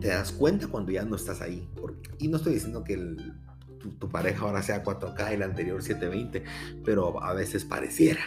te 0.00 0.08
das 0.08 0.32
cuenta 0.32 0.66
cuando 0.66 0.92
ya 0.92 1.04
no 1.04 1.16
estás 1.16 1.40
ahí. 1.40 1.68
y 2.18 2.28
no 2.28 2.36
estoy 2.36 2.54
diciendo 2.54 2.84
que 2.84 3.16
tu, 3.98 4.08
pareja 4.10 4.44
ahora 4.44 4.62
sea 4.62 4.84
4K 4.84 5.34
y 5.34 5.36
la 5.38 5.46
anterior 5.46 5.82
720, 5.82 6.44
pero 6.84 7.22
a 7.22 7.32
veces 7.32 7.64
pareciera. 7.64 8.20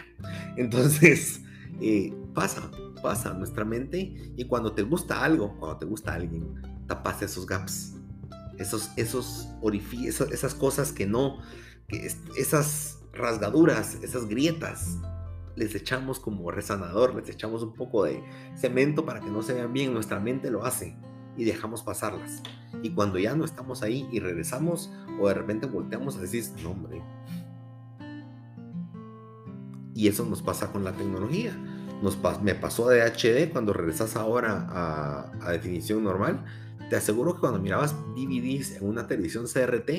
Entonces, 0.57 1.41
eh, 1.81 2.13
pasa, 2.33 2.71
pasa 3.01 3.33
nuestra 3.33 3.65
mente 3.65 4.33
y 4.35 4.45
cuando 4.45 4.73
te 4.73 4.81
gusta 4.81 5.23
algo, 5.23 5.55
cuando 5.59 5.77
te 5.77 5.85
gusta 5.85 6.13
alguien, 6.15 6.61
tapas 6.87 7.21
esos 7.21 7.45
gaps, 7.45 7.95
esos, 8.57 8.91
esos 8.97 9.49
orificios, 9.61 10.31
esas 10.31 10.55
cosas 10.55 10.91
que 10.91 11.05
no, 11.05 11.39
esas 12.37 12.99
rasgaduras, 13.13 13.95
esas 14.03 14.27
grietas, 14.27 14.97
les 15.55 15.75
echamos 15.75 16.19
como 16.19 16.49
resanador, 16.51 17.15
les 17.15 17.29
echamos 17.29 17.61
un 17.61 17.73
poco 17.73 18.05
de 18.05 18.23
cemento 18.55 19.05
para 19.05 19.19
que 19.19 19.29
no 19.29 19.43
se 19.43 19.53
vean 19.53 19.71
bien, 19.71 19.93
nuestra 19.93 20.19
mente 20.19 20.49
lo 20.49 20.65
hace 20.65 20.97
y 21.37 21.43
dejamos 21.43 21.83
pasarlas. 21.83 22.41
Y 22.81 22.91
cuando 22.91 23.19
ya 23.19 23.35
no 23.35 23.45
estamos 23.45 23.83
ahí 23.83 24.07
y 24.11 24.19
regresamos 24.19 24.91
o 25.19 25.27
de 25.27 25.33
repente 25.33 25.67
volteamos 25.67 26.17
a 26.17 26.21
decir, 26.21 26.43
no 26.63 26.71
hombre. 26.71 27.01
Y 29.95 30.07
eso 30.07 30.25
nos 30.25 30.41
pasa 30.41 30.71
con 30.71 30.83
la 30.83 30.93
tecnología. 30.93 31.55
Nos 32.01 32.17
me 32.41 32.55
pasó 32.55 32.89
de 32.89 33.03
HD 33.03 33.51
cuando 33.51 33.73
regresas 33.73 34.15
ahora 34.15 35.29
a 35.39 35.51
definición 35.51 36.03
normal. 36.03 36.43
Te 36.93 36.97
aseguro 36.97 37.33
que 37.33 37.39
cuando 37.39 37.57
mirabas 37.57 37.95
DVDs 38.15 38.73
en 38.73 38.87
una 38.87 39.07
televisión 39.07 39.47
CRT, 39.47 39.89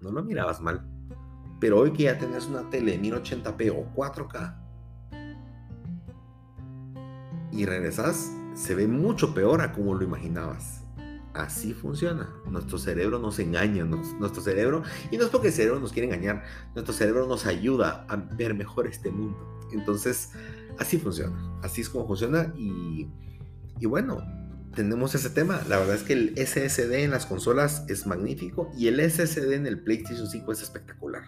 no 0.00 0.10
lo 0.10 0.24
mirabas 0.24 0.60
mal. 0.60 0.84
Pero 1.60 1.78
hoy 1.78 1.92
que 1.92 2.02
ya 2.02 2.18
tenés 2.18 2.46
una 2.46 2.68
tele 2.68 3.00
1080p 3.00 3.70
o 3.70 3.94
4K 3.94 4.58
y 7.52 7.66
regresas, 7.66 8.32
se 8.54 8.74
ve 8.74 8.88
mucho 8.88 9.32
peor 9.32 9.60
a 9.60 9.70
como 9.70 9.94
lo 9.94 10.02
imaginabas. 10.02 10.82
Así 11.34 11.72
funciona. 11.72 12.28
Nuestro 12.50 12.78
cerebro 12.78 13.20
nos 13.20 13.38
engaña, 13.38 13.84
nuestro 13.84 14.42
cerebro, 14.42 14.82
y 15.12 15.18
no 15.18 15.26
es 15.26 15.30
porque 15.30 15.46
el 15.46 15.54
cerebro 15.54 15.78
nos 15.78 15.92
quiere 15.92 16.08
engañar, 16.08 16.42
nuestro 16.74 16.92
cerebro 16.92 17.28
nos 17.28 17.46
ayuda 17.46 18.04
a 18.08 18.16
ver 18.16 18.54
mejor 18.54 18.88
este 18.88 19.12
mundo. 19.12 19.38
Entonces, 19.70 20.32
así 20.80 20.98
funciona, 20.98 21.60
así 21.62 21.82
es 21.82 21.88
como 21.88 22.08
funciona 22.08 22.52
y, 22.56 23.06
y 23.78 23.86
bueno, 23.86 24.20
tenemos 24.74 25.14
ese 25.14 25.30
tema. 25.30 25.62
La 25.68 25.78
verdad 25.78 25.96
es 25.96 26.02
que 26.02 26.12
el 26.12 26.34
SSD 26.36 27.04
en 27.04 27.10
las 27.10 27.26
consolas 27.26 27.84
es 27.88 28.06
magnífico 28.06 28.70
y 28.76 28.88
el 28.88 29.00
SSD 29.00 29.52
en 29.52 29.66
el 29.66 29.80
PlayStation 29.80 30.28
5 30.28 30.52
es 30.52 30.62
espectacular. 30.62 31.24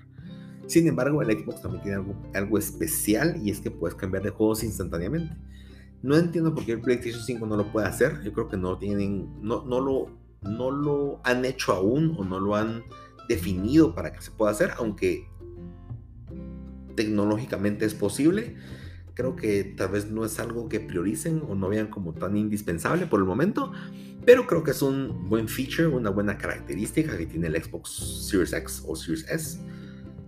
Sin 0.66 0.86
embargo, 0.86 1.22
el 1.22 1.38
Xbox 1.38 1.62
también 1.62 1.82
tiene 1.82 2.14
algo, 2.34 2.58
especial 2.58 3.40
y 3.42 3.50
es 3.50 3.60
que 3.60 3.70
puedes 3.70 3.94
cambiar 3.94 4.22
de 4.22 4.30
juegos 4.30 4.62
instantáneamente. 4.62 5.36
No 6.02 6.16
entiendo 6.16 6.54
por 6.54 6.64
qué 6.64 6.72
el 6.72 6.80
PlayStation 6.80 7.22
5 7.22 7.46
no 7.46 7.56
lo 7.56 7.70
puede 7.70 7.86
hacer. 7.86 8.22
Yo 8.22 8.32
creo 8.32 8.48
que 8.48 8.56
no 8.56 8.78
tienen, 8.78 9.28
no, 9.42 9.64
no, 9.64 9.80
lo, 9.80 10.16
no 10.42 10.70
lo 10.70 11.20
han 11.24 11.44
hecho 11.44 11.72
aún 11.72 12.14
o 12.18 12.24
no 12.24 12.40
lo 12.40 12.56
han 12.56 12.84
definido 13.28 13.94
para 13.94 14.12
que 14.12 14.20
se 14.20 14.30
pueda 14.30 14.52
hacer, 14.52 14.70
aunque 14.78 15.28
tecnológicamente 16.94 17.84
es 17.84 17.94
posible. 17.94 18.56
Creo 19.14 19.36
que 19.36 19.64
tal 19.64 19.90
vez 19.90 20.10
no 20.10 20.24
es 20.24 20.38
algo 20.38 20.68
que 20.68 20.80
prioricen 20.80 21.42
o 21.48 21.54
no 21.54 21.68
vean 21.68 21.88
como 21.88 22.14
tan 22.14 22.36
indispensable 22.36 23.06
por 23.06 23.20
el 23.20 23.26
momento, 23.26 23.72
pero 24.24 24.46
creo 24.46 24.62
que 24.62 24.70
es 24.70 24.82
un 24.82 25.28
buen 25.28 25.48
feature, 25.48 25.88
una 25.88 26.10
buena 26.10 26.38
característica 26.38 27.16
que 27.16 27.26
tiene 27.26 27.48
el 27.48 27.62
Xbox 27.62 28.28
Series 28.28 28.52
X 28.52 28.84
o 28.86 28.96
Series 28.96 29.28
S. 29.28 29.58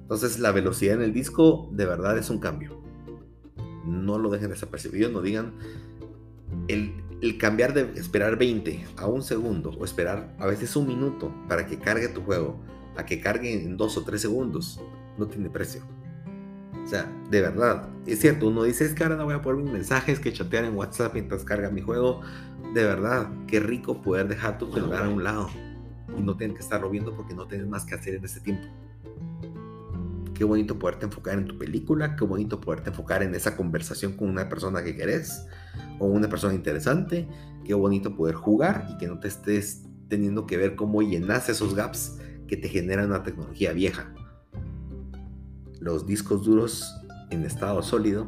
Entonces 0.03 0.39
la 0.39 0.53
velocidad 0.53 0.97
en 0.97 1.03
el 1.03 1.13
disco 1.13 1.71
de 1.73 1.87
verdad 1.87 2.19
es 2.19 2.29
un 2.29 2.39
cambio 2.39 2.85
no 3.85 4.19
lo 4.19 4.31
dejen 4.31 4.51
desapercibido, 4.51 5.11
no 5.11 5.21
digan 5.21 5.53
el, 6.69 6.93
cambiar 7.39 7.75
de 7.75 7.99
esperar 7.99 8.37
20 8.37 8.85
a 8.97 9.07
un 9.07 9.23
segundo 9.23 9.71
o 9.71 9.85
esperar 9.85 10.35
a 10.39 10.47
veces 10.47 10.77
un 10.77 10.87
minuto 10.87 11.33
para 11.49 11.67
que 11.67 11.79
cargue 11.79 12.09
tu 12.09 12.23
juego 12.23 12.61
a 12.97 13.05
que 13.05 13.21
cargue 13.21 13.53
en 13.65 13.77
dos 13.77 13.97
o 13.97 14.05
tres 14.05 14.21
segundos, 14.21 14.81
no 15.19 15.27
tiene 15.27 15.51
precio. 15.51 15.83
O 16.85 16.87
sea, 16.87 17.11
de 17.31 17.41
verdad, 17.41 17.89
es 18.07 18.21
cierto, 18.21 18.49
uno 18.49 18.65
dice, 18.65 18.85
es 18.85 18.95
que 18.95 19.03
ahora 19.03 19.17
no 19.17 19.25
voy 19.25 19.35
a 19.35 19.41
poner 19.41 19.63
mis 19.63 19.73
mensajes 19.73 20.21
que 20.21 20.33
chatear 20.33 20.65
en 20.65 20.77
WhatsApp 20.77 21.15
mientras 21.15 21.43
carga 21.43 21.71
mi 21.71 21.81
juego. 21.81 22.21
De 22.75 22.85
verdad, 22.85 23.31
qué 23.47 23.61
rico 23.61 24.03
poder 24.03 24.29
dejar 24.29 24.59
tu 24.59 24.71
celular 24.73 25.05
a 25.05 25.09
un 25.09 25.25
lado 25.25 25.49
y 26.17 26.21
no 26.21 26.37
tener 26.37 26.55
que 26.55 26.63
estarlo 26.63 26.91
viendo 26.91 27.17
porque 27.17 27.35
no 27.35 27.47
tienes 27.47 27.67
más 27.67 27.87
que 27.87 27.95
hacer 27.95 28.17
en 28.17 28.25
ese 28.25 28.41
tiempo. 28.41 28.67
Qué 30.35 30.45
bonito 30.45 30.79
poderte 30.79 31.07
enfocar 31.07 31.39
en 31.39 31.47
tu 31.47 31.57
película, 31.57 32.17
qué 32.17 32.25
bonito 32.25 32.61
poderte 32.61 32.91
enfocar 32.91 33.23
en 33.23 33.35
esa 33.35 33.57
conversación 33.57 34.15
con 34.15 34.29
una 34.29 34.49
persona 34.49 34.83
que 34.83 34.97
querés 34.97 35.47
o 36.01 36.07
una 36.07 36.29
persona 36.29 36.55
interesante, 36.55 37.29
qué 37.65 37.73
bonito 37.73 38.15
poder 38.17 38.35
jugar 38.35 38.89
y 38.91 38.99
que 38.99 39.07
no 39.07 39.21
te 39.21 39.29
estés 39.29 39.85
teniendo 40.09 40.47
que 40.47 40.57
ver 40.57 40.75
cómo 40.75 41.03
llenas 41.03 41.49
esos 41.49 41.75
gaps 41.75 42.19
que 42.49 42.57
te 42.57 42.69
generan 42.69 43.07
una 43.07 43.23
tecnología 43.23 43.73
vieja. 43.73 44.13
Los 45.85 46.07
discos 46.07 46.45
duros 46.45 46.93
en 47.31 47.45
estado 47.45 47.83
sólido 47.83 48.27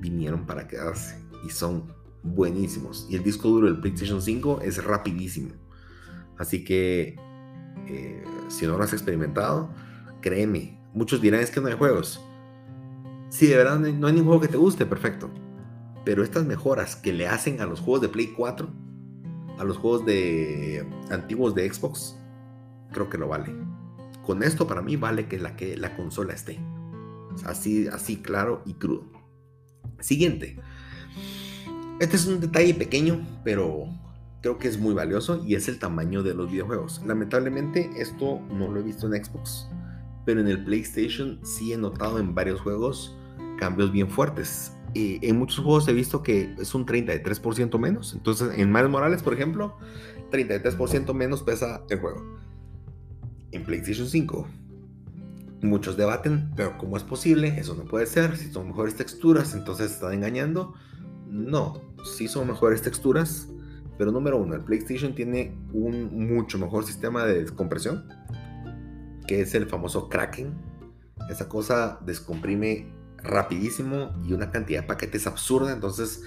vinieron 0.00 0.46
para 0.46 0.68
quedarse 0.68 1.20
y 1.44 1.50
son 1.50 1.92
buenísimos. 2.22 3.08
Y 3.10 3.16
el 3.16 3.24
disco 3.24 3.48
duro 3.48 3.66
del 3.66 3.80
PlayStation 3.80 4.22
5 4.22 4.60
es 4.62 4.82
rapidísimo. 4.84 5.50
Así 6.38 6.64
que 6.64 7.16
eh, 7.88 8.24
si 8.48 8.66
no 8.66 8.78
lo 8.78 8.84
has 8.84 8.92
experimentado, 8.92 9.68
créeme, 10.20 10.78
Muchos 10.94 11.20
dirán 11.20 11.40
es 11.40 11.50
que 11.50 11.60
no 11.60 11.68
hay 11.68 11.74
juegos. 11.74 12.20
Si 13.28 13.46
de 13.46 13.56
verdad 13.56 13.78
no 13.78 14.06
hay 14.06 14.12
ningún 14.12 14.28
juego 14.28 14.40
que 14.40 14.48
te 14.48 14.56
guste, 14.56 14.86
perfecto. 14.86 15.30
Pero 16.04 16.22
estas 16.22 16.46
mejoras 16.46 16.96
que 16.96 17.12
le 17.12 17.26
hacen 17.26 17.60
a 17.60 17.66
los 17.66 17.80
juegos 17.80 18.00
de 18.00 18.08
Play 18.08 18.32
4, 18.36 18.68
a 19.58 19.64
los 19.64 19.76
juegos 19.76 20.06
de 20.06 20.86
antiguos 21.10 21.54
de 21.54 21.72
Xbox, 21.72 22.16
creo 22.92 23.10
que 23.10 23.18
lo 23.18 23.28
vale. 23.28 23.54
Con 24.28 24.42
esto 24.42 24.66
para 24.66 24.82
mí 24.82 24.96
vale 24.96 25.26
que 25.26 25.38
la, 25.38 25.96
consola 25.96 26.34
esté. 26.34 26.60
Así, 27.46 27.88
así 27.88 28.18
claro 28.18 28.60
y 28.66 28.74
crudo. 28.74 29.10
Siguiente. 30.00 30.60
Este 31.98 32.16
es 32.16 32.26
un 32.26 32.38
detalle 32.38 32.74
pequeño, 32.74 33.26
pero 33.42 33.86
creo 34.42 34.58
que 34.58 34.68
es 34.68 34.78
muy 34.78 34.92
valioso 34.92 35.42
y 35.46 35.54
es 35.54 35.66
el 35.68 35.78
tamaño 35.78 36.22
de 36.22 36.34
los 36.34 36.50
videojuegos. 36.52 37.00
Lamentablemente 37.06 37.90
esto 37.96 38.40
no 38.52 38.70
lo 38.70 38.80
he 38.80 38.82
visto 38.82 39.06
en 39.06 39.24
Xbox 39.24 39.66
pero 40.28 40.42
en 40.42 40.48
el 40.48 40.62
PlayStation 40.62 41.40
sí 41.42 41.72
he 41.72 41.78
notado 41.78 42.18
en 42.18 42.34
varios 42.34 42.60
juegos 42.60 43.16
cambios 43.58 43.90
bien 43.90 44.10
fuertes. 44.10 44.74
en 44.94 45.38
muchos 45.38 45.64
juegos 45.64 45.88
he 45.88 45.94
visto 45.94 46.22
que 46.22 46.54
es 46.58 46.74
un 46.74 46.84
33% 46.84 47.78
menos. 47.78 48.12
Entonces, 48.12 48.50
en 48.58 48.70
Miles 48.70 48.90
Morales, 48.90 49.22
por 49.22 49.32
ejemplo, 49.32 49.78
33% 50.30 51.14
menos 51.14 51.42
pesa 51.42 51.82
el 51.88 52.00
juego. 52.00 52.22
En 53.52 53.64
PlayStation 53.64 54.06
5, 54.06 54.46
muchos 55.62 55.96
debaten, 55.96 56.50
pero 56.56 56.76
¿cómo 56.78 56.96
es 56.96 57.02
posible? 57.02 57.58
Eso 57.58 57.74
no 57.74 57.84
puede 57.84 58.06
ser. 58.06 58.36
Si 58.36 58.52
son 58.52 58.68
mejores 58.68 58.94
texturas, 58.94 59.54
entonces 59.54 59.92
están 59.92 60.12
engañando. 60.12 60.74
No, 61.26 61.80
sí 62.16 62.28
son 62.28 62.46
mejores 62.48 62.82
texturas, 62.82 63.48
pero 63.96 64.12
número 64.12 64.38
uno, 64.38 64.54
el 64.54 64.62
PlayStation 64.62 65.14
tiene 65.14 65.56
un 65.72 66.28
mucho 66.28 66.58
mejor 66.58 66.84
sistema 66.84 67.24
de 67.24 67.40
descompresión, 67.42 68.08
que 69.26 69.40
es 69.40 69.54
el 69.54 69.66
famoso 69.66 70.08
Kraken. 70.08 70.54
Esa 71.28 71.48
cosa 71.48 71.98
descomprime 72.06 72.92
rapidísimo 73.18 74.12
y 74.24 74.32
una 74.32 74.50
cantidad 74.50 74.82
de 74.82 74.86
paquetes 74.86 75.26
absurda. 75.26 75.72
Entonces, 75.72 76.22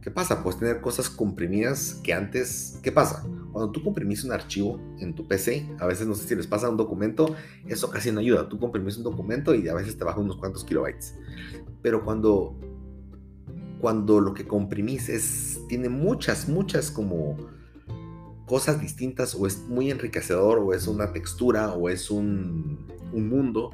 ¿qué 0.00 0.10
pasa? 0.10 0.42
Puedes 0.42 0.60
tener 0.60 0.80
cosas 0.80 1.10
comprimidas 1.10 2.00
que 2.02 2.14
antes... 2.14 2.78
¿Qué 2.82 2.92
pasa? 2.92 3.24
Cuando 3.56 3.72
tú 3.72 3.82
comprimís 3.82 4.22
un 4.22 4.32
archivo 4.32 4.78
en 4.98 5.14
tu 5.14 5.26
PC, 5.26 5.66
a 5.78 5.86
veces 5.86 6.06
no 6.06 6.14
sé 6.14 6.28
si 6.28 6.36
les 6.36 6.46
pasa 6.46 6.68
un 6.68 6.76
documento, 6.76 7.34
eso 7.66 7.88
casi 7.88 8.12
no 8.12 8.20
ayuda. 8.20 8.50
Tú 8.50 8.58
comprimís 8.58 8.98
un 8.98 9.04
documento 9.04 9.54
y 9.54 9.66
a 9.66 9.72
veces 9.72 9.96
te 9.96 10.04
baja 10.04 10.20
unos 10.20 10.36
cuantos 10.36 10.62
kilobytes. 10.62 11.14
Pero 11.80 12.04
cuando, 12.04 12.54
cuando 13.80 14.20
lo 14.20 14.34
que 14.34 14.46
comprimís 14.46 15.08
es, 15.08 15.58
tiene 15.70 15.88
muchas, 15.88 16.50
muchas 16.50 16.90
como 16.90 17.38
cosas 18.44 18.78
distintas 18.78 19.34
o 19.34 19.46
es 19.46 19.62
muy 19.66 19.90
enriquecedor 19.90 20.58
o 20.58 20.74
es 20.74 20.86
una 20.86 21.14
textura 21.14 21.72
o 21.72 21.88
es 21.88 22.10
un, 22.10 22.86
un 23.14 23.28
mundo, 23.30 23.70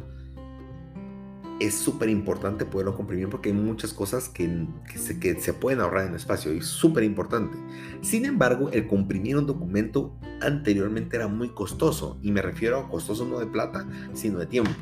es 1.63 1.75
súper 1.75 2.09
importante 2.09 2.65
poderlo 2.65 2.97
comprimir 2.97 3.29
porque 3.29 3.51
hay 3.51 3.55
muchas 3.55 3.93
cosas 3.93 4.29
que, 4.29 4.67
se, 4.97 5.21
que 5.21 5.41
se 5.41 5.55
pueden 5.55 5.81
ahorrar 5.81 6.09
en 6.09 6.17
espacio 6.17 6.53
y 6.53 6.59
es 6.59 6.67
súper 6.67 7.05
importante. 7.05 7.57
Sin 8.01 8.25
embargo, 8.25 8.71
el 8.73 8.89
comprimir 8.89 9.37
un 9.37 9.47
documento 9.47 10.17
anteriormente 10.41 11.17
era 11.17 11.29
muy 11.29 11.51
costoso 11.51 12.19
y 12.21 12.33
me 12.33 12.43
refiero 12.43 12.79
a 12.79 12.89
costoso 12.89 13.25
no 13.25 13.39
de 13.39 13.47
plata, 13.47 13.87
sino 14.13 14.41
de 14.41 14.47
tiempo. 14.47 14.73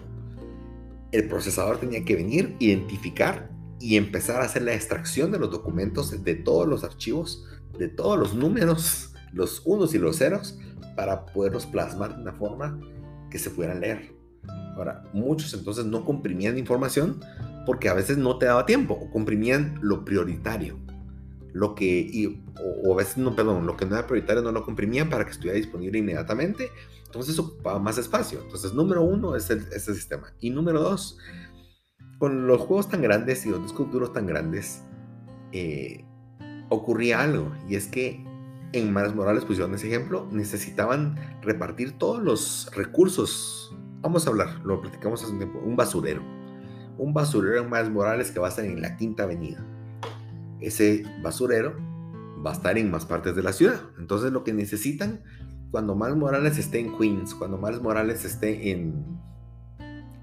El 1.12 1.28
procesador 1.28 1.78
tenía 1.78 2.02
que 2.02 2.16
venir, 2.16 2.56
identificar 2.60 3.50
y 3.78 3.96
empezar 3.96 4.40
a 4.40 4.44
hacer 4.44 4.62
la 4.62 4.72
extracción 4.72 5.32
de 5.32 5.38
los 5.38 5.50
documentos, 5.50 6.24
de 6.24 6.34
todos 6.34 6.66
los 6.66 6.82
archivos, 6.82 7.44
de 7.78 7.88
todos 7.88 8.18
los 8.18 8.34
números, 8.34 9.12
los 9.32 9.60
unos 9.66 9.94
y 9.94 9.98
los 9.98 10.16
ceros, 10.16 10.58
para 10.96 11.26
poderlos 11.26 11.66
plasmar 11.66 12.16
de 12.16 12.22
una 12.22 12.32
forma 12.32 12.80
que 13.30 13.38
se 13.38 13.50
pudieran 13.50 13.80
leer. 13.80 14.19
Ahora, 14.76 15.04
muchos 15.12 15.52
entonces 15.54 15.84
no 15.84 16.04
comprimían 16.04 16.58
información 16.58 17.20
porque 17.66 17.88
a 17.88 17.94
veces 17.94 18.18
no 18.18 18.38
te 18.38 18.46
daba 18.46 18.66
tiempo 18.66 18.94
o 18.94 19.10
comprimían 19.10 19.78
lo 19.82 20.04
prioritario. 20.04 20.78
Lo 21.52 21.74
que, 21.74 22.40
o, 22.84 22.94
a 22.94 22.96
veces 22.96 23.18
no, 23.18 23.34
perdón, 23.34 23.66
lo 23.66 23.76
que 23.76 23.84
no 23.84 23.96
era 23.96 24.06
prioritario 24.06 24.42
no 24.42 24.52
lo 24.52 24.64
comprimían 24.64 25.10
para 25.10 25.24
que 25.24 25.32
estuviera 25.32 25.56
disponible 25.56 25.98
inmediatamente. 25.98 26.70
Entonces 27.06 27.38
ocupaba 27.38 27.78
más 27.78 27.98
espacio. 27.98 28.40
Entonces, 28.42 28.72
número 28.72 29.02
uno 29.02 29.34
es 29.34 29.50
el, 29.50 29.62
sistema. 29.80 30.32
Y 30.40 30.50
número 30.50 30.80
dos, 30.80 31.18
con 32.18 32.46
los 32.46 32.60
juegos 32.60 32.88
tan 32.88 33.02
grandes 33.02 33.44
y 33.46 33.50
los 33.50 33.62
discos 33.62 33.90
duros 33.90 34.12
tan 34.12 34.26
grandes, 34.26 34.82
eh, 35.52 36.04
ocurría 36.68 37.20
algo. 37.20 37.52
Y 37.68 37.74
es 37.74 37.88
que 37.88 38.24
en 38.72 38.92
Mares 38.92 39.14
Morales 39.14 39.44
pusieron 39.44 39.74
ese 39.74 39.88
ejemplo, 39.88 40.28
necesitaban 40.30 41.16
repartir 41.42 41.98
todos 41.98 42.22
los 42.22 42.70
recursos 42.74 43.74
Vamos 44.02 44.26
a 44.26 44.30
hablar, 44.30 44.60
lo 44.64 44.80
platicamos 44.80 45.22
hace 45.22 45.32
un 45.32 45.38
tiempo, 45.38 45.58
un 45.58 45.76
basurero. 45.76 46.22
Un 46.96 47.12
basurero 47.12 47.62
en 47.62 47.70
Miles 47.70 47.90
Morales 47.90 48.30
que 48.30 48.40
va 48.40 48.46
a 48.46 48.50
estar 48.50 48.64
en 48.64 48.80
la 48.80 48.96
Quinta 48.96 49.24
Avenida. 49.24 49.64
Ese 50.58 51.04
basurero 51.22 51.76
va 52.44 52.50
a 52.50 52.54
estar 52.54 52.78
en 52.78 52.90
más 52.90 53.04
partes 53.04 53.36
de 53.36 53.42
la 53.42 53.52
ciudad. 53.52 53.80
Entonces 53.98 54.32
lo 54.32 54.42
que 54.42 54.54
necesitan 54.54 55.22
cuando 55.70 55.94
Miles 55.94 56.16
Morales 56.16 56.58
esté 56.58 56.80
en 56.80 56.96
Queens, 56.96 57.34
cuando 57.34 57.58
Miles 57.58 57.82
Morales 57.82 58.24
esté 58.24 58.70
en, 58.70 59.04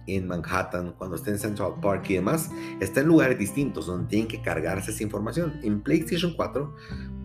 en 0.07 0.28
Manhattan, 0.28 0.93
cuando 0.97 1.15
esté 1.15 1.32
en 1.32 1.39
Central 1.39 1.75
Park 1.82 2.09
y 2.09 2.15
demás, 2.15 2.49
está 2.80 3.01
en 3.01 3.07
lugares 3.07 3.38
distintos 3.38 3.86
donde 3.86 4.07
tienen 4.07 4.28
que 4.28 4.41
cargarse 4.41 4.91
esa 4.91 5.03
información. 5.03 5.59
En 5.63 5.82
PlayStation 5.82 6.34
4, 6.36 6.75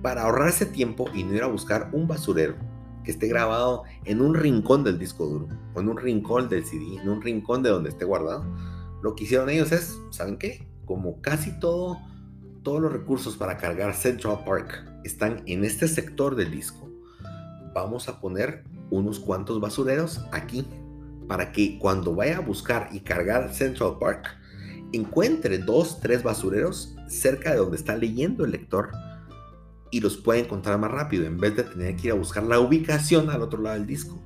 para 0.02 0.22
ahorrarse 0.22 0.66
tiempo 0.66 1.06
y 1.14 1.24
no 1.24 1.34
ir 1.34 1.42
a 1.42 1.46
buscar 1.46 1.88
un 1.92 2.06
basurero, 2.06 2.56
que 3.04 3.10
esté 3.10 3.28
grabado 3.28 3.84
en 4.04 4.20
un 4.20 4.34
rincón 4.34 4.84
del 4.84 4.98
disco 4.98 5.26
duro, 5.26 5.48
o 5.74 5.80
en 5.80 5.88
un 5.88 5.96
rincón 5.96 6.48
del 6.48 6.64
CD, 6.64 6.96
en 7.00 7.08
un 7.08 7.22
rincón 7.22 7.62
de 7.62 7.70
donde 7.70 7.90
esté 7.90 8.04
guardado. 8.04 8.44
Lo 9.02 9.14
que 9.14 9.24
hicieron 9.24 9.50
ellos 9.50 9.72
es, 9.72 9.98
¿saben 10.10 10.36
qué? 10.36 10.66
Como 10.84 11.20
casi 11.20 11.58
todo, 11.58 11.98
todos 12.62 12.80
los 12.80 12.92
recursos 12.92 13.36
para 13.36 13.56
cargar 13.56 13.94
Central 13.94 14.44
Park 14.44 14.88
están 15.04 15.42
en 15.46 15.64
este 15.64 15.88
sector 15.88 16.36
del 16.36 16.50
disco, 16.50 16.88
vamos 17.74 18.08
a 18.08 18.20
poner 18.20 18.64
unos 18.90 19.18
cuantos 19.18 19.60
basureros 19.60 20.20
aquí 20.32 20.66
para 21.26 21.52
que 21.52 21.78
cuando 21.78 22.14
vaya 22.14 22.38
a 22.38 22.40
buscar 22.40 22.88
y 22.92 23.00
cargar 23.00 23.52
Central 23.54 23.96
Park, 23.98 24.36
encuentre 24.92 25.58
dos, 25.58 26.00
tres 26.00 26.22
basureros 26.22 26.94
cerca 27.08 27.52
de 27.52 27.56
donde 27.56 27.76
está 27.76 27.96
leyendo 27.96 28.44
el 28.44 28.52
lector 28.52 28.90
y 29.92 30.00
los 30.00 30.16
puede 30.16 30.40
encontrar 30.40 30.80
más 30.80 30.90
rápido 30.90 31.26
en 31.26 31.36
vez 31.36 31.54
de 31.54 31.62
tener 31.62 31.94
que 31.94 32.08
ir 32.08 32.12
a 32.12 32.16
buscar 32.16 32.42
la 32.42 32.58
ubicación 32.58 33.30
al 33.30 33.42
otro 33.42 33.62
lado 33.62 33.76
del 33.76 33.86
disco. 33.86 34.20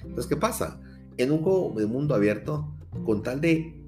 Entonces, 0.00 0.26
¿qué 0.26 0.36
pasa? 0.36 0.80
En 1.18 1.32
un 1.32 1.42
juego 1.42 1.74
de 1.76 1.86
mundo 1.86 2.14
abierto, 2.14 2.72
con 3.04 3.22
tal 3.22 3.40
de 3.40 3.82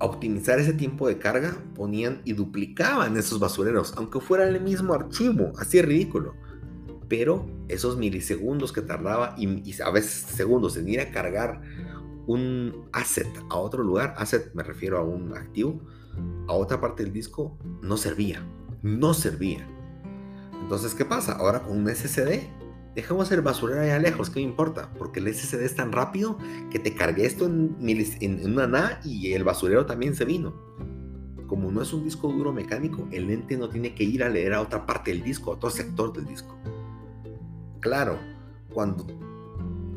optimizar 0.00 0.58
ese 0.58 0.72
tiempo 0.72 1.06
de 1.06 1.18
carga, 1.18 1.56
ponían 1.76 2.20
y 2.24 2.32
duplicaban 2.32 3.16
esos 3.16 3.38
basureros, 3.38 3.94
aunque 3.96 4.20
fuera 4.20 4.46
el 4.46 4.60
mismo 4.60 4.92
archivo, 4.92 5.52
así 5.56 5.78
es 5.78 5.84
ridículo. 5.84 6.34
Pero 7.08 7.46
esos 7.68 7.96
milisegundos 7.96 8.72
que 8.72 8.82
tardaba 8.82 9.36
y, 9.38 9.46
y 9.70 9.80
a 9.82 9.90
veces 9.90 10.10
segundos 10.34 10.76
en 10.76 10.88
ir 10.88 11.00
a 11.00 11.12
cargar 11.12 11.62
un 12.26 12.88
asset 12.92 13.28
a 13.50 13.56
otro 13.56 13.84
lugar, 13.84 14.14
asset 14.16 14.52
me 14.54 14.64
refiero 14.64 14.98
a 14.98 15.04
un 15.04 15.36
activo, 15.36 15.80
a 16.48 16.54
otra 16.54 16.80
parte 16.80 17.04
del 17.04 17.12
disco, 17.12 17.56
no 17.82 17.96
servía, 17.96 18.44
no 18.82 19.14
servía. 19.14 19.68
Entonces, 20.62 20.94
¿qué 20.94 21.04
pasa? 21.04 21.32
Ahora 21.32 21.62
con 21.62 21.76
un 21.76 21.88
SSD, 21.88 22.48
dejamos 22.94 23.30
el 23.32 23.42
basurero 23.42 23.80
allá 23.80 23.98
lejos, 23.98 24.30
¿qué 24.30 24.40
me 24.40 24.46
importa? 24.46 24.90
Porque 24.96 25.20
el 25.20 25.32
SSD 25.32 25.62
es 25.62 25.74
tan 25.74 25.92
rápido 25.92 26.38
que 26.70 26.78
te 26.78 26.94
cargué 26.94 27.26
esto 27.26 27.46
en, 27.46 27.76
una 28.44 28.66
NA 28.66 29.00
y 29.04 29.32
el 29.32 29.44
basurero 29.44 29.86
también 29.86 30.14
se 30.14 30.24
vino. 30.24 30.54
Como 31.46 31.70
no 31.70 31.82
es 31.82 31.92
un 31.92 32.04
disco 32.04 32.32
duro 32.32 32.52
mecánico, 32.52 33.08
el 33.12 33.26
lente 33.26 33.58
no 33.58 33.68
tiene 33.68 33.94
que 33.94 34.04
ir 34.04 34.24
a 34.24 34.28
leer 34.28 34.54
a 34.54 34.62
otra 34.62 34.86
parte 34.86 35.10
del 35.10 35.22
disco, 35.22 35.50
a 35.50 35.54
otro 35.56 35.68
sector 35.68 36.12
del 36.12 36.26
disco. 36.26 36.56
Claro, 37.80 38.18
cuando 38.72 39.06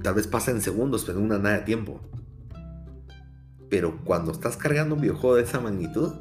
tal 0.03 0.15
vez 0.15 0.27
pasa 0.27 0.51
en 0.51 0.61
segundos, 0.61 1.05
pero 1.05 1.19
en 1.19 1.25
una 1.25 1.37
nada 1.37 1.59
de 1.59 1.63
tiempo. 1.63 2.01
Pero 3.69 3.99
cuando 4.03 4.31
estás 4.31 4.57
cargando 4.57 4.95
un 4.95 5.01
videojuego 5.01 5.35
de 5.35 5.43
esa 5.43 5.59
magnitud, 5.59 6.13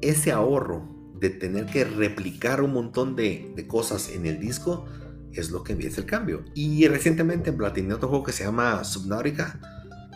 ese 0.00 0.32
ahorro 0.32 0.97
de 1.20 1.30
tener 1.30 1.66
que 1.66 1.84
replicar 1.84 2.62
un 2.62 2.72
montón 2.72 3.16
de, 3.16 3.66
cosas 3.68 4.10
en 4.10 4.26
el 4.26 4.38
disco 4.38 4.86
es 5.32 5.50
lo 5.50 5.62
que 5.62 5.72
empieza 5.72 6.00
el 6.00 6.06
cambio. 6.06 6.44
Y 6.54 6.86
recientemente 6.88 7.52
platiné 7.52 7.94
otro 7.94 8.08
juego 8.08 8.24
que 8.24 8.32
se 8.32 8.44
llama 8.44 8.82
Subnautica, 8.84 9.60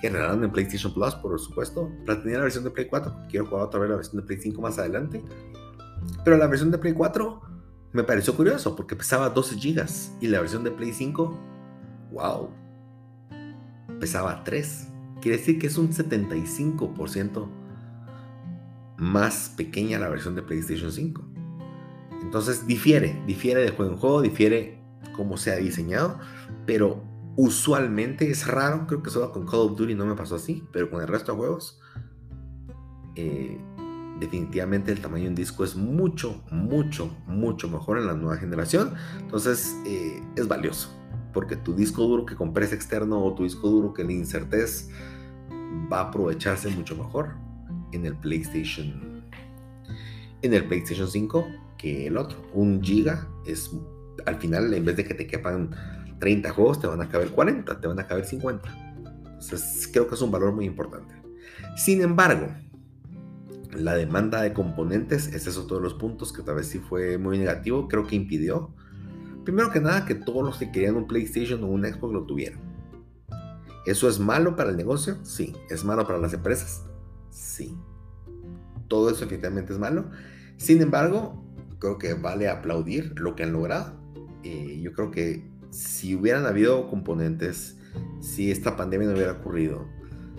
que 0.00 0.10
regalaron 0.10 0.42
en 0.44 0.50
PlayStation 0.50 0.92
Plus, 0.94 1.14
por 1.16 1.38
supuesto. 1.38 1.90
Platiné 2.04 2.34
la 2.34 2.42
versión 2.42 2.64
de 2.64 2.70
Play 2.70 2.86
4, 2.88 3.16
quiero 3.28 3.46
jugar 3.46 3.64
otra 3.64 3.80
vez 3.80 3.90
la 3.90 3.96
versión 3.96 4.20
de 4.20 4.26
Play 4.26 4.38
5 4.40 4.62
más 4.62 4.78
adelante. 4.78 5.22
Pero 6.24 6.36
la 6.36 6.46
versión 6.46 6.70
de 6.70 6.78
Play 6.78 6.92
4 6.92 7.40
me 7.92 8.04
pareció 8.04 8.34
curioso 8.34 8.74
porque 8.74 8.96
pesaba 8.96 9.28
12 9.30 9.56
GB 9.56 9.86
y 10.20 10.28
la 10.28 10.40
versión 10.40 10.64
de 10.64 10.70
Play 10.70 10.92
5, 10.92 11.38
wow, 12.12 12.48
pesaba 14.00 14.42
3. 14.44 14.88
Quiere 15.20 15.38
decir 15.38 15.58
que 15.58 15.68
es 15.68 15.78
un 15.78 15.92
75% 15.92 17.61
más 18.96 19.52
pequeña 19.56 19.98
la 19.98 20.08
versión 20.08 20.34
de 20.34 20.42
PlayStation 20.42 20.92
5. 20.92 21.22
Entonces 22.22 22.66
difiere, 22.66 23.22
difiere 23.26 23.62
de 23.62 23.70
juego 23.70 23.92
en 23.92 23.98
juego, 23.98 24.22
difiere 24.22 24.82
cómo 25.14 25.36
se 25.36 25.52
ha 25.52 25.56
diseñado, 25.56 26.18
pero 26.66 27.02
usualmente 27.36 28.30
es 28.30 28.46
raro, 28.46 28.86
creo 28.86 29.02
que 29.02 29.10
solo 29.10 29.32
con 29.32 29.46
Call 29.46 29.60
of 29.60 29.76
Duty 29.76 29.94
no 29.94 30.06
me 30.06 30.14
pasó 30.14 30.36
así, 30.36 30.64
pero 30.72 30.90
con 30.90 31.00
el 31.02 31.08
resto 31.08 31.32
de 31.32 31.38
juegos, 31.38 31.80
eh, 33.16 33.58
definitivamente 34.20 34.92
el 34.92 35.00
tamaño 35.00 35.24
de 35.24 35.30
un 35.30 35.34
disco 35.34 35.64
es 35.64 35.74
mucho, 35.74 36.42
mucho, 36.50 37.14
mucho 37.26 37.68
mejor 37.68 37.98
en 37.98 38.06
la 38.06 38.14
nueva 38.14 38.36
generación. 38.36 38.94
Entonces 39.20 39.76
eh, 39.84 40.22
es 40.36 40.46
valioso, 40.46 40.90
porque 41.32 41.56
tu 41.56 41.74
disco 41.74 42.02
duro 42.04 42.24
que 42.24 42.36
compres 42.36 42.72
externo 42.72 43.22
o 43.22 43.34
tu 43.34 43.42
disco 43.42 43.68
duro 43.68 43.92
que 43.92 44.04
le 44.04 44.12
insertes 44.12 44.90
va 45.92 45.98
a 45.98 46.08
aprovecharse 46.08 46.70
mucho 46.70 46.96
mejor 46.96 47.51
en 47.92 48.06
el 48.06 48.16
PlayStation 48.16 49.22
en 50.42 50.54
el 50.54 50.64
PlayStation 50.66 51.08
5 51.08 51.46
que 51.78 52.06
el 52.08 52.16
otro. 52.16 52.38
Un 52.52 52.82
giga 52.82 53.28
es 53.46 53.70
al 54.26 54.36
final 54.36 54.72
en 54.74 54.84
vez 54.84 54.96
de 54.96 55.04
que 55.04 55.14
te 55.14 55.26
quepan 55.26 55.70
30 56.18 56.50
juegos 56.50 56.80
te 56.80 56.86
van 56.86 57.00
a 57.00 57.08
caber 57.08 57.30
40, 57.30 57.80
te 57.80 57.86
van 57.86 57.98
a 57.98 58.06
caber 58.06 58.24
50. 58.24 58.68
Entonces 59.16 59.88
creo 59.92 60.06
que 60.06 60.14
es 60.14 60.22
un 60.22 60.30
valor 60.30 60.52
muy 60.52 60.66
importante. 60.66 61.14
Sin 61.76 62.02
embargo, 62.02 62.48
La 63.74 63.94
demanda 63.94 64.42
de 64.42 64.52
componentes, 64.52 65.28
es 65.28 65.56
otro 65.56 65.78
de 65.78 65.82
los 65.82 65.94
puntos 65.94 66.30
que 66.30 66.42
tal 66.42 66.56
vez 66.56 66.66
sí 66.66 66.78
fue 66.78 67.16
muy 67.16 67.38
negativo, 67.38 67.88
creo 67.88 68.06
que 68.06 68.16
impidió. 68.16 68.70
Primero 69.44 69.70
que 69.70 69.80
nada, 69.80 70.04
que 70.04 70.14
todos 70.14 70.44
los 70.44 70.58
que 70.58 70.70
querían 70.70 70.94
un 70.96 71.06
PlayStation 71.06 71.64
o 71.64 71.68
un 71.68 71.82
Xbox 71.82 72.12
lo 72.12 72.24
tuvieran. 72.24 72.60
¿Eso 73.86 74.10
es 74.10 74.20
malo 74.20 74.56
para 74.56 74.68
el 74.68 74.76
negocio? 74.76 75.16
Sí. 75.24 75.56
¿Es 75.70 75.84
malo 75.84 76.06
para 76.06 76.18
las 76.18 76.34
empresas? 76.34 76.84
Sí. 77.32 77.76
Todo 78.88 79.10
eso 79.10 79.24
efectivamente 79.24 79.72
es 79.72 79.78
malo. 79.78 80.10
Sin 80.58 80.80
embargo, 80.82 81.42
creo 81.78 81.98
que 81.98 82.14
vale 82.14 82.48
aplaudir 82.48 83.18
lo 83.18 83.34
que 83.34 83.42
han 83.42 83.52
logrado. 83.52 83.98
Eh, 84.44 84.80
yo 84.80 84.92
creo 84.92 85.10
que 85.10 85.50
si 85.70 86.14
hubieran 86.14 86.46
habido 86.46 86.88
componentes, 86.88 87.78
si 88.20 88.50
esta 88.50 88.76
pandemia 88.76 89.08
no 89.08 89.14
hubiera 89.14 89.32
ocurrido, 89.32 89.88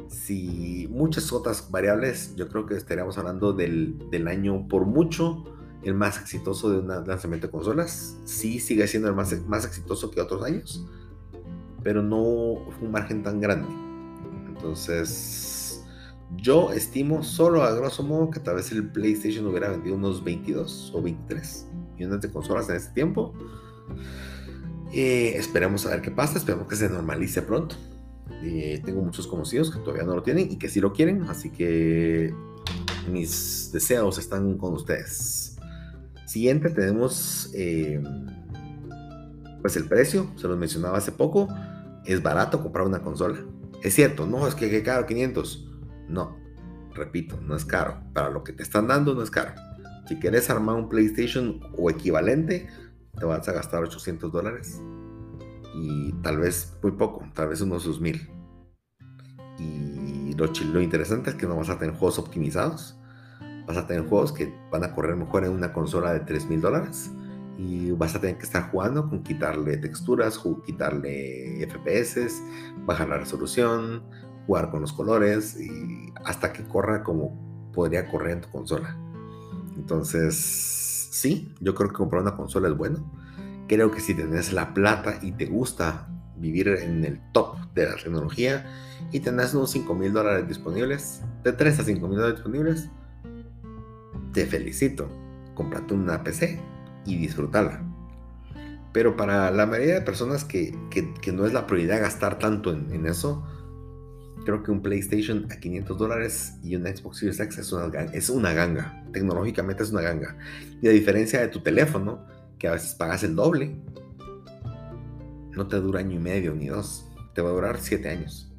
si 0.07 0.87
muchas 0.91 1.33
otras 1.33 1.71
variables, 1.71 2.35
yo 2.35 2.47
creo 2.47 2.65
que 2.65 2.75
estaríamos 2.75 3.17
hablando 3.17 3.53
del, 3.53 4.27
año 4.27 4.67
por 4.67 4.85
mucho 4.85 5.43
el 5.81 5.95
más 5.95 6.19
exitoso 6.19 6.69
de 6.69 6.79
un 6.79 6.87
lanzamiento 6.87 7.47
de 7.47 7.51
consolas. 7.51 8.17
Sí 8.23 8.59
sigue 8.59 8.87
siendo 8.87 9.09
el 9.09 9.15
más, 9.15 9.35
más 9.47 9.65
exitoso 9.65 10.11
que 10.11 10.21
otros 10.21 10.43
años, 10.43 10.85
pero 11.83 12.03
no 12.03 12.71
fue 12.77 12.87
un 12.87 12.91
margen 12.91 13.23
tan 13.23 13.41
grande. 13.41 13.67
Entonces, 14.47 15.62
yo 16.37 16.71
estimo 16.71 17.23
solo 17.23 17.63
a 17.63 17.71
grosso 17.73 18.03
modo 18.03 18.29
que 18.29 18.39
tal 18.39 18.55
vez 18.55 18.71
el 18.71 18.89
PlayStation 18.89 19.45
hubiera 19.47 19.69
vendido 19.69 19.95
unos 19.95 20.23
22 20.23 20.91
o 20.93 21.01
23 21.01 21.67
millones 21.95 22.21
de 22.21 22.31
consolas 22.31 22.69
en 22.69 22.75
este 22.75 22.93
tiempo. 22.93 23.33
Eh, 24.93 25.33
esperemos 25.37 25.85
a 25.85 25.89
ver 25.89 26.01
qué 26.01 26.11
pasa, 26.11 26.37
esperemos 26.37 26.67
que 26.67 26.75
se 26.75 26.89
normalice 26.89 27.41
pronto. 27.41 27.75
Eh, 28.43 28.81
tengo 28.83 29.01
muchos 29.01 29.27
conocidos 29.27 29.71
que 29.71 29.79
todavía 29.79 30.03
no 30.03 30.15
lo 30.15 30.23
tienen 30.23 30.51
y 30.51 30.57
que 30.57 30.69
sí 30.69 30.79
lo 30.79 30.93
quieren, 30.93 31.23
así 31.23 31.49
que 31.49 32.33
mis 33.11 33.71
deseos 33.71 34.17
están 34.17 34.57
con 34.57 34.73
ustedes. 34.73 35.57
Siguiente 36.25 36.69
tenemos 36.69 37.51
eh, 37.53 38.01
pues 39.61 39.77
el 39.77 39.85
precio, 39.85 40.31
se 40.35 40.47
los 40.47 40.57
mencionaba 40.57 40.97
hace 40.97 41.11
poco, 41.11 41.47
es 42.05 42.21
barato 42.21 42.61
comprar 42.61 42.85
una 42.85 43.01
consola. 43.01 43.39
Es 43.81 43.95
cierto, 43.95 44.25
no, 44.25 44.47
es 44.47 44.55
que, 44.55 44.69
que 44.69 44.83
caro 44.83 45.05
500. 45.05 45.72
No, 46.13 46.37
repito, 46.93 47.39
no 47.41 47.55
es 47.55 47.65
caro. 47.65 47.99
Para 48.13 48.29
lo 48.29 48.43
que 48.43 48.53
te 48.53 48.61
están 48.61 48.87
dando 48.87 49.15
no 49.15 49.23
es 49.23 49.31
caro. 49.31 49.53
Si 50.07 50.17
quieres 50.17 50.49
armar 50.49 50.75
un 50.75 50.89
PlayStation 50.89 51.59
o 51.77 51.89
equivalente, 51.89 52.67
te 53.17 53.25
vas 53.25 53.47
a 53.47 53.53
gastar 53.53 53.83
800 53.83 54.31
dólares. 54.31 54.79
Y 55.75 56.13
tal 56.21 56.37
vez 56.37 56.77
muy 56.83 56.91
poco, 56.91 57.25
tal 57.33 57.49
vez 57.49 57.61
unos 57.61 57.85
2000. 57.85 58.29
Y 59.57 60.33
lo, 60.35 60.45
lo 60.45 60.81
interesante 60.81 61.31
es 61.31 61.35
que 61.35 61.47
no 61.47 61.55
vas 61.55 61.69
a 61.69 61.79
tener 61.79 61.95
juegos 61.95 62.19
optimizados. 62.19 62.95
Vas 63.65 63.77
a 63.77 63.87
tener 63.87 64.07
juegos 64.07 64.33
que 64.33 64.53
van 64.71 64.83
a 64.83 64.93
correr 64.93 65.15
mejor 65.15 65.45
en 65.45 65.51
una 65.51 65.73
consola 65.73 66.13
de 66.13 66.19
3000 66.19 66.61
dólares. 66.61 67.11
Y 67.57 67.91
vas 67.91 68.15
a 68.15 68.21
tener 68.21 68.37
que 68.37 68.43
estar 68.43 68.69
jugando 68.69 69.09
con 69.09 69.23
quitarle 69.23 69.77
texturas, 69.77 70.39
quitarle 70.65 71.67
FPS, 71.67 72.41
bajar 72.85 73.09
la 73.09 73.17
resolución, 73.17 74.03
jugar 74.45 74.71
con 74.71 74.81
los 74.81 74.93
colores 74.93 75.59
y 75.59 76.13
hasta 76.25 76.53
que 76.53 76.63
corra 76.63 77.03
como 77.03 77.71
podría 77.73 78.07
correr 78.09 78.33
en 78.33 78.41
tu 78.41 78.49
consola. 78.49 78.95
Entonces, 79.75 80.35
sí, 81.11 81.53
yo 81.59 81.73
creo 81.75 81.89
que 81.89 81.95
comprar 81.95 82.21
una 82.21 82.35
consola 82.35 82.67
es 82.67 82.77
bueno. 82.77 83.11
Creo 83.67 83.91
que 83.91 83.99
si 83.99 84.13
tenés 84.13 84.53
la 84.53 84.73
plata 84.73 85.19
y 85.21 85.31
te 85.31 85.45
gusta 85.45 86.07
vivir 86.35 86.67
en 86.67 87.05
el 87.05 87.19
top 87.31 87.57
de 87.73 87.85
la 87.85 87.95
tecnología 87.95 88.65
y 89.11 89.19
tenés 89.21 89.53
unos 89.53 89.71
5 89.71 89.95
mil 89.95 90.13
dólares 90.13 90.47
disponibles, 90.47 91.21
de 91.43 91.53
3 91.53 91.79
a 91.79 91.83
5 91.83 92.07
mil 92.07 92.17
dólares 92.17 92.37
disponibles, 92.37 92.89
te 94.33 94.45
felicito. 94.45 95.09
Comprate 95.55 95.93
una 95.93 96.23
PC 96.23 96.59
y 97.05 97.17
disfrútala. 97.17 97.83
Pero 98.91 99.15
para 99.15 99.49
la 99.51 99.65
mayoría 99.65 99.95
de 99.95 100.01
personas 100.01 100.43
que, 100.43 100.75
no 101.33 101.45
es 101.45 101.53
la 101.53 101.65
prioridad 101.65 102.01
gastar 102.01 102.37
tanto 102.37 102.71
en 102.71 103.05
eso, 103.05 103.43
Creo 104.45 104.61
que 104.61 104.71
un 104.71 104.81
PlayStation 104.81 105.47
a 105.51 105.57
500 105.57 105.97
dólares 105.97 106.53
y 106.63 106.75
un 106.75 106.83
Xbox 106.83 107.17
Series 107.19 107.39
X 107.39 107.59
es 107.59 107.71
una, 107.71 108.03
es 108.13 108.29
una 108.29 108.53
ganga. 108.53 109.03
Tecnológicamente 109.13 109.83
es 109.83 109.91
una 109.91 110.01
ganga. 110.01 110.37
Y 110.81 110.87
a 110.87 110.91
diferencia 110.91 111.39
de 111.39 111.47
tu 111.47 111.61
teléfono, 111.61 112.25
que 112.59 112.67
a 112.67 112.73
veces 112.73 112.93
pagas 112.95 113.23
el 113.23 113.35
doble, 113.35 113.75
no 115.51 115.67
te 115.67 115.77
dura 115.77 115.99
año 115.99 116.15
y 116.15 116.19
medio 116.19 116.53
ni 116.53 116.67
dos. 116.67 117.05
Te 117.33 117.41
va 117.41 117.49
a 117.49 117.53
durar 117.53 117.79
7 117.79 118.09
años. 118.09 118.51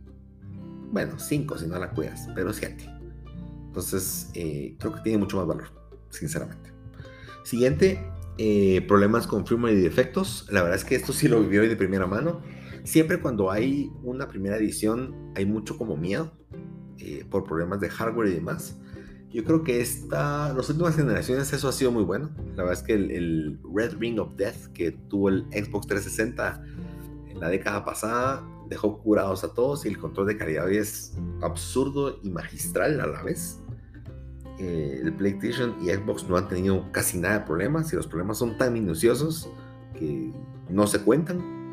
Bueno, 0.90 1.19
5 1.19 1.59
si 1.59 1.66
no 1.66 1.78
la 1.78 1.90
cuidas, 1.90 2.28
pero 2.35 2.52
7. 2.52 2.89
Entonces, 3.66 4.31
eh, 4.35 4.77
creo 4.78 4.94
que 4.94 5.01
tiene 5.02 5.19
mucho 5.19 5.36
más 5.36 5.47
valor, 5.47 5.69
sinceramente. 6.11 6.70
Siguiente, 7.44 8.01
eh, 8.39 8.85
problemas 8.89 9.27
con 9.27 9.47
firmware 9.47 9.74
y 9.74 9.81
defectos. 9.81 10.47
La 10.51 10.62
verdad 10.62 10.78
es 10.78 10.85
que 10.85 10.94
esto 10.94 11.12
sí 11.12 11.28
lo 11.28 11.40
vivió 11.40 11.62
de 11.62 11.77
primera 11.77 12.06
mano 12.06 12.40
siempre 12.85 13.20
cuando 13.20 13.51
hay 13.51 13.90
una 14.02 14.28
primera 14.28 14.56
edición 14.56 15.32
hay 15.35 15.47
mucho 15.47 15.77
como 15.77 15.97
miedo 15.97 16.32
eh, 16.98 17.27
por 17.28 17.44
problemas 17.44 17.81
de 17.81 17.89
hardware 17.89 18.28
y 18.28 18.35
demás. 18.35 18.78
Yo 19.31 19.43
creo 19.43 19.65
que 19.65 19.81
esta, 19.81 20.52
las 20.52 20.70
últimas 20.70 20.94
generaciones 20.94 21.52
eso 21.52 21.69
ha 21.69 21.73
sido 21.73 21.90
muy 21.90 22.05
bueno. 22.05 22.31
La 22.55 22.62
verdad 22.62 22.74
es 22.74 22.82
que 22.82 22.94
el, 22.94 23.59
Red 23.74 23.97
Ring 23.98 24.20
of 24.20 24.36
Death 24.36 24.69
que 24.73 24.93
tuvo 24.93 25.31
el 25.31 25.47
Xbox 25.51 25.89
360 25.89 26.62
en 27.31 27.40
la 27.40 27.48
década 27.48 27.85
pasada 27.85 28.47
dejó 28.69 28.98
curados 29.02 29.43
a 29.43 29.52
todos 29.52 29.85
y 29.85 29.89
el 29.89 29.98
control 29.98 30.28
de 30.28 30.36
calidad 30.36 30.66
hoy 30.66 30.77
es 30.77 31.16
absurdo 31.43 32.20
y 32.23 32.31
magistral 32.31 33.01
a 33.01 33.06
la 33.06 33.23
vez. 33.23 33.61
Eh, 34.61 35.01
el 35.02 35.12
PlayStation 35.15 35.74
y 35.82 35.89
Xbox 35.89 36.28
no 36.28 36.36
han 36.36 36.48
tenido 36.48 36.93
casi 36.93 37.19
nada 37.19 37.40
de 37.40 37.44
problemas 37.44 37.93
y 37.93 37.97
los 37.97 38.06
problemas 38.06 38.39
son 38.39 38.56
tan 38.56 38.73
minuciosos 38.73 39.51
que 39.98 40.32
no 40.69 40.86
se 40.86 41.01
cuentan. 41.01 41.64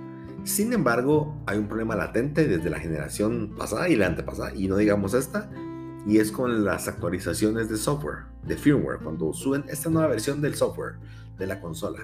Sin 0.43 0.73
embargo, 0.73 1.35
hay 1.45 1.57
un 1.59 1.67
problema 1.67 1.95
latente 1.95 2.47
desde 2.47 2.69
la 2.69 2.79
generación 2.79 3.53
pasada 3.57 3.89
y 3.89 3.95
la 3.95 4.07
antepasada, 4.07 4.53
y 4.55 4.67
no 4.67 4.77
digamos 4.77 5.13
esta, 5.13 5.51
y 6.07 6.17
es 6.17 6.31
con 6.31 6.65
las 6.65 6.87
actualizaciones 6.87 7.69
de 7.69 7.77
software, 7.77 8.23
de 8.43 8.57
firmware, 8.57 8.99
cuando 8.99 9.33
suben 9.33 9.63
esta 9.67 9.89
nueva 9.89 10.07
versión 10.07 10.41
del 10.41 10.55
software 10.55 10.95
de 11.37 11.45
la 11.45 11.61
consola. 11.61 11.99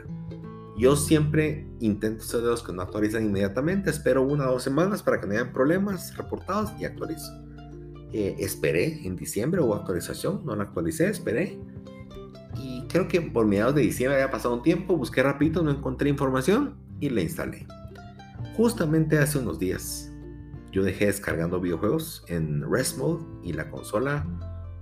Yo 0.77 0.95
siempre 0.95 1.65
intento 1.79 2.23
ser 2.23 2.41
de 2.41 2.47
los 2.47 2.61
que 2.61 2.71
no 2.71 2.83
actualizan 2.83 3.25
inmediatamente, 3.25 3.89
espero 3.89 4.21
una 4.21 4.47
o 4.47 4.53
dos 4.53 4.63
semanas 4.63 5.01
para 5.01 5.19
que 5.19 5.25
no 5.25 5.33
hayan 5.33 5.51
problemas 5.51 6.15
reportados 6.15 6.71
y 6.79 6.85
actualizo. 6.85 7.31
Eh, 8.13 8.35
esperé 8.39 9.05
en 9.05 9.15
diciembre 9.15 9.61
hubo 9.61 9.75
actualización, 9.75 10.45
no 10.45 10.55
la 10.55 10.63
actualicé, 10.63 11.09
esperé. 11.09 11.59
Y 12.55 12.85
creo 12.87 13.07
que 13.07 13.21
por 13.21 13.47
mediados 13.47 13.73
de 13.73 13.81
diciembre 13.81 14.21
había 14.21 14.31
pasado 14.31 14.53
un 14.53 14.61
tiempo, 14.61 14.95
busqué 14.95 15.23
rapidito, 15.23 15.63
no 15.63 15.71
encontré 15.71 16.09
información 16.09 16.75
y 16.99 17.09
la 17.09 17.21
instalé. 17.21 17.65
Justamente 18.57 19.19
hace 19.19 19.37
unos 19.37 19.59
días 19.59 20.11
yo 20.71 20.83
dejé 20.83 21.05
descargando 21.05 21.61
videojuegos 21.61 22.25
en 22.27 22.67
Rest 22.67 22.97
Mode 22.97 23.23
y 23.43 23.53
la 23.53 23.69
consola, 23.69 24.25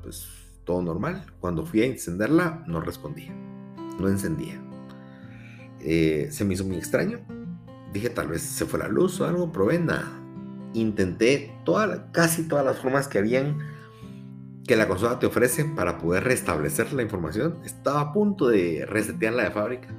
pues 0.02 0.30
todo 0.64 0.82
normal. 0.82 1.26
Cuando 1.42 1.66
fui 1.66 1.82
a 1.82 1.86
encenderla, 1.86 2.64
no 2.68 2.80
respondía, 2.80 3.34
no 4.00 4.08
encendía. 4.08 4.62
Eh, 5.82 6.30
se 6.32 6.46
me 6.46 6.54
hizo 6.54 6.64
muy 6.64 6.78
extraño. 6.78 7.20
Dije, 7.92 8.10
tal 8.10 8.30
vez 8.30 8.44
se 8.44 8.66
fue 8.66 8.80
la 8.80 8.88
luz 8.88 9.20
o 9.20 9.26
algo, 9.26 9.52
probé 9.52 9.78
nada. 9.78 10.10
Intenté 10.74 11.54
toda, 11.66 12.14
casi 12.14 12.44
todas 12.48 12.64
las 12.64 12.78
formas 12.80 13.10
que 13.10 13.18
habían 13.18 13.58
que 14.66 14.78
la 14.78 14.88
consola 14.88 15.20
te 15.20 15.26
ofrece 15.26 15.66
para 15.66 15.98
poder 15.98 16.24
restablecer 16.24 16.94
la 16.94 17.04
información. 17.04 17.58
Estaba 17.66 18.00
a 18.00 18.14
punto 18.14 18.48
de 18.48 18.86
resetearla 18.88 19.44
de 19.44 19.52
fábrica, 19.52 19.94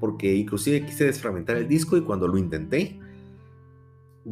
porque 0.00 0.34
inclusive 0.34 0.86
quise 0.86 1.04
desfragmentar 1.04 1.58
el 1.58 1.68
disco 1.68 1.98
y 1.98 2.00
cuando 2.00 2.26
lo 2.26 2.38
intenté, 2.38 2.98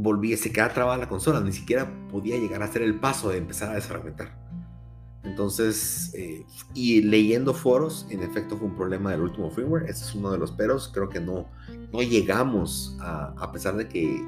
volví, 0.00 0.36
se 0.36 0.52
quedaba 0.52 0.72
trabada 0.72 0.98
la 0.98 1.08
consola, 1.08 1.40
ni 1.40 1.52
siquiera 1.52 1.90
podía 2.10 2.36
llegar 2.36 2.62
a 2.62 2.66
hacer 2.66 2.82
el 2.82 3.00
paso 3.00 3.30
de 3.30 3.38
empezar 3.38 3.70
a 3.70 3.74
desfragmentar. 3.74 4.32
Entonces, 5.24 6.12
eh, 6.14 6.46
y 6.72 7.02
leyendo 7.02 7.52
foros, 7.52 8.06
en 8.10 8.22
efecto 8.22 8.56
fue 8.56 8.68
un 8.68 8.76
problema 8.76 9.10
del 9.10 9.22
último 9.22 9.50
firmware, 9.50 9.84
ese 9.84 10.04
es 10.04 10.14
uno 10.14 10.30
de 10.30 10.38
los 10.38 10.52
peros, 10.52 10.90
creo 10.94 11.08
que 11.08 11.20
no, 11.20 11.48
no 11.92 12.00
llegamos 12.02 12.96
a, 13.00 13.34
a 13.36 13.52
pesar 13.52 13.76
de 13.76 13.88
que 13.88 14.24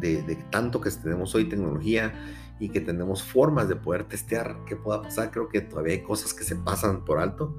de, 0.00 0.22
de, 0.22 0.36
tanto 0.50 0.80
que 0.80 0.90
tenemos 0.90 1.34
hoy 1.34 1.44
tecnología 1.44 2.12
y 2.58 2.70
que 2.70 2.80
tenemos 2.80 3.22
formas 3.22 3.68
de 3.68 3.76
poder 3.76 4.04
testear 4.04 4.56
qué 4.66 4.76
pueda 4.76 5.02
pasar, 5.02 5.30
creo 5.30 5.48
que 5.48 5.60
todavía 5.60 5.92
hay 5.94 6.02
cosas 6.02 6.32
que 6.32 6.42
se 6.42 6.56
pasan 6.56 7.04
por 7.04 7.18
alto 7.18 7.56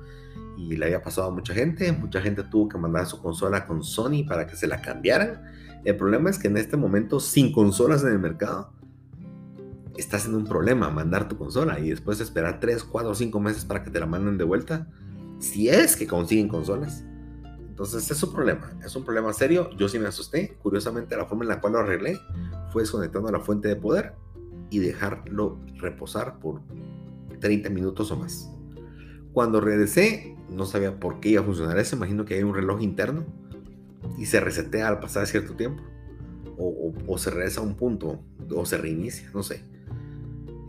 y 0.57 0.75
le 0.75 0.85
había 0.85 1.03
pasado 1.03 1.27
a 1.27 1.31
mucha 1.31 1.53
gente, 1.53 1.91
mucha 1.91 2.19
gente 2.19 2.43
tuvo 2.43 2.67
que 2.67 2.77
mandar 2.79 3.05
su 3.05 3.21
consola 3.21 3.65
con 3.67 3.83
Sony 3.83 4.25
para 4.27 4.47
que 4.47 4.55
se 4.55 4.65
la 4.65 4.81
cambiaran 4.81 5.52
el 5.85 5.97
problema 5.97 6.29
es 6.29 6.39
que 6.39 6.47
en 6.47 6.57
este 6.57 6.77
momento, 6.77 7.19
sin 7.19 7.51
consolas 7.51 8.03
en 8.03 8.09
el 8.09 8.19
mercado, 8.19 8.71
estás 9.97 10.25
en 10.25 10.35
un 10.35 10.45
problema 10.45 10.89
mandar 10.89 11.27
tu 11.27 11.37
consola 11.37 11.79
y 11.79 11.89
después 11.89 12.19
esperar 12.19 12.59
3, 12.59 12.83
4 12.83 13.11
o 13.11 13.15
5 13.15 13.39
meses 13.39 13.65
para 13.65 13.83
que 13.83 13.91
te 13.91 13.99
la 13.99 14.05
manden 14.05 14.37
de 14.37 14.43
vuelta, 14.43 14.87
si 15.39 15.69
es 15.69 15.95
que 15.95 16.07
consiguen 16.07 16.47
consolas. 16.47 17.03
Entonces 17.73 18.09
es 18.09 18.23
un 18.23 18.31
problema, 18.31 18.71
es 18.85 18.95
un 18.95 19.03
problema 19.03 19.33
serio. 19.33 19.69
Yo 19.77 19.89
sí 19.89 19.97
me 19.97 20.07
asusté. 20.07 20.55
Curiosamente, 20.61 21.17
la 21.17 21.25
forma 21.25 21.43
en 21.43 21.49
la 21.49 21.59
cual 21.59 21.73
lo 21.73 21.79
arreglé 21.79 22.19
fue 22.71 22.83
desconectando 22.83 23.31
la 23.31 23.39
fuente 23.39 23.67
de 23.67 23.75
poder 23.75 24.13
y 24.69 24.79
dejarlo 24.79 25.59
reposar 25.77 26.39
por 26.39 26.61
30 27.39 27.69
minutos 27.71 28.11
o 28.11 28.15
más. 28.15 28.51
Cuando 29.33 29.59
regresé, 29.59 30.37
no 30.49 30.65
sabía 30.65 30.99
por 30.99 31.19
qué 31.19 31.29
iba 31.29 31.41
a 31.41 31.45
funcionar 31.45 31.79
eso. 31.79 31.95
Imagino 31.95 32.25
que 32.25 32.35
hay 32.35 32.43
un 32.43 32.53
reloj 32.53 32.81
interno 32.81 33.25
y 34.17 34.25
se 34.25 34.39
resetea 34.39 34.87
al 34.87 34.99
pasar 34.99 35.27
cierto 35.27 35.55
tiempo. 35.55 35.83
O, 36.57 37.17
se 37.17 37.31
regresa 37.31 37.61
a 37.61 37.63
un 37.63 37.75
punto, 37.75 38.23
o 38.55 38.65
se 38.65 38.77
reinicia, 38.77 39.29
no 39.33 39.41
sé. 39.43 39.63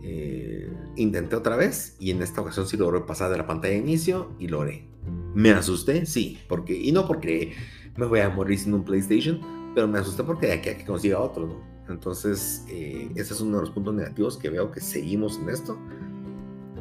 Eh, 0.03 0.71
intenté 0.95 1.35
otra 1.35 1.55
vez 1.55 1.95
y 1.99 2.11
en 2.11 2.21
esta 2.21 2.41
ocasión 2.41 2.67
sí 2.67 2.75
logré 2.75 3.01
pasar 3.01 3.31
de 3.31 3.37
la 3.37 3.47
pantalla 3.47 3.73
de 3.73 3.79
inicio 3.79 4.31
y 4.39 4.47
logré. 4.47 4.87
¿Me 5.35 5.51
asusté? 5.51 6.05
Sí, 6.05 6.39
porque, 6.47 6.75
y 6.75 6.91
no 6.91 7.07
porque 7.07 7.53
me 7.97 8.05
voy 8.05 8.19
a 8.19 8.29
morir 8.29 8.57
sin 8.57 8.73
un 8.73 8.83
PlayStation, 8.83 9.39
pero 9.73 9.87
me 9.87 9.99
asusté 9.99 10.23
porque 10.23 10.47
de 10.47 10.53
aquí 10.53 10.69
a 10.69 10.77
que 10.77 10.85
consiga 10.85 11.19
otro. 11.19 11.61
Entonces, 11.87 12.65
eh, 12.69 13.09
ese 13.15 13.33
es 13.33 13.41
uno 13.41 13.57
de 13.57 13.61
los 13.61 13.71
puntos 13.71 13.93
negativos 13.93 14.37
que 14.37 14.49
veo 14.49 14.71
que 14.71 14.81
seguimos 14.81 15.39
en 15.39 15.49
esto. 15.49 15.77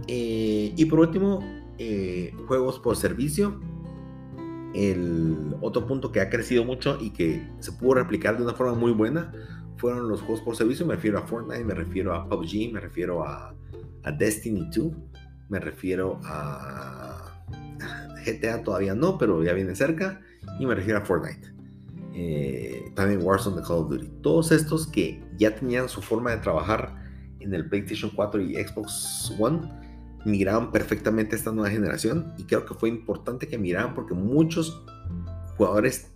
Eh, 0.06 0.72
y 0.76 0.84
por 0.86 1.00
último, 1.00 1.40
eh, 1.78 2.32
juegos 2.46 2.78
por 2.78 2.96
servicio. 2.96 3.60
El 4.74 5.54
otro 5.60 5.86
punto 5.86 6.10
que 6.10 6.20
ha 6.20 6.30
crecido 6.30 6.64
mucho 6.64 6.98
y 7.00 7.10
que 7.10 7.48
se 7.60 7.72
pudo 7.72 7.94
replicar 7.94 8.36
de 8.36 8.42
una 8.42 8.54
forma 8.54 8.74
muy 8.74 8.92
buena 8.92 9.32
fueron 9.76 10.08
los 10.08 10.20
juegos 10.20 10.40
por 10.40 10.56
servicio. 10.56 10.84
Me 10.84 10.94
refiero 10.94 11.18
a 11.18 11.22
Fortnite, 11.22 11.64
me 11.64 11.74
refiero 11.74 12.14
a 12.14 12.28
PUBG, 12.28 12.72
me 12.72 12.80
refiero 12.80 13.24
a, 13.24 13.54
Destiny 14.18 14.68
2, 14.74 14.92
me 15.48 15.60
refiero 15.60 16.20
a 16.24 17.44
GTA 18.24 18.62
todavía 18.62 18.94
no, 18.94 19.16
pero 19.18 19.42
ya 19.42 19.52
viene 19.52 19.74
cerca. 19.74 20.20
Y 20.58 20.66
me 20.66 20.74
refiero 20.74 20.98
a 20.98 21.02
Fortnite. 21.02 21.52
Eh, 22.14 22.92
también 22.94 23.22
Warzone 23.22 23.56
de 23.56 23.62
Call 23.62 23.78
of 23.78 23.90
Duty. 23.90 24.08
Todos 24.22 24.52
estos 24.52 24.86
que 24.86 25.22
ya 25.36 25.54
tenían 25.54 25.88
su 25.88 26.00
forma 26.00 26.30
de 26.30 26.38
trabajar 26.38 26.94
en 27.40 27.54
el 27.54 27.68
PlayStation 27.68 28.10
4 28.14 28.40
y 28.40 28.54
Xbox 28.54 29.34
One, 29.38 29.60
migraban 30.24 30.72
perfectamente 30.72 31.36
esta 31.36 31.52
nueva 31.52 31.70
generación 31.70 32.32
y 32.38 32.44
creo 32.44 32.64
que 32.64 32.74
fue 32.74 32.88
importante 32.88 33.46
que 33.46 33.58
miraran 33.58 33.94
porque 33.94 34.14
muchos 34.14 34.84
jugadores 35.56 36.10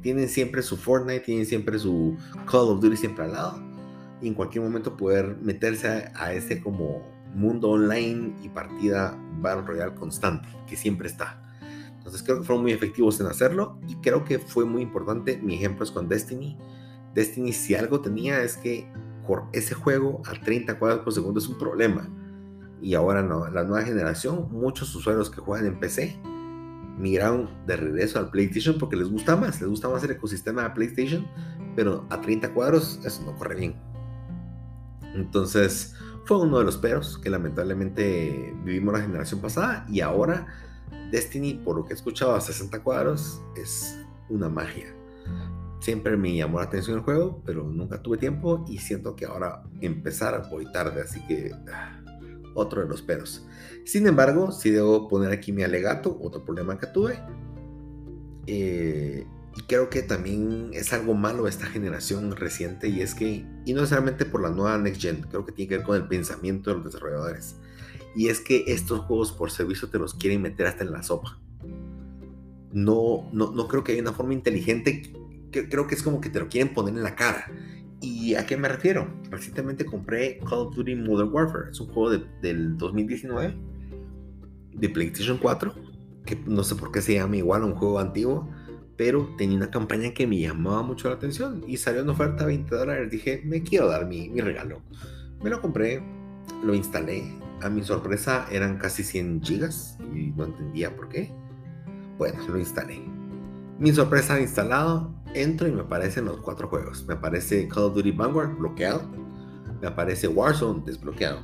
tienen 0.00 0.28
siempre 0.28 0.62
su 0.62 0.76
Fortnite, 0.76 1.20
tienen 1.20 1.46
siempre 1.46 1.78
su 1.78 2.16
Call 2.50 2.68
of 2.68 2.80
Duty 2.80 2.96
siempre 2.96 3.24
al 3.24 3.32
lado 3.32 3.62
y 4.20 4.28
en 4.28 4.34
cualquier 4.34 4.64
momento 4.64 4.96
poder 4.96 5.36
meterse 5.40 6.10
a, 6.14 6.32
ese 6.32 6.60
como 6.60 7.02
mundo 7.34 7.70
online 7.70 8.36
y 8.42 8.48
partida 8.48 9.18
Battle 9.40 9.66
Royale 9.66 9.94
constante 9.94 10.48
que 10.66 10.76
siempre 10.76 11.08
está. 11.08 11.42
Entonces 11.96 12.22
creo 12.22 12.38
que 12.38 12.44
fueron 12.44 12.62
muy 12.62 12.72
efectivos 12.72 13.20
en 13.20 13.26
hacerlo 13.26 13.78
y 13.86 13.94
creo 13.96 14.24
que 14.24 14.38
fue 14.38 14.64
muy 14.64 14.82
importante. 14.82 15.38
Mi 15.38 15.54
ejemplo 15.54 15.84
es 15.84 15.90
con 15.90 16.08
Destiny. 16.08 16.58
Destiny 17.14 17.52
si 17.52 17.74
algo 17.74 18.00
tenía 18.00 18.42
es 18.42 18.56
que 18.56 18.88
ese 19.52 19.74
juego 19.74 20.20
a 20.26 20.32
30 20.32 20.78
cuadros 20.78 21.04
por 21.04 21.12
segundo 21.12 21.38
es 21.38 21.46
un 21.46 21.58
problema. 21.58 22.08
Y 22.82 22.94
ahora 22.94 23.22
la 23.22 23.64
nueva 23.64 23.82
generación, 23.84 24.48
muchos 24.50 24.94
usuarios 24.94 25.30
que 25.30 25.40
juegan 25.40 25.66
en 25.66 25.78
PC 25.78 26.18
migraron 26.98 27.48
de 27.66 27.76
regreso 27.76 28.18
al 28.18 28.30
PlayStation 28.30 28.76
porque 28.78 28.96
les 28.96 29.08
gusta 29.08 29.36
más, 29.36 29.60
les 29.60 29.70
gusta 29.70 29.88
más 29.88 30.02
el 30.04 30.10
ecosistema 30.10 30.64
de 30.64 30.70
PlayStation, 30.70 31.26
pero 31.74 32.04
a 32.10 32.20
30 32.20 32.52
cuadros 32.52 33.00
eso 33.04 33.22
no 33.24 33.36
corre 33.36 33.54
bien. 33.54 33.76
Entonces 35.14 35.94
fue 36.24 36.40
uno 36.40 36.58
de 36.58 36.64
los 36.64 36.76
peros 36.76 37.18
que 37.18 37.30
lamentablemente 37.30 38.54
vivimos 38.64 38.94
la 38.94 39.00
generación 39.00 39.40
pasada 39.40 39.86
y 39.88 40.00
ahora 40.00 40.46
Destiny, 41.10 41.54
por 41.54 41.76
lo 41.76 41.84
que 41.84 41.92
he 41.92 41.96
escuchado 41.96 42.34
a 42.34 42.40
60 42.40 42.82
cuadros, 42.82 43.42
es 43.54 43.98
una 44.28 44.48
magia. 44.48 44.94
Siempre 45.80 46.16
me 46.16 46.34
llamó 46.34 46.58
la 46.58 46.64
atención 46.64 46.96
el 46.98 47.02
juego, 47.02 47.42
pero 47.44 47.64
nunca 47.64 48.00
tuve 48.02 48.16
tiempo 48.16 48.64
y 48.68 48.78
siento 48.78 49.14
que 49.14 49.26
ahora 49.26 49.62
empezar 49.80 50.48
voy 50.50 50.70
tarde, 50.72 51.02
así 51.02 51.20
que 51.26 51.50
ah, 51.72 52.01
otro 52.54 52.82
de 52.82 52.88
los 52.88 53.02
peros. 53.02 53.46
Sin 53.84 54.06
embargo, 54.06 54.52
si 54.52 54.70
debo 54.70 55.08
poner 55.08 55.32
aquí 55.32 55.52
mi 55.52 55.62
alegato, 55.62 56.18
otro 56.20 56.44
problema 56.44 56.78
que 56.78 56.86
tuve. 56.86 57.18
Eh, 58.46 59.26
y 59.56 59.62
creo 59.62 59.90
que 59.90 60.02
también 60.02 60.70
es 60.72 60.92
algo 60.92 61.14
malo 61.14 61.46
esta 61.46 61.66
generación 61.66 62.34
reciente 62.34 62.88
y 62.88 63.02
es 63.02 63.14
que, 63.14 63.44
y 63.64 63.72
no 63.74 63.82
necesariamente 63.82 64.24
por 64.24 64.40
la 64.40 64.48
nueva 64.48 64.78
Next 64.78 65.02
Gen, 65.02 65.26
creo 65.28 65.44
que 65.44 65.52
tiene 65.52 65.68
que 65.68 65.76
ver 65.78 65.86
con 65.86 65.96
el 65.96 66.08
pensamiento 66.08 66.70
de 66.70 66.76
los 66.76 66.86
desarrolladores. 66.86 67.56
Y 68.14 68.28
es 68.28 68.40
que 68.40 68.64
estos 68.66 69.00
juegos 69.00 69.32
por 69.32 69.50
servicio 69.50 69.88
te 69.88 69.98
los 69.98 70.14
quieren 70.14 70.42
meter 70.42 70.66
hasta 70.66 70.84
en 70.84 70.92
la 70.92 71.02
sopa. 71.02 71.38
No, 72.72 73.28
no, 73.32 73.52
no 73.52 73.68
creo 73.68 73.84
que 73.84 73.92
haya 73.92 74.02
una 74.02 74.12
forma 74.12 74.34
inteligente. 74.34 75.12
Que, 75.50 75.68
creo 75.68 75.86
que 75.86 75.94
es 75.94 76.02
como 76.02 76.20
que 76.20 76.30
te 76.30 76.38
lo 76.38 76.48
quieren 76.48 76.72
poner 76.72 76.94
en 76.94 77.02
la 77.02 77.14
cara. 77.14 77.50
¿Y 78.02 78.34
a 78.34 78.44
qué 78.44 78.56
me 78.56 78.68
refiero? 78.68 79.08
Recientemente 79.30 79.86
compré 79.86 80.38
Call 80.40 80.58
of 80.58 80.74
Duty 80.74 80.96
Modern 80.96 81.32
Warfare. 81.32 81.70
Es 81.70 81.80
un 81.80 81.88
juego 81.88 82.10
del 82.42 82.76
2019 82.76 83.56
de 84.74 84.88
PlayStation 84.88 85.38
4. 85.38 85.74
Que 86.26 86.36
no 86.46 86.62
sé 86.64 86.74
por 86.74 86.92
qué 86.92 87.00
se 87.00 87.14
llama 87.14 87.36
igual 87.36 87.62
un 87.62 87.74
juego 87.74 87.98
antiguo. 87.98 88.50
Pero 88.96 89.34
tenía 89.38 89.56
una 89.56 89.70
campaña 89.70 90.12
que 90.12 90.26
me 90.26 90.38
llamaba 90.38 90.82
mucho 90.82 91.08
la 91.08 91.14
atención. 91.14 91.64
Y 91.66 91.78
salió 91.78 92.02
en 92.02 92.10
oferta 92.10 92.44
a 92.44 92.48
20 92.48 92.74
dólares. 92.74 93.10
Dije, 93.10 93.40
me 93.44 93.62
quiero 93.62 93.88
dar 93.88 94.06
mi, 94.06 94.28
mi 94.28 94.40
regalo. 94.40 94.82
Me 95.42 95.48
lo 95.48 95.60
compré. 95.60 96.02
Lo 96.64 96.74
instalé 96.74 97.42
a 97.62 97.70
mi 97.70 97.82
sorpresa 97.82 98.46
eran 98.50 98.76
casi 98.76 99.04
100 99.04 99.42
gigas 99.42 99.96
y 100.12 100.32
no 100.32 100.44
entendía 100.44 100.94
por 100.94 101.08
qué. 101.08 101.32
Bueno, 102.18 102.38
lo 102.48 102.58
instalé. 102.58 103.00
Mi 103.78 103.92
sorpresa 103.92 104.40
instalado, 104.40 105.14
entro 105.34 105.68
y 105.68 105.72
me 105.72 105.82
aparecen 105.82 106.24
los 106.24 106.40
cuatro 106.40 106.68
juegos. 106.68 107.04
Me 107.06 107.14
aparece 107.14 107.68
Call 107.68 107.84
of 107.84 107.94
Duty 107.94 108.12
Vanguard 108.12 108.56
bloqueado. 108.56 109.02
Me 109.80 109.88
aparece 109.88 110.28
Warzone 110.28 110.82
desbloqueado. 110.84 111.40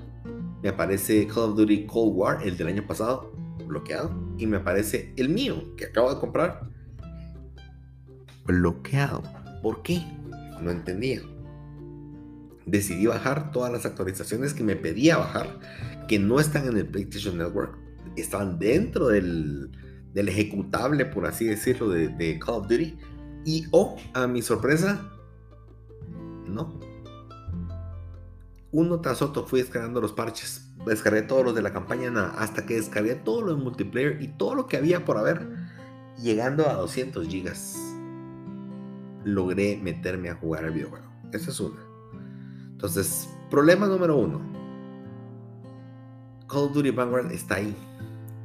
Me 0.62 0.70
aparece 0.70 1.26
Call 1.26 1.50
of 1.50 1.56
Duty 1.56 1.86
Cold 1.86 2.16
War, 2.16 2.38
el 2.42 2.56
del 2.56 2.68
año 2.68 2.86
pasado, 2.86 3.32
bloqueado. 3.66 4.10
Y 4.38 4.46
me 4.46 4.58
aparece 4.58 5.12
el 5.16 5.28
mío, 5.28 5.76
que 5.76 5.86
acabo 5.86 6.12
de 6.12 6.20
comprar, 6.20 6.68
bloqueado. 8.44 9.22
¿Por 9.62 9.82
qué? 9.82 10.02
No 10.60 10.70
entendía 10.70 11.22
decidí 12.70 13.06
bajar 13.06 13.50
todas 13.50 13.72
las 13.72 13.86
actualizaciones 13.86 14.54
que 14.54 14.62
me 14.62 14.76
pedía 14.76 15.16
bajar, 15.16 15.58
que 16.06 16.18
no 16.18 16.40
están 16.40 16.66
en 16.68 16.76
el 16.76 16.86
PlayStation 16.86 17.38
Network, 17.38 17.78
estaban 18.16 18.58
dentro 18.58 19.08
del, 19.08 19.70
del 20.12 20.28
ejecutable, 20.28 21.06
por 21.06 21.26
así 21.26 21.46
decirlo, 21.46 21.88
de, 21.88 22.08
de, 22.08 22.38
Call 22.38 22.56
of 22.56 22.68
Duty. 22.68 22.96
Y, 23.44 23.66
oh, 23.70 23.96
a 24.14 24.26
mi 24.26 24.42
sorpresa, 24.42 25.00
no. 26.46 26.78
Uno 28.70 29.00
tras 29.00 29.22
otro 29.22 29.46
fui 29.46 29.60
descargando 29.60 30.00
los 30.00 30.12
parches. 30.12 30.70
Descargué 30.86 31.22
todos 31.22 31.44
los 31.44 31.54
de 31.54 31.62
la 31.62 31.72
campaña 31.72 32.10
hasta 32.38 32.66
que 32.66 32.74
descargué 32.74 33.14
todo 33.14 33.42
lo 33.42 33.54
de 33.54 33.62
multiplayer 33.62 34.22
y 34.22 34.28
todo 34.28 34.54
lo 34.54 34.66
que 34.66 34.76
había 34.76 35.04
por 35.04 35.18
haber. 35.18 35.48
Llegando 36.22 36.68
a 36.68 36.74
200 36.74 37.26
gigas, 37.28 37.76
logré 39.24 39.78
meterme 39.82 40.30
a 40.30 40.34
jugar 40.34 40.64
el 40.64 40.72
videojuego. 40.72 41.06
Esa 41.32 41.50
es 41.50 41.60
una. 41.60 41.80
Entonces, 42.72 43.28
problema 43.50 43.86
número 43.86 44.16
uno. 44.16 44.40
Call 46.48 46.64
of 46.64 46.72
Duty 46.72 46.90
Vanguard 46.90 47.32
está 47.32 47.56
ahí. 47.56 47.76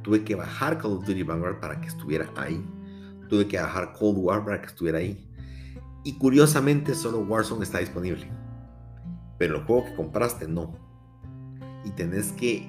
Tuve 0.02 0.24
que 0.24 0.34
bajar 0.34 0.78
Call 0.78 0.92
of 0.92 1.06
Duty 1.06 1.22
Vanguard 1.22 1.60
para 1.60 1.80
que 1.80 1.88
estuviera 1.88 2.28
ahí. 2.36 2.62
Tuve 3.28 3.48
que 3.48 3.58
bajar 3.58 3.92
Cold 3.92 4.18
War 4.18 4.44
para 4.44 4.60
que 4.60 4.66
estuviera 4.66 4.98
ahí. 4.98 5.28
Y 6.04 6.18
curiosamente 6.18 6.94
solo 6.94 7.20
Warzone 7.20 7.64
está 7.64 7.78
disponible. 7.78 8.30
Pero 9.38 9.56
el 9.56 9.64
juego 9.64 9.86
que 9.86 9.94
compraste 9.94 10.48
no. 10.48 10.76
Y 11.84 11.90
tenés 11.90 12.32
que 12.32 12.68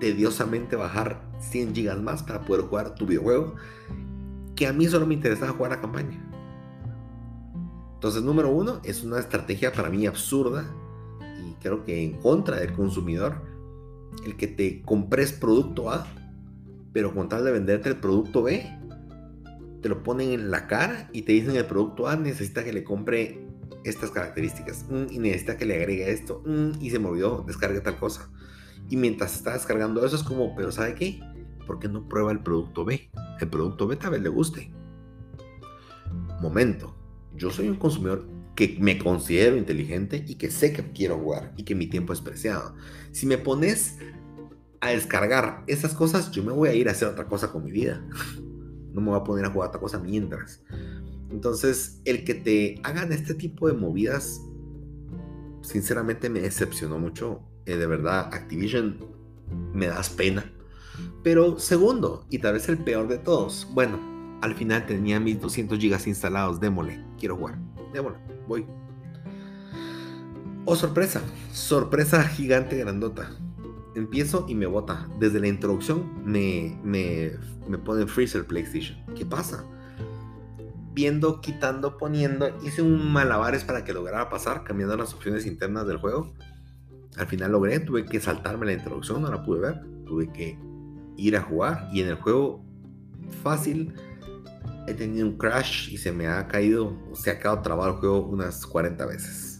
tediosamente 0.00 0.76
bajar 0.76 1.22
100 1.38 1.74
gigas 1.74 2.00
más 2.00 2.22
para 2.22 2.44
poder 2.44 2.66
jugar 2.66 2.94
tu 2.94 3.06
videojuego. 3.06 3.54
Que 4.56 4.66
a 4.66 4.72
mí 4.72 4.86
solo 4.86 5.06
me 5.06 5.14
interesaba 5.14 5.52
jugar 5.52 5.72
la 5.72 5.80
campaña. 5.80 6.28
Entonces, 7.94 8.22
número 8.22 8.50
uno, 8.50 8.80
es 8.82 9.04
una 9.04 9.18
estrategia 9.18 9.72
para 9.72 9.88
mí 9.88 10.06
absurda 10.06 10.64
creo 11.62 11.84
que 11.84 12.02
en 12.02 12.14
contra 12.14 12.56
del 12.56 12.72
consumidor, 12.72 13.36
el 14.24 14.36
que 14.36 14.48
te 14.48 14.82
compres 14.82 15.32
producto 15.32 15.90
A, 15.90 16.06
pero 16.92 17.14
con 17.14 17.28
tal 17.28 17.44
de 17.44 17.52
venderte 17.52 17.88
el 17.88 17.96
producto 17.96 18.42
B, 18.42 18.66
te 19.82 19.88
lo 19.88 20.02
ponen 20.02 20.32
en 20.32 20.50
la 20.50 20.66
cara 20.66 21.10
y 21.12 21.22
te 21.22 21.32
dicen 21.32 21.56
el 21.56 21.66
producto 21.66 22.08
A 22.08 22.16
necesita 22.16 22.64
que 22.64 22.72
le 22.72 22.84
compre 22.84 23.46
estas 23.84 24.10
características 24.10 24.86
mm, 24.88 25.06
y 25.10 25.18
necesita 25.18 25.56
que 25.56 25.66
le 25.66 25.74
agregue 25.74 26.10
esto 26.10 26.42
mm, 26.46 26.80
y 26.80 26.90
se 26.90 26.98
me 26.98 27.08
olvidó, 27.08 27.44
descarga 27.46 27.82
tal 27.82 27.98
cosa. 27.98 28.30
Y 28.88 28.96
mientras 28.96 29.34
está 29.34 29.52
descargando 29.52 30.04
eso 30.04 30.16
es 30.16 30.22
como, 30.22 30.54
pero 30.54 30.70
¿sabe 30.72 30.94
qué? 30.94 31.20
¿Por 31.66 31.78
qué 31.78 31.88
no 31.88 32.08
prueba 32.08 32.32
el 32.32 32.40
producto 32.40 32.84
B? 32.84 33.10
El 33.40 33.48
producto 33.48 33.86
B 33.86 33.96
tal 33.96 34.12
vez 34.12 34.22
le 34.22 34.28
guste. 34.28 34.72
Momento, 36.40 36.96
yo 37.34 37.50
soy 37.50 37.68
un 37.68 37.76
consumidor 37.76 38.28
que 38.54 38.76
me 38.80 38.98
considero 38.98 39.56
inteligente 39.56 40.24
y 40.26 40.34
que 40.34 40.50
sé 40.50 40.72
que 40.72 40.92
quiero 40.92 41.18
jugar 41.18 41.52
y 41.56 41.64
que 41.64 41.74
mi 41.74 41.86
tiempo 41.86 42.12
es 42.12 42.20
preciado. 42.20 42.74
Si 43.12 43.26
me 43.26 43.38
pones 43.38 43.98
a 44.80 44.90
descargar 44.90 45.64
esas 45.66 45.94
cosas, 45.94 46.30
yo 46.32 46.42
me 46.42 46.52
voy 46.52 46.68
a 46.68 46.74
ir 46.74 46.88
a 46.88 46.92
hacer 46.92 47.08
otra 47.08 47.26
cosa 47.26 47.50
con 47.50 47.64
mi 47.64 47.70
vida. 47.70 48.04
No 48.92 49.00
me 49.00 49.10
voy 49.10 49.20
a 49.20 49.24
poner 49.24 49.44
a 49.44 49.50
jugar 49.50 49.68
otra 49.68 49.80
cosa 49.80 49.98
mientras. 49.98 50.62
Entonces, 51.30 52.00
el 52.04 52.24
que 52.24 52.34
te 52.34 52.80
hagan 52.82 53.12
este 53.12 53.34
tipo 53.34 53.66
de 53.66 53.74
movidas, 53.74 54.40
sinceramente 55.62 56.28
me 56.28 56.40
decepcionó 56.40 56.98
mucho. 56.98 57.42
Eh, 57.64 57.76
de 57.76 57.86
verdad, 57.86 58.28
Activision, 58.32 58.98
me 59.72 59.86
das 59.86 60.10
pena. 60.10 60.44
Pero 61.22 61.58
segundo, 61.58 62.26
y 62.28 62.38
tal 62.38 62.54
vez 62.54 62.68
el 62.68 62.78
peor 62.78 63.08
de 63.08 63.18
todos, 63.18 63.68
bueno, 63.72 63.98
al 64.42 64.54
final 64.54 64.86
tenía 64.86 65.20
mis 65.20 65.40
200 65.40 65.78
gigas 65.78 66.06
instalados, 66.06 66.60
démosle, 66.60 67.02
quiero 67.18 67.36
jugar, 67.36 67.58
démosle, 67.92 68.18
voy. 68.48 68.66
Oh, 70.64 70.76
sorpresa, 70.76 71.22
sorpresa 71.52 72.22
gigante 72.24 72.76
grandota. 72.76 73.30
Empiezo 73.94 74.46
y 74.48 74.54
me 74.54 74.66
bota. 74.66 75.08
Desde 75.18 75.40
la 75.40 75.48
introducción 75.48 76.24
me, 76.24 76.78
me, 76.84 77.32
me 77.68 77.78
pone 77.78 78.06
freezer 78.06 78.46
PlayStation. 78.46 78.98
¿Qué 79.14 79.24
pasa? 79.24 79.64
Viendo, 80.92 81.40
quitando, 81.40 81.96
poniendo, 81.96 82.48
hice 82.62 82.82
un 82.82 83.12
malabares 83.12 83.64
para 83.64 83.84
que 83.84 83.92
lograra 83.92 84.28
pasar, 84.28 84.64
cambiando 84.64 84.96
las 84.96 85.14
opciones 85.14 85.46
internas 85.46 85.86
del 85.86 85.98
juego. 85.98 86.32
Al 87.16 87.26
final 87.26 87.52
logré, 87.52 87.80
tuve 87.80 88.04
que 88.04 88.20
saltarme 88.20 88.66
la 88.66 88.72
introducción, 88.72 89.22
no 89.22 89.30
la 89.30 89.42
pude 89.42 89.60
ver. 89.60 89.80
Tuve 90.04 90.30
que 90.32 90.58
ir 91.16 91.36
a 91.36 91.42
jugar 91.42 91.88
y 91.92 92.02
en 92.02 92.08
el 92.08 92.16
juego 92.16 92.64
fácil 93.42 93.94
he 94.86 94.94
tenido 94.94 95.26
un 95.26 95.38
crash 95.38 95.92
y 95.92 95.98
se 95.98 96.12
me 96.12 96.26
ha 96.26 96.48
caído, 96.48 96.96
se 97.14 97.30
ha 97.30 97.38
quedado 97.38 97.62
trabado 97.62 97.92
el 97.94 97.96
juego 97.98 98.26
unas 98.26 98.66
40 98.66 99.06
veces 99.06 99.52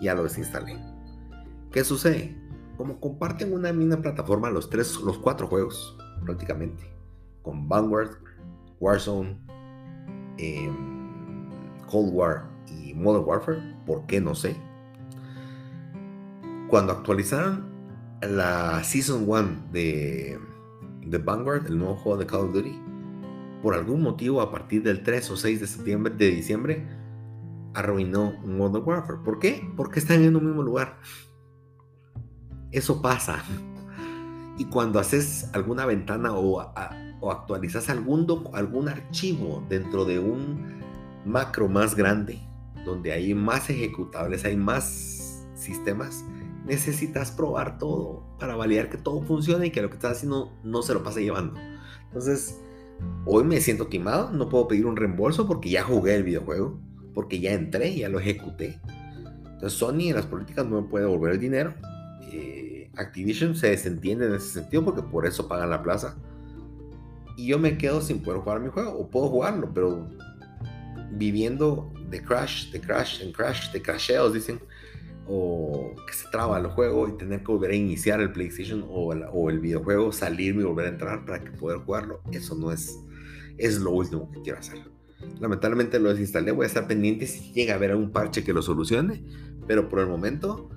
ya 0.00 0.14
lo 0.14 0.24
desinstalé. 0.24 0.78
¿Qué 1.70 1.84
sucede? 1.84 2.36
Como 2.76 3.00
comparten 3.00 3.52
una 3.52 3.72
misma 3.72 4.00
plataforma 4.00 4.50
los 4.50 4.70
tres, 4.70 5.00
los 5.00 5.18
cuatro 5.18 5.46
juegos, 5.48 5.96
prácticamente, 6.24 6.84
con 7.48 7.66
Vanguard, 7.66 8.10
Warzone, 8.78 9.38
em, 10.36 11.48
Cold 11.90 12.12
War 12.12 12.44
y 12.66 12.92
Modern 12.92 13.24
Warfare, 13.24 13.74
¿por 13.86 14.04
qué 14.04 14.20
no 14.20 14.34
sé? 14.34 14.54
Cuando 16.68 16.92
actualizaron 16.92 17.64
la 18.20 18.84
Season 18.84 19.24
1 19.26 19.70
de, 19.72 20.38
de 21.06 21.18
Vanguard, 21.18 21.68
el 21.68 21.78
nuevo 21.78 21.96
juego 21.96 22.18
de 22.18 22.26
Call 22.26 22.40
of 22.40 22.52
Duty, 22.52 22.78
por 23.62 23.74
algún 23.74 24.02
motivo 24.02 24.42
a 24.42 24.50
partir 24.50 24.82
del 24.82 25.02
3 25.02 25.30
o 25.30 25.36
6 25.38 25.60
de 25.60 25.66
septiembre, 25.66 26.12
de 26.14 26.30
diciembre, 26.30 26.86
arruinó 27.72 28.34
Modern 28.44 28.86
Warfare. 28.86 29.20
¿Por 29.24 29.38
qué? 29.38 29.66
Porque 29.74 30.00
están 30.00 30.22
en 30.22 30.36
un 30.36 30.44
mismo 30.44 30.62
lugar. 30.62 30.98
Eso 32.72 33.00
pasa. 33.00 33.42
Y 34.60 34.64
cuando 34.64 34.98
haces 34.98 35.48
alguna 35.52 35.86
ventana 35.86 36.32
o, 36.32 36.60
o 37.20 37.30
actualizas 37.30 37.88
algún, 37.88 38.26
algún 38.52 38.88
archivo 38.88 39.64
dentro 39.68 40.04
de 40.04 40.18
un 40.18 40.80
macro 41.24 41.68
más 41.68 41.94
grande, 41.94 42.38
donde 42.84 43.12
hay 43.12 43.34
más 43.34 43.68
ejecutables, 43.70 44.44
hay 44.44 44.56
más 44.56 45.46
sistemas, 45.54 46.24
necesitas 46.64 47.30
probar 47.30 47.78
todo 47.78 48.24
para 48.38 48.56
validar 48.56 48.90
que 48.90 48.98
todo 48.98 49.22
funcione 49.22 49.66
y 49.66 49.70
que 49.70 49.82
lo 49.82 49.90
que 49.90 49.96
estás 49.96 50.18
haciendo 50.18 50.52
no 50.62 50.82
se 50.82 50.94
lo 50.94 51.02
pase 51.02 51.22
llevando. 51.22 51.60
Entonces, 52.04 52.60
hoy 53.24 53.44
me 53.44 53.60
siento 53.60 53.88
timado, 53.88 54.30
no 54.30 54.48
puedo 54.48 54.68
pedir 54.68 54.86
un 54.86 54.96
reembolso 54.96 55.46
porque 55.46 55.70
ya 55.70 55.82
jugué 55.82 56.14
el 56.14 56.22
videojuego 56.22 56.78
porque 57.18 57.40
ya 57.40 57.52
entré, 57.52 57.96
ya 57.96 58.08
lo 58.08 58.20
ejecuté. 58.20 58.78
Entonces 59.42 59.76
Sony 59.76 60.02
en 60.08 60.14
las 60.14 60.26
políticas 60.26 60.64
no 60.66 60.82
me 60.82 60.88
puede 60.88 61.04
devolver 61.04 61.32
el 61.32 61.40
dinero. 61.40 61.74
Eh, 62.32 62.92
Activision 62.96 63.56
se 63.56 63.70
desentiende 63.70 64.26
en 64.26 64.34
ese 64.34 64.60
sentido 64.60 64.84
porque 64.84 65.02
por 65.02 65.26
eso 65.26 65.48
pagan 65.48 65.70
la 65.70 65.82
plaza. 65.82 66.16
Y 67.38 67.46
yo 67.46 67.58
me 67.60 67.78
quedo 67.78 68.00
sin 68.00 68.20
poder 68.20 68.40
jugar 68.40 68.58
mi 68.58 68.68
juego. 68.68 68.98
O 68.98 69.08
puedo 69.08 69.28
jugarlo, 69.28 69.72
pero 69.72 70.08
viviendo 71.12 71.92
de 72.10 72.20
crash, 72.20 72.72
de 72.72 72.80
crash, 72.80 73.22
en 73.22 73.30
crash, 73.30 73.70
de 73.70 73.80
crasheos, 73.80 74.32
dicen. 74.34 74.60
O 75.28 75.94
que 76.04 76.14
se 76.14 76.28
traba 76.30 76.58
el 76.58 76.66
juego 76.66 77.06
y 77.06 77.12
tener 77.16 77.40
que 77.40 77.52
volver 77.52 77.70
a 77.70 77.74
iniciar 77.76 78.20
el 78.20 78.32
PlayStation 78.32 78.84
o 78.88 79.12
el, 79.50 79.60
videojuego, 79.60 80.10
salirme 80.10 80.62
y 80.62 80.64
volver 80.64 80.86
a 80.86 80.88
entrar 80.88 81.24
para 81.24 81.40
que 81.40 81.52
poder 81.52 81.78
jugarlo. 81.78 82.22
Eso 82.32 82.56
no 82.56 82.72
es, 82.72 82.98
es 83.56 83.78
lo 83.78 83.92
último 83.92 84.32
que 84.32 84.42
quiero 84.42 84.58
hacer. 84.58 84.78
Lamentablemente 85.38 86.00
lo 86.00 86.08
desinstalé, 86.08 86.50
voy 86.50 86.64
a 86.64 86.66
estar 86.66 86.88
pendiente 86.88 87.28
si 87.28 87.52
llega 87.52 87.74
a 87.74 87.76
haber 87.76 87.92
algún 87.92 88.10
parche 88.10 88.42
que 88.42 88.52
lo 88.52 88.62
solucione, 88.62 89.22
pero 89.66 89.88
por 89.88 90.00
el 90.00 90.08
momento 90.08 90.70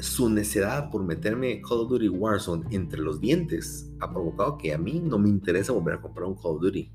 su 0.00 0.28
necedad 0.28 0.90
por 0.90 1.04
meterme 1.04 1.60
Call 1.60 1.80
of 1.80 1.90
Duty 1.90 2.08
Warzone 2.08 2.64
entre 2.70 3.00
los 3.00 3.20
dientes 3.20 3.90
ha 4.00 4.10
provocado 4.10 4.58
que 4.58 4.72
a 4.72 4.78
mí 4.78 5.00
no 5.04 5.18
me 5.18 5.28
interesa 5.28 5.72
volver 5.72 5.94
a 5.94 6.00
comprar 6.00 6.26
un 6.26 6.34
Call 6.34 6.56
of 6.56 6.60
Duty. 6.60 6.92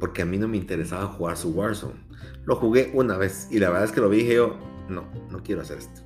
Porque 0.00 0.22
a 0.22 0.26
mí 0.26 0.36
no 0.36 0.48
me 0.48 0.56
interesaba 0.56 1.06
jugar 1.06 1.36
su 1.36 1.50
Warzone. 1.50 2.04
Lo 2.44 2.56
jugué 2.56 2.90
una 2.94 3.16
vez 3.16 3.48
y 3.50 3.58
la 3.58 3.70
verdad 3.70 3.84
es 3.84 3.92
que 3.92 4.00
lo 4.00 4.08
vi 4.08 4.18
y 4.18 4.20
dije 4.22 4.34
yo, 4.36 4.58
no, 4.88 5.04
no 5.30 5.42
quiero 5.42 5.62
hacer 5.62 5.78
esto. 5.78 6.02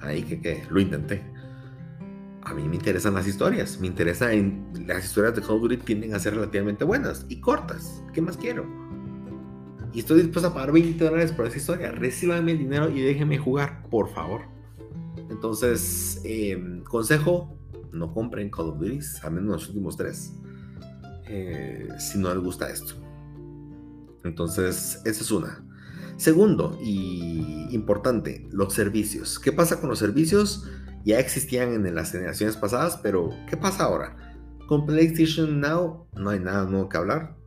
Ahí 0.00 0.22
que, 0.22 0.40
que 0.40 0.64
lo 0.70 0.80
intenté 0.80 1.38
a 2.48 2.54
mí 2.54 2.66
me 2.66 2.76
interesan 2.76 3.14
las 3.14 3.26
historias. 3.26 3.78
Me 3.78 3.86
interesa 3.86 4.32
en 4.32 4.72
las 4.86 5.04
historias 5.04 5.34
de 5.34 5.42
Call 5.42 5.56
of 5.56 5.62
Duty 5.62 5.76
tienden 5.78 6.14
a 6.14 6.18
ser 6.18 6.34
relativamente 6.34 6.84
buenas 6.84 7.26
y 7.28 7.40
cortas. 7.40 8.02
¿Qué 8.14 8.22
más 8.22 8.36
quiero? 8.36 8.66
Y 9.92 10.00
estoy 10.00 10.22
dispuesto 10.22 10.48
a 10.48 10.54
pagar 10.54 10.72
20 10.72 11.02
dólares 11.02 11.32
por 11.32 11.46
esa 11.46 11.56
historia. 11.56 11.92
Recíbanme 11.92 12.52
el 12.52 12.58
dinero 12.58 12.90
y 12.90 13.00
déjenme 13.00 13.38
jugar, 13.38 13.88
por 13.90 14.08
favor. 14.10 14.42
Entonces, 15.30 16.20
em, 16.24 16.82
consejo, 16.84 17.56
no 17.92 18.12
compren 18.12 18.50
Call 18.50 18.68
of 18.68 18.78
Duty, 18.78 19.00
al 19.22 19.32
menos 19.32 19.50
los 19.50 19.68
últimos 19.68 19.96
tres, 19.96 20.34
eh, 21.26 21.88
si 21.98 22.18
no 22.18 22.32
les 22.34 22.42
gusta 22.42 22.70
esto. 22.70 22.94
Entonces, 24.24 25.00
esa 25.04 25.22
es 25.22 25.30
una. 25.30 25.64
Segundo, 26.16 26.78
y 26.82 27.68
importante, 27.70 28.46
los 28.50 28.74
servicios. 28.74 29.38
¿Qué 29.38 29.52
pasa 29.52 29.80
con 29.80 29.88
los 29.88 29.98
servicios? 29.98 30.68
ya 31.08 31.18
existían 31.18 31.86
en 31.86 31.94
las 31.94 32.12
generaciones 32.12 32.56
pasadas, 32.58 32.98
pero 33.02 33.30
¿qué 33.48 33.56
pasa 33.56 33.84
ahora? 33.84 34.14
Con 34.66 34.84
PlayStation 34.84 35.58
Now 35.58 36.06
no 36.14 36.28
hay 36.28 36.38
nada 36.38 36.64
nuevo 36.64 36.90
que 36.90 36.98
hablar. 36.98 37.37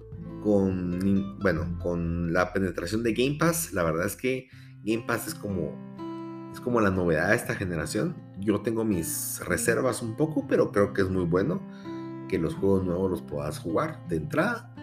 Con, 0.44 1.40
bueno, 1.40 1.78
con 1.80 2.34
la 2.34 2.54
penetración 2.54 3.04
de 3.04 3.14
Game 3.14 3.38
Pass, 3.40 3.74
la 3.74 3.84
verdad 3.84 4.06
es 4.06 4.16
que 4.16 4.50
Game 4.84 5.04
Pass 5.06 5.28
es 5.28 5.36
como, 5.36 5.72
es 6.52 6.60
como 6.60 6.82
la 6.82 6.90
novedad 6.90 7.30
de 7.30 7.36
esta 7.36 7.56
generación. 7.56 8.16
Yo 8.40 8.62
tengo 8.62 8.84
mis 8.84 9.42
reservas 9.46 10.02
un 10.02 10.16
poco, 10.16 10.48
pero 10.48 10.72
creo 10.72 10.94
que 10.94 11.02
es 11.02 11.10
muy 11.10 11.26
bueno 11.26 11.62
que 12.28 12.40
los 12.40 12.56
juegos 12.56 12.84
nuevos 12.84 13.12
los 13.12 13.22
puedas 13.22 13.60
jugar 13.60 14.06
de 14.08 14.16
entrada. 14.16 14.74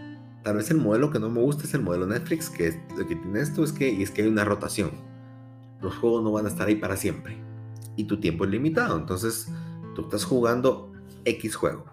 Tal 0.45 0.57
vez 0.57 0.71
el 0.71 0.79
modelo 0.79 1.11
que 1.11 1.19
no 1.19 1.29
me 1.29 1.41
gusta 1.41 1.65
es 1.65 1.75
el 1.75 1.83
modelo 1.83 2.07
Netflix, 2.07 2.51
que 2.51 2.81
lo 2.97 3.07
que 3.07 3.17
tiene 3.17 3.41
esto 3.41 3.65
es 3.65 3.73
que, 3.73 4.03
es 4.03 4.11
que 4.11 4.23
hay 4.23 4.29
una 4.29 4.45
rotación. 4.45 4.91
Los 5.83 5.97
juegos 5.97 6.23
no 6.23 6.33
van 6.33 6.47
a 6.47 6.49
estar 6.49 6.69
ahí 6.69 6.77
para 6.77 6.97
siempre 6.97 7.37
y 7.97 8.05
tu 8.05 8.21
tiempo 8.21 8.45
es 8.45 8.51
limitado. 8.51 8.97
Entonces, 8.97 9.49
tú 9.95 10.03
estás 10.03 10.25
jugando 10.25 10.93
X 11.25 11.57
juego 11.57 11.85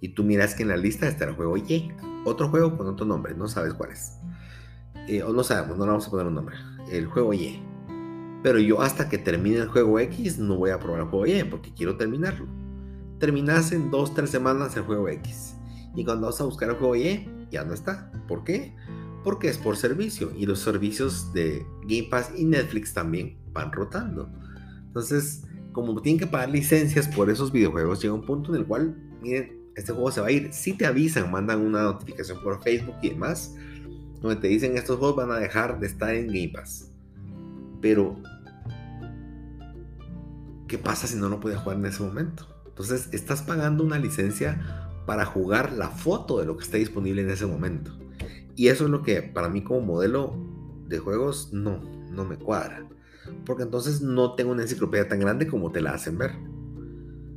y 0.00 0.08
tú 0.08 0.24
miras 0.24 0.54
que 0.54 0.62
en 0.62 0.70
la 0.70 0.76
lista 0.76 1.06
está 1.06 1.24
el 1.24 1.34
juego 1.34 1.56
Y, 1.56 1.92
otro 2.24 2.48
juego 2.48 2.76
con 2.76 2.86
otro 2.86 3.06
nombre, 3.06 3.34
no 3.34 3.48
sabes 3.48 3.74
cuál 3.74 3.90
es. 3.92 4.18
Eh, 5.08 5.22
o 5.22 5.32
no 5.32 5.44
sabemos, 5.44 5.76
no 5.76 5.84
le 5.84 5.90
vamos 5.90 6.06
a 6.06 6.10
poner 6.10 6.26
un 6.26 6.34
nombre. 6.34 6.56
El 6.90 7.06
juego 7.06 7.34
Y. 7.34 7.60
Pero 8.42 8.58
yo 8.58 8.82
hasta 8.82 9.08
que 9.08 9.18
termine 9.18 9.58
el 9.58 9.68
juego 9.68 9.98
X 9.98 10.38
no 10.38 10.56
voy 10.56 10.70
a 10.70 10.78
probar 10.78 11.00
el 11.00 11.06
juego 11.08 11.26
Y 11.26 11.44
porque 11.44 11.72
quiero 11.74 11.96
terminarlo. 11.96 12.46
Terminas 13.18 13.72
en 13.72 13.90
2-3 13.90 14.26
semanas 14.26 14.76
el 14.76 14.82
juego 14.82 15.08
X. 15.08 15.54
Y 15.94 16.04
cuando 16.04 16.26
vas 16.26 16.40
a 16.40 16.44
buscar 16.44 16.68
el 16.70 16.76
juego 16.76 16.96
Y, 16.96 17.28
ya 17.50 17.64
no 17.64 17.72
está. 17.72 18.10
¿Por 18.28 18.44
qué? 18.44 18.74
Porque 19.22 19.48
es 19.48 19.58
por 19.58 19.76
servicio. 19.76 20.30
Y 20.36 20.46
los 20.46 20.58
servicios 20.60 21.32
de 21.32 21.66
Game 21.82 22.08
Pass 22.10 22.32
y 22.36 22.44
Netflix 22.44 22.92
también 22.92 23.38
van 23.52 23.72
rotando. 23.72 24.28
Entonces, 24.86 25.44
como 25.72 26.00
tienen 26.02 26.18
que 26.18 26.26
pagar 26.26 26.50
licencias 26.50 27.08
por 27.08 27.30
esos 27.30 27.52
videojuegos, 27.52 28.00
llega 28.02 28.14
un 28.14 28.26
punto 28.26 28.54
en 28.54 28.60
el 28.60 28.66
cual, 28.66 28.96
miren, 29.22 29.63
este 29.76 29.92
juego 29.92 30.10
se 30.10 30.20
va 30.20 30.28
a 30.28 30.30
ir. 30.30 30.52
Si 30.52 30.72
te 30.74 30.86
avisan, 30.86 31.30
mandan 31.30 31.60
una 31.60 31.82
notificación 31.82 32.42
por 32.42 32.62
Facebook 32.62 32.96
y 33.02 33.10
demás, 33.10 33.54
donde 34.20 34.40
te 34.40 34.48
dicen 34.48 34.76
estos 34.76 34.98
juegos 34.98 35.16
van 35.16 35.30
a 35.30 35.38
dejar 35.38 35.80
de 35.80 35.86
estar 35.86 36.14
en 36.14 36.28
Game 36.28 36.50
Pass. 36.54 36.90
Pero, 37.80 38.16
¿qué 40.68 40.78
pasa 40.78 41.06
si 41.06 41.16
no 41.16 41.28
lo 41.28 41.40
puedes 41.40 41.58
jugar 41.58 41.78
en 41.78 41.86
ese 41.86 42.02
momento? 42.02 42.46
Entonces, 42.66 43.08
estás 43.12 43.42
pagando 43.42 43.84
una 43.84 43.98
licencia 43.98 44.90
para 45.06 45.24
jugar 45.24 45.72
la 45.72 45.90
foto 45.90 46.40
de 46.40 46.46
lo 46.46 46.56
que 46.56 46.64
está 46.64 46.78
disponible 46.78 47.22
en 47.22 47.30
ese 47.30 47.46
momento. 47.46 47.92
Y 48.56 48.68
eso 48.68 48.84
es 48.84 48.90
lo 48.90 49.02
que 49.02 49.22
para 49.22 49.48
mí 49.48 49.62
como 49.62 49.80
modelo 49.80 50.34
de 50.88 50.98
juegos 50.98 51.52
no, 51.52 51.80
no 52.10 52.24
me 52.24 52.36
cuadra 52.36 52.86
porque 53.44 53.62
entonces 53.62 54.00
no 54.00 54.34
tengo 54.34 54.52
una 54.52 54.62
enciclopedia 54.62 55.08
tan 55.08 55.20
grande 55.20 55.46
como 55.46 55.70
te 55.70 55.80
la 55.80 55.92
hacen 55.92 56.18
ver. 56.18 56.32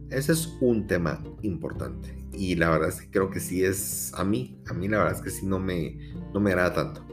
Ese 0.09 0.31
es 0.31 0.57
un 0.61 0.87
tema 0.87 1.23
importante 1.41 2.16
y 2.37 2.55
la 2.55 2.69
verdad 2.69 2.89
es 2.89 3.01
que 3.01 3.09
creo 3.09 3.29
que 3.29 3.39
sí 3.39 3.63
es 3.63 4.13
a 4.13 4.23
mí, 4.23 4.61
a 4.67 4.73
mí 4.73 4.87
la 4.87 4.99
verdad 4.99 5.15
es 5.15 5.21
que 5.21 5.29
sí 5.29 5.45
no 5.45 5.59
me, 5.59 6.13
no 6.33 6.39
me 6.39 6.51
agrada 6.51 6.73
tanto. 6.73 7.07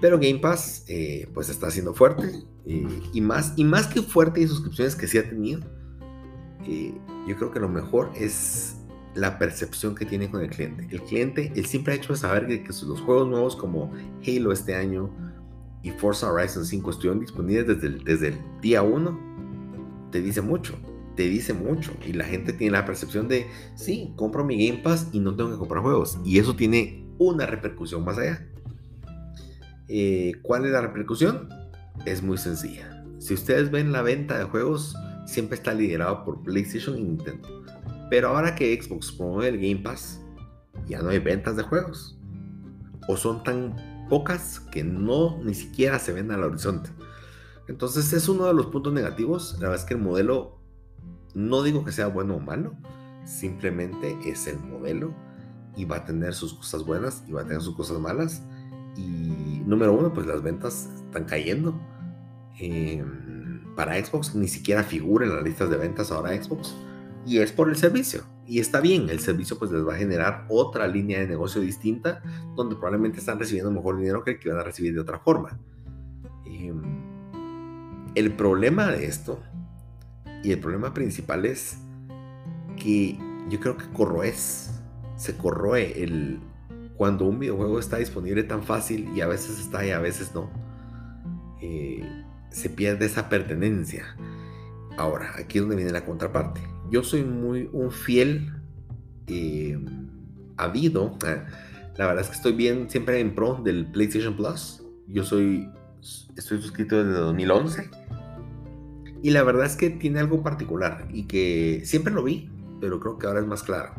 Pero 0.00 0.18
Game 0.18 0.38
Pass 0.38 0.84
eh, 0.88 1.28
pues 1.34 1.48
está 1.48 1.70
siendo 1.70 1.94
fuerte 1.94 2.44
y, 2.64 3.20
más, 3.20 3.52
y 3.56 3.64
más 3.64 3.86
que 3.86 4.02
fuerte 4.02 4.40
y 4.40 4.46
suscripciones 4.46 4.96
que 4.96 5.06
sí 5.06 5.18
ha 5.18 5.28
tenido, 5.28 5.60
eh, 6.66 6.94
yo 7.28 7.36
creo 7.36 7.50
que 7.50 7.60
lo 7.60 7.68
mejor 7.68 8.10
es 8.16 8.76
la 9.14 9.38
percepción 9.38 9.94
que 9.94 10.04
tiene 10.04 10.30
con 10.30 10.42
el 10.42 10.50
cliente. 10.50 10.88
El 10.90 11.02
cliente, 11.02 11.52
él 11.54 11.66
siempre 11.66 11.94
ha 11.94 11.96
hecho 11.96 12.14
saber 12.16 12.46
que, 12.46 12.62
que 12.62 12.68
los 12.68 13.00
juegos 13.00 13.28
nuevos 13.28 13.56
como 13.56 13.92
Halo 14.26 14.52
este 14.52 14.74
año, 14.74 15.10
y 15.86 15.92
Forza 15.92 16.32
Horizon 16.32 16.66
5 16.66 16.90
estuvieron 16.90 17.20
disponibles 17.20 17.68
desde 17.68 17.86
el, 17.86 18.02
desde 18.02 18.28
el 18.28 18.38
día 18.60 18.82
1, 18.82 20.08
te 20.10 20.20
dice 20.20 20.40
mucho. 20.40 20.74
Te 21.16 21.24
dice 21.24 21.54
mucho 21.54 21.92
y 22.06 22.12
la 22.12 22.24
gente 22.24 22.52
tiene 22.52 22.72
la 22.72 22.84
percepción 22.84 23.28
de, 23.28 23.46
sí, 23.74 24.12
compro 24.16 24.44
mi 24.44 24.68
Game 24.68 24.82
Pass 24.82 25.08
y 25.12 25.20
no 25.20 25.34
tengo 25.34 25.50
que 25.50 25.58
comprar 25.58 25.82
juegos. 25.82 26.18
Y 26.24 26.38
eso 26.38 26.54
tiene 26.54 27.06
una 27.18 27.46
repercusión 27.46 28.04
más 28.04 28.18
allá. 28.18 28.46
Eh, 29.88 30.32
¿Cuál 30.42 30.66
es 30.66 30.72
la 30.72 30.82
repercusión? 30.82 31.48
Es 32.04 32.22
muy 32.22 32.38
sencilla. 32.38 33.04
Si 33.18 33.34
ustedes 33.34 33.70
ven 33.70 33.92
la 33.92 34.02
venta 34.02 34.38
de 34.38 34.44
juegos, 34.44 34.94
siempre 35.26 35.56
está 35.56 35.74
liderado 35.74 36.24
por 36.24 36.42
PlayStation 36.42 36.98
y 36.98 37.02
Nintendo. 37.02 37.48
Pero 38.10 38.28
ahora 38.28 38.54
que 38.54 38.80
Xbox 38.80 39.12
promueve 39.12 39.48
el 39.48 39.56
Game 39.56 39.82
Pass, 39.82 40.20
ya 40.86 41.00
no 41.00 41.08
hay 41.08 41.18
ventas 41.18 41.56
de 41.56 41.62
juegos. 41.62 42.18
O 43.08 43.16
son 43.16 43.42
tan 43.42 44.06
pocas 44.08 44.60
que 44.60 44.84
no 44.84 45.40
ni 45.42 45.54
siquiera 45.54 45.98
se 45.98 46.12
ven 46.12 46.30
al 46.30 46.44
horizonte. 46.44 46.90
Entonces 47.68 48.12
es 48.12 48.28
uno 48.28 48.46
de 48.46 48.54
los 48.54 48.66
puntos 48.66 48.92
negativos. 48.92 49.54
La 49.54 49.68
verdad 49.68 49.76
es 49.76 49.84
que 49.84 49.94
el 49.94 50.00
modelo, 50.00 50.55
no 51.36 51.62
digo 51.62 51.84
que 51.84 51.92
sea 51.92 52.06
bueno 52.06 52.36
o 52.36 52.40
malo, 52.40 52.74
simplemente 53.26 54.16
es 54.24 54.46
el 54.46 54.58
modelo 54.58 55.12
y 55.76 55.84
va 55.84 55.96
a 55.96 56.04
tener 56.06 56.32
sus 56.32 56.54
cosas 56.54 56.82
buenas 56.82 57.22
y 57.28 57.32
va 57.32 57.42
a 57.42 57.44
tener 57.44 57.60
sus 57.60 57.76
cosas 57.76 57.98
malas. 58.00 58.42
Y 58.96 59.62
número 59.66 59.92
uno, 59.92 60.14
pues 60.14 60.26
las 60.26 60.42
ventas 60.42 60.88
están 61.04 61.24
cayendo. 61.24 61.78
Em, 62.58 63.74
para 63.74 64.02
Xbox 64.02 64.34
ni 64.34 64.48
siquiera 64.48 64.82
figura 64.82 65.26
en 65.26 65.34
las 65.34 65.44
listas 65.44 65.68
de 65.68 65.76
ventas 65.76 66.10
ahora 66.10 66.42
Xbox. 66.42 66.74
Y 67.26 67.36
es 67.36 67.52
por 67.52 67.68
el 67.68 67.76
servicio. 67.76 68.22
Y 68.46 68.58
está 68.58 68.80
bien, 68.80 69.10
el 69.10 69.20
servicio 69.20 69.58
pues 69.58 69.70
les 69.70 69.86
va 69.86 69.92
a 69.92 69.98
generar 69.98 70.46
otra 70.48 70.88
línea 70.88 71.20
de 71.20 71.26
negocio 71.26 71.60
distinta 71.60 72.22
donde 72.54 72.76
probablemente 72.76 73.18
están 73.18 73.38
recibiendo 73.38 73.70
mejor 73.70 73.98
dinero 73.98 74.24
que 74.24 74.30
el 74.30 74.38
que 74.38 74.48
van 74.48 74.60
a 74.60 74.62
recibir 74.62 74.94
de 74.94 75.00
otra 75.00 75.18
forma. 75.18 75.58
Em, 76.46 76.80
el 78.14 78.32
problema 78.32 78.86
de 78.86 79.04
esto, 79.04 79.42
y 80.46 80.52
el 80.52 80.60
problema 80.60 80.94
principal 80.94 81.44
es 81.44 81.78
que 82.76 83.18
yo 83.50 83.58
creo 83.58 83.76
que 83.76 83.86
corroes, 83.92 84.80
se 85.16 85.36
corroe 85.36 86.04
el, 86.04 86.38
cuando 86.96 87.24
un 87.24 87.40
videojuego 87.40 87.80
está 87.80 87.96
disponible 87.96 88.44
tan 88.44 88.62
fácil 88.62 89.10
y 89.12 89.22
a 89.22 89.26
veces 89.26 89.58
está 89.58 89.84
y 89.84 89.90
a 89.90 89.98
veces 89.98 90.32
no. 90.36 90.48
Eh, 91.60 92.08
se 92.50 92.70
pierde 92.70 93.06
esa 93.06 93.28
pertenencia. 93.28 94.16
Ahora, 94.96 95.32
aquí 95.36 95.58
es 95.58 95.62
donde 95.62 95.74
viene 95.74 95.90
la 95.90 96.04
contraparte. 96.04 96.60
Yo 96.92 97.02
soy 97.02 97.24
muy 97.24 97.68
un 97.72 97.90
fiel 97.90 98.52
eh, 99.26 99.76
habido. 100.56 101.18
La 101.96 102.06
verdad 102.06 102.20
es 102.20 102.28
que 102.28 102.36
estoy 102.36 102.52
bien 102.52 102.88
siempre 102.88 103.18
en 103.18 103.34
pro 103.34 103.60
del 103.64 103.84
PlayStation 103.86 104.36
Plus. 104.36 104.80
Yo 105.08 105.24
soy 105.24 105.68
estoy 106.36 106.62
suscrito 106.62 107.02
desde 107.02 107.18
2011 107.18 108.05
y 109.26 109.30
la 109.30 109.42
verdad 109.42 109.66
es 109.66 109.74
que 109.74 109.90
tiene 109.90 110.20
algo 110.20 110.40
particular 110.40 111.08
y 111.12 111.24
que 111.24 111.82
siempre 111.84 112.14
lo 112.14 112.22
vi, 112.22 112.48
pero 112.80 113.00
creo 113.00 113.18
que 113.18 113.26
ahora 113.26 113.40
es 113.40 113.46
más 113.48 113.64
claro. 113.64 113.92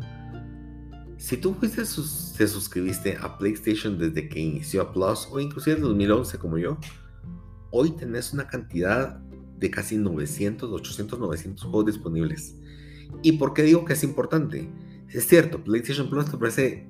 Si 1.18 1.36
tú 1.36 1.54
fuiste 1.54 1.82
te 1.82 2.48
suscribiste 2.48 3.18
a 3.20 3.38
PlayStation 3.38 3.98
desde 3.98 4.30
que 4.30 4.40
inició 4.40 4.90
Plus 4.94 5.28
o 5.30 5.42
inclusive 5.42 5.76
en 5.76 5.82
2011 5.82 6.38
como 6.38 6.58
yo, 6.58 6.78
hoy 7.72 7.92
tenés 7.92 8.32
una 8.32 8.48
cantidad 8.48 9.18
de 9.60 9.70
casi 9.70 9.98
900, 9.98 10.72
800, 10.72 11.20
900 11.20 11.62
juegos 11.62 11.88
disponibles. 11.88 12.56
¿Y 13.22 13.34
por 13.34 13.54
qué 13.54 13.64
digo 13.64 13.84
que 13.84 13.92
es 13.92 14.06
importante? 14.06 14.70
Es 15.10 15.28
cierto, 15.28 15.62
PlayStation 15.62 16.10
Plus 16.10 16.30
te 16.30 16.38
ofrece 16.38 16.88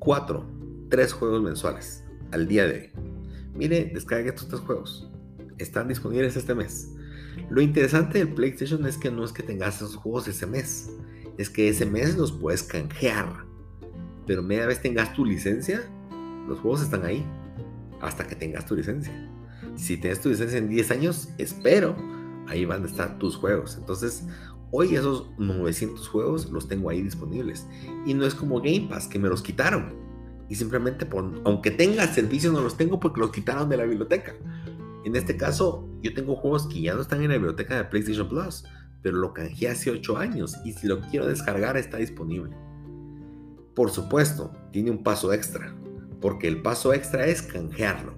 4, 0.00 0.46
3 0.90 1.12
juegos 1.14 1.42
mensuales 1.42 2.04
al 2.30 2.46
día 2.46 2.66
de 2.66 2.74
hoy. 2.74 2.90
Mire, 3.54 3.90
descargue 3.94 4.28
estos 4.28 4.48
tres 4.48 4.60
juegos. 4.60 5.10
Están 5.56 5.88
disponibles 5.88 6.36
este 6.36 6.54
mes. 6.54 6.90
Lo 7.48 7.60
interesante 7.60 8.18
del 8.18 8.34
PlayStation 8.34 8.86
es 8.86 8.98
que 8.98 9.10
no 9.10 9.24
es 9.24 9.32
que 9.32 9.42
tengas 9.42 9.76
esos 9.76 9.96
juegos 9.96 10.28
ese 10.28 10.46
mes, 10.46 10.90
es 11.38 11.48
que 11.50 11.68
ese 11.68 11.86
mes 11.86 12.16
los 12.16 12.32
puedes 12.32 12.62
canjear. 12.62 13.44
Pero 14.26 14.42
media 14.42 14.66
vez 14.66 14.80
tengas 14.82 15.12
tu 15.14 15.24
licencia, 15.24 15.82
los 16.46 16.60
juegos 16.60 16.82
están 16.82 17.04
ahí 17.04 17.24
hasta 18.00 18.26
que 18.26 18.34
tengas 18.34 18.66
tu 18.66 18.74
licencia. 18.74 19.12
Si 19.76 19.96
tienes 19.96 20.20
tu 20.20 20.28
licencia 20.28 20.58
en 20.58 20.68
10 20.68 20.90
años, 20.90 21.28
espero, 21.38 21.96
ahí 22.48 22.64
van 22.64 22.82
a 22.82 22.86
estar 22.86 23.18
tus 23.18 23.36
juegos. 23.36 23.76
Entonces, 23.78 24.26
hoy 24.70 24.94
esos 24.94 25.30
900 25.38 26.08
juegos 26.08 26.50
los 26.50 26.68
tengo 26.68 26.90
ahí 26.90 27.02
disponibles. 27.02 27.66
Y 28.06 28.14
no 28.14 28.26
es 28.26 28.34
como 28.34 28.60
Game 28.60 28.88
Pass, 28.88 29.08
que 29.08 29.18
me 29.18 29.28
los 29.28 29.42
quitaron. 29.42 29.94
Y 30.48 30.56
simplemente, 30.56 31.06
por, 31.06 31.40
aunque 31.44 31.70
tenga 31.70 32.06
servicio, 32.12 32.52
no 32.52 32.60
los 32.60 32.76
tengo 32.76 32.98
porque 32.98 33.20
los 33.20 33.30
quitaron 33.30 33.68
de 33.68 33.76
la 33.76 33.84
biblioteca. 33.84 34.34
En 35.04 35.16
este 35.16 35.36
caso, 35.36 35.88
yo 36.02 36.12
tengo 36.12 36.36
juegos 36.36 36.66
que 36.66 36.82
ya 36.82 36.94
no 36.94 37.00
están 37.00 37.22
en 37.22 37.28
la 37.28 37.36
biblioteca 37.36 37.76
de 37.76 37.84
PlayStation 37.84 38.28
Plus, 38.28 38.64
pero 39.02 39.16
lo 39.16 39.32
canjeé 39.32 39.70
hace 39.70 39.90
8 39.90 40.18
años 40.18 40.56
y 40.64 40.72
si 40.72 40.86
lo 40.86 41.00
quiero 41.00 41.26
descargar 41.26 41.76
está 41.76 41.96
disponible. 41.96 42.54
Por 43.74 43.90
supuesto, 43.90 44.52
tiene 44.72 44.90
un 44.90 45.02
paso 45.02 45.32
extra, 45.32 45.74
porque 46.20 46.48
el 46.48 46.60
paso 46.60 46.92
extra 46.92 47.26
es 47.26 47.40
canjearlo. 47.40 48.14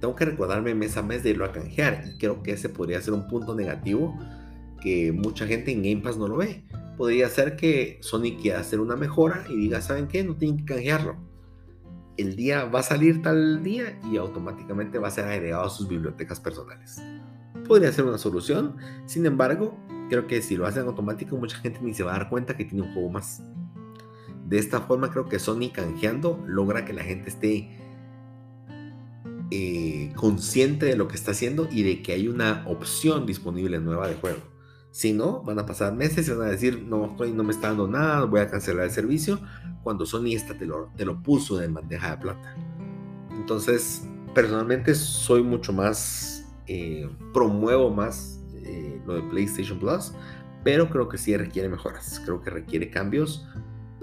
Tengo 0.00 0.14
que 0.14 0.24
recordarme 0.24 0.74
mes 0.74 0.96
a 0.96 1.02
mes 1.02 1.22
de 1.22 1.30
irlo 1.30 1.44
a 1.44 1.52
canjear 1.52 2.04
y 2.06 2.18
creo 2.18 2.42
que 2.42 2.52
ese 2.52 2.68
podría 2.68 3.00
ser 3.02 3.12
un 3.12 3.26
punto 3.26 3.54
negativo 3.54 4.16
que 4.80 5.12
mucha 5.12 5.46
gente 5.46 5.72
en 5.72 5.82
Game 5.82 6.02
Pass 6.02 6.16
no 6.16 6.28
lo 6.28 6.36
ve. 6.36 6.64
Podría 6.96 7.28
ser 7.28 7.56
que 7.56 7.98
Sony 8.00 8.38
quiera 8.40 8.60
hacer 8.60 8.80
una 8.80 8.96
mejora 8.96 9.44
y 9.48 9.56
diga, 9.56 9.82
¿saben 9.82 10.06
qué? 10.06 10.24
No 10.24 10.36
tienen 10.36 10.64
que 10.64 10.74
canjearlo 10.74 11.27
el 12.18 12.34
día 12.34 12.64
va 12.64 12.80
a 12.80 12.82
salir 12.82 13.22
tal 13.22 13.62
día 13.62 13.98
y 14.10 14.16
automáticamente 14.16 14.98
va 14.98 15.08
a 15.08 15.10
ser 15.12 15.24
agregado 15.26 15.64
a 15.64 15.70
sus 15.70 15.88
bibliotecas 15.88 16.40
personales. 16.40 17.00
Podría 17.66 17.92
ser 17.92 18.04
una 18.04 18.18
solución, 18.18 18.76
sin 19.06 19.24
embargo, 19.24 19.78
creo 20.10 20.26
que 20.26 20.42
si 20.42 20.56
lo 20.56 20.66
hacen 20.66 20.86
automático 20.86 21.36
mucha 21.36 21.58
gente 21.58 21.78
ni 21.80 21.94
se 21.94 22.02
va 22.02 22.14
a 22.14 22.18
dar 22.18 22.28
cuenta 22.28 22.56
que 22.56 22.64
tiene 22.64 22.84
un 22.84 22.92
juego 22.92 23.08
más. 23.08 23.42
De 24.46 24.58
esta 24.58 24.80
forma 24.80 25.10
creo 25.10 25.28
que 25.28 25.38
Sony 25.38 25.70
canjeando 25.72 26.42
logra 26.46 26.84
que 26.84 26.92
la 26.92 27.04
gente 27.04 27.28
esté 27.28 27.78
eh, 29.50 30.12
consciente 30.16 30.86
de 30.86 30.96
lo 30.96 31.06
que 31.06 31.14
está 31.14 31.30
haciendo 31.30 31.68
y 31.70 31.82
de 31.82 32.02
que 32.02 32.12
hay 32.12 32.28
una 32.28 32.64
opción 32.66 33.26
disponible 33.26 33.78
nueva 33.78 34.08
de 34.08 34.14
juego. 34.14 34.57
Si 34.90 35.12
no, 35.12 35.42
van 35.42 35.58
a 35.58 35.66
pasar 35.66 35.94
meses 35.94 36.28
y 36.28 36.32
van 36.32 36.48
a 36.48 36.50
decir, 36.50 36.82
no, 36.82 37.06
estoy, 37.06 37.32
no 37.32 37.44
me 37.44 37.52
está 37.52 37.68
dando 37.68 37.86
nada, 37.86 38.24
voy 38.24 38.40
a 38.40 38.48
cancelar 38.48 38.84
el 38.84 38.90
servicio, 38.90 39.38
cuando 39.82 40.06
Sony 40.06 40.32
esta 40.32 40.56
te 40.56 40.66
lo, 40.66 40.90
te 40.96 41.04
lo 41.04 41.22
puso 41.22 41.58
de 41.58 41.68
bandeja 41.68 42.12
de 42.12 42.16
plata. 42.18 42.54
Entonces, 43.32 44.06
personalmente 44.34 44.94
soy 44.94 45.42
mucho 45.42 45.72
más, 45.72 46.46
eh, 46.66 47.08
promuevo 47.32 47.90
más 47.90 48.40
eh, 48.54 49.00
lo 49.06 49.14
de 49.14 49.22
PlayStation 49.22 49.78
Plus, 49.78 50.12
pero 50.64 50.88
creo 50.90 51.08
que 51.08 51.18
sí 51.18 51.36
requiere 51.36 51.68
mejoras, 51.68 52.20
creo 52.24 52.40
que 52.40 52.50
requiere 52.50 52.90
cambios. 52.90 53.46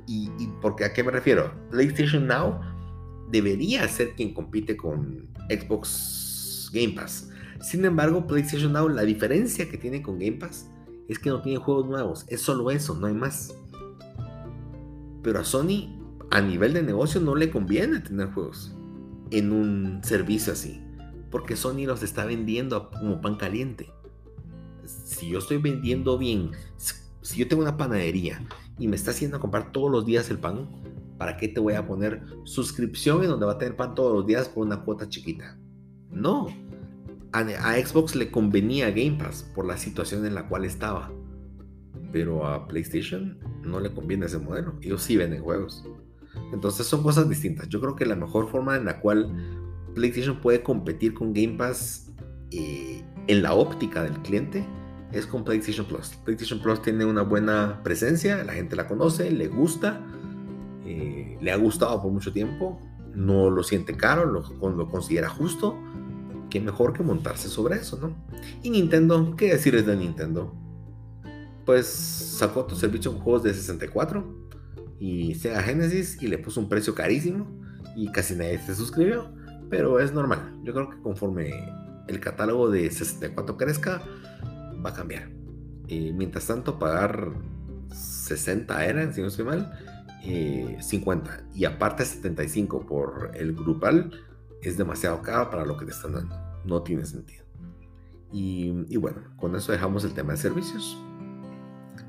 ¿Y, 0.08 0.30
y 0.38 0.48
porque 0.62 0.86
a 0.86 0.94
qué 0.94 1.04
me 1.04 1.12
refiero? 1.12 1.52
PlayStation 1.72 2.28
Now 2.28 2.62
debería 3.32 3.88
ser 3.88 4.14
quien 4.16 4.34
compite 4.34 4.78
con 4.78 5.28
Xbox 5.50 6.70
Game 6.72 6.94
Pass. 6.94 7.30
Sin 7.62 7.84
embargo, 7.86 8.28
PlayStation 8.28 8.74
Now, 8.74 8.88
la 8.88 9.02
diferencia 9.02 9.70
que 9.70 9.78
tiene 9.78 10.02
con 10.02 10.20
Game 10.20 10.38
Pass 10.38 10.70
es 11.08 11.20
que 11.20 11.30
no 11.30 11.42
tiene 11.42 11.60
juegos 11.60 11.86
nuevos, 11.88 12.26
es 12.30 12.42
solo 12.42 12.72
eso, 12.72 12.96
no 12.96 13.08
hay 13.08 13.14
más. 13.14 13.56
Pero 15.22 15.40
a 15.40 15.44
Sony, 15.44 16.00
a 16.32 16.42
nivel 16.42 16.74
de 16.74 16.84
negocio, 16.84 17.22
no 17.22 17.36
le 17.36 17.52
conviene 17.52 18.00
tener 18.00 18.32
juegos 18.32 18.76
en 19.32 19.52
un 19.52 20.04
servicio 20.04 20.54
así. 20.54 20.82
Porque 21.32 21.56
Sony 21.56 21.86
los 21.86 22.04
está 22.04 22.26
vendiendo 22.26 22.90
como 22.92 23.22
pan 23.22 23.36
caliente. 23.36 23.92
Si 24.86 25.30
yo 25.30 25.40
estoy 25.40 25.58
vendiendo 25.58 26.18
bien, 26.18 26.52
si 27.22 27.40
yo 27.40 27.48
tengo 27.48 27.64
una 27.64 27.76
panadería 27.76 28.46
y 28.78 28.88
me 28.88 28.96
está 28.96 29.12
haciendo 29.12 29.40
comprar 29.40 29.72
todos 29.72 29.92
los 29.92 30.06
días 30.06 30.30
el 30.30 30.38
pan, 30.38 30.70
¿para 31.18 31.38
qué 31.38 31.48
te 31.48 31.60
voy 31.60 31.74
a 31.74 31.88
poner 31.88 32.24
suscripción 32.44 33.24
en 33.24 33.30
donde 33.30 33.46
va 33.46 33.54
a 33.54 33.58
tener 33.58 33.76
pan 33.76 33.96
todos 33.96 34.14
los 34.14 34.26
días 34.28 34.48
por 34.48 34.66
una 34.66 34.84
cuota 34.84 35.10
chiquita? 35.10 35.58
No. 36.12 36.48
A, 37.40 37.76
Xbox 37.76 38.16
le 38.16 38.32
convenía 38.32 38.90
Game 38.92 39.18
Pass 39.20 39.44
por 39.54 39.66
la 39.66 39.78
situación 39.78 40.26
en 40.26 40.36
la 40.36 40.48
cual 40.48 40.66
estaba 40.66 41.12
pero 42.16 42.48
a 42.48 42.66
PlayStation 42.66 43.38
no 43.62 43.82
le 43.82 43.92
conviene 43.94 44.28
ese 44.28 44.38
modelo. 44.38 44.76
Ellos 44.82 45.04
sí 45.04 45.18
venden 45.18 45.44
juegos. 45.44 45.84
Entonces 46.54 46.88
son 46.88 47.04
cosas 47.04 47.28
distintas. 47.28 47.68
Yo 47.68 47.82
creo 47.82 47.94
que 47.94 48.06
la 48.06 48.16
mejor 48.16 48.50
forma 48.50 48.78
en 48.78 48.86
la 48.86 49.02
cual 49.02 49.36
PlayStation 49.96 50.40
puede 50.40 50.64
competir 50.64 51.14
con 51.14 51.34
Game 51.34 51.58
Pass 51.58 52.10
eh, 52.52 53.04
en 53.28 53.44
la 53.44 53.54
óptica 53.54 54.02
del 54.02 54.14
cliente 54.22 54.66
es 55.12 55.28
con 55.28 55.44
PlayStation 55.44 55.86
Plus. 55.86 56.16
PlayStation 56.24 56.62
Plus 56.62 56.82
tiene 56.82 57.04
una 57.04 57.22
buena 57.24 57.82
presencia, 57.84 58.42
la 58.46 58.54
gente 58.54 58.78
la 58.78 58.88
conoce, 58.88 59.30
le 59.30 59.50
gusta, 59.50 60.02
eh, 60.86 61.38
le 61.42 61.52
ha 61.52 61.58
gustado 61.58 62.02
por 62.02 62.14
mucho 62.14 62.32
tiempo, 62.32 62.80
no 63.14 63.50
lo 63.50 63.62
siente 63.62 63.98
caro, 63.98 64.26
lo, 64.26 64.42
lo 64.70 64.90
considera 64.90 65.28
justo. 65.28 65.78
Qué 66.56 66.62
mejor 66.62 66.94
que 66.94 67.04
montarse 67.04 67.50
sobre 67.50 67.76
eso, 67.76 68.00
¿no? 68.00 68.16
Y 68.64 68.70
Nintendo, 68.70 69.36
¿qué 69.36 69.50
decirles 69.50 69.86
de 69.86 69.98
Nintendo? 69.98 70.56
pues 71.66 71.86
sacó 71.86 72.64
tu 72.66 72.78
servicio 72.78 73.12
con 73.12 73.20
juegos 73.20 73.44
de 73.44 73.54
64 73.54 74.24
y 75.02 75.36
Sega 75.36 75.62
Genesis 75.62 76.18
y 76.22 76.28
le 76.28 76.38
puso 76.38 76.62
un 76.62 76.70
precio 76.70 76.96
carísimo 76.96 77.60
y 77.94 78.10
casi 78.10 78.36
nadie 78.36 78.58
se 78.60 78.74
suscribió, 78.74 79.34
pero 79.70 80.00
es 80.00 80.14
normal. 80.14 80.58
Yo 80.64 80.74
creo 80.74 80.90
que 80.90 81.02
conforme 81.02 81.52
el 82.08 82.22
catálogo 82.22 82.70
de 82.70 82.90
64 82.90 83.58
crezca, 83.58 84.02
va 84.86 84.92
a 84.92 84.94
cambiar. 84.94 85.30
Eh, 85.90 86.14
mientras 86.16 86.48
tanto, 86.48 86.80
pagar 86.80 87.34
60 87.92 88.86
eran, 88.86 89.14
si 89.14 89.20
no 89.20 89.28
estoy 89.28 89.44
mal, 89.44 89.74
50 90.80 91.36
eh, 91.36 91.44
y 91.54 91.66
aparte 91.66 92.06
75 92.06 92.86
por 92.86 93.32
el 93.36 93.54
grupal 93.54 94.12
es 94.62 94.78
demasiado 94.78 95.22
caro 95.22 95.50
para 95.50 95.66
lo 95.66 95.76
que 95.76 95.84
te 95.84 95.92
están 95.92 96.14
dando. 96.14 96.45
No 96.66 96.82
tiene 96.82 97.06
sentido. 97.06 97.46
Y, 98.32 98.98
bueno, 98.98 99.22
con 99.38 99.56
eso 99.56 99.72
dejamos 99.72 100.04
el 100.04 100.14
tema 100.14 100.34
de 100.34 100.38
servicios. 100.38 100.98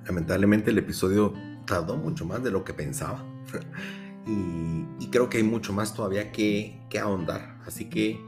Lamentablemente 0.06 0.70
el 0.70 0.78
episodio 0.78 1.32
tardó 1.66 1.96
mucho 1.96 2.24
más 2.24 2.42
de 2.42 2.50
lo 2.50 2.64
que 2.64 2.74
pensaba. 2.74 3.24
y, 4.26 5.08
creo 5.10 5.28
que 5.28 5.38
hay 5.38 5.44
mucho 5.44 5.72
más 5.72 5.94
todavía 5.94 6.32
que, 6.32 6.80
que 6.90 6.98
ahondar. 6.98 7.60
Así 7.64 7.88
que 7.88 8.20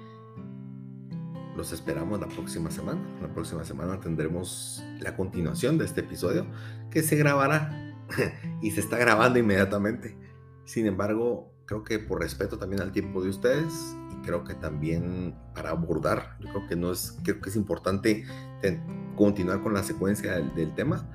los 1.57 1.73
esperamos 1.73 2.21
la 2.21 2.29
próxima 2.29 2.71
semana. 2.71 3.01
La 3.21 3.35
próxima 3.35 3.65
semana 3.65 3.99
tendremos 3.99 4.85
la 5.01 5.17
continuación 5.17 5.77
de 5.77 5.87
este 5.87 6.03
episodio 6.03 6.47
que 6.91 7.03
se 7.03 7.17
grabará 7.17 7.97
y 8.63 8.71
se 8.71 8.81
está 8.81 8.97
grabando 8.97 9.41
inmediatamente. 9.41 10.17
Sin 10.65 10.87
embargo, 10.87 11.53
creo 11.65 11.83
que 11.83 11.99
por 11.99 12.21
respeto 12.21 12.59
también 12.59 12.81
al 12.81 12.93
tiempo 12.93 13.23
de 13.23 13.31
ustedes 13.31 13.97
creo 14.23 14.45
que 14.45 14.55
también 14.55 15.35
para 15.55 15.71
abordar, 15.71 16.37
yo 16.41 16.49
creo 16.51 16.69
que 16.69 16.77
no 16.77 16.93
es, 16.93 17.19
creo 17.23 17.41
que 17.41 17.51
es 17.51 17.57
importante 17.57 18.25
continuar 19.17 19.63
con 19.63 19.75
la 19.75 19.83
secuencia 19.83 20.41
del, 20.41 20.75
tema. 20.75 21.07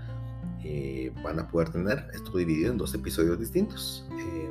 Eh, 0.63 1.11
van 1.23 1.39
a 1.39 1.47
poder 1.49 1.69
tener 1.69 2.07
esto 2.13 2.37
dividido 2.37 2.71
en 2.71 2.77
dos 2.77 2.93
episodios 2.93 3.39
distintos. 3.39 4.07
Eh, 4.19 4.49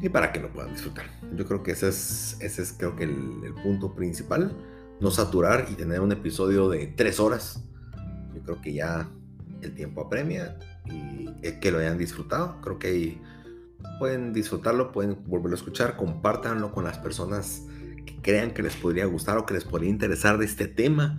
y 0.00 0.08
para 0.08 0.32
que 0.32 0.40
lo 0.40 0.52
puedan 0.52 0.72
disfrutar. 0.72 1.06
Yo 1.34 1.46
creo 1.46 1.62
que 1.62 1.72
ese 1.72 1.88
es, 1.88 2.36
ese 2.40 2.62
es 2.62 2.74
creo 2.74 2.94
que 2.96 3.04
el, 3.04 3.54
punto 3.62 3.94
principal. 3.94 4.54
No 5.00 5.10
saturar 5.10 5.66
y 5.70 5.74
tener 5.74 6.00
un 6.00 6.12
episodio 6.12 6.68
de 6.68 6.86
tres 6.86 7.18
horas. 7.18 7.64
Yo 8.34 8.42
creo 8.42 8.60
que 8.60 8.74
ya 8.74 9.08
el 9.60 9.74
tiempo 9.74 10.02
apremia 10.02 10.58
y 10.84 11.28
que 11.60 11.70
lo 11.70 11.78
hayan 11.78 11.98
disfrutado. 11.98 12.60
Creo 12.60 12.78
que 12.78 13.18
pueden 13.98 14.32
disfrutarlo, 14.32 14.92
pueden 14.92 15.18
volverlo 15.26 15.52
a 15.52 15.58
escuchar, 15.58 15.96
compártanlo 15.96 16.72
con 16.72 16.84
las 16.84 16.98
personas 16.98 17.66
que 18.06 18.16
crean 18.22 18.52
que 18.52 18.62
les 18.62 18.76
podría 18.76 19.06
gustar 19.06 19.38
o 19.38 19.46
que 19.46 19.54
les 19.54 19.64
podría 19.64 19.90
interesar 19.90 20.38
de 20.38 20.44
este 20.44 20.68
tema, 20.68 21.18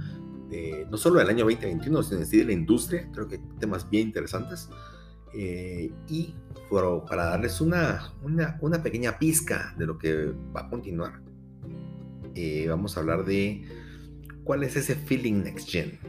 no 0.89 0.97
solo 0.97 1.19
del 1.19 1.29
año 1.29 1.43
2021, 1.45 2.03
sino 2.03 2.19
de 2.25 2.45
la 2.45 2.51
industria. 2.53 3.09
Creo 3.11 3.27
que 3.27 3.39
temas 3.59 3.89
bien 3.89 4.07
interesantes. 4.07 4.69
Eh, 5.37 5.91
y 6.07 6.33
para 6.69 7.25
darles 7.25 7.59
una, 7.59 8.13
una, 8.23 8.83
pequeña 8.83 9.19
pizca 9.19 9.75
de 9.77 9.85
lo 9.85 9.97
que 9.97 10.33
va 10.55 10.61
a 10.61 10.69
continuar, 10.69 11.21
eh, 12.35 12.67
vamos 12.69 12.95
a 12.95 13.01
hablar 13.01 13.25
de 13.25 13.65
cuál 14.43 14.63
es 14.63 14.77
ese 14.77 14.95
feeling 14.95 15.43
next 15.43 15.69
gen. 15.69 15.99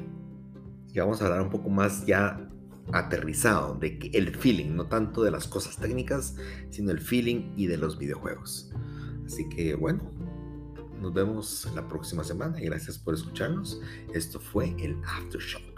Y 0.93 0.99
vamos 0.99 1.21
a 1.21 1.27
hablar 1.27 1.43
un 1.43 1.51
poco 1.51 1.69
más 1.69 2.07
ya 2.07 2.46
aterrizado 2.93 3.75
de 3.75 3.99
que 3.99 4.11
el 4.17 4.35
feeling, 4.35 4.75
no 4.77 4.87
tanto 4.87 5.23
de 5.23 5.31
las 5.31 5.47
cosas 5.47 5.77
técnicas, 5.77 6.37
sino 6.71 6.91
el 6.91 7.01
feeling 7.01 7.53
y 7.57 7.67
de 7.67 7.77
los 7.77 7.99
videojuegos. 7.99 8.71
Así 9.25 9.49
que 9.49 9.75
bueno, 9.75 10.11
nos 11.01 11.13
vemos 11.13 11.69
la 11.75 11.87
próxima 11.89 12.25
semana 12.25 12.61
y 12.61 12.67
gracias 12.67 12.99
por 12.99 13.15
escucharnos. 13.15 13.81
Esto 14.15 14.41
fue 14.41 14.75
el 14.79 14.97
Aftershock. 15.05 15.77